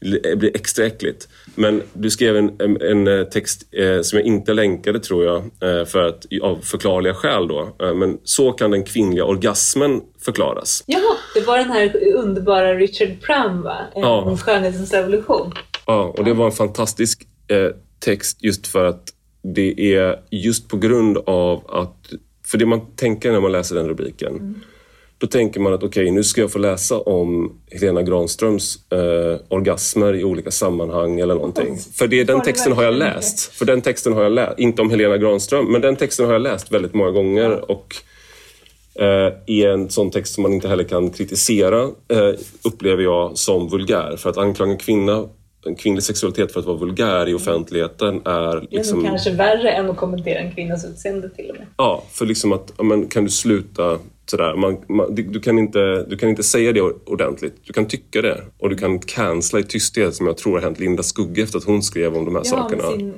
det 0.00 0.38
blir 0.38 0.56
extra 0.56 0.86
äckligt. 0.86 1.28
Men 1.54 1.82
du 1.92 2.10
skrev 2.10 2.36
en, 2.36 2.60
en, 2.80 3.08
eh, 3.08 3.24
text 3.24 3.62
eh, 3.72 4.00
som 4.02 4.18
jag 4.18 4.26
inte 4.26 4.52
länkade 4.54 5.00
tror 5.00 5.24
jag, 5.24 5.36
eh, 5.38 5.84
för 5.84 6.02
att, 6.02 6.26
av 6.42 6.56
förklarliga 6.62 7.14
skäl 7.14 7.48
då. 7.48 7.76
Men 7.94 8.18
så 8.24 8.52
kan 8.52 8.70
den 8.70 8.84
kvinnliga 8.84 9.24
orgasmen 9.24 10.00
förklaras. 10.24 10.84
Jaha, 10.86 11.16
det 11.34 11.40
var 11.40 11.58
den 11.58 11.70
här 11.70 12.14
underbara 12.14 12.74
Richard 12.74 13.20
Pram 13.22 13.62
va? 13.62 13.76
En 13.94 14.00
Ja. 14.02 14.36
skönhetens 14.36 14.92
revolution. 14.92 15.52
Ja, 15.86 16.14
och 16.18 16.24
det 16.24 16.32
var 16.34 16.46
en 16.46 16.52
fantastisk 16.52 17.26
text 18.00 18.44
just 18.44 18.66
för 18.66 18.84
att 18.84 19.08
det 19.54 19.94
är 19.94 20.20
just 20.30 20.68
på 20.68 20.76
grund 20.76 21.18
av 21.18 21.70
att... 21.70 22.12
För 22.46 22.58
det 22.58 22.66
man 22.66 22.80
tänker 22.96 23.32
när 23.32 23.40
man 23.40 23.52
läser 23.52 23.74
den 23.74 23.88
rubriken, 23.88 24.62
då 25.18 25.26
tänker 25.26 25.60
man 25.60 25.74
att 25.74 25.82
okej, 25.82 26.10
nu 26.10 26.24
ska 26.24 26.40
jag 26.40 26.52
få 26.52 26.58
läsa 26.58 26.98
om 26.98 27.52
Helena 27.70 28.02
Granströms 28.02 28.92
eh, 28.92 29.40
orgasmer 29.48 30.14
i 30.14 30.24
olika 30.24 30.50
sammanhang 30.50 31.20
eller 31.20 31.34
någonting. 31.34 31.78
För 31.94 32.08
det, 32.08 32.24
den 32.24 32.42
texten 32.42 32.72
har 32.72 32.82
jag 32.82 32.94
läst. 32.94 33.52
För 33.52 33.64
den 33.64 33.80
texten 33.80 34.12
har 34.12 34.22
jag 34.22 34.32
läst, 34.32 34.58
inte 34.58 34.82
om 34.82 34.90
Helena 34.90 35.16
Granström, 35.16 35.72
men 35.72 35.80
den 35.80 35.96
texten 35.96 36.26
har 36.26 36.32
jag 36.32 36.42
läst 36.42 36.72
väldigt 36.72 36.94
många 36.94 37.10
gånger. 37.10 37.70
Och 37.70 37.94
eh, 39.00 39.32
i 39.46 39.64
en 39.64 39.90
sån 39.90 40.10
text 40.10 40.34
som 40.34 40.42
man 40.42 40.52
inte 40.52 40.68
heller 40.68 40.84
kan 40.84 41.10
kritisera 41.10 41.82
eh, 41.82 42.34
upplever 42.64 43.02
jag 43.02 43.38
som 43.38 43.68
vulgär. 43.68 44.16
För 44.16 44.30
att 44.30 44.38
anklaga 44.38 44.72
en 44.72 44.78
kvinna, 44.78 45.28
en 45.66 45.74
kvinnlig 45.74 46.02
sexualitet 46.02 46.52
för 46.52 46.60
att 46.60 46.66
vara 46.66 46.76
vulgär 46.76 47.28
i 47.28 47.34
offentligheten 47.34 48.14
är 48.24 48.40
Det 48.40 48.56
är 48.56 48.66
liksom... 48.70 49.04
kanske 49.04 49.30
värre 49.30 49.70
än 49.70 49.90
att 49.90 49.96
kommentera 49.96 50.38
en 50.38 50.54
kvinnas 50.54 50.84
utseende 50.84 51.28
till 51.28 51.50
och 51.50 51.56
med. 51.56 51.66
Ja, 51.76 52.02
för 52.10 52.26
liksom 52.26 52.52
att, 52.52 52.72
ja, 52.76 52.84
men, 52.84 53.08
kan 53.08 53.24
du 53.24 53.30
sluta 53.30 53.98
sådär? 54.30 54.54
Man, 54.56 54.76
man, 54.88 55.14
du, 55.14 55.22
du, 55.22 55.40
kan 55.40 55.58
inte, 55.58 56.04
du 56.08 56.16
kan 56.16 56.28
inte 56.28 56.42
säga 56.42 56.72
det 56.72 56.80
ordentligt. 56.82 57.54
Du 57.66 57.72
kan 57.72 57.86
tycka 57.86 58.22
det 58.22 58.40
och 58.58 58.70
du 58.70 58.76
kan 58.76 58.98
cancella 58.98 59.60
i 59.60 59.64
tysthet 59.64 60.14
som 60.14 60.26
jag 60.26 60.36
tror 60.36 60.52
har 60.54 60.60
hänt 60.60 60.78
Linda 60.80 61.02
Skugge 61.02 61.42
efter 61.42 61.58
att 61.58 61.64
hon 61.64 61.82
skrev 61.82 62.16
om 62.16 62.24
de 62.24 62.34
här 62.34 62.42
Ja, 62.44 62.50
sakerna. 62.50 62.90
med 62.90 62.98
sin 62.98 63.14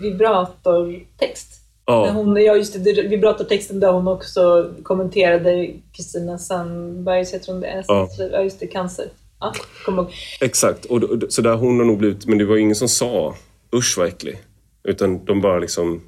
vibratortext. 0.00 1.56
Ja. 1.86 2.04
När 2.06 2.12
hon, 2.12 2.36
ja, 2.36 2.56
just 2.56 2.84
det, 2.84 2.92
vibratortexten 3.08 3.80
där 3.80 3.92
hon 3.92 4.08
också 4.08 4.70
kommenterade 4.82 5.70
Kristina 5.92 6.38
Sandbergs, 6.38 7.32
jag 7.32 7.42
tror 7.42 7.60
det 7.60 7.66
är, 7.66 7.84
Ja. 7.88 8.08
ja. 8.32 8.42
just 8.42 8.60
det, 8.60 8.66
cancer. 8.66 9.04
Ja, 9.40 9.54
kommer 9.84 10.02
ihåg. 10.02 10.12
Exakt, 10.40 10.84
och, 10.84 11.02
och, 11.02 11.22
så 11.28 11.42
där 11.42 11.54
hon 11.54 11.78
har 11.78 11.86
nog 11.86 11.98
blivit, 11.98 12.26
men 12.26 12.38
det 12.38 12.44
var 12.44 12.56
ingen 12.56 12.76
som 12.76 12.88
sa 12.88 13.36
usch 13.74 13.94
vad 13.98 14.08
äcklig. 14.08 14.38
Utan 14.84 15.24
de 15.24 15.40
bara 15.40 15.58
liksom 15.58 16.02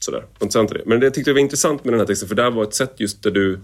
sådär. 0.00 0.24
De 0.38 0.50
sa 0.50 0.60
inte 0.60 0.74
det. 0.74 0.82
Men 0.86 1.00
det 1.00 1.06
jag 1.06 1.14
tyckte 1.14 1.32
var 1.32 1.40
intressant 1.40 1.84
med 1.84 1.92
den 1.92 2.00
här 2.00 2.06
texten, 2.06 2.28
för 2.28 2.36
där 2.36 2.50
var 2.50 2.62
ett 2.62 2.74
sätt 2.74 2.92
just 2.96 3.22
där 3.22 3.30
du 3.30 3.60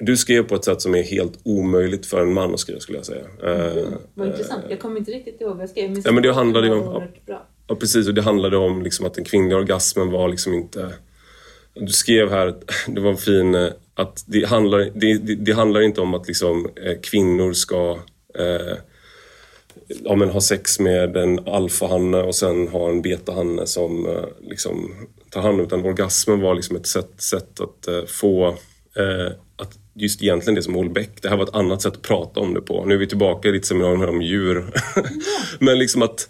du 0.00 0.16
skrev 0.16 0.42
på 0.42 0.54
ett 0.54 0.64
sätt 0.64 0.82
som 0.82 0.94
är 0.94 1.02
helt 1.02 1.38
omöjligt 1.42 2.06
för 2.06 2.20
en 2.20 2.32
man 2.34 2.54
att 2.54 2.60
skriva 2.60 2.80
skulle 2.80 2.98
jag 2.98 3.06
säga. 3.06 3.24
Eh, 3.42 3.84
Vad 4.14 4.26
intressant. 4.28 4.64
Jag 4.68 4.80
kommer 4.80 4.98
inte 4.98 5.10
riktigt 5.10 5.40
ihåg 5.40 5.52
vad 5.52 5.62
jag 5.62 5.70
skrev. 5.70 6.02
Ja, 6.04 6.12
men 6.12 6.22
det 6.22 6.32
handlade 6.32 6.70
om- 6.70 7.02
Bra. 7.26 7.46
Ja, 7.66 7.74
precis. 7.74 8.08
Och 8.08 8.14
det 8.14 8.22
handlade 8.22 8.56
om 8.56 8.82
liksom 8.82 9.06
att 9.06 9.14
den 9.14 9.24
kvinnliga 9.24 9.58
orgasmen 9.58 10.10
var 10.10 10.28
liksom 10.28 10.54
inte... 10.54 10.92
Du 11.74 11.92
skrev 11.92 12.30
här, 12.30 12.54
det 12.88 13.00
var 13.00 13.10
en 13.10 13.16
fin... 13.16 13.54
Eh, 13.54 13.70
att 13.96 14.24
det 14.26 14.44
handlar, 14.44 14.78
det, 14.78 15.18
det, 15.18 15.34
det 15.34 15.52
handlar 15.52 15.80
inte 15.80 16.00
om 16.00 16.14
att 16.14 16.28
liksom, 16.28 16.70
eh, 16.84 17.00
kvinnor 17.02 17.52
ska 17.52 17.98
eh, 18.38 18.76
ja, 19.88 20.16
men 20.16 20.28
ha 20.28 20.40
sex 20.40 20.80
med 20.80 21.16
en 21.16 21.48
alfahanne 21.48 22.18
och 22.18 22.34
sen 22.34 22.68
ha 22.68 22.90
en 22.90 23.02
betahanne 23.02 23.66
som 23.66 24.06
eh, 24.06 24.24
liksom, 24.40 24.94
tar 25.30 25.40
hand 25.40 25.60
om 25.60 25.66
Utan 25.66 25.84
orgasmen 25.84 26.40
var 26.40 26.54
liksom 26.54 26.76
ett 26.76 26.86
sätt, 26.86 27.12
sätt 27.16 27.60
att 27.60 27.88
eh, 27.88 28.04
få... 28.06 28.48
Eh, 28.96 29.32
att 29.56 29.78
just 29.94 30.22
egentligen 30.22 30.54
det 30.54 30.62
som 30.62 30.76
Olbeck, 30.76 31.22
det 31.22 31.28
här 31.28 31.36
var 31.36 31.44
ett 31.44 31.54
annat 31.54 31.82
sätt 31.82 31.92
att 31.92 32.02
prata 32.02 32.40
om 32.40 32.54
det 32.54 32.60
på. 32.60 32.84
Nu 32.84 32.94
är 32.94 32.98
vi 32.98 33.06
tillbaka 33.06 33.48
i 33.48 33.52
ditt 33.52 33.66
seminarium 33.66 34.00
här 34.00 34.08
om 34.08 34.22
djur. 34.22 34.64
Men 35.58 35.78
liksom 35.78 36.02
att 36.02 36.28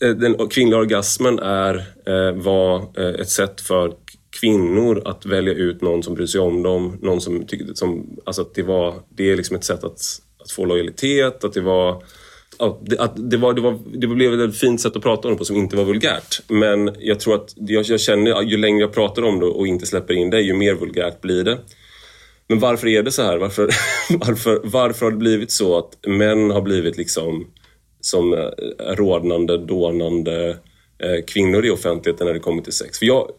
eh, 0.00 0.08
eh, 0.08 0.14
den 0.14 0.48
kvinnliga 0.48 0.78
orgasmen 0.78 1.38
är, 1.38 1.74
eh, 2.06 2.32
var 2.32 2.76
eh, 2.96 3.20
ett 3.20 3.28
sätt 3.30 3.60
för 3.60 3.94
kvinnor 4.40 5.02
att 5.04 5.26
välja 5.26 5.54
ut 5.54 5.82
någon 5.82 6.02
som 6.02 6.14
bryr 6.14 6.26
sig 6.26 6.40
om 6.40 6.62
dem. 6.62 6.98
Någon 7.02 7.20
som 7.20 7.46
tyckte, 7.46 7.74
som, 7.74 8.16
alltså 8.24 8.42
att 8.42 8.54
det, 8.54 8.62
var, 8.62 8.94
det 9.08 9.30
är 9.30 9.36
liksom 9.36 9.56
ett 9.56 9.64
sätt 9.64 9.84
att, 9.84 10.00
att 10.38 10.50
få 10.50 10.64
lojalitet, 10.64 11.44
att 11.44 11.52
det 11.52 11.60
var 11.60 12.02
Ja, 12.58 12.80
det, 12.82 12.98
att 13.00 13.30
det, 13.30 13.36
var, 13.36 13.52
det, 13.54 13.60
var, 13.60 13.78
det 13.92 14.06
blev 14.06 14.40
ett 14.40 14.56
fint 14.56 14.80
sätt 14.80 14.96
att 14.96 15.02
prata 15.02 15.28
om 15.28 15.34
det 15.34 15.38
på 15.38 15.44
som 15.44 15.56
inte 15.56 15.76
var 15.76 15.84
vulgärt. 15.84 16.40
Men 16.48 16.96
jag 16.98 17.20
tror 17.20 17.34
att 17.34 17.54
jag, 17.56 17.84
jag 17.84 18.00
känner 18.00 18.42
ju 18.42 18.56
längre 18.56 18.80
jag 18.80 18.92
pratar 18.92 19.22
om 19.22 19.40
det 19.40 19.46
och 19.46 19.66
inte 19.66 19.86
släpper 19.86 20.14
in 20.14 20.30
det, 20.30 20.40
ju 20.40 20.54
mer 20.54 20.74
vulgärt 20.74 21.20
blir 21.20 21.44
det. 21.44 21.58
Men 22.48 22.58
varför 22.58 22.86
är 22.88 23.02
det 23.02 23.10
så 23.10 23.22
här? 23.22 23.38
Varför, 23.38 23.70
varför, 24.10 24.60
varför 24.64 25.06
har 25.06 25.10
det 25.10 25.18
blivit 25.18 25.50
så 25.50 25.78
att 25.78 26.06
män 26.06 26.50
har 26.50 26.60
blivit 26.60 26.96
liksom 26.96 27.46
som 28.00 28.32
eh, 28.32 28.38
rådnande, 28.78 29.52
rodnande, 29.52 29.58
dånande 29.58 30.50
eh, 30.98 31.24
kvinnor 31.26 31.64
i 31.64 31.70
offentligheten 31.70 32.26
när 32.26 32.34
det 32.34 32.40
kommer 32.40 32.62
till 32.62 32.72
sex? 32.72 32.98
För 32.98 33.06
jag, 33.06 33.30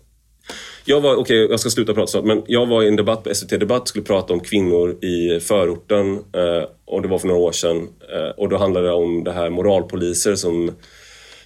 jag 0.86 1.02
var, 1.02 1.16
okej 1.16 1.48
jag 1.50 1.60
ska 1.60 1.70
sluta 1.70 1.94
prata 1.94 2.08
snart, 2.08 2.26
men 2.26 2.44
jag 2.48 2.66
var 2.66 2.84
i 2.84 2.88
en 2.88 2.96
debatt 2.96 3.24
på 3.24 3.36
SVT 3.36 3.50
Debatt 3.50 3.82
och 3.82 3.88
skulle 3.88 4.06
prata 4.06 4.34
om 4.34 4.40
kvinnor 4.40 5.04
i 5.04 5.40
förorten 5.40 6.14
eh, 6.14 6.64
och 6.86 7.02
det 7.02 7.08
var 7.08 7.20
för 7.20 7.28
några 7.28 7.42
år 7.42 7.52
sedan. 7.52 7.88
Eh, 8.14 8.30
och 8.38 8.50
då 8.50 8.58
handlade 8.58 8.88
det 8.88 8.94
om 8.94 9.24
det 9.24 9.32
här 9.32 9.50
moralpoliser 9.50 10.36
som 10.36 10.72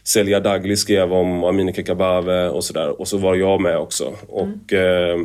Celia 0.03 0.39
Dagli 0.39 0.75
skrev 0.75 1.13
om 1.13 1.43
Amineh 1.43 1.75
Kakabaveh 1.75 2.47
och 2.47 2.63
sådär. 2.63 3.01
Och 3.01 3.07
så 3.07 3.17
var 3.17 3.35
jag 3.35 3.61
med 3.61 3.77
också. 3.77 4.13
Och 4.27 4.73
eh, 4.73 5.17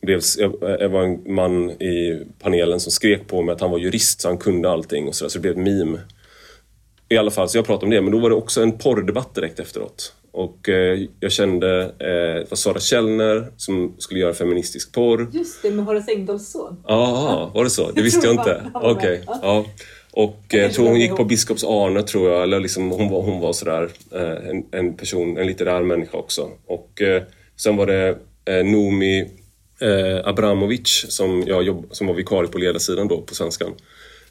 det, 0.00 0.12
eh, 0.12 0.50
jag 0.80 0.88
var 0.88 1.02
en 1.02 1.34
man 1.34 1.70
i 1.70 2.26
panelen 2.38 2.80
som 2.80 2.92
skrek 2.92 3.26
på 3.26 3.42
mig 3.42 3.52
att 3.52 3.60
han 3.60 3.70
var 3.70 3.78
jurist 3.78 4.20
så 4.20 4.28
han 4.28 4.38
kunde 4.38 4.70
allting 4.70 5.08
och 5.08 5.14
sådär. 5.14 5.28
Så 5.28 5.38
det 5.38 5.42
blev 5.42 5.52
ett 5.52 5.58
meme. 5.58 5.98
I 7.08 7.16
alla 7.16 7.30
fall, 7.30 7.48
så 7.48 7.58
jag 7.58 7.66
pratade 7.66 7.86
om 7.86 7.90
det. 7.90 8.00
Men 8.00 8.12
då 8.12 8.18
var 8.18 8.30
det 8.30 8.36
också 8.36 8.62
en 8.62 8.78
porrdebatt 8.78 9.34
direkt 9.34 9.60
efteråt. 9.60 10.12
Och 10.32 10.68
eh, 10.68 10.98
jag 11.20 11.32
kände, 11.32 11.82
eh, 11.82 12.34
det 12.42 12.46
var 12.50 12.56
Sara 12.56 12.80
Källner 12.80 13.46
som 13.56 13.94
skulle 13.98 14.20
göra 14.20 14.34
feministisk 14.34 14.92
porr. 14.92 15.28
Just 15.32 15.62
det, 15.62 15.70
med 15.70 15.84
Horace 15.84 16.12
Engdahls 16.12 16.50
son. 16.52 16.82
Ja, 16.86 17.50
var 17.54 17.64
det 17.64 17.70
så? 17.70 17.90
Det 17.90 18.02
visste 18.02 18.26
jag 18.26 18.34
inte. 18.34 18.62
Okej. 18.74 19.22
Ja. 19.26 19.38
Ja. 19.42 19.64
Och 20.10 20.38
eh, 20.48 20.58
Jag 20.58 20.64
jag 20.64 20.72
tror 20.74 20.84
hon 20.84 20.94
glömde 20.94 21.06
gick 21.06 21.16
på. 21.16 21.24
Biskops 21.24 21.64
Arne, 21.64 22.02
tror 22.02 22.30
jag. 22.30 22.42
Eller 22.42 22.60
liksom, 22.60 22.90
hon, 22.90 23.08
var, 23.10 23.22
hon 23.22 23.40
var 23.40 23.52
sådär 23.52 23.90
eh, 24.14 24.48
en, 24.50 24.64
en 24.70 24.96
person, 24.96 25.36
en 25.38 25.46
litterär 25.46 25.82
människa 25.82 26.18
också. 26.18 26.48
Och 26.66 27.02
eh, 27.02 27.22
sen 27.56 27.76
var 27.76 27.86
det 27.86 28.08
eh, 28.44 28.64
Nomi 28.64 29.20
eh, 29.80 30.28
Abramovic 30.28 31.06
som, 31.08 31.44
jag 31.46 31.62
jobb, 31.62 31.86
som 31.90 32.06
var 32.06 32.14
vikarie 32.14 32.48
på 32.50 32.58
ledarsidan 32.58 33.08
då 33.08 33.20
på 33.20 33.34
Svenskan. 33.34 33.72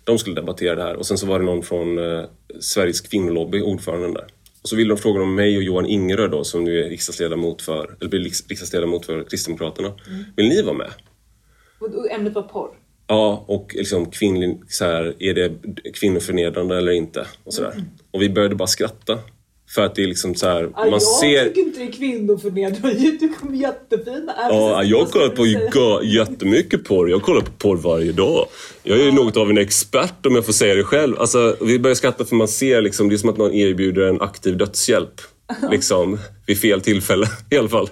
De 0.08 0.20
skulle 0.20 0.36
debattera 0.36 0.76
det 0.76 0.84
här. 0.84 0.96
Och 0.96 1.06
sen 1.06 1.18
så 1.18 1.28
var 1.28 1.40
det 1.40 1.46
någon 1.46 1.64
från 1.64 1.98
eh, 1.98 2.24
Sveriges 2.60 3.02
kvinnolobby, 3.02 3.62
ordföranden 3.62 4.14
där. 4.14 4.26
Och 4.62 4.70
så 4.70 4.76
ville 4.76 4.90
de 4.90 4.98
fråga 4.98 5.22
om 5.22 5.36
mig 5.36 5.58
och 5.58 5.64
Johan 5.64 5.86
Ingerö 5.86 6.28
då, 6.28 6.44
som 6.44 6.64
nu 6.64 6.80
är 6.86 6.90
riksdagsledamot 6.90 7.62
för, 7.62 7.96
eller 8.00 8.10
blir 8.10 8.20
riks- 8.20 8.50
riksdagsledamot 8.50 9.06
för 9.06 9.24
Kristdemokraterna. 9.24 9.88
Mm. 9.88 10.24
Vill 10.36 10.50
ni 10.50 10.62
vara 10.62 10.76
med? 10.76 10.90
Och 11.80 12.12
ämnet 12.12 12.34
var 12.36 12.42
porr. 12.42 12.70
Ja, 13.08 13.46
och 13.48 13.76
liksom 13.76 14.12
kvinnlig, 14.12 14.60
så 14.68 14.86
här, 14.86 15.16
är 15.20 15.34
det 15.34 15.52
kvinnoförnedrande 15.94 16.78
eller 16.78 16.92
inte? 16.92 17.28
Och, 17.44 17.54
så 17.54 17.62
där. 17.62 17.84
och 18.12 18.22
vi 18.22 18.30
började 18.30 18.56
bara 18.56 18.68
skratta. 18.68 19.20
För 19.70 19.82
att 19.86 19.96
det 19.96 20.04
är 20.04 20.08
liksom 20.08 20.36
så 20.36 20.48
här, 20.48 20.62
Ja, 20.64 20.70
man 20.82 20.90
jag 20.90 21.02
ser... 21.02 21.46
tycker 21.46 21.62
inte 21.62 21.80
det 21.80 21.86
är 21.86 21.92
kvinnoförnedrande. 21.92 23.18
Du 23.20 23.34
kommer 23.34 23.58
jättefina. 23.58 24.34
Ja, 24.50 24.84
jag 24.84 24.98
har 25.00 25.06
kollat 25.06 25.36
på 25.36 25.46
jättemycket 26.04 26.84
porr. 26.84 27.10
Jag 27.10 27.22
kollar 27.22 27.42
på 27.42 27.52
porr 27.52 27.78
varje 27.78 28.12
dag. 28.12 28.48
Jag 28.84 29.00
är 29.00 29.04
ju 29.04 29.12
något 29.12 29.38
av 29.38 29.50
en 29.50 29.58
expert 29.58 30.26
om 30.26 30.36
jag 30.36 30.46
får 30.46 30.54
säga 30.54 30.76
det 30.76 30.84
själv. 30.84 31.20
Alltså, 31.20 31.56
vi 31.62 31.80
börjar 31.80 31.96
skratta 31.96 32.26
för 32.26 32.36
man 32.36 32.48
ser 32.48 32.82
liksom, 32.82 33.10
det 33.10 33.16
är 33.16 33.18
som 33.18 33.30
att 33.30 33.38
någon 33.38 33.54
erbjuder 33.54 34.02
en 34.02 34.22
aktiv 34.22 34.58
dödshjälp. 34.58 35.22
Liksom, 35.72 36.20
vid 36.48 36.58
fel 36.62 36.82
tillfälle 36.82 37.28
i 37.50 37.58
alla 37.58 37.70
fall. 37.70 37.90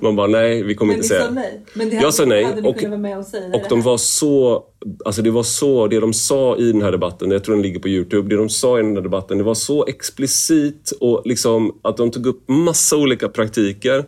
Man 0.00 0.16
bara, 0.16 0.26
nej, 0.26 0.62
vi 0.62 0.74
kommer 0.74 0.92
Men 0.92 0.96
inte 0.96 1.08
säga. 1.08 1.30
nej? 1.30 1.64
Men 1.74 1.88
det 1.88 1.94
Jag 1.94 2.00
hade, 2.02 2.12
sa 2.12 2.24
nej 2.24 2.44
hade 2.44 2.68
och- 2.68 2.82
vara 2.82 2.96
med 2.96 3.18
och 3.18 3.24
säga 3.24 3.54
Och 3.54 3.62
de 3.68 3.82
var 3.82 3.96
så, 3.96 4.64
alltså 5.04 5.22
det 5.22 5.30
var 5.30 5.42
så, 5.42 5.86
det 5.86 6.00
de 6.00 6.12
sa 6.14 6.56
i 6.56 6.72
den 6.72 6.82
här 6.82 6.92
debatten, 6.92 7.30
jag 7.30 7.44
tror 7.44 7.54
den 7.54 7.62
ligger 7.62 7.80
på 7.80 7.88
Youtube, 7.88 8.28
det 8.28 8.36
de 8.36 8.48
sa 8.48 8.78
i 8.78 8.82
den 8.82 8.94
här 8.96 9.02
debatten, 9.02 9.38
det 9.38 9.44
var 9.44 9.54
så 9.54 9.86
explicit 9.86 10.92
och 11.00 11.22
liksom 11.24 11.78
att 11.82 11.96
de 11.96 12.10
tog 12.10 12.26
upp 12.26 12.48
massa 12.48 12.96
olika 12.96 13.28
praktiker. 13.28 14.04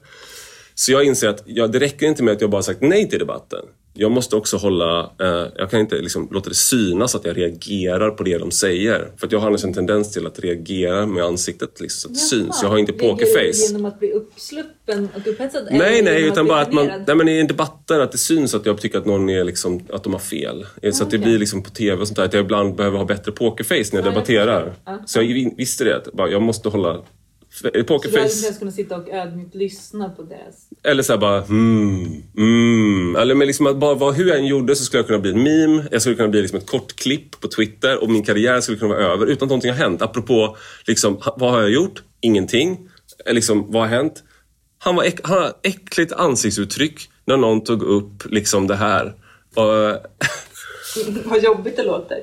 Så 0.75 0.93
jag 0.93 1.05
inser 1.05 1.29
att 1.29 1.43
ja, 1.47 1.67
det 1.67 1.79
räcker 1.79 2.07
inte 2.07 2.23
med 2.23 2.33
att 2.35 2.41
jag 2.41 2.51
bara 2.51 2.63
sagt 2.63 2.81
nej 2.81 3.09
till 3.09 3.19
debatten. 3.19 3.65
Jag 3.99 4.11
måste 4.11 4.37
också 4.37 4.57
hålla, 4.57 5.01
eh, 5.21 5.47
jag 5.57 5.71
kan 5.71 5.81
inte 5.81 5.95
liksom 5.97 6.29
låta 6.33 6.49
det 6.49 6.55
synas 6.55 7.15
att 7.15 7.25
jag 7.25 7.37
reagerar 7.39 8.11
på 8.11 8.23
det 8.23 8.39
de 8.39 8.51
säger. 8.51 9.11
För 9.17 9.27
att 9.27 9.33
jag 9.33 9.39
har 9.39 9.65
en 9.67 9.75
tendens 9.75 10.13
till 10.13 10.27
att 10.27 10.39
reagera 10.41 11.07
med 11.07 11.25
ansiktet 11.25 11.81
liksom, 11.81 12.01
så 12.01 12.09
att 12.09 12.15
det 12.15 12.21
syns. 12.45 12.61
Jag 12.63 12.69
har 12.69 12.79
inte 12.79 12.93
pokerface. 12.93 13.67
genom 13.67 13.85
att 13.85 13.99
bli 13.99 14.13
uppsluppen 14.13 15.09
och 15.15 15.27
upphetsad? 15.27 15.69
Nej, 15.71 16.03
nej, 16.03 16.29
utan 16.29 16.47
bara 16.47 16.61
att 16.61 16.73
man, 16.73 16.87
nej, 17.07 17.17
men 17.17 17.29
i 17.29 17.39
en 17.39 17.47
debatter 17.47 18.01
att 18.01 18.13
det 18.13 18.19
syns 18.19 18.55
att 18.55 18.67
jag 18.67 18.81
tycker 18.81 18.99
att 18.99 19.07
någon 19.07 19.29
är 19.31 19.45
liksom, 19.45 19.81
att 19.93 20.03
de 20.05 20.13
har 20.13 20.21
fel. 20.21 20.67
Så 20.93 21.05
att 21.05 21.11
det 21.11 21.19
blir 21.19 21.39
liksom 21.39 21.63
på 21.63 21.71
TV 21.71 22.01
och 22.01 22.09
sånt 22.09 22.17
där, 22.17 22.25
att 22.25 22.33
jag 22.35 22.45
ibland 22.45 22.75
behöver 22.77 22.99
ha 22.99 23.05
bättre 23.05 23.33
pokerface 23.33 23.77
när 23.93 23.99
jag 23.99 24.03
Ja, 24.03 24.07
jag 24.07 24.15
debatterar. 24.15 24.61
förstår. 24.65 24.75
Ja. 24.87 25.03
Så 25.07 25.23
jag 25.23 25.55
visste 25.57 25.85
det, 25.85 25.97
att 25.97 26.13
bara, 26.13 26.29
jag 26.31 26.43
måste 26.43 26.69
hålla 26.69 27.03
f- 27.57 27.61
Så 27.63 27.63
du 27.63 27.69
hade 27.69 27.79
inte 27.79 27.89
pokerface. 27.89 28.59
kunnat 28.59 28.75
sitta 28.75 28.97
och 28.97 29.09
ödmjukt 29.09 29.55
lyssna 29.55 30.09
på 30.11 30.23
deras... 30.23 30.69
Eller 30.83 31.03
så 31.03 31.13
här 31.13 31.21
bara 31.21 31.43
mm, 31.45 32.23
mm. 32.37 33.17
Eller 33.17 33.35
men 33.35 33.47
liksom 33.47 33.67
att 33.67 33.77
bara 33.77 33.95
vad, 33.95 34.15
hur 34.15 34.27
jag 34.29 34.39
än 34.39 34.47
gjorde 34.47 34.77
så 34.77 34.85
skulle 34.85 34.99
jag 34.99 35.07
kunna 35.07 35.19
bli 35.19 35.31
en 35.31 35.43
meme. 35.43 35.89
Jag 35.91 36.01
skulle 36.01 36.17
kunna 36.17 36.29
bli 36.29 36.41
liksom 36.43 36.59
ett 36.59 36.67
kort 36.67 36.97
klipp 36.97 37.41
på 37.41 37.49
Twitter 37.49 38.03
och 38.03 38.11
min 38.11 38.23
karriär 38.23 38.61
skulle 38.61 38.79
kunna 38.79 38.95
vara 38.95 39.05
över 39.13 39.27
utan 39.27 39.47
att 39.47 39.51
någonting 39.51 39.71
har 39.71 39.79
hänt. 39.79 40.03
Apropå, 40.03 40.57
liksom, 40.87 41.21
vad 41.37 41.51
har 41.51 41.61
jag 41.61 41.71
gjort? 41.71 42.03
Ingenting. 42.21 42.89
Eh, 43.27 43.35
Liksom, 43.35 43.73
vad 43.73 43.83
har 43.83 43.89
hänt? 43.89 44.23
Han, 44.79 44.97
var 44.97 45.05
äck, 45.05 45.21
han 45.23 45.39
har 45.43 45.53
äckligt 45.63 46.13
ansiktsuttryck 46.13 47.09
när 47.25 47.37
någon 47.37 47.65
tog 47.65 47.83
upp 47.83 48.23
liksom 48.33 48.67
det 48.67 48.77
här. 48.77 49.15
Och, 49.55 49.65
Vad 51.25 51.43
jobbigt 51.43 51.77
det 51.77 51.83
låter. 51.83 52.19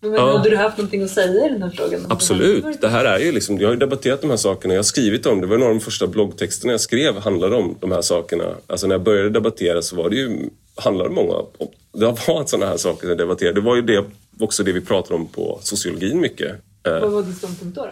Men 0.00 0.12
Ja. 0.12 0.36
hade 0.36 0.50
du 0.50 0.56
haft 0.56 0.78
någonting 0.78 1.02
att 1.02 1.10
säga 1.10 1.46
i 1.46 1.48
den 1.48 1.62
här 1.62 1.70
frågan? 1.70 2.06
Absolut. 2.08 2.80
Det 2.80 2.88
här 2.88 3.04
är 3.04 3.18
ju 3.18 3.32
liksom, 3.32 3.58
jag 3.58 3.68
har 3.68 3.72
ju 3.72 3.78
debatterat 3.78 4.20
de 4.20 4.30
här 4.30 4.36
sakerna, 4.36 4.74
jag 4.74 4.78
har 4.78 4.82
skrivit 4.84 5.26
om 5.26 5.40
det. 5.40 5.46
var 5.46 5.56
några 5.58 5.70
av 5.70 5.76
de 5.78 5.80
första 5.84 6.06
bloggtexterna 6.06 6.72
jag 6.72 6.80
skrev 6.80 7.16
handlade 7.18 7.56
om 7.56 7.76
de 7.80 7.92
här 7.92 8.02
sakerna. 8.02 8.44
Alltså 8.66 8.86
när 8.86 8.94
jag 8.94 9.02
började 9.02 9.30
debattera 9.30 9.82
så 9.82 9.96
var 9.96 10.10
det 10.10 10.16
ju, 10.16 10.48
handlade 10.76 11.10
många 11.10 11.32
om, 11.34 11.46
det 11.92 12.04
har 12.06 12.34
varit 12.34 12.48
sådana 12.48 12.66
här 12.66 12.76
saker 12.76 13.08
jag 13.08 13.18
debatterade. 13.18 13.60
Det 13.60 13.64
var 13.66 13.76
ju 13.76 13.82
det, 13.82 14.04
också 14.40 14.62
det 14.62 14.72
vi 14.72 14.80
pratade 14.80 15.14
om 15.14 15.26
på 15.26 15.58
sociologin 15.62 16.20
mycket. 16.20 16.50
Eh, 16.86 17.00
Vad 17.00 17.10
var 17.10 17.22
din 17.22 17.34
ståndpunkt 17.34 17.76
då? 17.76 17.82
då? 17.82 17.90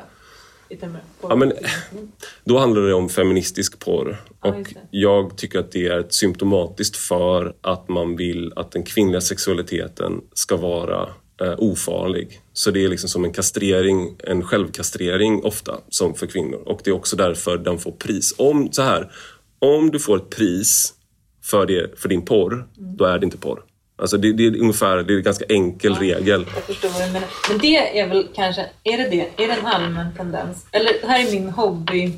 Ja, 1.22 1.36
men, 1.36 1.52
då 2.44 2.58
handlar 2.58 2.82
det 2.82 2.94
om 2.94 3.08
feministisk 3.08 3.78
porr. 3.78 4.22
Ja, 4.42 4.48
Och 4.48 4.54
det. 4.54 4.74
jag 4.90 5.36
tycker 5.36 5.58
att 5.58 5.72
det 5.72 5.86
är 5.86 5.98
ett 6.00 6.12
symptomatiskt 6.14 6.96
för 6.96 7.54
att 7.60 7.88
man 7.88 8.16
vill 8.16 8.52
att 8.56 8.70
den 8.72 8.82
kvinnliga 8.82 9.20
sexualiteten 9.20 10.20
ska 10.34 10.56
vara 10.56 11.08
eh, 11.40 11.54
ofarlig. 11.58 12.40
Så 12.52 12.70
det 12.70 12.84
är 12.84 12.88
liksom 12.88 13.08
som 13.08 13.24
en 13.24 13.32
kastrering, 13.32 14.16
en 14.24 14.42
självkastrering 14.42 15.44
ofta, 15.44 15.80
som 15.88 16.14
för 16.14 16.26
kvinnor. 16.26 16.62
Och 16.66 16.80
det 16.84 16.90
är 16.90 16.94
också 16.94 17.16
därför 17.16 17.58
den 17.58 17.78
får 17.78 17.92
pris. 17.92 18.34
Om, 18.38 18.72
så 18.72 18.82
här, 18.82 19.12
om 19.58 19.90
du 19.90 19.98
får 19.98 20.16
ett 20.16 20.30
pris 20.30 20.94
för, 21.44 21.66
det, 21.66 22.00
för 22.00 22.08
din 22.08 22.24
porr, 22.24 22.68
då 22.76 23.04
är 23.04 23.18
det 23.18 23.24
inte 23.24 23.38
porr. 23.38 23.62
Alltså 24.00 24.16
det, 24.16 24.32
det 24.32 24.46
är 24.46 24.60
ungefär, 24.60 25.02
det 25.02 25.12
är 25.12 25.16
en 25.16 25.22
ganska 25.22 25.44
enkel 25.48 25.94
regel. 25.94 26.46
Jag 26.54 26.64
förstår 26.64 26.88
vad 26.88 27.08
du 27.08 27.12
menar. 27.12 27.28
Men 27.48 27.58
det 27.58 27.98
är 27.98 28.08
väl 28.08 28.28
kanske, 28.34 28.66
är 28.84 28.98
det 28.98 29.08
det? 29.10 29.42
Är 29.42 29.48
det 29.48 29.54
en 29.54 29.66
allmän 29.66 30.14
tendens? 30.16 30.66
Eller 30.72 30.92
det 31.00 31.06
här 31.06 31.26
är 31.26 31.32
min 31.32 31.48
hobby 31.48 32.12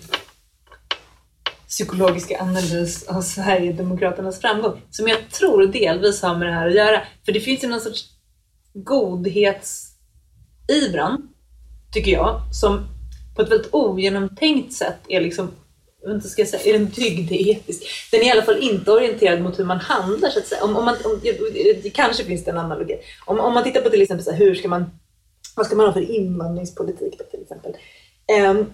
psykologiska 1.68 2.42
analys 2.42 3.08
av 3.08 3.22
Sverigedemokraternas 3.22 4.40
framgång. 4.40 4.80
Som 4.90 5.08
jag 5.08 5.30
tror 5.30 5.66
delvis 5.66 6.22
har 6.22 6.36
med 6.36 6.48
det 6.48 6.54
här 6.54 6.68
att 6.68 6.74
göra. 6.74 7.02
För 7.24 7.32
det 7.32 7.40
finns 7.40 7.64
ju 7.64 7.68
någon 7.68 7.80
sorts 7.80 8.04
godhetsivran, 8.72 11.28
tycker 11.92 12.12
jag, 12.12 12.40
som 12.52 12.86
på 13.36 13.42
ett 13.42 13.50
väldigt 13.50 13.74
ogenomtänkt 13.74 14.72
sätt 14.72 14.98
är 15.08 15.20
liksom 15.20 15.50
inte, 16.06 16.28
ska 16.28 16.42
jag 16.42 16.48
säga, 16.48 16.62
är 16.62 16.78
den 16.78 16.90
dygdeetisk? 16.90 17.82
Den 18.10 18.20
är 18.20 18.24
i 18.24 18.30
alla 18.30 18.42
fall 18.42 18.58
inte 18.58 18.92
orienterad 18.92 19.40
mot 19.40 19.58
hur 19.58 19.64
man 19.64 19.78
handlar 19.78 20.30
så 20.30 20.38
att 20.38 20.46
säga. 20.46 20.64
Om, 20.64 20.76
om 20.76 20.84
man, 20.84 20.96
om, 21.04 21.20
kanske 21.94 22.24
finns 22.24 22.44
det 22.44 22.50
en 22.50 22.58
analogi. 22.58 22.98
Om, 23.24 23.40
om 23.40 23.54
man 23.54 23.64
tittar 23.64 23.80
på 23.80 23.90
till 23.90 24.02
exempel 24.02 24.24
så 24.24 24.30
här, 24.30 24.38
hur 24.38 24.54
ska 24.54 24.68
man, 24.68 24.90
vad 25.56 25.66
ska 25.66 25.76
man 25.76 25.86
ha 25.86 25.92
för 25.92 26.10
invandringspolitik 26.10 27.18
då, 27.18 27.24
till 27.24 27.42
exempel? 27.42 27.72
Um, 28.46 28.72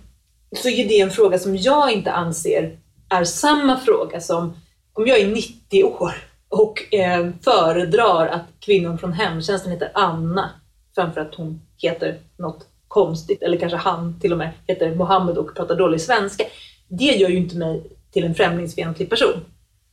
så 0.53 0.69
är 0.69 0.89
det 0.89 1.01
en 1.01 1.11
fråga 1.11 1.39
som 1.39 1.57
jag 1.57 1.93
inte 1.93 2.13
anser 2.13 2.79
är 3.09 3.25
samma 3.25 3.81
fråga 3.81 4.21
som 4.21 4.57
om 4.93 5.07
jag 5.07 5.21
är 5.21 5.27
90 5.27 5.85
år 5.85 6.15
och 6.61 6.95
eh, 6.95 7.29
föredrar 7.45 8.27
att 8.27 8.45
kvinnan 8.61 8.99
från 8.99 9.13
hemtjänsten 9.13 9.73
heter 9.73 9.91
Anna 9.95 10.51
framför 10.95 11.21
att 11.21 11.35
hon 11.35 11.61
heter 11.79 12.19
något 12.39 12.67
konstigt 12.89 13.43
eller 13.43 13.57
kanske 13.57 13.77
han 13.77 14.21
till 14.21 14.33
och 14.33 14.39
med 14.39 14.51
heter 14.67 14.95
Mohammed 14.95 15.39
och 15.39 15.55
pratar 15.55 15.77
dålig 15.77 16.01
svenska. 16.01 16.45
Det 16.89 17.05
gör 17.05 17.29
ju 17.29 17.37
inte 17.37 17.57
mig 17.57 17.83
till 18.13 18.25
en 18.25 18.35
främlingsfientlig 18.35 19.11
person. 19.11 19.35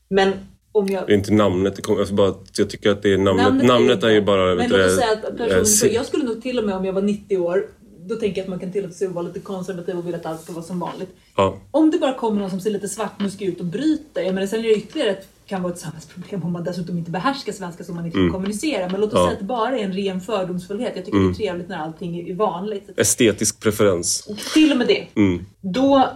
Men 0.09 0.33
om 0.71 0.87
jag... 0.87 1.07
Det 1.07 1.13
är 1.13 1.17
inte 1.17 1.33
namnet, 1.33 1.79
jag, 1.87 2.07
bara, 2.15 2.33
jag 2.57 2.69
tycker 2.69 2.89
att 2.89 3.01
det 3.01 3.13
är 3.13 3.17
namnet. 3.17 3.65
Namnet, 3.65 4.03
är 4.03 4.09
ju 4.09 4.21
bara... 4.21 4.55
Men 4.55 4.69
låt 4.69 4.85
oss 4.85 4.95
säga 4.95 5.11
att 5.11 5.29
eh, 5.29 5.35
personen, 5.35 5.65
se- 5.65 5.93
jag 5.93 6.05
skulle 6.05 6.23
nog 6.23 6.41
till 6.41 6.59
och 6.59 6.65
med 6.65 6.75
om 6.75 6.85
jag 6.85 6.93
var 6.93 7.01
90 7.01 7.37
år, 7.37 7.65
då 7.99 8.15
tänker 8.15 8.37
jag 8.37 8.43
att 8.43 8.49
man 8.49 8.59
kan 8.59 8.71
tillåta 8.71 8.93
sig 8.93 9.07
att 9.07 9.13
vara 9.13 9.25
lite 9.25 9.39
konservativ 9.39 9.97
och 9.97 10.07
vill 10.07 10.15
att 10.15 10.25
allt 10.25 10.41
ska 10.41 10.53
vara 10.53 10.63
som 10.63 10.79
vanligt. 10.79 11.09
ja. 11.37 11.57
Om 11.71 11.91
det 11.91 11.97
bara 11.97 12.13
kommer 12.13 12.41
någon 12.41 12.49
som 12.49 12.59
ser 12.59 12.69
lite 12.69 12.87
svartmuskig 12.89 13.45
ut 13.47 13.59
och 13.59 13.65
bryter, 13.65 14.21
jag 14.21 14.35
menar 14.35 14.47
sen 14.47 14.59
är 14.59 14.63
det 14.63 14.75
ytterligare 14.75 15.09
ett 15.09 15.27
kan 15.53 15.63
vara 15.63 15.73
ett 15.73 15.79
samhällsproblem 15.79 16.43
om 16.43 16.51
man 16.53 16.63
dessutom 16.63 16.97
inte 16.97 17.11
behärskar 17.11 17.53
svenska 17.53 17.83
så 17.83 17.93
man 17.93 18.05
inte 18.05 18.17
kan 18.17 18.31
kommunicera. 18.31 18.89
Men 18.89 19.01
låt 19.01 19.13
oss 19.13 19.19
Ja. 19.19 19.23
säga 19.25 19.33
att 19.33 19.39
det 19.39 19.45
bara 19.45 19.79
är 19.79 19.83
en 19.83 19.93
ren 19.93 20.21
fördomsfullhet. 20.21 20.93
Jag 20.95 21.05
tycker 21.05 21.19
det 21.19 21.29
är 21.29 21.33
trevligt 21.33 21.69
när 21.69 21.77
allting 21.77 22.29
är 22.29 22.35
vanligt. 22.35 22.89
Estetisk 22.97 23.59
preferens. 23.59 24.27
Till 24.53 24.71
och 24.71 24.77
med 24.77 24.87
det. 24.87 25.07
Mm. 25.15 25.45
Då 25.61 26.09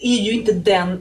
är 0.00 0.16
ju 0.22 0.32
inte 0.32 0.52
den 0.52 1.00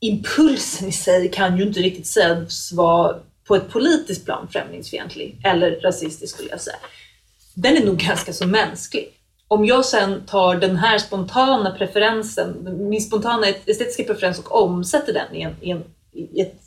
impulsen 0.00 0.88
i 0.88 0.92
sig 0.92 1.30
kan 1.30 1.56
ju 1.58 1.62
inte 1.62 1.80
riktigt 1.80 2.06
sägas 2.06 2.72
vara 2.72 3.16
på 3.48 3.56
ett 3.56 3.70
politiskt 3.70 4.24
plan 4.24 4.48
främlingsfientlig 4.50 5.40
eller 5.44 5.80
rasistisk 5.80 6.34
skulle 6.34 6.50
jag 6.50 6.60
säga. 6.60 6.76
Den 7.54 7.76
är 7.76 7.86
nog 7.86 7.96
ganska 7.96 8.32
så 8.32 8.46
mänsklig. 8.46 9.08
Om 9.48 9.64
jag 9.64 9.84
sen 9.84 10.26
tar 10.26 10.56
den 10.56 10.76
här 10.76 10.98
spontana 10.98 11.70
preferensen, 11.70 12.78
min 12.88 13.00
spontana 13.00 13.46
estetiska 13.46 14.04
preferens 14.04 14.38
och 14.38 14.62
omsätter 14.62 15.12
den 15.12 15.34
i 15.36 15.42
en, 15.42 15.52
i 15.60 15.70
en, 15.70 15.82
i 16.12 16.40
ett, 16.40 16.60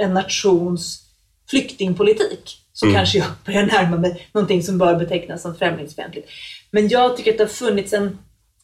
en 0.00 0.14
nations 0.14 1.02
flyktingpolitik 1.50 2.56
så 2.72 2.92
kanske 2.92 3.18
jag 3.18 3.26
börjar 3.46 3.66
närma 3.66 3.96
mig 3.96 4.28
någonting 4.32 4.62
som 4.62 4.78
bör 4.78 4.98
betecknas 4.98 5.42
som 5.42 5.54
främlingsfientligt. 5.54 6.28
Men 6.70 6.88
jag 6.88 7.16
tycker 7.16 7.30
att 7.30 7.38
det 7.38 7.44
har 7.44 7.48
funnits 7.48 7.92
en 7.92 8.18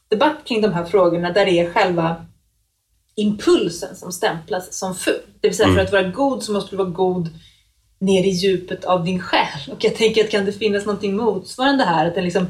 debatt 0.08 0.36
kring 0.44 0.60
de 0.60 0.72
här 0.72 0.84
frågorna 0.84 1.32
där 1.32 1.44
det 1.44 1.60
är 1.60 1.72
själva 1.72 2.26
impulsen 3.14 3.96
som 3.96 4.12
stämplas 4.12 4.78
som 4.78 4.94
ful. 4.94 5.20
Det 5.40 5.48
vill 5.48 5.56
säga 5.56 5.74
för 5.74 5.80
att 5.80 5.92
vara 5.92 6.02
god 6.02 6.42
så 6.42 6.52
måste 6.52 6.70
du 6.70 6.76
vara 6.76 6.88
god 6.88 7.28
ner 7.98 8.24
i 8.24 8.30
djupet 8.30 8.84
av 8.84 9.04
din 9.04 9.20
själ. 9.20 9.72
Och 9.72 9.84
jag 9.84 9.96
tänker 9.96 10.24
att 10.24 10.30
kan 10.30 10.44
det 10.44 10.52
finnas 10.52 10.86
någonting 10.86 11.16
motsvarande 11.16 11.84
här? 11.84 12.06
Att 12.06 12.14
den 12.14 12.24
liksom, 12.24 12.46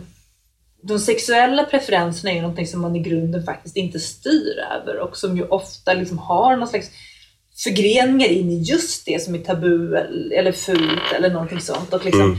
de 0.82 0.99
sexuella 0.99 1.64
preferenserna 1.64 2.32
är 2.32 2.41
någonting 2.41 2.66
som 2.66 2.80
man 2.80 2.97
i 2.97 3.01
grunden 3.01 3.45
faktiskt 3.45 3.76
inte 3.76 4.01
styr 4.01 4.59
över 4.72 4.99
och 4.99 5.16
som 5.16 5.37
ju 5.37 5.47
ofta 5.47 5.95
liksom 5.95 6.18
har 6.18 6.57
någon 6.57 6.68
slags 6.68 6.91
förgreningar 7.57 8.28
in 8.28 8.50
i 8.50 8.62
just 8.62 9.07
det 9.07 9.22
som 9.22 9.34
är 9.34 9.38
tabu 9.38 9.96
eller, 9.96 10.52
fult 10.52 11.12
eller 11.16 11.30
någonting 11.30 11.61
sånt. 11.61 11.94
Och 11.94 12.04
liksom, 12.04 12.38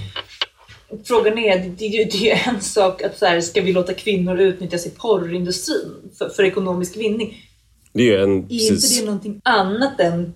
Frågan 1.03 1.37
är, 1.37 1.59
det, 1.59 1.69
det, 1.69 2.03
det 2.11 2.31
är 2.31 2.49
en 2.49 2.61
sak 2.61 3.01
att 3.01 3.17
så 3.17 3.25
här, 3.25 3.41
ska 3.41 3.61
vi 3.61 3.73
låta 3.73 3.93
kvinnor 3.93 4.39
utnyttjas 4.39 4.85
i 4.85 4.89
porrindustrin 4.89 5.93
för, 6.17 6.29
för 6.29 6.43
ekonomisk 6.43 6.97
vinning? 6.97 7.43
Det 7.93 8.15
är 8.15 8.19
en... 8.19 8.31
Är 8.31 8.35
inte 8.35 8.47
Precis, 8.47 8.99
det 8.99 9.05
någonting 9.05 9.41
annat 9.43 9.99
än 9.99 10.33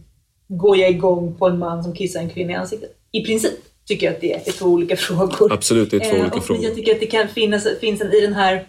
går 0.48 0.78
jag 0.78 0.90
igång 0.90 1.36
på 1.36 1.48
en 1.48 1.60
man 1.60 1.84
som 1.84 1.96
kissar 1.96 2.20
en 2.20 2.30
kvinna 2.30 2.52
i 2.52 2.56
ansiktet? 2.56 2.92
I 3.12 3.26
princip 3.26 3.54
tycker 3.86 4.06
jag 4.06 4.16
att 4.16 4.22
det 4.22 4.48
är 4.48 4.52
två 4.52 4.66
olika 4.66 4.96
frågor. 4.98 5.54
absolut, 5.54 5.92
det 5.92 5.98
är 5.98 6.10
två 6.10 6.16
Eh, 6.16 6.22
olika 6.22 6.38
och 6.38 6.46
frågor. 6.46 6.64
Jag 6.64 6.76
tycker 6.76 6.94
att 6.94 7.00
det 7.00 7.06
kan 7.06 7.28
finnas, 7.28 7.68
finns 7.80 8.02
en, 8.02 8.14
i 8.14 8.22
den 8.22 8.34
här, 8.34 8.68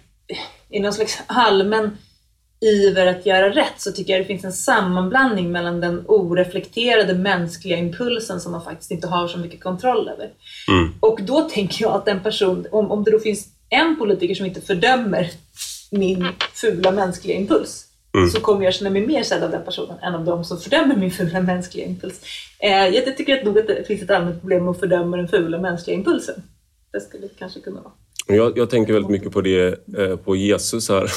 i 0.71 0.81
någon 0.81 0.93
slags 0.93 1.19
allmän 1.27 1.91
iver 2.63 3.07
att 3.07 3.27
göra 3.27 3.51
rätt 3.51 3.81
så 3.81 3.93
tycker 3.93 4.13
jag 4.13 4.23
det 4.23 4.27
finns 4.27 4.45
en 4.45 4.53
sammanblandning 4.53 5.53
mellan 5.53 5.81
den 5.81 6.05
oreflekterade 6.07 7.15
mänskliga 7.15 7.77
impulsen 7.77 8.41
som 8.41 8.53
man 8.53 8.65
faktiskt 8.65 8.91
inte 8.91 9.07
har 9.07 9.29
så 9.29 9.39
mycket 9.39 9.63
kontroll 9.63 10.09
över. 10.09 10.31
Mm. 10.69 10.95
Och 11.01 11.19
då 11.23 11.41
tänker 11.41 11.83
jag 11.83 11.93
att 11.93 12.09
en 12.09 12.21
person, 12.21 12.67
om, 12.71 12.91
om 12.91 13.05
det 13.05 13.11
då 13.11 13.19
finns 13.19 13.49
en 13.69 13.97
politiker 13.99 14.35
som 14.35 14.47
inte 14.47 14.61
fördömer 14.61 15.31
min 15.91 16.29
fula 16.55 16.91
mänskliga 16.91 17.37
impuls 17.37 17.89
Mm. 18.15 18.31
så 18.31 18.41
kommer 18.41 18.65
jag 18.65 18.75
känna 18.75 18.91
mig 18.91 19.07
mer 19.07 19.23
sedd 19.23 19.43
av 19.43 19.51
den 19.51 19.65
personen 19.65 19.99
än 19.99 20.15
av 20.15 20.25
de 20.25 20.45
som 20.45 20.59
fördömer 20.59 20.97
min 20.97 21.11
fula 21.11 21.41
mänskliga 21.41 21.87
impuls. 21.87 22.21
Eh, 22.59 22.87
jag 22.87 23.17
tycker 23.17 23.39
att 23.39 23.45
nog 23.45 23.59
att 23.59 23.67
det 23.67 23.87
finns 23.87 24.03
ett 24.03 24.11
allmänt 24.11 24.41
problem 24.41 24.65
med 24.65 24.71
att 24.71 24.81
fördöma 24.81 25.17
den 25.17 25.29
fula 25.29 25.59
mänskliga 25.59 25.97
impulsen. 25.97 26.43
Det 26.93 27.01
skulle 27.01 27.27
det 27.27 27.39
kanske 27.39 27.61
kunna 27.61 27.81
vara. 27.81 27.93
Jag, 28.27 28.59
jag 28.59 28.71
tänker 28.71 28.93
väldigt 28.93 29.11
mycket 29.11 29.33
på 29.33 29.41
det, 29.41 29.89
eh, 29.99 30.17
på 30.17 30.37
Jesus 30.37 30.89
här. 30.89 31.11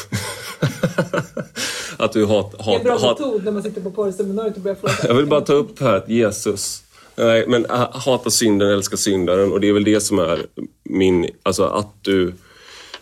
att 1.97 2.11
du 2.13 2.25
hat, 2.25 2.51
Det 2.51 2.57
är 2.57 2.67
en 2.67 2.73
hat, 2.73 2.83
bra 2.83 2.97
hat, 2.97 3.19
metod 3.19 3.45
när 3.45 3.51
man 3.51 3.63
sitter 3.63 3.81
på 3.81 3.91
porrseminariet 3.91 4.55
och 4.55 4.61
börjar 4.61 4.75
fråga. 4.75 4.93
Jag 5.07 5.13
vill 5.15 5.25
bara 5.25 5.41
ta 5.41 5.53
upp 5.53 5.79
här 5.79 5.93
att 5.95 6.09
Jesus, 6.09 6.83
nej, 7.15 7.45
men 7.47 7.65
ha- 7.65 7.91
hata 7.93 8.29
synden, 8.29 8.69
älska 8.69 8.97
syndaren. 8.97 9.51
Och 9.51 9.59
det 9.61 9.67
är 9.69 9.73
väl 9.73 9.83
det 9.83 10.01
som 10.01 10.19
är 10.19 10.45
min, 10.83 11.29
alltså 11.43 11.63
att 11.63 11.93
du 12.01 12.33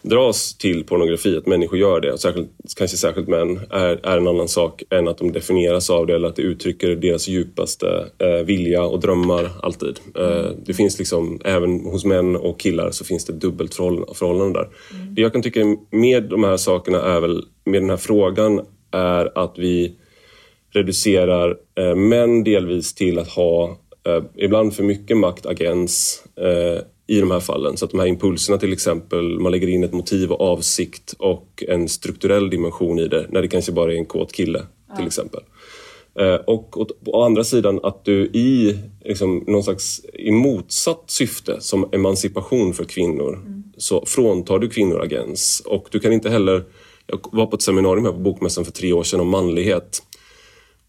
dras 0.04 0.58
till 0.58 0.84
pornografi, 0.84 1.38
att 1.38 1.46
människor 1.46 1.80
gör 1.80 2.00
det, 2.02 2.18
särskilt, 2.18 2.50
kanske 2.78 2.98
särskilt 2.98 3.28
män, 3.28 3.60
är, 3.70 4.00
är 4.04 4.18
en 4.18 4.28
annan 4.28 4.48
sak 4.48 4.84
än 4.90 5.08
att 5.08 5.18
de 5.18 5.32
definieras 5.32 5.90
av 5.90 6.08
det 6.08 6.16
eller 6.16 6.28
att 6.28 6.36
det 6.36 6.42
uttrycker 6.42 6.96
deras 6.96 7.28
djupaste 7.28 8.06
eh, 8.18 8.46
vilja 8.46 8.84
och 8.84 9.00
drömmar 9.00 9.50
alltid. 9.62 10.00
Eh, 10.18 10.52
det 10.66 10.74
finns 10.74 11.00
liksom, 11.00 11.42
även 11.46 11.80
hos 11.86 12.06
män 12.06 12.36
och 12.36 12.60
killar 12.60 12.92
så 12.92 13.06
finns 13.06 13.26
det 13.26 13.34
dubbelt 13.34 13.74
förhåll- 13.74 14.14
förhållande 14.14 14.60
där. 14.60 14.68
Det 15.16 15.22
jag 15.22 15.34
kan 15.34 15.42
tycka 15.42 15.78
med 15.92 16.24
de 16.24 16.44
här 16.44 16.58
sakerna 16.58 17.02
är 17.02 17.20
väl, 17.20 17.44
med 17.66 17.82
den 17.82 17.90
här 17.90 17.98
frågan, 17.98 18.62
är 18.92 19.38
att 19.38 19.54
vi 19.58 19.96
reducerar 20.74 21.58
eh, 21.80 21.96
män 21.96 22.44
delvis 22.44 22.94
till 22.96 23.20
att 23.20 23.28
ha 23.30 23.78
eh, 24.08 24.24
ibland 24.36 24.74
för 24.76 24.84
mycket 24.84 25.18
makt, 25.18 25.46
agens 25.46 26.24
eh, 26.36 26.82
i 27.08 27.20
de 27.20 27.32
här 27.32 27.40
fallen. 27.40 27.78
Så 27.78 27.86
att 27.86 27.92
de 27.92 28.00
här 28.00 28.08
impulserna 28.08 28.58
till 28.58 28.74
exempel, 28.74 29.40
man 29.40 29.52
lägger 29.52 29.68
in 29.68 29.84
ett 29.84 29.94
motiv 29.94 30.32
och 30.32 30.42
avsikt 30.42 31.16
och 31.20 31.64
en 31.68 31.90
strukturell 31.90 32.50
dimension 32.50 33.00
i 33.00 33.08
det 33.08 33.28
när 33.30 33.42
det 33.42 33.48
kanske 33.48 33.72
bara 33.72 33.94
är 33.94 33.98
en 33.98 34.06
kåt 34.06 34.34
kille 34.34 34.66
till 34.98 35.08
exempel. 35.08 35.42
Eh, 36.20 36.36
och 36.36 36.82
å, 36.82 36.88
å 37.06 37.24
andra 37.24 37.44
sidan 37.44 37.80
att 37.84 38.06
du 38.06 38.26
i 38.26 38.80
liksom, 39.06 39.44
någon 39.48 39.64
slags 39.64 40.02
i 40.14 40.32
motsatt 40.32 41.04
syfte 41.08 41.62
som 41.62 41.90
emancipation 41.92 42.74
för 42.74 42.84
kvinnor 42.84 43.40
så 43.78 44.06
fråntar 44.06 44.60
du 44.60 44.70
kvinnor 44.70 45.02
agens. 45.02 45.64
Och 45.66 45.88
du 45.92 46.00
kan 46.00 46.14
inte 46.14 46.30
heller... 46.30 46.64
Jag 47.06 47.20
var 47.32 47.46
på 47.46 47.56
ett 47.56 47.62
seminarium 47.62 48.06
här 48.06 48.12
på 48.12 48.20
Bokmässan 48.20 48.66
för 48.66 48.72
tre 48.72 48.94
år 48.94 49.04
sedan 49.04 49.20
om 49.20 49.28
manlighet. 49.28 50.04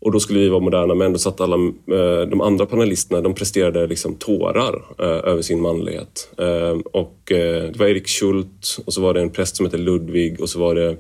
Och 0.04 0.12
då 0.12 0.20
skulle 0.20 0.38
vi 0.38 0.48
vara 0.48 0.60
moderna 0.60 0.94
män. 0.94 1.12
Då 1.12 1.18
satt 1.18 1.40
alla 1.40 1.56
eh, 1.56 2.28
de 2.28 2.40
andra 2.40 2.66
panelisterna, 2.66 3.20
de 3.20 3.34
presterade 3.34 3.86
liksom 3.86 4.14
tårar 4.14 4.84
eh, 4.98 5.30
över 5.30 5.42
sin 5.42 5.60
manlighet. 5.60 6.28
Eh, 6.38 6.78
och 6.92 7.18
det 7.26 7.76
var 7.76 7.86
Erik 7.86 8.08
Schult 8.08 8.78
och 8.84 8.94
så 8.94 9.00
var 9.00 9.14
det 9.14 9.20
en 9.20 9.30
präst 9.30 9.56
som 9.56 9.66
hette 9.66 9.78
Ludvig 9.78 10.40
och 10.40 10.48
så 10.48 10.58
var 10.58 10.74
det 10.74 10.96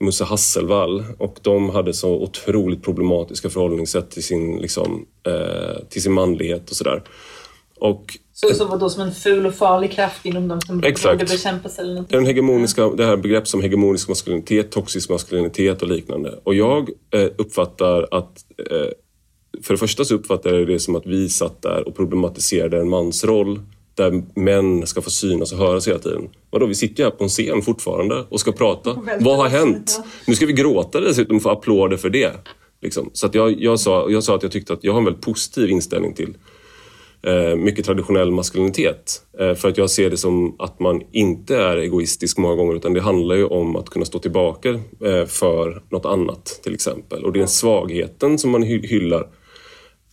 Musse 0.00 0.24
Hasselvall 0.24 1.04
och 1.18 1.38
de 1.42 1.70
hade 1.70 1.94
så 1.94 2.10
otroligt 2.10 2.84
problematiska 2.84 3.50
förhållningssätt 3.50 4.10
till 4.10 4.22
sin, 4.22 4.58
liksom, 4.58 5.06
till 5.88 6.02
sin 6.02 6.12
manlighet 6.12 6.70
och 6.70 6.76
sådär. 6.76 7.02
Och 7.78 8.18
så, 8.48 8.54
så 8.54 8.64
vadå, 8.64 8.90
som 8.90 9.02
en 9.02 9.12
ful 9.12 9.46
och 9.46 9.54
farlig 9.54 9.92
kraft 9.92 10.26
inom 10.26 10.48
dem 10.48 10.60
som 10.60 10.84
Exakt. 10.84 11.18
borde 11.18 11.32
bekämpas 11.32 11.78
eller 11.78 11.94
något? 11.94 12.08
den 12.08 12.26
hegemoniska, 12.26 12.88
det 12.88 13.04
här 13.06 13.16
begrepp 13.16 13.48
som 13.48 13.60
hegemonisk 13.60 14.08
maskulinitet, 14.08 14.70
toxisk 14.70 15.10
maskulinitet 15.10 15.82
och 15.82 15.88
liknande. 15.88 16.38
Och 16.44 16.54
jag 16.54 16.90
eh, 17.10 17.28
uppfattar 17.38 18.08
att 18.10 18.44
eh, 18.70 18.88
för 19.62 19.74
det 19.74 19.78
första 19.78 20.04
så 20.04 20.14
uppfattar 20.14 20.54
jag 20.54 20.66
det 20.66 20.78
som 20.78 20.96
att 20.96 21.06
vi 21.06 21.28
satt 21.28 21.62
där 21.62 21.88
och 21.88 21.96
problematiserade 21.96 22.78
en 22.80 22.88
mansroll 22.88 23.60
där 23.94 24.22
män 24.34 24.86
ska 24.86 25.02
få 25.02 25.10
synas 25.10 25.52
och 25.52 25.58
höras 25.58 25.88
hela 25.88 25.98
tiden. 25.98 26.28
Vadå, 26.50 26.66
vi 26.66 26.74
sitter 26.74 27.02
ju 27.02 27.04
här 27.04 27.16
på 27.16 27.24
en 27.24 27.30
scen 27.30 27.62
fortfarande 27.62 28.26
och 28.28 28.40
ska 28.40 28.52
prata. 28.52 28.92
väldigt 29.06 29.26
Vad 29.26 29.36
har 29.36 29.48
hänt? 29.48 29.94
ja. 29.98 30.04
Nu 30.26 30.34
ska 30.34 30.46
vi 30.46 30.52
gråta 30.52 31.00
dessutom 31.00 31.36
och 31.36 31.42
få 31.42 31.50
applåder 31.50 31.96
för 31.96 32.10
det. 32.10 32.32
Liksom. 32.80 33.10
Så 33.12 33.26
att 33.26 33.34
jag, 33.34 33.60
jag, 33.60 33.80
sa, 33.80 34.10
jag 34.10 34.24
sa 34.24 34.36
att 34.36 34.42
jag 34.42 34.52
tyckte 34.52 34.72
att 34.72 34.84
jag 34.84 34.92
har 34.92 34.98
en 34.98 35.04
väldigt 35.04 35.22
positiv 35.22 35.70
inställning 35.70 36.14
till 36.14 36.34
mycket 37.56 37.84
traditionell 37.84 38.30
maskulinitet. 38.30 39.22
Eh, 39.40 39.54
för 39.54 39.68
att 39.68 39.78
jag 39.78 39.90
ser 39.90 40.10
det 40.10 40.16
som 40.16 40.56
att 40.58 40.80
man 40.80 41.02
inte 41.12 41.56
är 41.56 41.76
egoistisk 41.76 42.38
många 42.38 42.54
gånger 42.54 42.74
utan 42.74 42.92
det 42.94 43.00
handlar 43.00 43.34
ju 43.34 43.44
om 43.44 43.76
att 43.76 43.88
kunna 43.90 44.04
stå 44.04 44.18
tillbaka 44.18 44.68
eh, 45.04 45.24
för 45.26 45.82
något 45.90 46.06
annat 46.06 46.60
till 46.62 46.74
exempel. 46.74 47.24
Och 47.24 47.32
det 47.32 47.40
är 47.42 47.46
svagheten 47.46 48.38
som 48.38 48.50
man 48.50 48.62
hy- 48.64 48.86
hyllar 48.86 49.26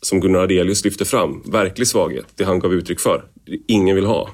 som 0.01 0.19
Gunnar 0.19 0.39
Adelius 0.39 0.85
lyfte 0.85 1.05
fram, 1.05 1.43
verklig 1.45 1.87
svaghet, 1.87 2.25
det 2.35 2.43
han 2.43 2.59
gav 2.59 2.73
uttryck 2.73 2.99
för. 2.99 3.23
Ingen 3.67 3.95
vill 3.95 4.05
ha. 4.05 4.29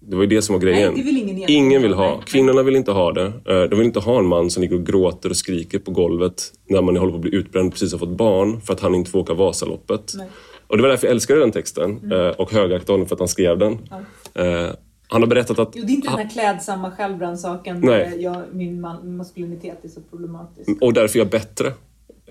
Det 0.00 0.16
var 0.16 0.22
ju 0.22 0.28
det 0.28 0.42
som 0.42 0.52
var 0.52 0.60
grejen. 0.60 0.92
Nej, 0.94 1.04
vill 1.04 1.18
ingen 1.18 1.44
ingen 1.50 1.82
vill 1.82 1.94
ha. 1.94 2.20
Kvinnorna 2.26 2.62
vill 2.62 2.76
inte 2.76 2.92
ha 2.92 3.12
det. 3.12 3.26
Eh, 3.26 3.62
De 3.62 3.76
vill 3.76 3.86
inte 3.86 4.00
ha 4.00 4.18
en 4.18 4.26
man 4.26 4.50
som 4.50 4.62
ligger 4.62 4.76
och 4.76 4.86
gråter 4.86 5.30
och 5.30 5.36
skriker 5.36 5.78
på 5.78 5.90
golvet 5.90 6.42
när 6.68 6.82
man 6.82 6.96
håller 6.96 7.10
på 7.12 7.16
att 7.16 7.22
bli 7.22 7.34
utbränd 7.34 7.66
och 7.66 7.72
precis 7.72 7.92
har 7.92 7.98
fått 7.98 8.08
barn 8.16 8.60
för 8.60 8.72
att 8.72 8.80
han 8.80 8.94
inte 8.94 9.10
får 9.10 9.18
åka 9.18 9.34
Vasaloppet. 9.34 10.12
Nej. 10.16 10.26
Och 10.68 10.76
det 10.76 10.82
var 10.82 10.90
därför 10.90 11.06
jag 11.06 11.12
älskade 11.14 11.40
den 11.40 11.52
texten 11.52 12.12
eh, 12.12 12.28
och 12.28 12.52
högaktade 12.52 12.92
honom 12.92 13.06
för 13.08 13.14
att 13.14 13.20
han 13.20 13.28
skrev 13.28 13.58
den. 13.58 13.72
Eh, 14.34 14.70
Han 15.08 15.22
har 15.22 15.26
berättat 15.26 15.58
att 15.58 15.68
Jo, 15.74 15.84
det 15.86 15.92
är 15.92 15.94
inte 15.94 16.08
den 16.08 16.18
här 16.18 16.28
klädsamma 16.30 16.90
självrannsakan 16.90 17.80
där 17.80 18.14
jag, 18.18 18.42
min 18.52 18.80
man, 18.80 19.16
maskulinitet 19.16 19.84
är 19.84 19.88
så 19.88 20.00
problematisk. 20.00 20.70
och 20.80 20.92
därför 20.92 21.18
är 21.18 21.20
jag 21.20 21.30
bättre. 21.30 21.72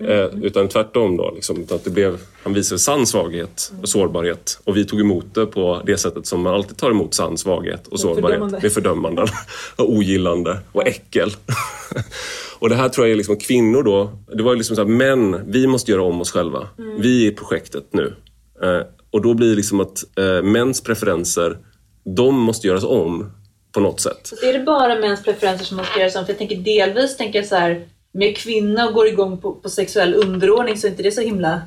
Mm. 0.00 0.10
Eh, 0.12 0.44
utan 0.44 0.68
tvärtom 0.68 1.16
då. 1.16 1.32
Liksom, 1.34 1.66
att 1.70 1.84
det 1.84 1.90
blev, 1.90 2.18
han 2.42 2.54
visade 2.54 2.78
sann 2.78 3.06
svaghet 3.06 3.72
och 3.82 3.88
sårbarhet. 3.88 4.60
Och 4.64 4.76
vi 4.76 4.84
tog 4.84 5.00
emot 5.00 5.34
det 5.34 5.46
på 5.46 5.82
det 5.86 5.98
sättet 5.98 6.26
som 6.26 6.42
man 6.42 6.54
alltid 6.54 6.76
tar 6.76 6.90
emot 6.90 7.14
sann 7.14 7.38
svaghet 7.38 7.86
och 7.86 8.00
sårbarhet. 8.00 8.24
fördömande. 8.38 8.58
Med 8.62 8.72
fördömanden 8.72 9.26
och 9.76 9.90
ogillande 9.92 10.58
och 10.72 10.86
äckel. 10.86 11.30
och 12.58 12.68
det 12.68 12.74
här 12.74 12.88
tror 12.88 13.06
jag 13.06 13.12
är 13.12 13.16
liksom 13.16 13.36
kvinnor 13.36 13.82
då. 13.82 14.10
Det 14.36 14.42
var 14.42 14.52
ju 14.52 14.56
liksom 14.58 14.76
så 14.76 14.82
här, 14.82 14.88
män, 14.88 15.40
vi 15.46 15.66
måste 15.66 15.90
göra 15.90 16.02
om 16.02 16.20
oss 16.20 16.30
själva. 16.30 16.68
Mm. 16.78 17.00
Vi 17.00 17.26
är 17.26 17.30
projektet 17.32 17.84
nu. 17.90 18.14
Eh, 18.62 18.86
och 19.10 19.22
då 19.22 19.34
blir 19.34 19.48
det 19.48 19.56
liksom 19.56 19.80
att 19.80 20.18
eh, 20.18 20.42
mäns 20.42 20.80
preferenser, 20.80 21.58
de 22.04 22.34
måste 22.34 22.66
göras 22.66 22.84
om 22.84 23.32
på 23.72 23.80
något 23.80 24.00
sätt. 24.00 24.20
Så 24.22 24.46
är 24.46 24.52
det 24.52 24.64
bara 24.64 24.94
mäns 24.94 25.22
preferenser 25.22 25.64
som 25.64 25.76
måste 25.76 25.98
göras 25.98 26.16
om? 26.16 26.24
För 26.24 26.32
jag 26.32 26.38
tänker 26.38 26.56
delvis 26.56 27.16
tänker 27.16 27.38
jag 27.38 27.48
så 27.48 27.56
här, 27.56 27.86
med 28.12 28.36
kvinna 28.36 28.88
och 28.88 28.94
går 28.94 29.06
igång 29.06 29.38
på, 29.38 29.52
på 29.52 29.68
sexuell 29.68 30.14
underordning 30.14 30.76
så 30.76 30.86
är 30.86 30.90
inte 30.90 31.02
det 31.02 31.12
så 31.12 31.20
himla 31.20 31.62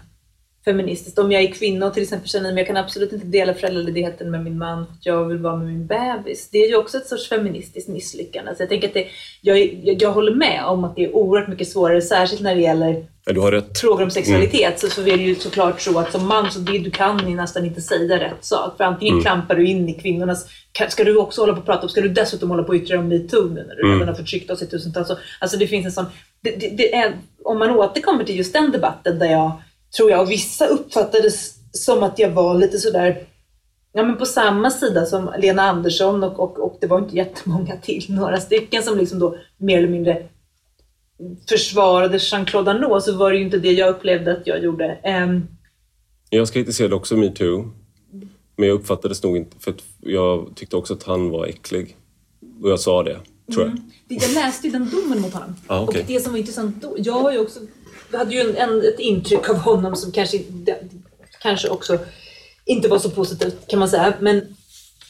feministiskt. 0.65 1.19
Om 1.19 1.31
jag 1.31 1.41
är 1.41 1.51
kvinna 1.51 1.85
och 1.85 1.93
till 1.93 2.03
exempel 2.03 2.29
känner 2.29 2.51
att 2.51 2.57
jag 2.57 2.67
kan 2.67 2.77
absolut 2.77 3.13
inte 3.13 3.25
dela 3.25 3.53
föräldraledigheten 3.53 4.31
med 4.31 4.43
min 4.43 4.57
man 4.57 4.85
för 4.85 4.93
att 4.93 5.05
jag 5.05 5.25
vill 5.25 5.37
vara 5.37 5.55
med 5.55 5.67
min 5.67 5.87
bebis. 5.87 6.49
Det 6.51 6.57
är 6.57 6.69
ju 6.69 6.75
också 6.75 6.97
ett 6.97 7.07
sorts 7.07 7.29
feministiskt 7.29 7.89
misslyckande. 7.89 8.55
Så 8.55 8.61
jag 8.61 8.69
tänker 8.69 8.87
att 8.87 8.93
det, 8.93 9.07
jag, 9.41 9.59
jag, 9.83 10.01
jag 10.01 10.11
håller 10.11 10.35
med 10.35 10.65
om 10.65 10.83
att 10.83 10.95
det 10.95 11.03
är 11.03 11.15
oerhört 11.15 11.49
mycket 11.49 11.67
svårare, 11.67 12.01
särskilt 12.01 12.41
när 12.41 12.55
det 12.55 12.61
gäller 12.61 13.05
Ja, 13.25 13.33
du 13.33 13.39
har 13.39 13.51
rätt. 13.51 13.79
frågor 13.79 14.03
om 14.03 14.11
sexualitet 14.11 14.79
så, 14.79 14.89
så 14.89 15.01
är 15.01 15.17
det 15.17 15.23
ju 15.23 15.35
såklart 15.35 15.81
så 15.81 15.99
att 15.99 16.11
som 16.11 16.27
man 16.27 16.51
så 16.51 16.59
det 16.59 16.79
du 16.79 16.91
kan 16.91 17.29
ju 17.29 17.35
nästan 17.35 17.65
inte 17.65 17.81
säga 17.81 18.19
rätt 18.19 18.45
sak. 18.45 18.77
För 18.77 18.83
antingen 18.83 19.21
klampar 19.21 19.55
du 19.55 19.67
in 19.67 19.89
i 19.89 19.93
kvinnornas... 19.93 20.47
Ska 20.89 21.03
du 21.03 21.17
också 21.17 21.41
hålla 21.41 21.53
på 21.53 21.59
och 21.59 21.65
prata 21.65 21.83
om, 21.83 21.89
ska 21.89 22.01
du 22.01 22.09
dessutom 22.09 22.49
hålla 22.49 22.63
på 22.63 22.69
och 22.69 22.75
yttra 22.75 22.99
om 22.99 23.07
metoo 23.07 23.47
nu 23.47 23.65
när 23.67 23.75
du 23.75 23.93
redan 23.93 24.07
har 24.07 24.15
förtryckt 24.15 24.51
oss 24.51 24.61
i 24.61 24.67
tusentals 24.67 25.09
år? 25.09 25.17
Alltså 25.39 25.57
det 25.57 25.67
finns 25.67 25.85
en 25.85 25.91
sån... 25.91 26.05
Det, 26.41 26.51
det, 26.51 26.69
det 26.77 26.95
är, 26.95 27.13
om 27.43 27.59
man 27.59 27.69
återkommer 27.69 28.23
till 28.23 28.37
just 28.37 28.53
den 28.53 28.71
debatten 28.71 29.19
där 29.19 29.31
jag, 29.31 29.51
tror 29.97 30.11
jag, 30.11 30.21
och 30.21 30.31
vissa 30.31 30.67
uppfattades 30.67 31.55
som 31.71 32.03
att 32.03 32.19
jag 32.19 32.29
var 32.29 32.55
lite 32.55 32.77
sådär 32.77 33.25
Ja, 33.93 34.03
men 34.03 34.17
på 34.17 34.25
samma 34.25 34.71
sida 34.71 35.05
som 35.05 35.33
Lena 35.37 35.61
Andersson 35.61 36.23
och, 36.23 36.39
och, 36.39 36.59
och 36.59 36.77
det 36.81 36.87
var 36.87 36.99
inte 36.99 37.15
jättemånga 37.15 37.77
till, 37.77 38.05
några 38.09 38.37
stycken 38.37 38.83
som 38.83 38.97
liksom 38.97 39.19
då 39.19 39.35
mer 39.57 39.77
eller 39.77 39.87
mindre 39.87 40.23
försvarade 41.49 42.17
Jean-Claude 42.17 42.71
Arnault 42.71 43.03
så 43.03 43.17
var 43.17 43.31
det 43.31 43.37
ju 43.37 43.43
inte 43.43 43.57
det 43.57 43.71
jag 43.71 43.89
upplevde 43.89 44.31
att 44.37 44.47
jag 44.47 44.63
gjorde. 44.63 44.85
Ehm, 45.03 45.47
Jag 46.29 46.47
ska 46.47 46.53
kritisera 46.53 46.95
också 46.95 47.17
metoo. 47.17 47.71
Men 48.55 48.67
jag 48.67 48.75
uppfattade 48.75 49.13
det 49.13 49.23
nog 49.23 49.37
inte, 49.37 49.55
för 49.59 49.73
jag 49.99 50.51
tyckte 50.55 50.75
också 50.75 50.93
att 50.93 51.03
han 51.03 51.29
var 51.29 51.45
äcklig. 51.45 51.97
Och 52.63 52.69
jag 52.69 52.79
sa 52.79 53.03
det, 53.03 53.19
tror 53.53 53.65
jag. 53.67 53.77
det- 54.07 54.25
jag 54.25 54.33
läste 54.33 54.67
ju 54.67 54.73
den 54.73 54.89
domen 54.89 55.21
mot 55.21 55.33
honom. 55.33 55.55
Ja, 55.67 55.81
okej. 55.81 56.01
Och 56.01 56.07
det 56.07 56.19
som 56.19 56.31
var 56.31 56.39
intressant 56.39 56.81
då, 56.81 56.95
jag 56.97 57.13
har 57.13 57.31
ju 57.31 57.39
också, 57.39 57.59
jag 58.11 58.19
hade 58.19 58.33
ju 58.35 58.39
en, 58.41 58.55
en, 58.55 58.79
ett 58.79 58.99
intryck 58.99 59.49
av 59.49 59.55
honom 59.57 59.95
som 59.95 60.11
kanske, 60.11 60.39
kanske 61.41 61.69
också 61.69 61.99
inte 62.65 62.87
var 62.87 62.99
så 62.99 63.09
positivt 63.09 63.67
kan 63.67 63.79
man 63.79 63.89
säga. 63.89 64.13
Men 64.19 64.55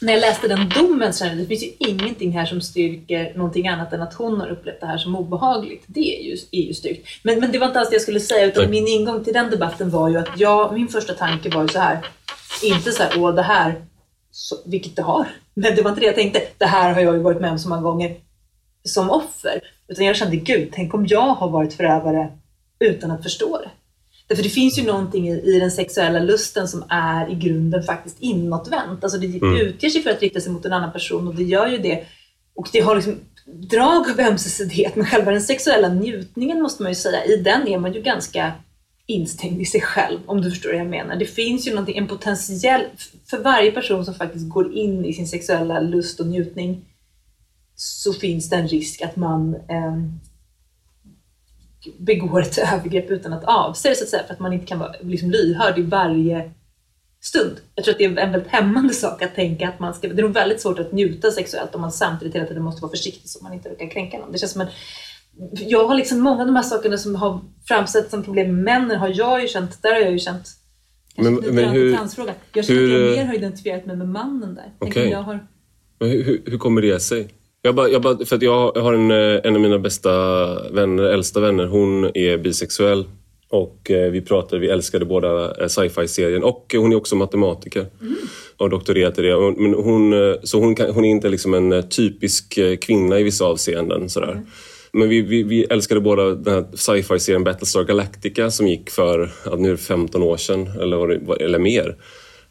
när 0.01 0.13
jag 0.13 0.21
läste 0.21 0.47
den 0.47 0.69
domen 0.69 1.13
så 1.13 1.19
kände 1.25 1.35
jag 1.35 1.43
det 1.43 1.47
finns 1.47 1.63
ju 1.63 1.89
ingenting 1.89 2.31
här 2.31 2.45
som 2.45 2.61
styrker 2.61 3.33
någonting 3.35 3.67
annat 3.67 3.93
än 3.93 4.01
att 4.01 4.13
hon 4.13 4.39
har 4.39 4.49
upplevt 4.49 4.79
det 4.79 4.85
här 4.85 4.97
som 4.97 5.15
obehagligt. 5.15 5.83
Det 5.87 6.19
är 6.19 6.23
ju, 6.23 6.37
är 6.51 6.67
ju 6.67 6.73
styrkt. 6.73 7.07
Men, 7.23 7.39
men 7.39 7.51
det 7.51 7.59
var 7.59 7.67
inte 7.67 7.79
alls 7.79 7.89
det 7.89 7.95
jag 7.95 8.01
skulle 8.01 8.19
säga 8.19 8.45
utan 8.45 8.69
min 8.69 8.87
ingång 8.87 9.23
till 9.23 9.33
den 9.33 9.49
debatten 9.49 9.89
var 9.89 10.09
ju 10.09 10.17
att 10.17 10.39
jag, 10.39 10.73
min 10.73 10.87
första 10.87 11.13
tanke 11.13 11.49
var 11.49 11.61
ju 11.61 11.67
så 11.67 11.79
här. 11.79 12.05
Inte 12.63 12.91
så 12.91 13.03
här, 13.03 13.13
åh 13.17 13.35
det 13.35 13.41
här, 13.41 13.85
så, 14.31 14.55
vilket 14.65 14.95
det 14.95 15.01
har. 15.01 15.27
Men 15.53 15.75
det 15.75 15.81
var 15.81 15.89
inte 15.89 16.01
det 16.01 16.07
jag 16.07 16.15
tänkte. 16.15 16.41
Det 16.57 16.65
här 16.65 16.93
har 16.93 17.01
jag 17.01 17.13
ju 17.13 17.21
varit 17.21 17.41
med 17.41 17.51
om 17.51 17.59
så 17.59 17.69
många 17.69 17.81
gånger 17.81 18.15
som 18.83 19.09
offer. 19.09 19.61
Utan 19.87 20.05
jag 20.05 20.15
kände, 20.15 20.35
gud, 20.35 20.69
tänk 20.73 20.93
om 20.93 21.07
jag 21.07 21.33
har 21.33 21.49
varit 21.49 21.73
förövare 21.73 22.31
utan 22.79 23.11
att 23.11 23.23
förstå 23.23 23.57
det. 23.57 23.69
Därför 24.31 24.43
det 24.43 24.49
finns 24.49 24.79
ju 24.79 24.83
någonting 24.83 25.29
i, 25.29 25.31
i 25.31 25.59
den 25.59 25.71
sexuella 25.71 26.19
lusten 26.19 26.67
som 26.67 26.83
är 26.89 27.31
i 27.31 27.35
grunden 27.35 27.83
faktiskt 27.83 28.17
inåtvänt. 28.19 29.03
Alltså 29.03 29.19
det 29.19 29.27
utger 29.61 29.89
sig 29.89 30.01
för 30.01 30.09
att 30.09 30.21
rikta 30.21 30.39
sig 30.39 30.51
mot 30.51 30.65
en 30.65 30.73
annan 30.73 30.91
person 30.91 31.27
och 31.27 31.35
det 31.35 31.43
gör 31.43 31.67
ju 31.67 31.77
det. 31.77 32.03
Och 32.55 32.69
det 32.73 32.79
har 32.79 32.95
liksom 32.95 33.15
drag 33.45 34.09
av 34.09 34.19
ömsesidighet, 34.19 34.95
men 34.95 35.05
själva 35.05 35.31
den 35.31 35.41
sexuella 35.41 35.89
njutningen 35.89 36.61
måste 36.61 36.83
man 36.83 36.91
ju 36.91 36.95
säga, 36.95 37.25
i 37.25 37.35
den 37.35 37.67
är 37.67 37.77
man 37.77 37.93
ju 37.93 38.01
ganska 38.01 38.51
instängd 39.05 39.61
i 39.61 39.65
sig 39.65 39.81
själv, 39.81 40.19
om 40.25 40.41
du 40.41 40.49
förstår 40.49 40.69
vad 40.69 40.79
jag 40.79 40.87
menar. 40.87 41.15
Det 41.15 41.25
finns 41.25 41.67
ju 41.67 41.71
någonting, 41.71 41.97
en 41.97 42.07
potentiell, 42.07 42.81
för 43.29 43.37
varje 43.37 43.71
person 43.71 44.05
som 44.05 44.13
faktiskt 44.13 44.49
går 44.49 44.77
in 44.77 45.05
i 45.05 45.13
sin 45.13 45.27
sexuella 45.27 45.79
lust 45.79 46.19
och 46.19 46.27
njutning 46.27 46.85
så 47.75 48.13
finns 48.13 48.49
det 48.49 48.55
en 48.55 48.67
risk 48.67 49.01
att 49.01 49.15
man 49.15 49.55
eh, 49.55 49.97
begår 51.99 52.41
ett 52.41 52.57
övergrepp 52.73 53.11
utan 53.11 53.33
att 53.33 53.43
avse 53.43 53.89
det 53.89 53.95
så 53.95 54.03
att 54.03 54.09
säga, 54.09 54.23
för 54.27 54.33
att 54.33 54.39
man 54.39 54.53
inte 54.53 54.65
kan 54.65 54.79
vara 54.79 54.93
liksom, 55.01 55.31
lyhörd 55.31 55.79
i 55.79 55.81
varje 55.81 56.51
stund. 57.21 57.57
Jag 57.75 57.85
tror 57.85 57.93
att 57.93 57.97
det 57.97 58.05
är 58.05 58.09
en 58.09 58.31
väldigt 58.31 58.47
hämmande 58.47 58.93
sak 58.93 59.21
att 59.21 59.35
tänka 59.35 59.69
att 59.69 59.79
man 59.79 59.93
ska, 59.93 60.07
det 60.07 60.21
är 60.21 60.23
nog 60.23 60.33
väldigt 60.33 60.61
svårt 60.61 60.79
att 60.79 60.91
njuta 60.91 61.31
sexuellt 61.31 61.75
om 61.75 61.81
man 61.81 61.91
samtidigt 61.91 62.35
hela 62.35 62.45
tiden 62.45 62.63
måste 62.63 62.81
vara 62.81 62.89
försiktig 62.89 63.29
så 63.29 63.43
man 63.43 63.53
inte 63.53 63.69
råkar 63.69 63.89
kränka 63.89 64.17
någon. 64.17 64.31
Det 64.31 64.37
känns 64.37 64.51
som 64.51 64.61
en, 64.61 64.67
jag 65.53 65.87
har 65.87 65.95
liksom 65.95 66.19
många 66.19 66.41
av 66.41 66.47
de 66.47 66.55
här 66.55 66.63
sakerna 66.63 66.97
som 66.97 67.15
har 67.15 67.39
framställts 67.67 68.11
som 68.11 68.23
problem 68.23 68.47
med 68.47 68.63
männen 68.63 68.97
har 68.97 69.11
jag 69.15 69.41
ju 69.41 69.47
känt, 69.47 69.83
där 69.83 69.93
har 69.93 70.01
jag 70.01 70.11
ju 70.11 70.19
känt 70.19 70.47
men, 71.15 71.35
men 71.35 71.69
hur, 71.69 71.95
transfråga. 71.95 72.33
Jag 72.53 72.65
känner 72.65 72.79
hur, 72.79 72.95
att 72.95 73.07
jag 73.07 73.17
mer 73.17 73.25
har 73.25 73.35
identifierat 73.35 73.85
mig 73.85 73.95
med 73.95 74.07
mannen 74.07 74.55
där. 74.55 74.87
Okay. 74.87 75.09
Jag 75.09 75.21
har... 75.21 75.47
hur, 75.99 76.41
hur 76.45 76.57
kommer 76.57 76.81
det 76.81 76.99
sig? 76.99 77.29
Jag, 77.61 77.75
bara, 77.75 77.89
jag, 77.89 78.01
bara, 78.01 78.25
för 78.25 78.43
jag 78.43 78.71
har 78.71 78.93
en, 78.93 79.11
en 79.11 79.55
av 79.55 79.61
mina 79.61 79.79
bästa 79.79 80.11
vänner, 80.69 81.03
äldsta 81.03 81.39
vänner, 81.39 81.65
hon 81.65 82.03
är 82.03 82.37
bisexuell. 82.37 83.05
Och 83.49 83.91
eh, 83.91 84.11
vi 84.11 84.21
pratade, 84.21 84.61
vi 84.61 84.69
älskade 84.69 85.05
båda 85.05 85.61
eh, 85.61 85.67
sci-fi-serien 85.67 86.43
och 86.43 86.75
hon 86.77 86.91
är 86.91 86.95
också 86.95 87.15
matematiker. 87.15 87.85
Mm. 88.01 88.15
Och 88.57 88.69
doktorerat 88.69 89.19
i 89.19 89.21
det. 89.21 89.53
Men 89.57 89.73
hon, 89.73 90.13
eh, 90.13 90.35
så 90.43 90.59
hon, 90.59 90.75
kan, 90.75 90.89
hon 90.89 91.05
är 91.05 91.09
inte 91.09 91.29
liksom 91.29 91.53
en 91.53 91.89
typisk 91.89 92.59
kvinna 92.81 93.19
i 93.19 93.23
vissa 93.23 93.45
avseenden. 93.45 94.09
Sådär. 94.09 94.31
Mm. 94.31 94.45
Men 94.93 95.09
vi, 95.09 95.21
vi, 95.21 95.43
vi, 95.43 95.63
älskade 95.63 96.01
båda 96.01 96.35
den 96.35 96.53
här 96.53 96.65
sci-fi-serien 96.73 97.43
Battlestar 97.43 97.83
Galactica 97.83 98.51
som 98.51 98.67
gick 98.67 98.89
för 98.89 99.31
ja, 99.45 99.55
nu 99.55 99.77
15 99.77 100.23
år 100.23 100.37
sedan 100.37 100.67
eller, 100.81 101.41
eller 101.41 101.59
mer. 101.59 101.95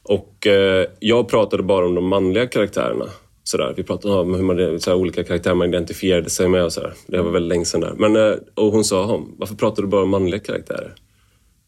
Och 0.02 0.46
eh, 0.46 0.86
jag 0.98 1.28
pratade 1.28 1.62
bara 1.62 1.86
om 1.86 1.94
de 1.94 2.04
manliga 2.08 2.46
karaktärerna. 2.46 3.06
Sådär. 3.50 3.74
Vi 3.76 3.82
pratade 3.82 4.14
om 4.14 4.34
hur 4.34 4.42
man, 4.42 4.80
sådär, 4.80 4.96
olika 4.96 5.24
karaktärer 5.24 5.54
man 5.54 5.68
identifierade 5.68 6.30
sig 6.30 6.48
med. 6.48 6.64
Och 6.64 6.72
sådär. 6.72 6.92
Det 7.06 7.22
var 7.22 7.30
väldigt 7.30 7.48
länge 7.48 7.64
sedan. 7.64 7.80
Där. 7.80 7.94
Men, 7.98 8.16
eh, 8.16 8.38
och 8.54 8.72
hon 8.72 8.84
sa, 8.84 9.24
varför 9.38 9.54
pratar 9.54 9.82
du 9.82 9.88
bara 9.88 10.02
om 10.02 10.10
manliga 10.10 10.40
karaktärer? 10.40 10.94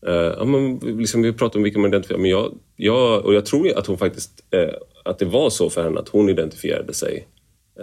Eh, 0.06 0.12
ja, 0.38 0.44
men, 0.44 0.76
liksom, 0.76 1.22
vi 1.22 1.32
pratade 1.32 1.58
om 1.58 1.62
vilka 1.62 1.78
man 1.78 1.90
identifierar 1.90 2.20
men 2.20 2.30
jag, 2.30 2.54
jag, 2.76 3.24
och 3.24 3.34
jag 3.34 3.46
tror 3.46 3.78
att 3.78 3.86
hon 3.86 3.98
faktiskt, 3.98 4.30
eh, 4.50 4.74
att 5.04 5.18
det 5.18 5.24
var 5.24 5.50
så 5.50 5.70
för 5.70 5.82
henne 5.82 6.00
att 6.00 6.08
hon 6.08 6.28
identifierade 6.28 6.94
sig 6.94 7.26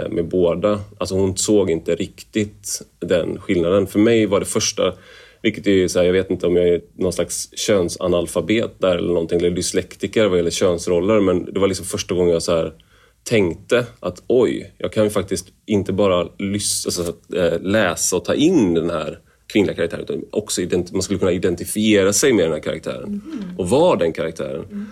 med 0.09 0.27
båda. 0.27 0.79
Alltså 0.97 1.15
hon 1.15 1.37
såg 1.37 1.69
inte 1.69 1.95
riktigt 1.95 2.81
den 2.99 3.39
skillnaden. 3.39 3.87
För 3.87 3.99
mig 3.99 4.25
var 4.25 4.39
det 4.39 4.45
första, 4.45 4.93
vilket 5.41 5.67
är 5.67 5.87
så 5.87 5.99
här, 5.99 6.05
jag 6.05 6.13
vet 6.13 6.29
inte 6.29 6.47
om 6.47 6.55
jag 6.55 6.67
är 6.67 6.81
någon 6.95 7.13
slags 7.13 7.57
könsanalfabet 7.57 8.71
där 8.77 8.95
eller 8.95 9.13
någonting, 9.13 9.39
eller 9.39 9.49
dyslektiker 9.49 10.27
vad 10.27 10.37
gäller 10.37 10.51
könsroller, 10.51 11.19
men 11.19 11.53
det 11.53 11.59
var 11.59 11.67
liksom 11.67 11.85
första 11.85 12.15
gången 12.15 12.33
jag 12.33 12.43
så 12.43 12.55
här, 12.55 12.73
tänkte 13.23 13.85
att 13.99 14.23
oj, 14.27 14.73
jag 14.77 14.93
kan 14.93 15.03
ju 15.03 15.09
faktiskt 15.09 15.47
inte 15.65 15.93
bara 15.93 16.23
lys- 16.23 16.85
alltså, 16.85 17.13
äh, 17.35 17.61
läsa 17.61 18.15
och 18.15 18.25
ta 18.25 18.33
in 18.33 18.73
den 18.73 18.89
här 18.89 19.19
kvinnliga 19.47 19.75
karaktären 19.75 20.03
utan 20.03 20.23
också 20.31 20.61
man 20.91 21.01
skulle 21.01 21.19
kunna 21.19 21.31
identifiera 21.31 22.13
sig 22.13 22.33
med 22.33 22.45
den 22.45 22.51
här 22.51 22.59
karaktären 22.59 23.03
mm. 23.03 23.57
och 23.57 23.69
vara 23.69 23.95
den 23.95 24.13
karaktären. 24.13 24.63
Mm. 24.63 24.85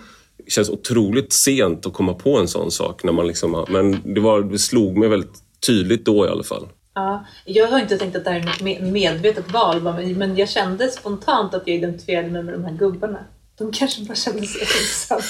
Det 0.44 0.50
känns 0.50 0.70
otroligt 0.70 1.32
sent 1.32 1.86
att 1.86 1.92
komma 1.92 2.14
på 2.14 2.38
en 2.38 2.48
sån 2.48 2.70
sak. 2.70 3.04
När 3.04 3.12
man 3.12 3.26
liksom 3.26 3.66
men 3.68 4.14
det, 4.14 4.20
var, 4.20 4.42
det 4.42 4.58
slog 4.58 4.96
mig 4.96 5.08
väldigt 5.08 5.42
tydligt 5.66 6.04
då 6.04 6.26
i 6.26 6.28
alla 6.28 6.44
fall. 6.44 6.68
Ja, 6.94 7.26
jag 7.44 7.68
har 7.68 7.80
inte 7.80 7.98
tänkt 7.98 8.16
att 8.16 8.24
det 8.24 8.30
här 8.30 8.40
är 8.40 8.72
ett 8.72 8.92
medvetet 8.92 9.52
val, 9.52 9.82
men 10.16 10.36
jag 10.36 10.48
kände 10.48 10.88
spontant 10.88 11.54
att 11.54 11.62
jag 11.66 11.76
identifierade 11.76 12.30
mig 12.30 12.42
med 12.42 12.54
de 12.54 12.64
här 12.64 12.72
gubbarna. 12.72 13.18
De 13.58 13.72
kanske 13.72 14.02
bara 14.02 14.14
kände 14.14 14.46
sig 14.46 14.60
ensamma. 14.60 15.22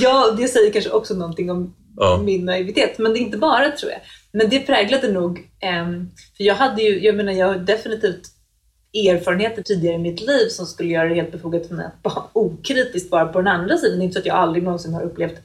ja, 0.00 0.34
det 0.38 0.48
säger 0.48 0.72
kanske 0.72 0.90
också 0.90 1.14
någonting 1.14 1.50
om 1.50 1.74
ja. 1.96 2.22
min 2.24 2.44
naivitet, 2.44 2.98
men 2.98 3.12
det 3.12 3.18
är 3.18 3.20
inte 3.20 3.38
bara 3.38 3.70
tror 3.70 3.92
jag. 3.92 4.00
Men 4.32 4.48
det 4.48 4.60
präglade 4.60 5.12
nog, 5.12 5.38
um, 5.82 6.10
för 6.36 6.44
jag 6.44 6.54
hade 6.54 6.82
ju, 6.82 7.04
jag 7.04 7.16
menar 7.16 7.32
jag 7.32 7.46
har 7.46 7.56
definitivt 7.56 8.22
erfarenheter 8.94 9.62
tidigare 9.62 9.94
i 9.94 9.98
mitt 9.98 10.20
liv 10.20 10.48
som 10.48 10.66
skulle 10.66 10.88
göra 10.88 11.08
det 11.08 11.14
helt 11.14 11.32
befogat 11.32 11.66
för 11.66 11.74
mig 11.74 11.86
att 11.86 12.02
bara 12.02 12.24
okritiskt 12.32 13.10
vara 13.10 13.26
på 13.26 13.38
den 13.38 13.48
andra 13.48 13.76
sidan. 13.78 13.98
Det 13.98 14.02
är 14.02 14.04
inte 14.04 14.14
så 14.14 14.18
att 14.18 14.26
jag 14.26 14.36
aldrig 14.36 14.64
någonsin 14.64 14.94
har 14.94 15.02
upplevt 15.02 15.40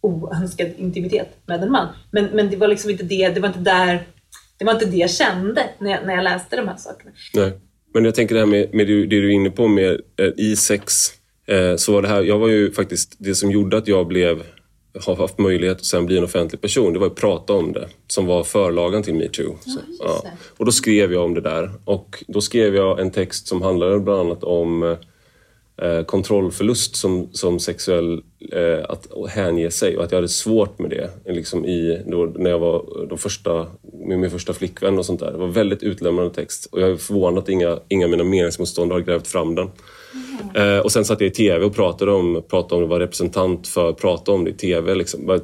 oönskad 0.00 0.68
intimitet 0.76 1.36
med 1.46 1.62
en 1.62 1.70
man. 1.70 1.88
Men, 2.10 2.24
men 2.24 2.50
det 2.50 2.56
var 2.56 2.68
liksom 2.68 2.90
inte 2.90 3.04
det, 3.04 3.28
det 3.28 3.40
var 3.40 3.48
inte 3.48 3.60
där, 3.60 4.06
det 4.58 4.64
var 4.64 4.72
inte 4.72 4.86
det 4.86 4.96
jag 4.96 5.10
kände 5.10 5.62
när 5.78 5.90
jag, 5.90 6.06
när 6.06 6.14
jag 6.14 6.24
läste 6.24 6.56
de 6.56 6.68
här 6.68 6.76
sakerna. 6.76 7.10
Nej. 7.34 7.60
Men 7.94 8.04
jag 8.04 8.14
tänker 8.14 8.34
det 8.34 8.40
här 8.40 8.46
med, 8.46 8.74
med 8.74 8.86
det, 8.86 9.06
du 9.06 9.26
är 9.26 9.30
inne 9.30 9.50
på 9.50 9.68
med 9.68 10.00
eh, 10.16 10.30
i 10.36 10.56
sex. 10.56 10.94
Eh, 11.46 11.76
så 11.76 11.92
var 11.92 12.02
det 12.02 12.08
här, 12.08 12.22
jag 12.22 12.38
var 12.38 12.48
ju 12.48 12.72
faktiskt, 12.72 13.16
det 13.18 13.34
som 13.34 13.50
gjorde 13.50 13.76
att 13.76 13.88
jag 13.88 14.06
blev 14.06 14.42
har 15.00 15.16
haft 15.16 15.38
möjlighet 15.38 15.76
att 15.76 15.84
sen 15.84 16.06
bli 16.06 16.18
en 16.18 16.24
offentlig 16.24 16.60
person, 16.60 16.92
det 16.92 16.98
var 16.98 17.06
att 17.06 17.14
prata 17.14 17.52
om 17.52 17.72
det. 17.72 17.88
Som 18.06 18.26
var 18.26 18.44
förlagan 18.44 19.02
till 19.02 19.14
metoo. 19.14 19.58
Ja, 19.64 19.80
ja. 19.98 20.30
Och 20.56 20.64
då 20.64 20.72
skrev 20.72 21.12
jag 21.12 21.24
om 21.24 21.34
det 21.34 21.40
där. 21.40 21.70
Och 21.84 22.24
då 22.28 22.40
skrev 22.40 22.74
jag 22.74 23.00
en 23.00 23.10
text 23.10 23.46
som 23.46 23.62
handlade 23.62 24.00
bland 24.00 24.20
annat 24.20 24.44
om 24.44 24.96
eh, 25.82 26.02
kontrollförlust 26.02 26.96
som, 26.96 27.28
som 27.32 27.60
sexuell, 27.60 28.22
eh, 28.52 28.84
att 28.88 29.06
hänge 29.28 29.70
sig 29.70 29.96
och 29.96 30.04
att 30.04 30.12
jag 30.12 30.16
hade 30.16 30.28
svårt 30.28 30.78
med 30.78 30.90
det 30.90 31.10
liksom 31.32 31.64
i, 31.64 32.02
då, 32.06 32.32
när 32.36 32.50
jag 32.50 32.58
var 32.58 33.06
då 33.10 33.16
första, 33.16 33.66
med 34.06 34.18
min 34.18 34.30
första 34.30 34.52
flickvän 34.52 34.98
och 34.98 35.06
sånt 35.06 35.20
där. 35.20 35.32
Det 35.32 35.38
var 35.38 35.46
väldigt 35.46 35.82
utlämnande 35.82 36.34
text 36.34 36.68
och 36.72 36.80
jag 36.80 36.90
är 36.90 36.96
förvånad 36.96 37.38
att 37.38 37.48
inga, 37.48 37.78
inga 37.88 38.04
av 38.04 38.10
mina 38.10 38.24
meningsmotståndare 38.24 38.96
har 38.96 39.04
grävt 39.04 39.26
fram 39.26 39.54
den. 39.54 39.70
Mm. 40.54 40.76
Eh, 40.76 40.80
och 40.80 40.92
sen 40.92 41.04
satt 41.04 41.20
jag 41.20 41.28
i 41.28 41.34
TV 41.34 41.64
och 41.64 41.74
pratade 41.74 42.12
om, 42.12 42.42
pratade 42.50 42.74
om 42.74 42.80
det, 42.80 42.86
var 42.88 43.00
representant 43.00 43.68
för 43.68 43.88
att 43.88 43.96
prata 43.96 44.32
om 44.32 44.44
det 44.44 44.50
i 44.50 44.54
TV. 44.54 44.94
Liksom. 44.94 45.40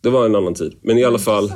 Det 0.00 0.10
var 0.10 0.26
en 0.26 0.34
annan 0.34 0.54
tid. 0.54 0.72
Men 0.82 0.98
i 0.98 1.04
alla 1.04 1.18
fall, 1.18 1.52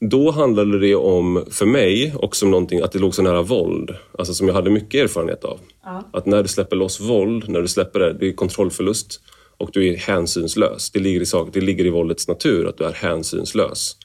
då 0.00 0.30
handlade 0.30 0.78
det 0.80 0.94
om, 0.94 1.44
för 1.50 1.66
mig, 1.66 2.14
också 2.16 2.46
någonting 2.46 2.80
att 2.80 2.92
det 2.92 2.98
låg 2.98 3.14
så 3.14 3.22
nära 3.22 3.42
våld. 3.42 3.90
Alltså 4.18 4.34
som 4.34 4.48
jag 4.48 4.54
hade 4.54 4.70
mycket 4.70 5.04
erfarenhet 5.04 5.44
av. 5.44 5.60
Ja. 5.84 6.02
Att 6.12 6.26
när 6.26 6.42
du 6.42 6.48
släpper 6.48 6.76
loss 6.76 7.00
våld, 7.00 7.48
när 7.48 7.62
du 7.62 7.68
släpper 7.68 8.00
det, 8.00 8.12
det 8.12 8.28
är 8.28 8.32
kontrollförlust 8.32 9.20
och 9.56 9.70
du 9.72 9.88
är 9.88 9.96
hänsynslös. 9.96 10.90
Det 10.90 10.98
ligger 10.98 11.20
i, 11.20 11.26
sak, 11.26 11.48
det 11.52 11.60
ligger 11.60 11.86
i 11.86 11.90
våldets 11.90 12.28
natur 12.28 12.68
att 12.68 12.78
du 12.78 12.84
är 12.84 12.92
hänsynslös. 12.92 13.96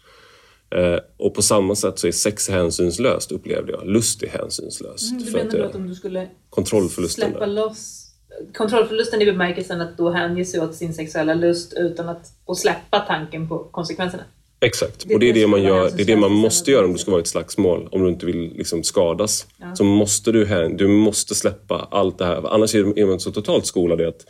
Eh, 0.75 0.99
och 1.17 1.33
på 1.33 1.41
samma 1.41 1.75
sätt 1.75 1.99
så 1.99 2.07
är 2.07 2.11
sex 2.11 2.49
hänsynslöst 2.49 3.31
upplevde 3.31 3.71
jag. 3.71 3.87
Lust 3.87 4.23
är 4.23 4.27
hänsynslöst. 4.27 5.11
Mm, 5.11 5.23
du 5.23 5.31
menar 5.31 5.57
då 5.57 5.63
att 5.63 5.75
om 5.75 5.87
du 5.87 5.95
skulle 5.95 6.27
kontrollförlusten 6.49 7.31
släppa 7.31 7.45
loss 7.45 8.01
kontrollförlusten 8.53 9.21
i 9.21 9.25
bemärkelsen 9.25 9.81
att 9.81 9.97
då 9.97 10.09
hänger 10.09 10.43
sig 10.43 10.59
åt 10.59 10.75
sin 10.75 10.93
sexuella 10.93 11.33
lust 11.33 11.73
utan 11.77 12.09
att 12.09 12.31
och 12.45 12.57
släppa 12.57 12.99
tanken 12.99 13.49
på 13.49 13.59
konsekvenserna? 13.59 14.23
Exakt, 14.65 15.05
och 15.13 15.19
det 15.19 15.29
är 15.29 15.33
det 15.33 15.47
man, 15.47 15.63
gör, 15.63 15.91
det 15.95 16.03
är 16.03 16.05
det 16.05 16.15
man 16.15 16.31
måste 16.31 16.71
göra 16.71 16.85
om 16.85 16.93
du 16.93 16.97
ska 16.97 17.11
vara 17.11 17.19
i 17.19 17.21
ett 17.21 17.27
slagsmål. 17.27 17.89
Om 17.91 18.03
du 18.03 18.09
inte 18.09 18.25
vill 18.25 18.53
liksom 18.55 18.83
skadas. 18.83 19.47
Ja. 19.57 19.75
Så 19.75 19.83
måste 19.83 20.31
du, 20.31 20.67
du 20.77 20.87
måste 20.87 21.35
släppa 21.35 21.87
allt 21.91 22.17
det 22.17 22.25
här. 22.25 22.53
Annars 22.53 22.75
är 22.75 23.05
man 23.05 23.19
så 23.19 23.31
totalt 23.31 23.65
skolad 23.65 24.01
i 24.01 24.05
att 24.05 24.25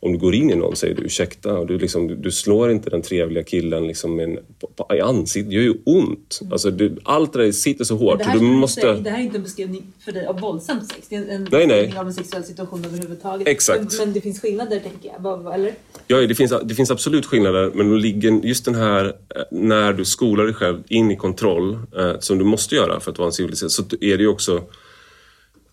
om 0.00 0.12
du 0.12 0.18
går 0.18 0.34
in 0.34 0.50
i 0.50 0.54
någon 0.54 0.76
säger 0.76 0.94
du 0.94 1.02
ursäkta 1.02 1.58
och 1.58 1.66
du, 1.66 1.78
liksom, 1.78 2.08
du, 2.08 2.16
du 2.16 2.30
slår 2.30 2.70
inte 2.70 2.90
den 2.90 3.02
trevliga 3.02 3.44
killen 3.44 3.86
liksom 3.86 4.20
en, 4.20 4.38
på, 4.76 4.94
i 4.94 5.00
ansiktet. 5.00 5.50
Det 5.50 5.56
gör 5.56 5.62
ju 5.62 5.74
ont. 5.84 6.38
Mm. 6.40 6.52
Alltså, 6.52 6.70
du, 6.70 6.96
allt 7.02 7.32
det 7.32 7.44
där 7.44 7.52
sitter 7.52 7.84
så 7.84 7.96
hårt. 7.96 8.18
Det 8.18 8.24
här, 8.24 8.38
du 8.38 8.44
måste... 8.44 8.80
säga, 8.80 8.94
det 8.94 9.10
här 9.10 9.18
är 9.18 9.22
inte 9.22 9.36
en 9.36 9.42
beskrivning 9.42 9.82
för 10.04 10.12
dig 10.12 10.26
av 10.26 10.40
våldsamt 10.40 10.88
sex. 10.92 11.06
Det 11.08 11.16
är 11.16 11.20
en, 11.20 11.30
en 11.30 11.40
nej, 11.40 11.50
beskrivning 11.50 11.90
nej. 11.90 11.98
av 11.98 12.06
en 12.06 12.14
sexuell 12.14 12.44
situation 12.44 12.84
överhuvudtaget. 12.84 13.48
Exakt. 13.48 13.80
Men, 13.80 13.88
men 13.98 14.12
det 14.12 14.20
finns 14.20 14.40
skillnader 14.40 14.80
tänker 14.80 15.10
jag, 15.22 15.54
eller? 15.54 15.74
Ja, 16.06 16.16
det 16.16 16.34
finns, 16.34 16.52
det 16.64 16.74
finns 16.74 16.90
absolut 16.90 17.26
skillnader. 17.26 17.70
Men 17.74 18.00
ligger 18.00 18.32
just 18.46 18.64
den 18.64 18.74
här 18.74 19.04
eh, 19.04 19.42
när 19.50 19.92
du 19.92 20.04
skolar 20.04 20.44
dig 20.44 20.54
själv 20.54 20.82
in 20.88 21.10
i 21.10 21.16
kontroll, 21.16 21.78
eh, 21.98 22.18
som 22.20 22.38
du 22.38 22.44
måste 22.44 22.74
göra 22.74 23.00
för 23.00 23.10
att 23.10 23.18
vara 23.18 23.26
en 23.26 23.32
civiliserad, 23.32 23.72
så 23.72 23.82
är 24.00 24.16
det 24.16 24.22
ju 24.22 24.28
också 24.28 24.62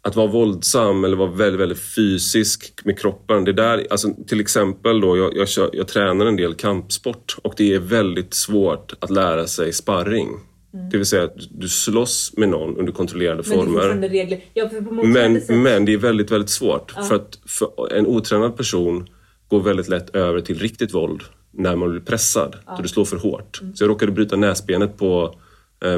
att 0.05 0.15
vara 0.15 0.27
våldsam 0.27 1.03
eller 1.03 1.17
vara 1.17 1.31
väldigt, 1.31 1.61
väldigt 1.61 1.95
fysisk 1.95 2.81
med 2.83 2.99
kroppen. 2.99 3.43
Det 3.43 3.53
där, 3.53 3.87
alltså, 3.89 4.09
till 4.27 4.39
exempel 4.39 5.01
då, 5.01 5.17
jag, 5.17 5.37
jag, 5.37 5.49
kör, 5.49 5.69
jag 5.73 5.87
tränar 5.87 6.25
en 6.25 6.35
del 6.35 6.53
kampsport 6.53 7.37
och 7.41 7.53
det 7.57 7.73
är 7.73 7.79
väldigt 7.79 8.33
svårt 8.33 8.93
att 8.99 9.09
lära 9.09 9.47
sig 9.47 9.73
sparring. 9.73 10.29
Mm. 10.73 10.89
Det 10.89 10.97
vill 10.97 11.05
säga 11.05 11.23
att 11.23 11.35
du 11.49 11.69
slåss 11.69 12.33
med 12.37 12.49
någon 12.49 12.77
under 12.77 12.93
kontrollerade 12.93 13.43
men 13.47 13.57
former. 13.57 13.93
Det 13.93 14.07
regler. 14.07 14.43
Ja, 14.53 14.69
men, 15.03 15.41
men 15.63 15.85
det 15.85 15.93
är 15.93 15.97
väldigt, 15.97 16.31
väldigt 16.31 16.49
svårt. 16.49 16.93
Ja. 16.95 17.03
För 17.03 17.15
att 17.15 17.39
för 17.45 17.93
en 17.93 18.07
otränad 18.07 18.57
person 18.57 19.09
går 19.47 19.59
väldigt 19.59 19.87
lätt 19.87 20.15
över 20.15 20.41
till 20.41 20.59
riktigt 20.59 20.93
våld 20.93 21.21
när 21.51 21.75
man 21.75 21.91
blir 21.91 22.01
pressad. 22.01 22.55
Ja. 22.65 22.75
Så 22.75 22.81
du 22.81 22.87
slår 22.87 23.05
för 23.05 23.17
hårt. 23.17 23.61
Mm. 23.61 23.75
Så 23.75 23.83
jag 23.83 23.89
råkade 23.89 24.11
bryta 24.11 24.35
näsbenet 24.35 24.97
på 24.97 25.35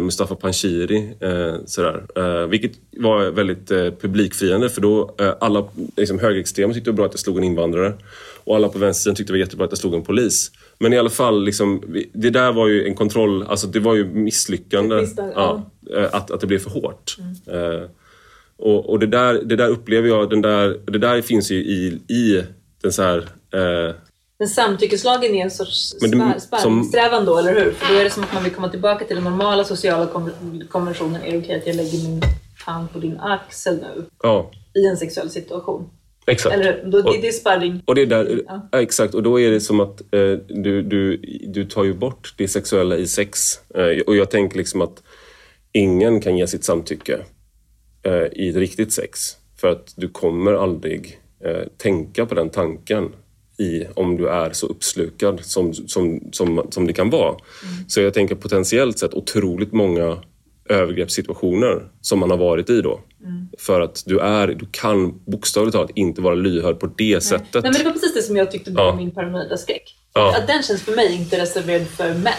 Mustafa 0.01 0.35
Panshiri. 0.35 1.13
Eh, 1.19 1.55
sådär. 1.65 2.03
Eh, 2.15 2.47
vilket 2.47 2.71
var 2.97 3.31
väldigt 3.31 3.67
publikfriande 4.01 4.69
för 4.69 4.81
då 4.81 5.15
alla 5.39 5.67
liksom, 5.97 6.19
högerextrema 6.19 6.73
tyckte 6.73 6.87
det 6.87 6.91
var 6.91 6.97
bra 6.97 7.05
att 7.05 7.13
jag 7.13 7.19
slog 7.19 7.37
en 7.37 7.43
invandrare 7.43 7.93
och 8.43 8.55
alla 8.55 8.69
på 8.69 8.79
vänstersidan 8.79 9.15
tyckte 9.15 9.33
det 9.33 9.37
var 9.37 9.45
jättebra 9.45 9.65
att 9.65 9.71
jag 9.71 9.77
slog 9.77 9.93
en 9.93 10.03
polis. 10.03 10.51
Men 10.79 10.93
i 10.93 10.97
alla 10.97 11.09
fall, 11.09 11.43
liksom, 11.43 11.83
det 12.13 12.29
där 12.29 12.51
var 12.51 12.67
ju 12.67 12.85
en 12.85 12.95
kontroll, 12.95 13.43
alltså 13.43 13.67
det 13.67 13.79
var 13.79 13.95
ju 13.95 14.05
misslyckande. 14.05 15.07
Ja. 15.35 15.71
att, 16.11 16.31
att 16.31 16.41
det 16.41 16.47
blev 16.47 16.59
för 16.59 16.69
hårt. 16.69 17.17
Mm. 17.47 17.87
och, 18.57 18.89
och 18.89 18.99
det, 18.99 19.07
där, 19.07 19.41
det 19.43 19.55
där 19.55 19.67
upplever 19.67 20.07
jag, 20.07 20.29
den 20.29 20.41
där, 20.41 20.79
det 20.85 20.97
där 20.99 21.21
finns 21.21 21.51
ju 21.51 21.55
i, 21.55 22.01
i 22.07 22.43
den 22.81 22.91
så 22.91 23.03
här, 23.03 23.29
men 24.39 24.47
samtyckeslagen 24.47 25.35
är 25.35 25.43
en 25.43 25.51
sorts 25.51 25.89
spärrsträvan 26.39 27.25
då, 27.25 27.37
eller 27.37 27.53
hur? 27.65 27.71
För 27.71 27.93
då 27.93 27.99
är 27.99 28.03
det 28.03 28.09
som 28.09 28.23
att 28.23 28.33
man 28.33 28.43
vill 28.43 28.53
komma 28.53 28.69
tillbaka 28.69 29.05
till 29.05 29.15
den 29.15 29.23
normala 29.25 29.63
sociala 29.63 30.07
konventionen. 30.69 31.21
Är 31.21 31.31
det 31.31 31.37
okej 31.37 31.55
att 31.59 31.67
jag 31.67 31.75
lägger 31.75 32.03
min 32.09 32.21
hand 32.65 32.91
på 32.93 32.99
din 32.99 33.17
axel 33.19 33.75
nu 33.77 34.05
Ja, 34.23 34.51
i 34.73 34.85
en 34.87 34.97
sexuell 34.97 35.29
situation. 35.29 35.89
exakt. 36.27 36.55
Eller? 36.55 36.83
Då, 36.85 37.01
det, 37.01 37.09
Och- 37.09 37.15
det 37.21 37.27
är 37.27 37.31
sparring. 37.31 37.81
Och 37.85 37.95
det 37.95 38.01
är 38.01 38.05
där, 38.05 38.41
Ja. 38.47 38.69
ja. 38.71 38.79
exakt, 38.81 39.13
och 39.13 39.23
då 39.23 39.39
är 39.39 39.51
det 39.51 39.61
som 39.61 39.79
att 39.79 40.01
eh, 40.01 40.31
du, 40.47 40.81
du, 40.81 41.17
du 41.47 41.65
tar 41.65 41.83
ju 41.83 41.93
bort 41.93 42.33
det 42.37 42.47
sexuella 42.47 42.97
i 42.97 43.07
sex. 43.07 43.59
Eh, 43.75 44.01
och 44.07 44.15
jag 44.15 44.31
tänker 44.31 44.57
liksom 44.57 44.81
att 44.81 45.03
ingen 45.71 46.21
kan 46.21 46.37
ge 46.37 46.47
sitt 46.47 46.63
samtycke 46.63 47.19
eh, 48.03 48.13
i 48.31 48.49
ett 48.49 48.55
riktigt 48.55 48.93
sex. 48.93 49.19
För 49.57 49.67
att 49.67 49.93
du 49.95 50.09
kommer 50.09 50.53
aldrig 50.53 51.19
eh, 51.45 51.67
tänka 51.77 52.25
på 52.25 52.35
den 52.35 52.49
tanken 52.49 53.11
i 53.59 53.85
om 53.95 54.17
du 54.17 54.27
är 54.29 54.51
så 54.53 54.67
uppslukad 54.67 55.39
som, 55.43 55.73
som, 55.73 56.19
som, 56.31 56.67
som 56.71 56.87
det 56.87 56.93
kan 56.93 57.09
vara. 57.09 57.35
Så 57.87 58.01
jag 58.01 58.13
tänker 58.13 58.35
potentiellt 58.35 58.99
sett 58.99 59.13
otroligt 59.13 59.73
många 59.73 60.17
övergreppssituationer 60.69 61.83
som 62.01 62.19
man 62.19 62.29
har 62.29 62.37
varit 62.37 62.69
i 62.69 62.81
då. 62.81 62.99
För 63.59 63.81
att 63.81 64.03
du, 64.05 64.19
är, 64.19 64.47
du 64.47 64.67
kan 64.71 65.19
bokstavligt 65.25 65.75
talat 65.75 65.91
inte 65.95 66.21
vara 66.21 66.35
lyhörd 66.35 66.79
på 66.79 66.87
det 66.97 67.23
sättet. 67.23 67.53
Nej, 67.53 67.63
men 67.63 67.73
det 67.73 67.83
var 67.83 67.91
precis 67.91 68.13
det 68.13 68.21
som 68.21 68.37
jag 68.37 68.51
tyckte 68.51 68.71
var 68.71 68.85
Ja. 68.85 68.95
min 68.95 69.11
paranoida 69.11 69.57
skräck. 69.57 69.95
Ja. 70.13 70.37
Att 70.37 70.47
den 70.47 70.63
känns 70.63 70.81
för 70.83 70.95
mig 70.95 71.15
inte 71.15 71.41
reserverad 71.41 71.87
för 71.87 72.13
män. 72.13 72.33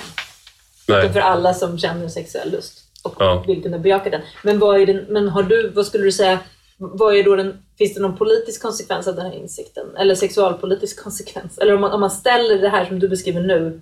Nej. 0.88 0.98
Utan 1.00 1.12
för 1.12 1.20
alla 1.20 1.54
som 1.54 1.78
känner 1.78 2.08
sexuell 2.08 2.50
lust 2.52 2.78
och 3.02 3.14
Ja. 3.18 3.44
vill 3.46 3.62
kunna 3.62 3.78
bejaka 3.78 4.10
den. 4.10 4.20
Men 4.44 4.58
vad 4.58 4.80
är 4.80 4.86
den, 4.86 5.04
men 5.08 5.28
har 5.28 5.42
du, 5.42 5.68
vad 5.74 5.86
skulle 5.86 6.04
du 6.04 6.12
säga, 6.12 6.38
vad 6.78 7.16
är 7.16 7.24
då 7.24 7.36
den, 7.36 7.56
finns 7.78 7.94
det 7.94 8.00
någon 8.00 8.16
politisk 8.16 8.62
konsekvens 8.62 9.08
av 9.08 9.14
den 9.14 9.26
här 9.26 9.32
insikten? 9.34 9.96
Eller 9.96 10.14
sexualpolitisk 10.14 11.02
konsekvens? 11.02 11.58
Eller 11.58 11.74
om 11.74 11.80
man, 11.80 11.92
om 11.92 12.00
man 12.00 12.10
ställer 12.10 12.58
det 12.58 12.68
här 12.68 12.84
som 12.84 12.98
du 12.98 13.08
beskriver 13.08 13.40
nu 13.40 13.80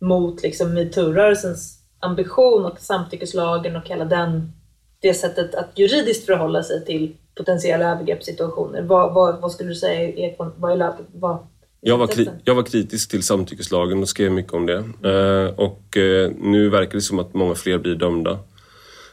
mot 0.00 0.42
liksom 0.42 0.78
metoo-rörelsens 0.78 1.78
ambition 2.00 2.64
och 2.64 2.80
samtyckeslagen 2.80 3.76
och 3.76 3.88
hela 3.88 4.04
den, 4.04 4.52
det 5.00 5.14
sättet 5.14 5.54
att 5.54 5.78
juridiskt 5.78 6.26
förhålla 6.26 6.62
sig 6.62 6.84
till 6.84 7.16
potentiella 7.34 7.92
övergreppssituationer. 7.92 8.82
Vad, 8.82 9.14
vad, 9.14 9.40
vad 9.40 9.52
skulle 9.52 9.68
du 9.68 9.74
säga 9.74 10.02
är, 10.02 10.34
vad 10.38 10.72
är, 10.82 10.94
vad, 11.12 11.38
Jag 11.80 11.98
var, 11.98 12.08
jag 12.44 12.54
var 12.54 12.62
kritisk 12.62 13.10
till 13.10 13.22
samtyckeslagen 13.22 14.02
och 14.02 14.08
skrev 14.08 14.32
mycket 14.32 14.52
om 14.52 14.66
det. 14.66 14.76
Eh, 15.10 15.54
och 15.54 15.96
eh, 15.96 16.30
nu 16.38 16.68
verkar 16.68 16.92
det 16.92 17.00
som 17.00 17.18
att 17.18 17.34
många 17.34 17.54
fler 17.54 17.78
blir 17.78 17.94
dömda. 17.94 18.38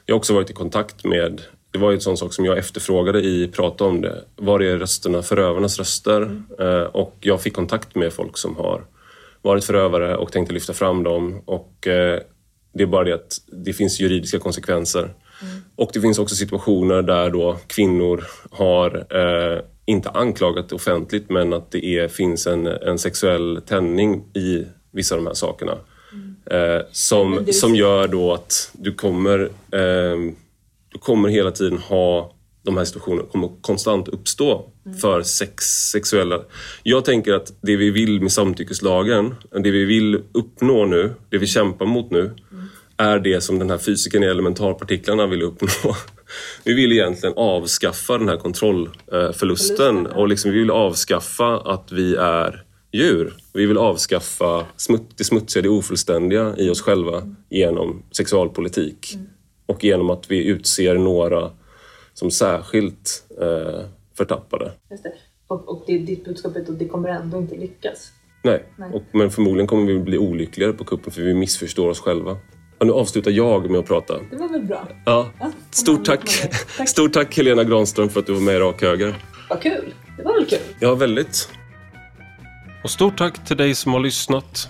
Jag 0.06 0.16
har 0.16 0.18
också 0.18 0.34
varit 0.34 0.50
i 0.50 0.54
kontakt 0.54 1.06
med, 1.06 1.42
det 1.72 1.78
var 1.78 1.92
ju 1.92 1.96
en 1.96 2.02
sån 2.02 2.18
sak 2.18 2.34
som 2.34 2.46
jag 2.46 2.58
efterfrågade 2.58 3.22
i 3.22 3.48
Prata 3.48 3.84
om 3.84 4.02
det. 4.02 4.24
Var 4.36 4.60
är 4.60 4.78
rösterna, 4.78 5.22
förövarnas 5.22 5.78
röster? 5.80 6.42
Eh, 6.60 6.84
och 6.84 7.18
jag 7.20 7.42
fick 7.42 7.54
kontakt 7.54 7.96
med 7.96 8.14
folk 8.14 8.38
som 8.38 8.56
har 8.56 8.84
varit 9.42 9.64
förövare 9.64 10.18
och 10.18 10.32
tänkte 10.32 10.54
lyfta 10.54 10.74
fram 10.74 11.04
dem. 11.04 11.42
Och 11.46 11.88
eh, 11.88 12.20
det 12.74 12.84
är 12.84 12.88
bara 12.88 13.04
det 13.04 13.14
att 13.14 13.38
det 13.52 13.74
finns 13.74 14.00
juridiska 14.00 14.40
konsekvenser. 14.40 15.14
Och 15.76 15.90
det 15.94 16.02
finns 16.02 16.20
också 16.20 16.36
situationer 16.36 17.02
där 17.02 17.30
då 17.30 17.58
kvinnor 17.68 18.24
har 18.52 19.06
eh, 19.10 19.62
inte 19.86 20.10
anklagat 20.10 20.72
offentligt 20.72 21.30
men 21.30 21.54
att 21.54 21.72
det 21.72 21.86
är, 21.86 22.08
finns 22.08 22.48
en, 22.48 22.68
en 22.68 23.00
sexuell 23.00 23.62
tändning 23.68 24.24
i 24.34 24.66
vissa 24.92 25.16
av 25.16 25.22
de 25.22 25.28
här 25.28 25.34
sakerna. 25.34 25.78
Eh, 26.46 26.82
som, 26.92 27.46
som 27.52 27.76
gör 27.76 28.08
då 28.08 28.34
att 28.34 28.72
du 28.74 28.94
kommer, 28.94 29.40
eh, 29.72 30.34
du 30.92 31.00
kommer 31.00 31.30
hela 31.30 31.52
tiden 31.52 31.78
ha 31.78 32.34
de 32.64 32.78
här 32.78 32.86
situationerna 32.86 33.28
kommer 33.32 33.50
konstant 33.62 34.08
uppstå 34.08 34.70
för 35.02 35.22
sex, 35.22 35.66
sexuella... 35.66 36.40
Jag 36.84 37.06
tänker 37.06 37.34
att 37.34 37.54
det 37.62 37.76
vi 37.76 37.90
vill 37.90 38.22
med 38.22 38.32
samtyckeslagen, 38.32 39.36
det 39.52 39.72
vi 39.72 39.86
vill 39.86 40.22
uppnå 40.32 40.86
nu, 40.86 41.14
det 41.30 41.38
vi 41.38 41.48
kämpar 41.48 41.86
mot 41.86 42.12
nu, 42.12 42.32
är 42.98 43.20
det 43.20 43.42
som 43.42 43.60
den 43.60 43.70
här 43.70 43.78
fysikern 43.78 44.24
i 44.24 44.26
elementarpartiklarna 44.26 45.28
vill 45.28 45.42
uppnå. 45.42 45.68
Vi 46.64 46.74
vill 46.74 46.92
egentligen 46.92 47.34
avskaffa 47.38 48.18
den 48.18 48.30
här 48.30 48.38
kontrollförlusten 48.38 50.08
och 50.08 50.28
liksom 50.28 50.52
vi 50.52 50.60
vill 50.60 50.72
avskaffa 50.72 51.60
att 51.60 51.92
vi 51.92 52.16
är 52.16 52.64
djur. 52.92 53.34
Vi 53.54 53.66
vill 53.66 53.78
avskaffa 53.78 54.66
det 55.18 55.24
smutsiga, 55.24 55.64
det 55.64 55.70
ofullständiga 55.70 56.56
i 56.58 56.70
oss 56.70 56.82
själva 56.82 57.36
genom 57.50 58.04
sexualpolitik. 58.12 59.18
Och 59.72 59.84
genom 59.84 60.10
att 60.10 60.32
vi 60.32 60.46
utser 60.46 60.96
några 60.96 61.52
som 62.14 62.32
särskilt 62.32 63.24
eh, 63.42 63.86
förtappade. 64.18 64.72
Just 64.92 65.04
det. 65.04 65.14
Och, 65.48 65.70
och 65.70 65.84
det, 65.88 65.98
ditt 65.98 66.26
budskap 66.26 66.56
är 66.56 66.60
att 66.60 66.80
det 66.80 66.88
kommer 66.88 67.10
ändå 67.10 67.38
inte 67.38 67.56
lyckas. 67.56 68.12
Nej, 68.44 68.66
Nej. 68.76 68.92
Och, 68.94 69.04
men 69.12 69.32
förmodligen 69.32 69.68
kommer 69.68 69.92
vi 69.94 70.00
bli 70.00 70.18
olyckligare 70.18 70.74
på 70.74 70.84
kuppen 70.84 71.12
för 71.12 71.22
vi 71.22 71.34
missförstår 71.34 71.90
oss 71.90 72.00
själva. 72.00 72.38
Och 72.78 72.88
nu 72.88 72.94
avslutar 72.94 73.32
jag 73.32 73.70
med 73.70 73.80
att 73.80 73.86
prata. 73.88 74.14
Det 74.32 74.38
var 74.38 74.50
väl 74.50 74.62
bra? 74.64 74.88
Ja. 75.06 75.30
Ja, 75.40 75.52
Stort 75.72 76.06
tack. 76.06 76.50
Tack. 76.78 76.90
Stort 76.90 77.14
tack 77.14 77.38
Helena 77.38 77.64
Granström 77.64 78.10
för 78.10 78.20
att 78.20 78.26
du 78.26 78.34
var 78.34 78.42
med 78.42 78.56
i 78.56 78.60
Rak 78.60 78.82
Höger. 78.82 79.16
Vad 79.50 79.62
kul. 79.62 79.94
Det 80.18 80.24
var 80.24 80.34
väl 80.34 80.46
kul? 80.46 80.60
Ja, 80.80 80.96
väldigt. 80.96 81.50
Och 82.84 82.90
stort 82.90 83.18
tack 83.18 83.46
till 83.48 83.58
dig 83.58 83.76
som 83.76 83.94
har 83.94 84.00
lyssnat. 84.00 84.70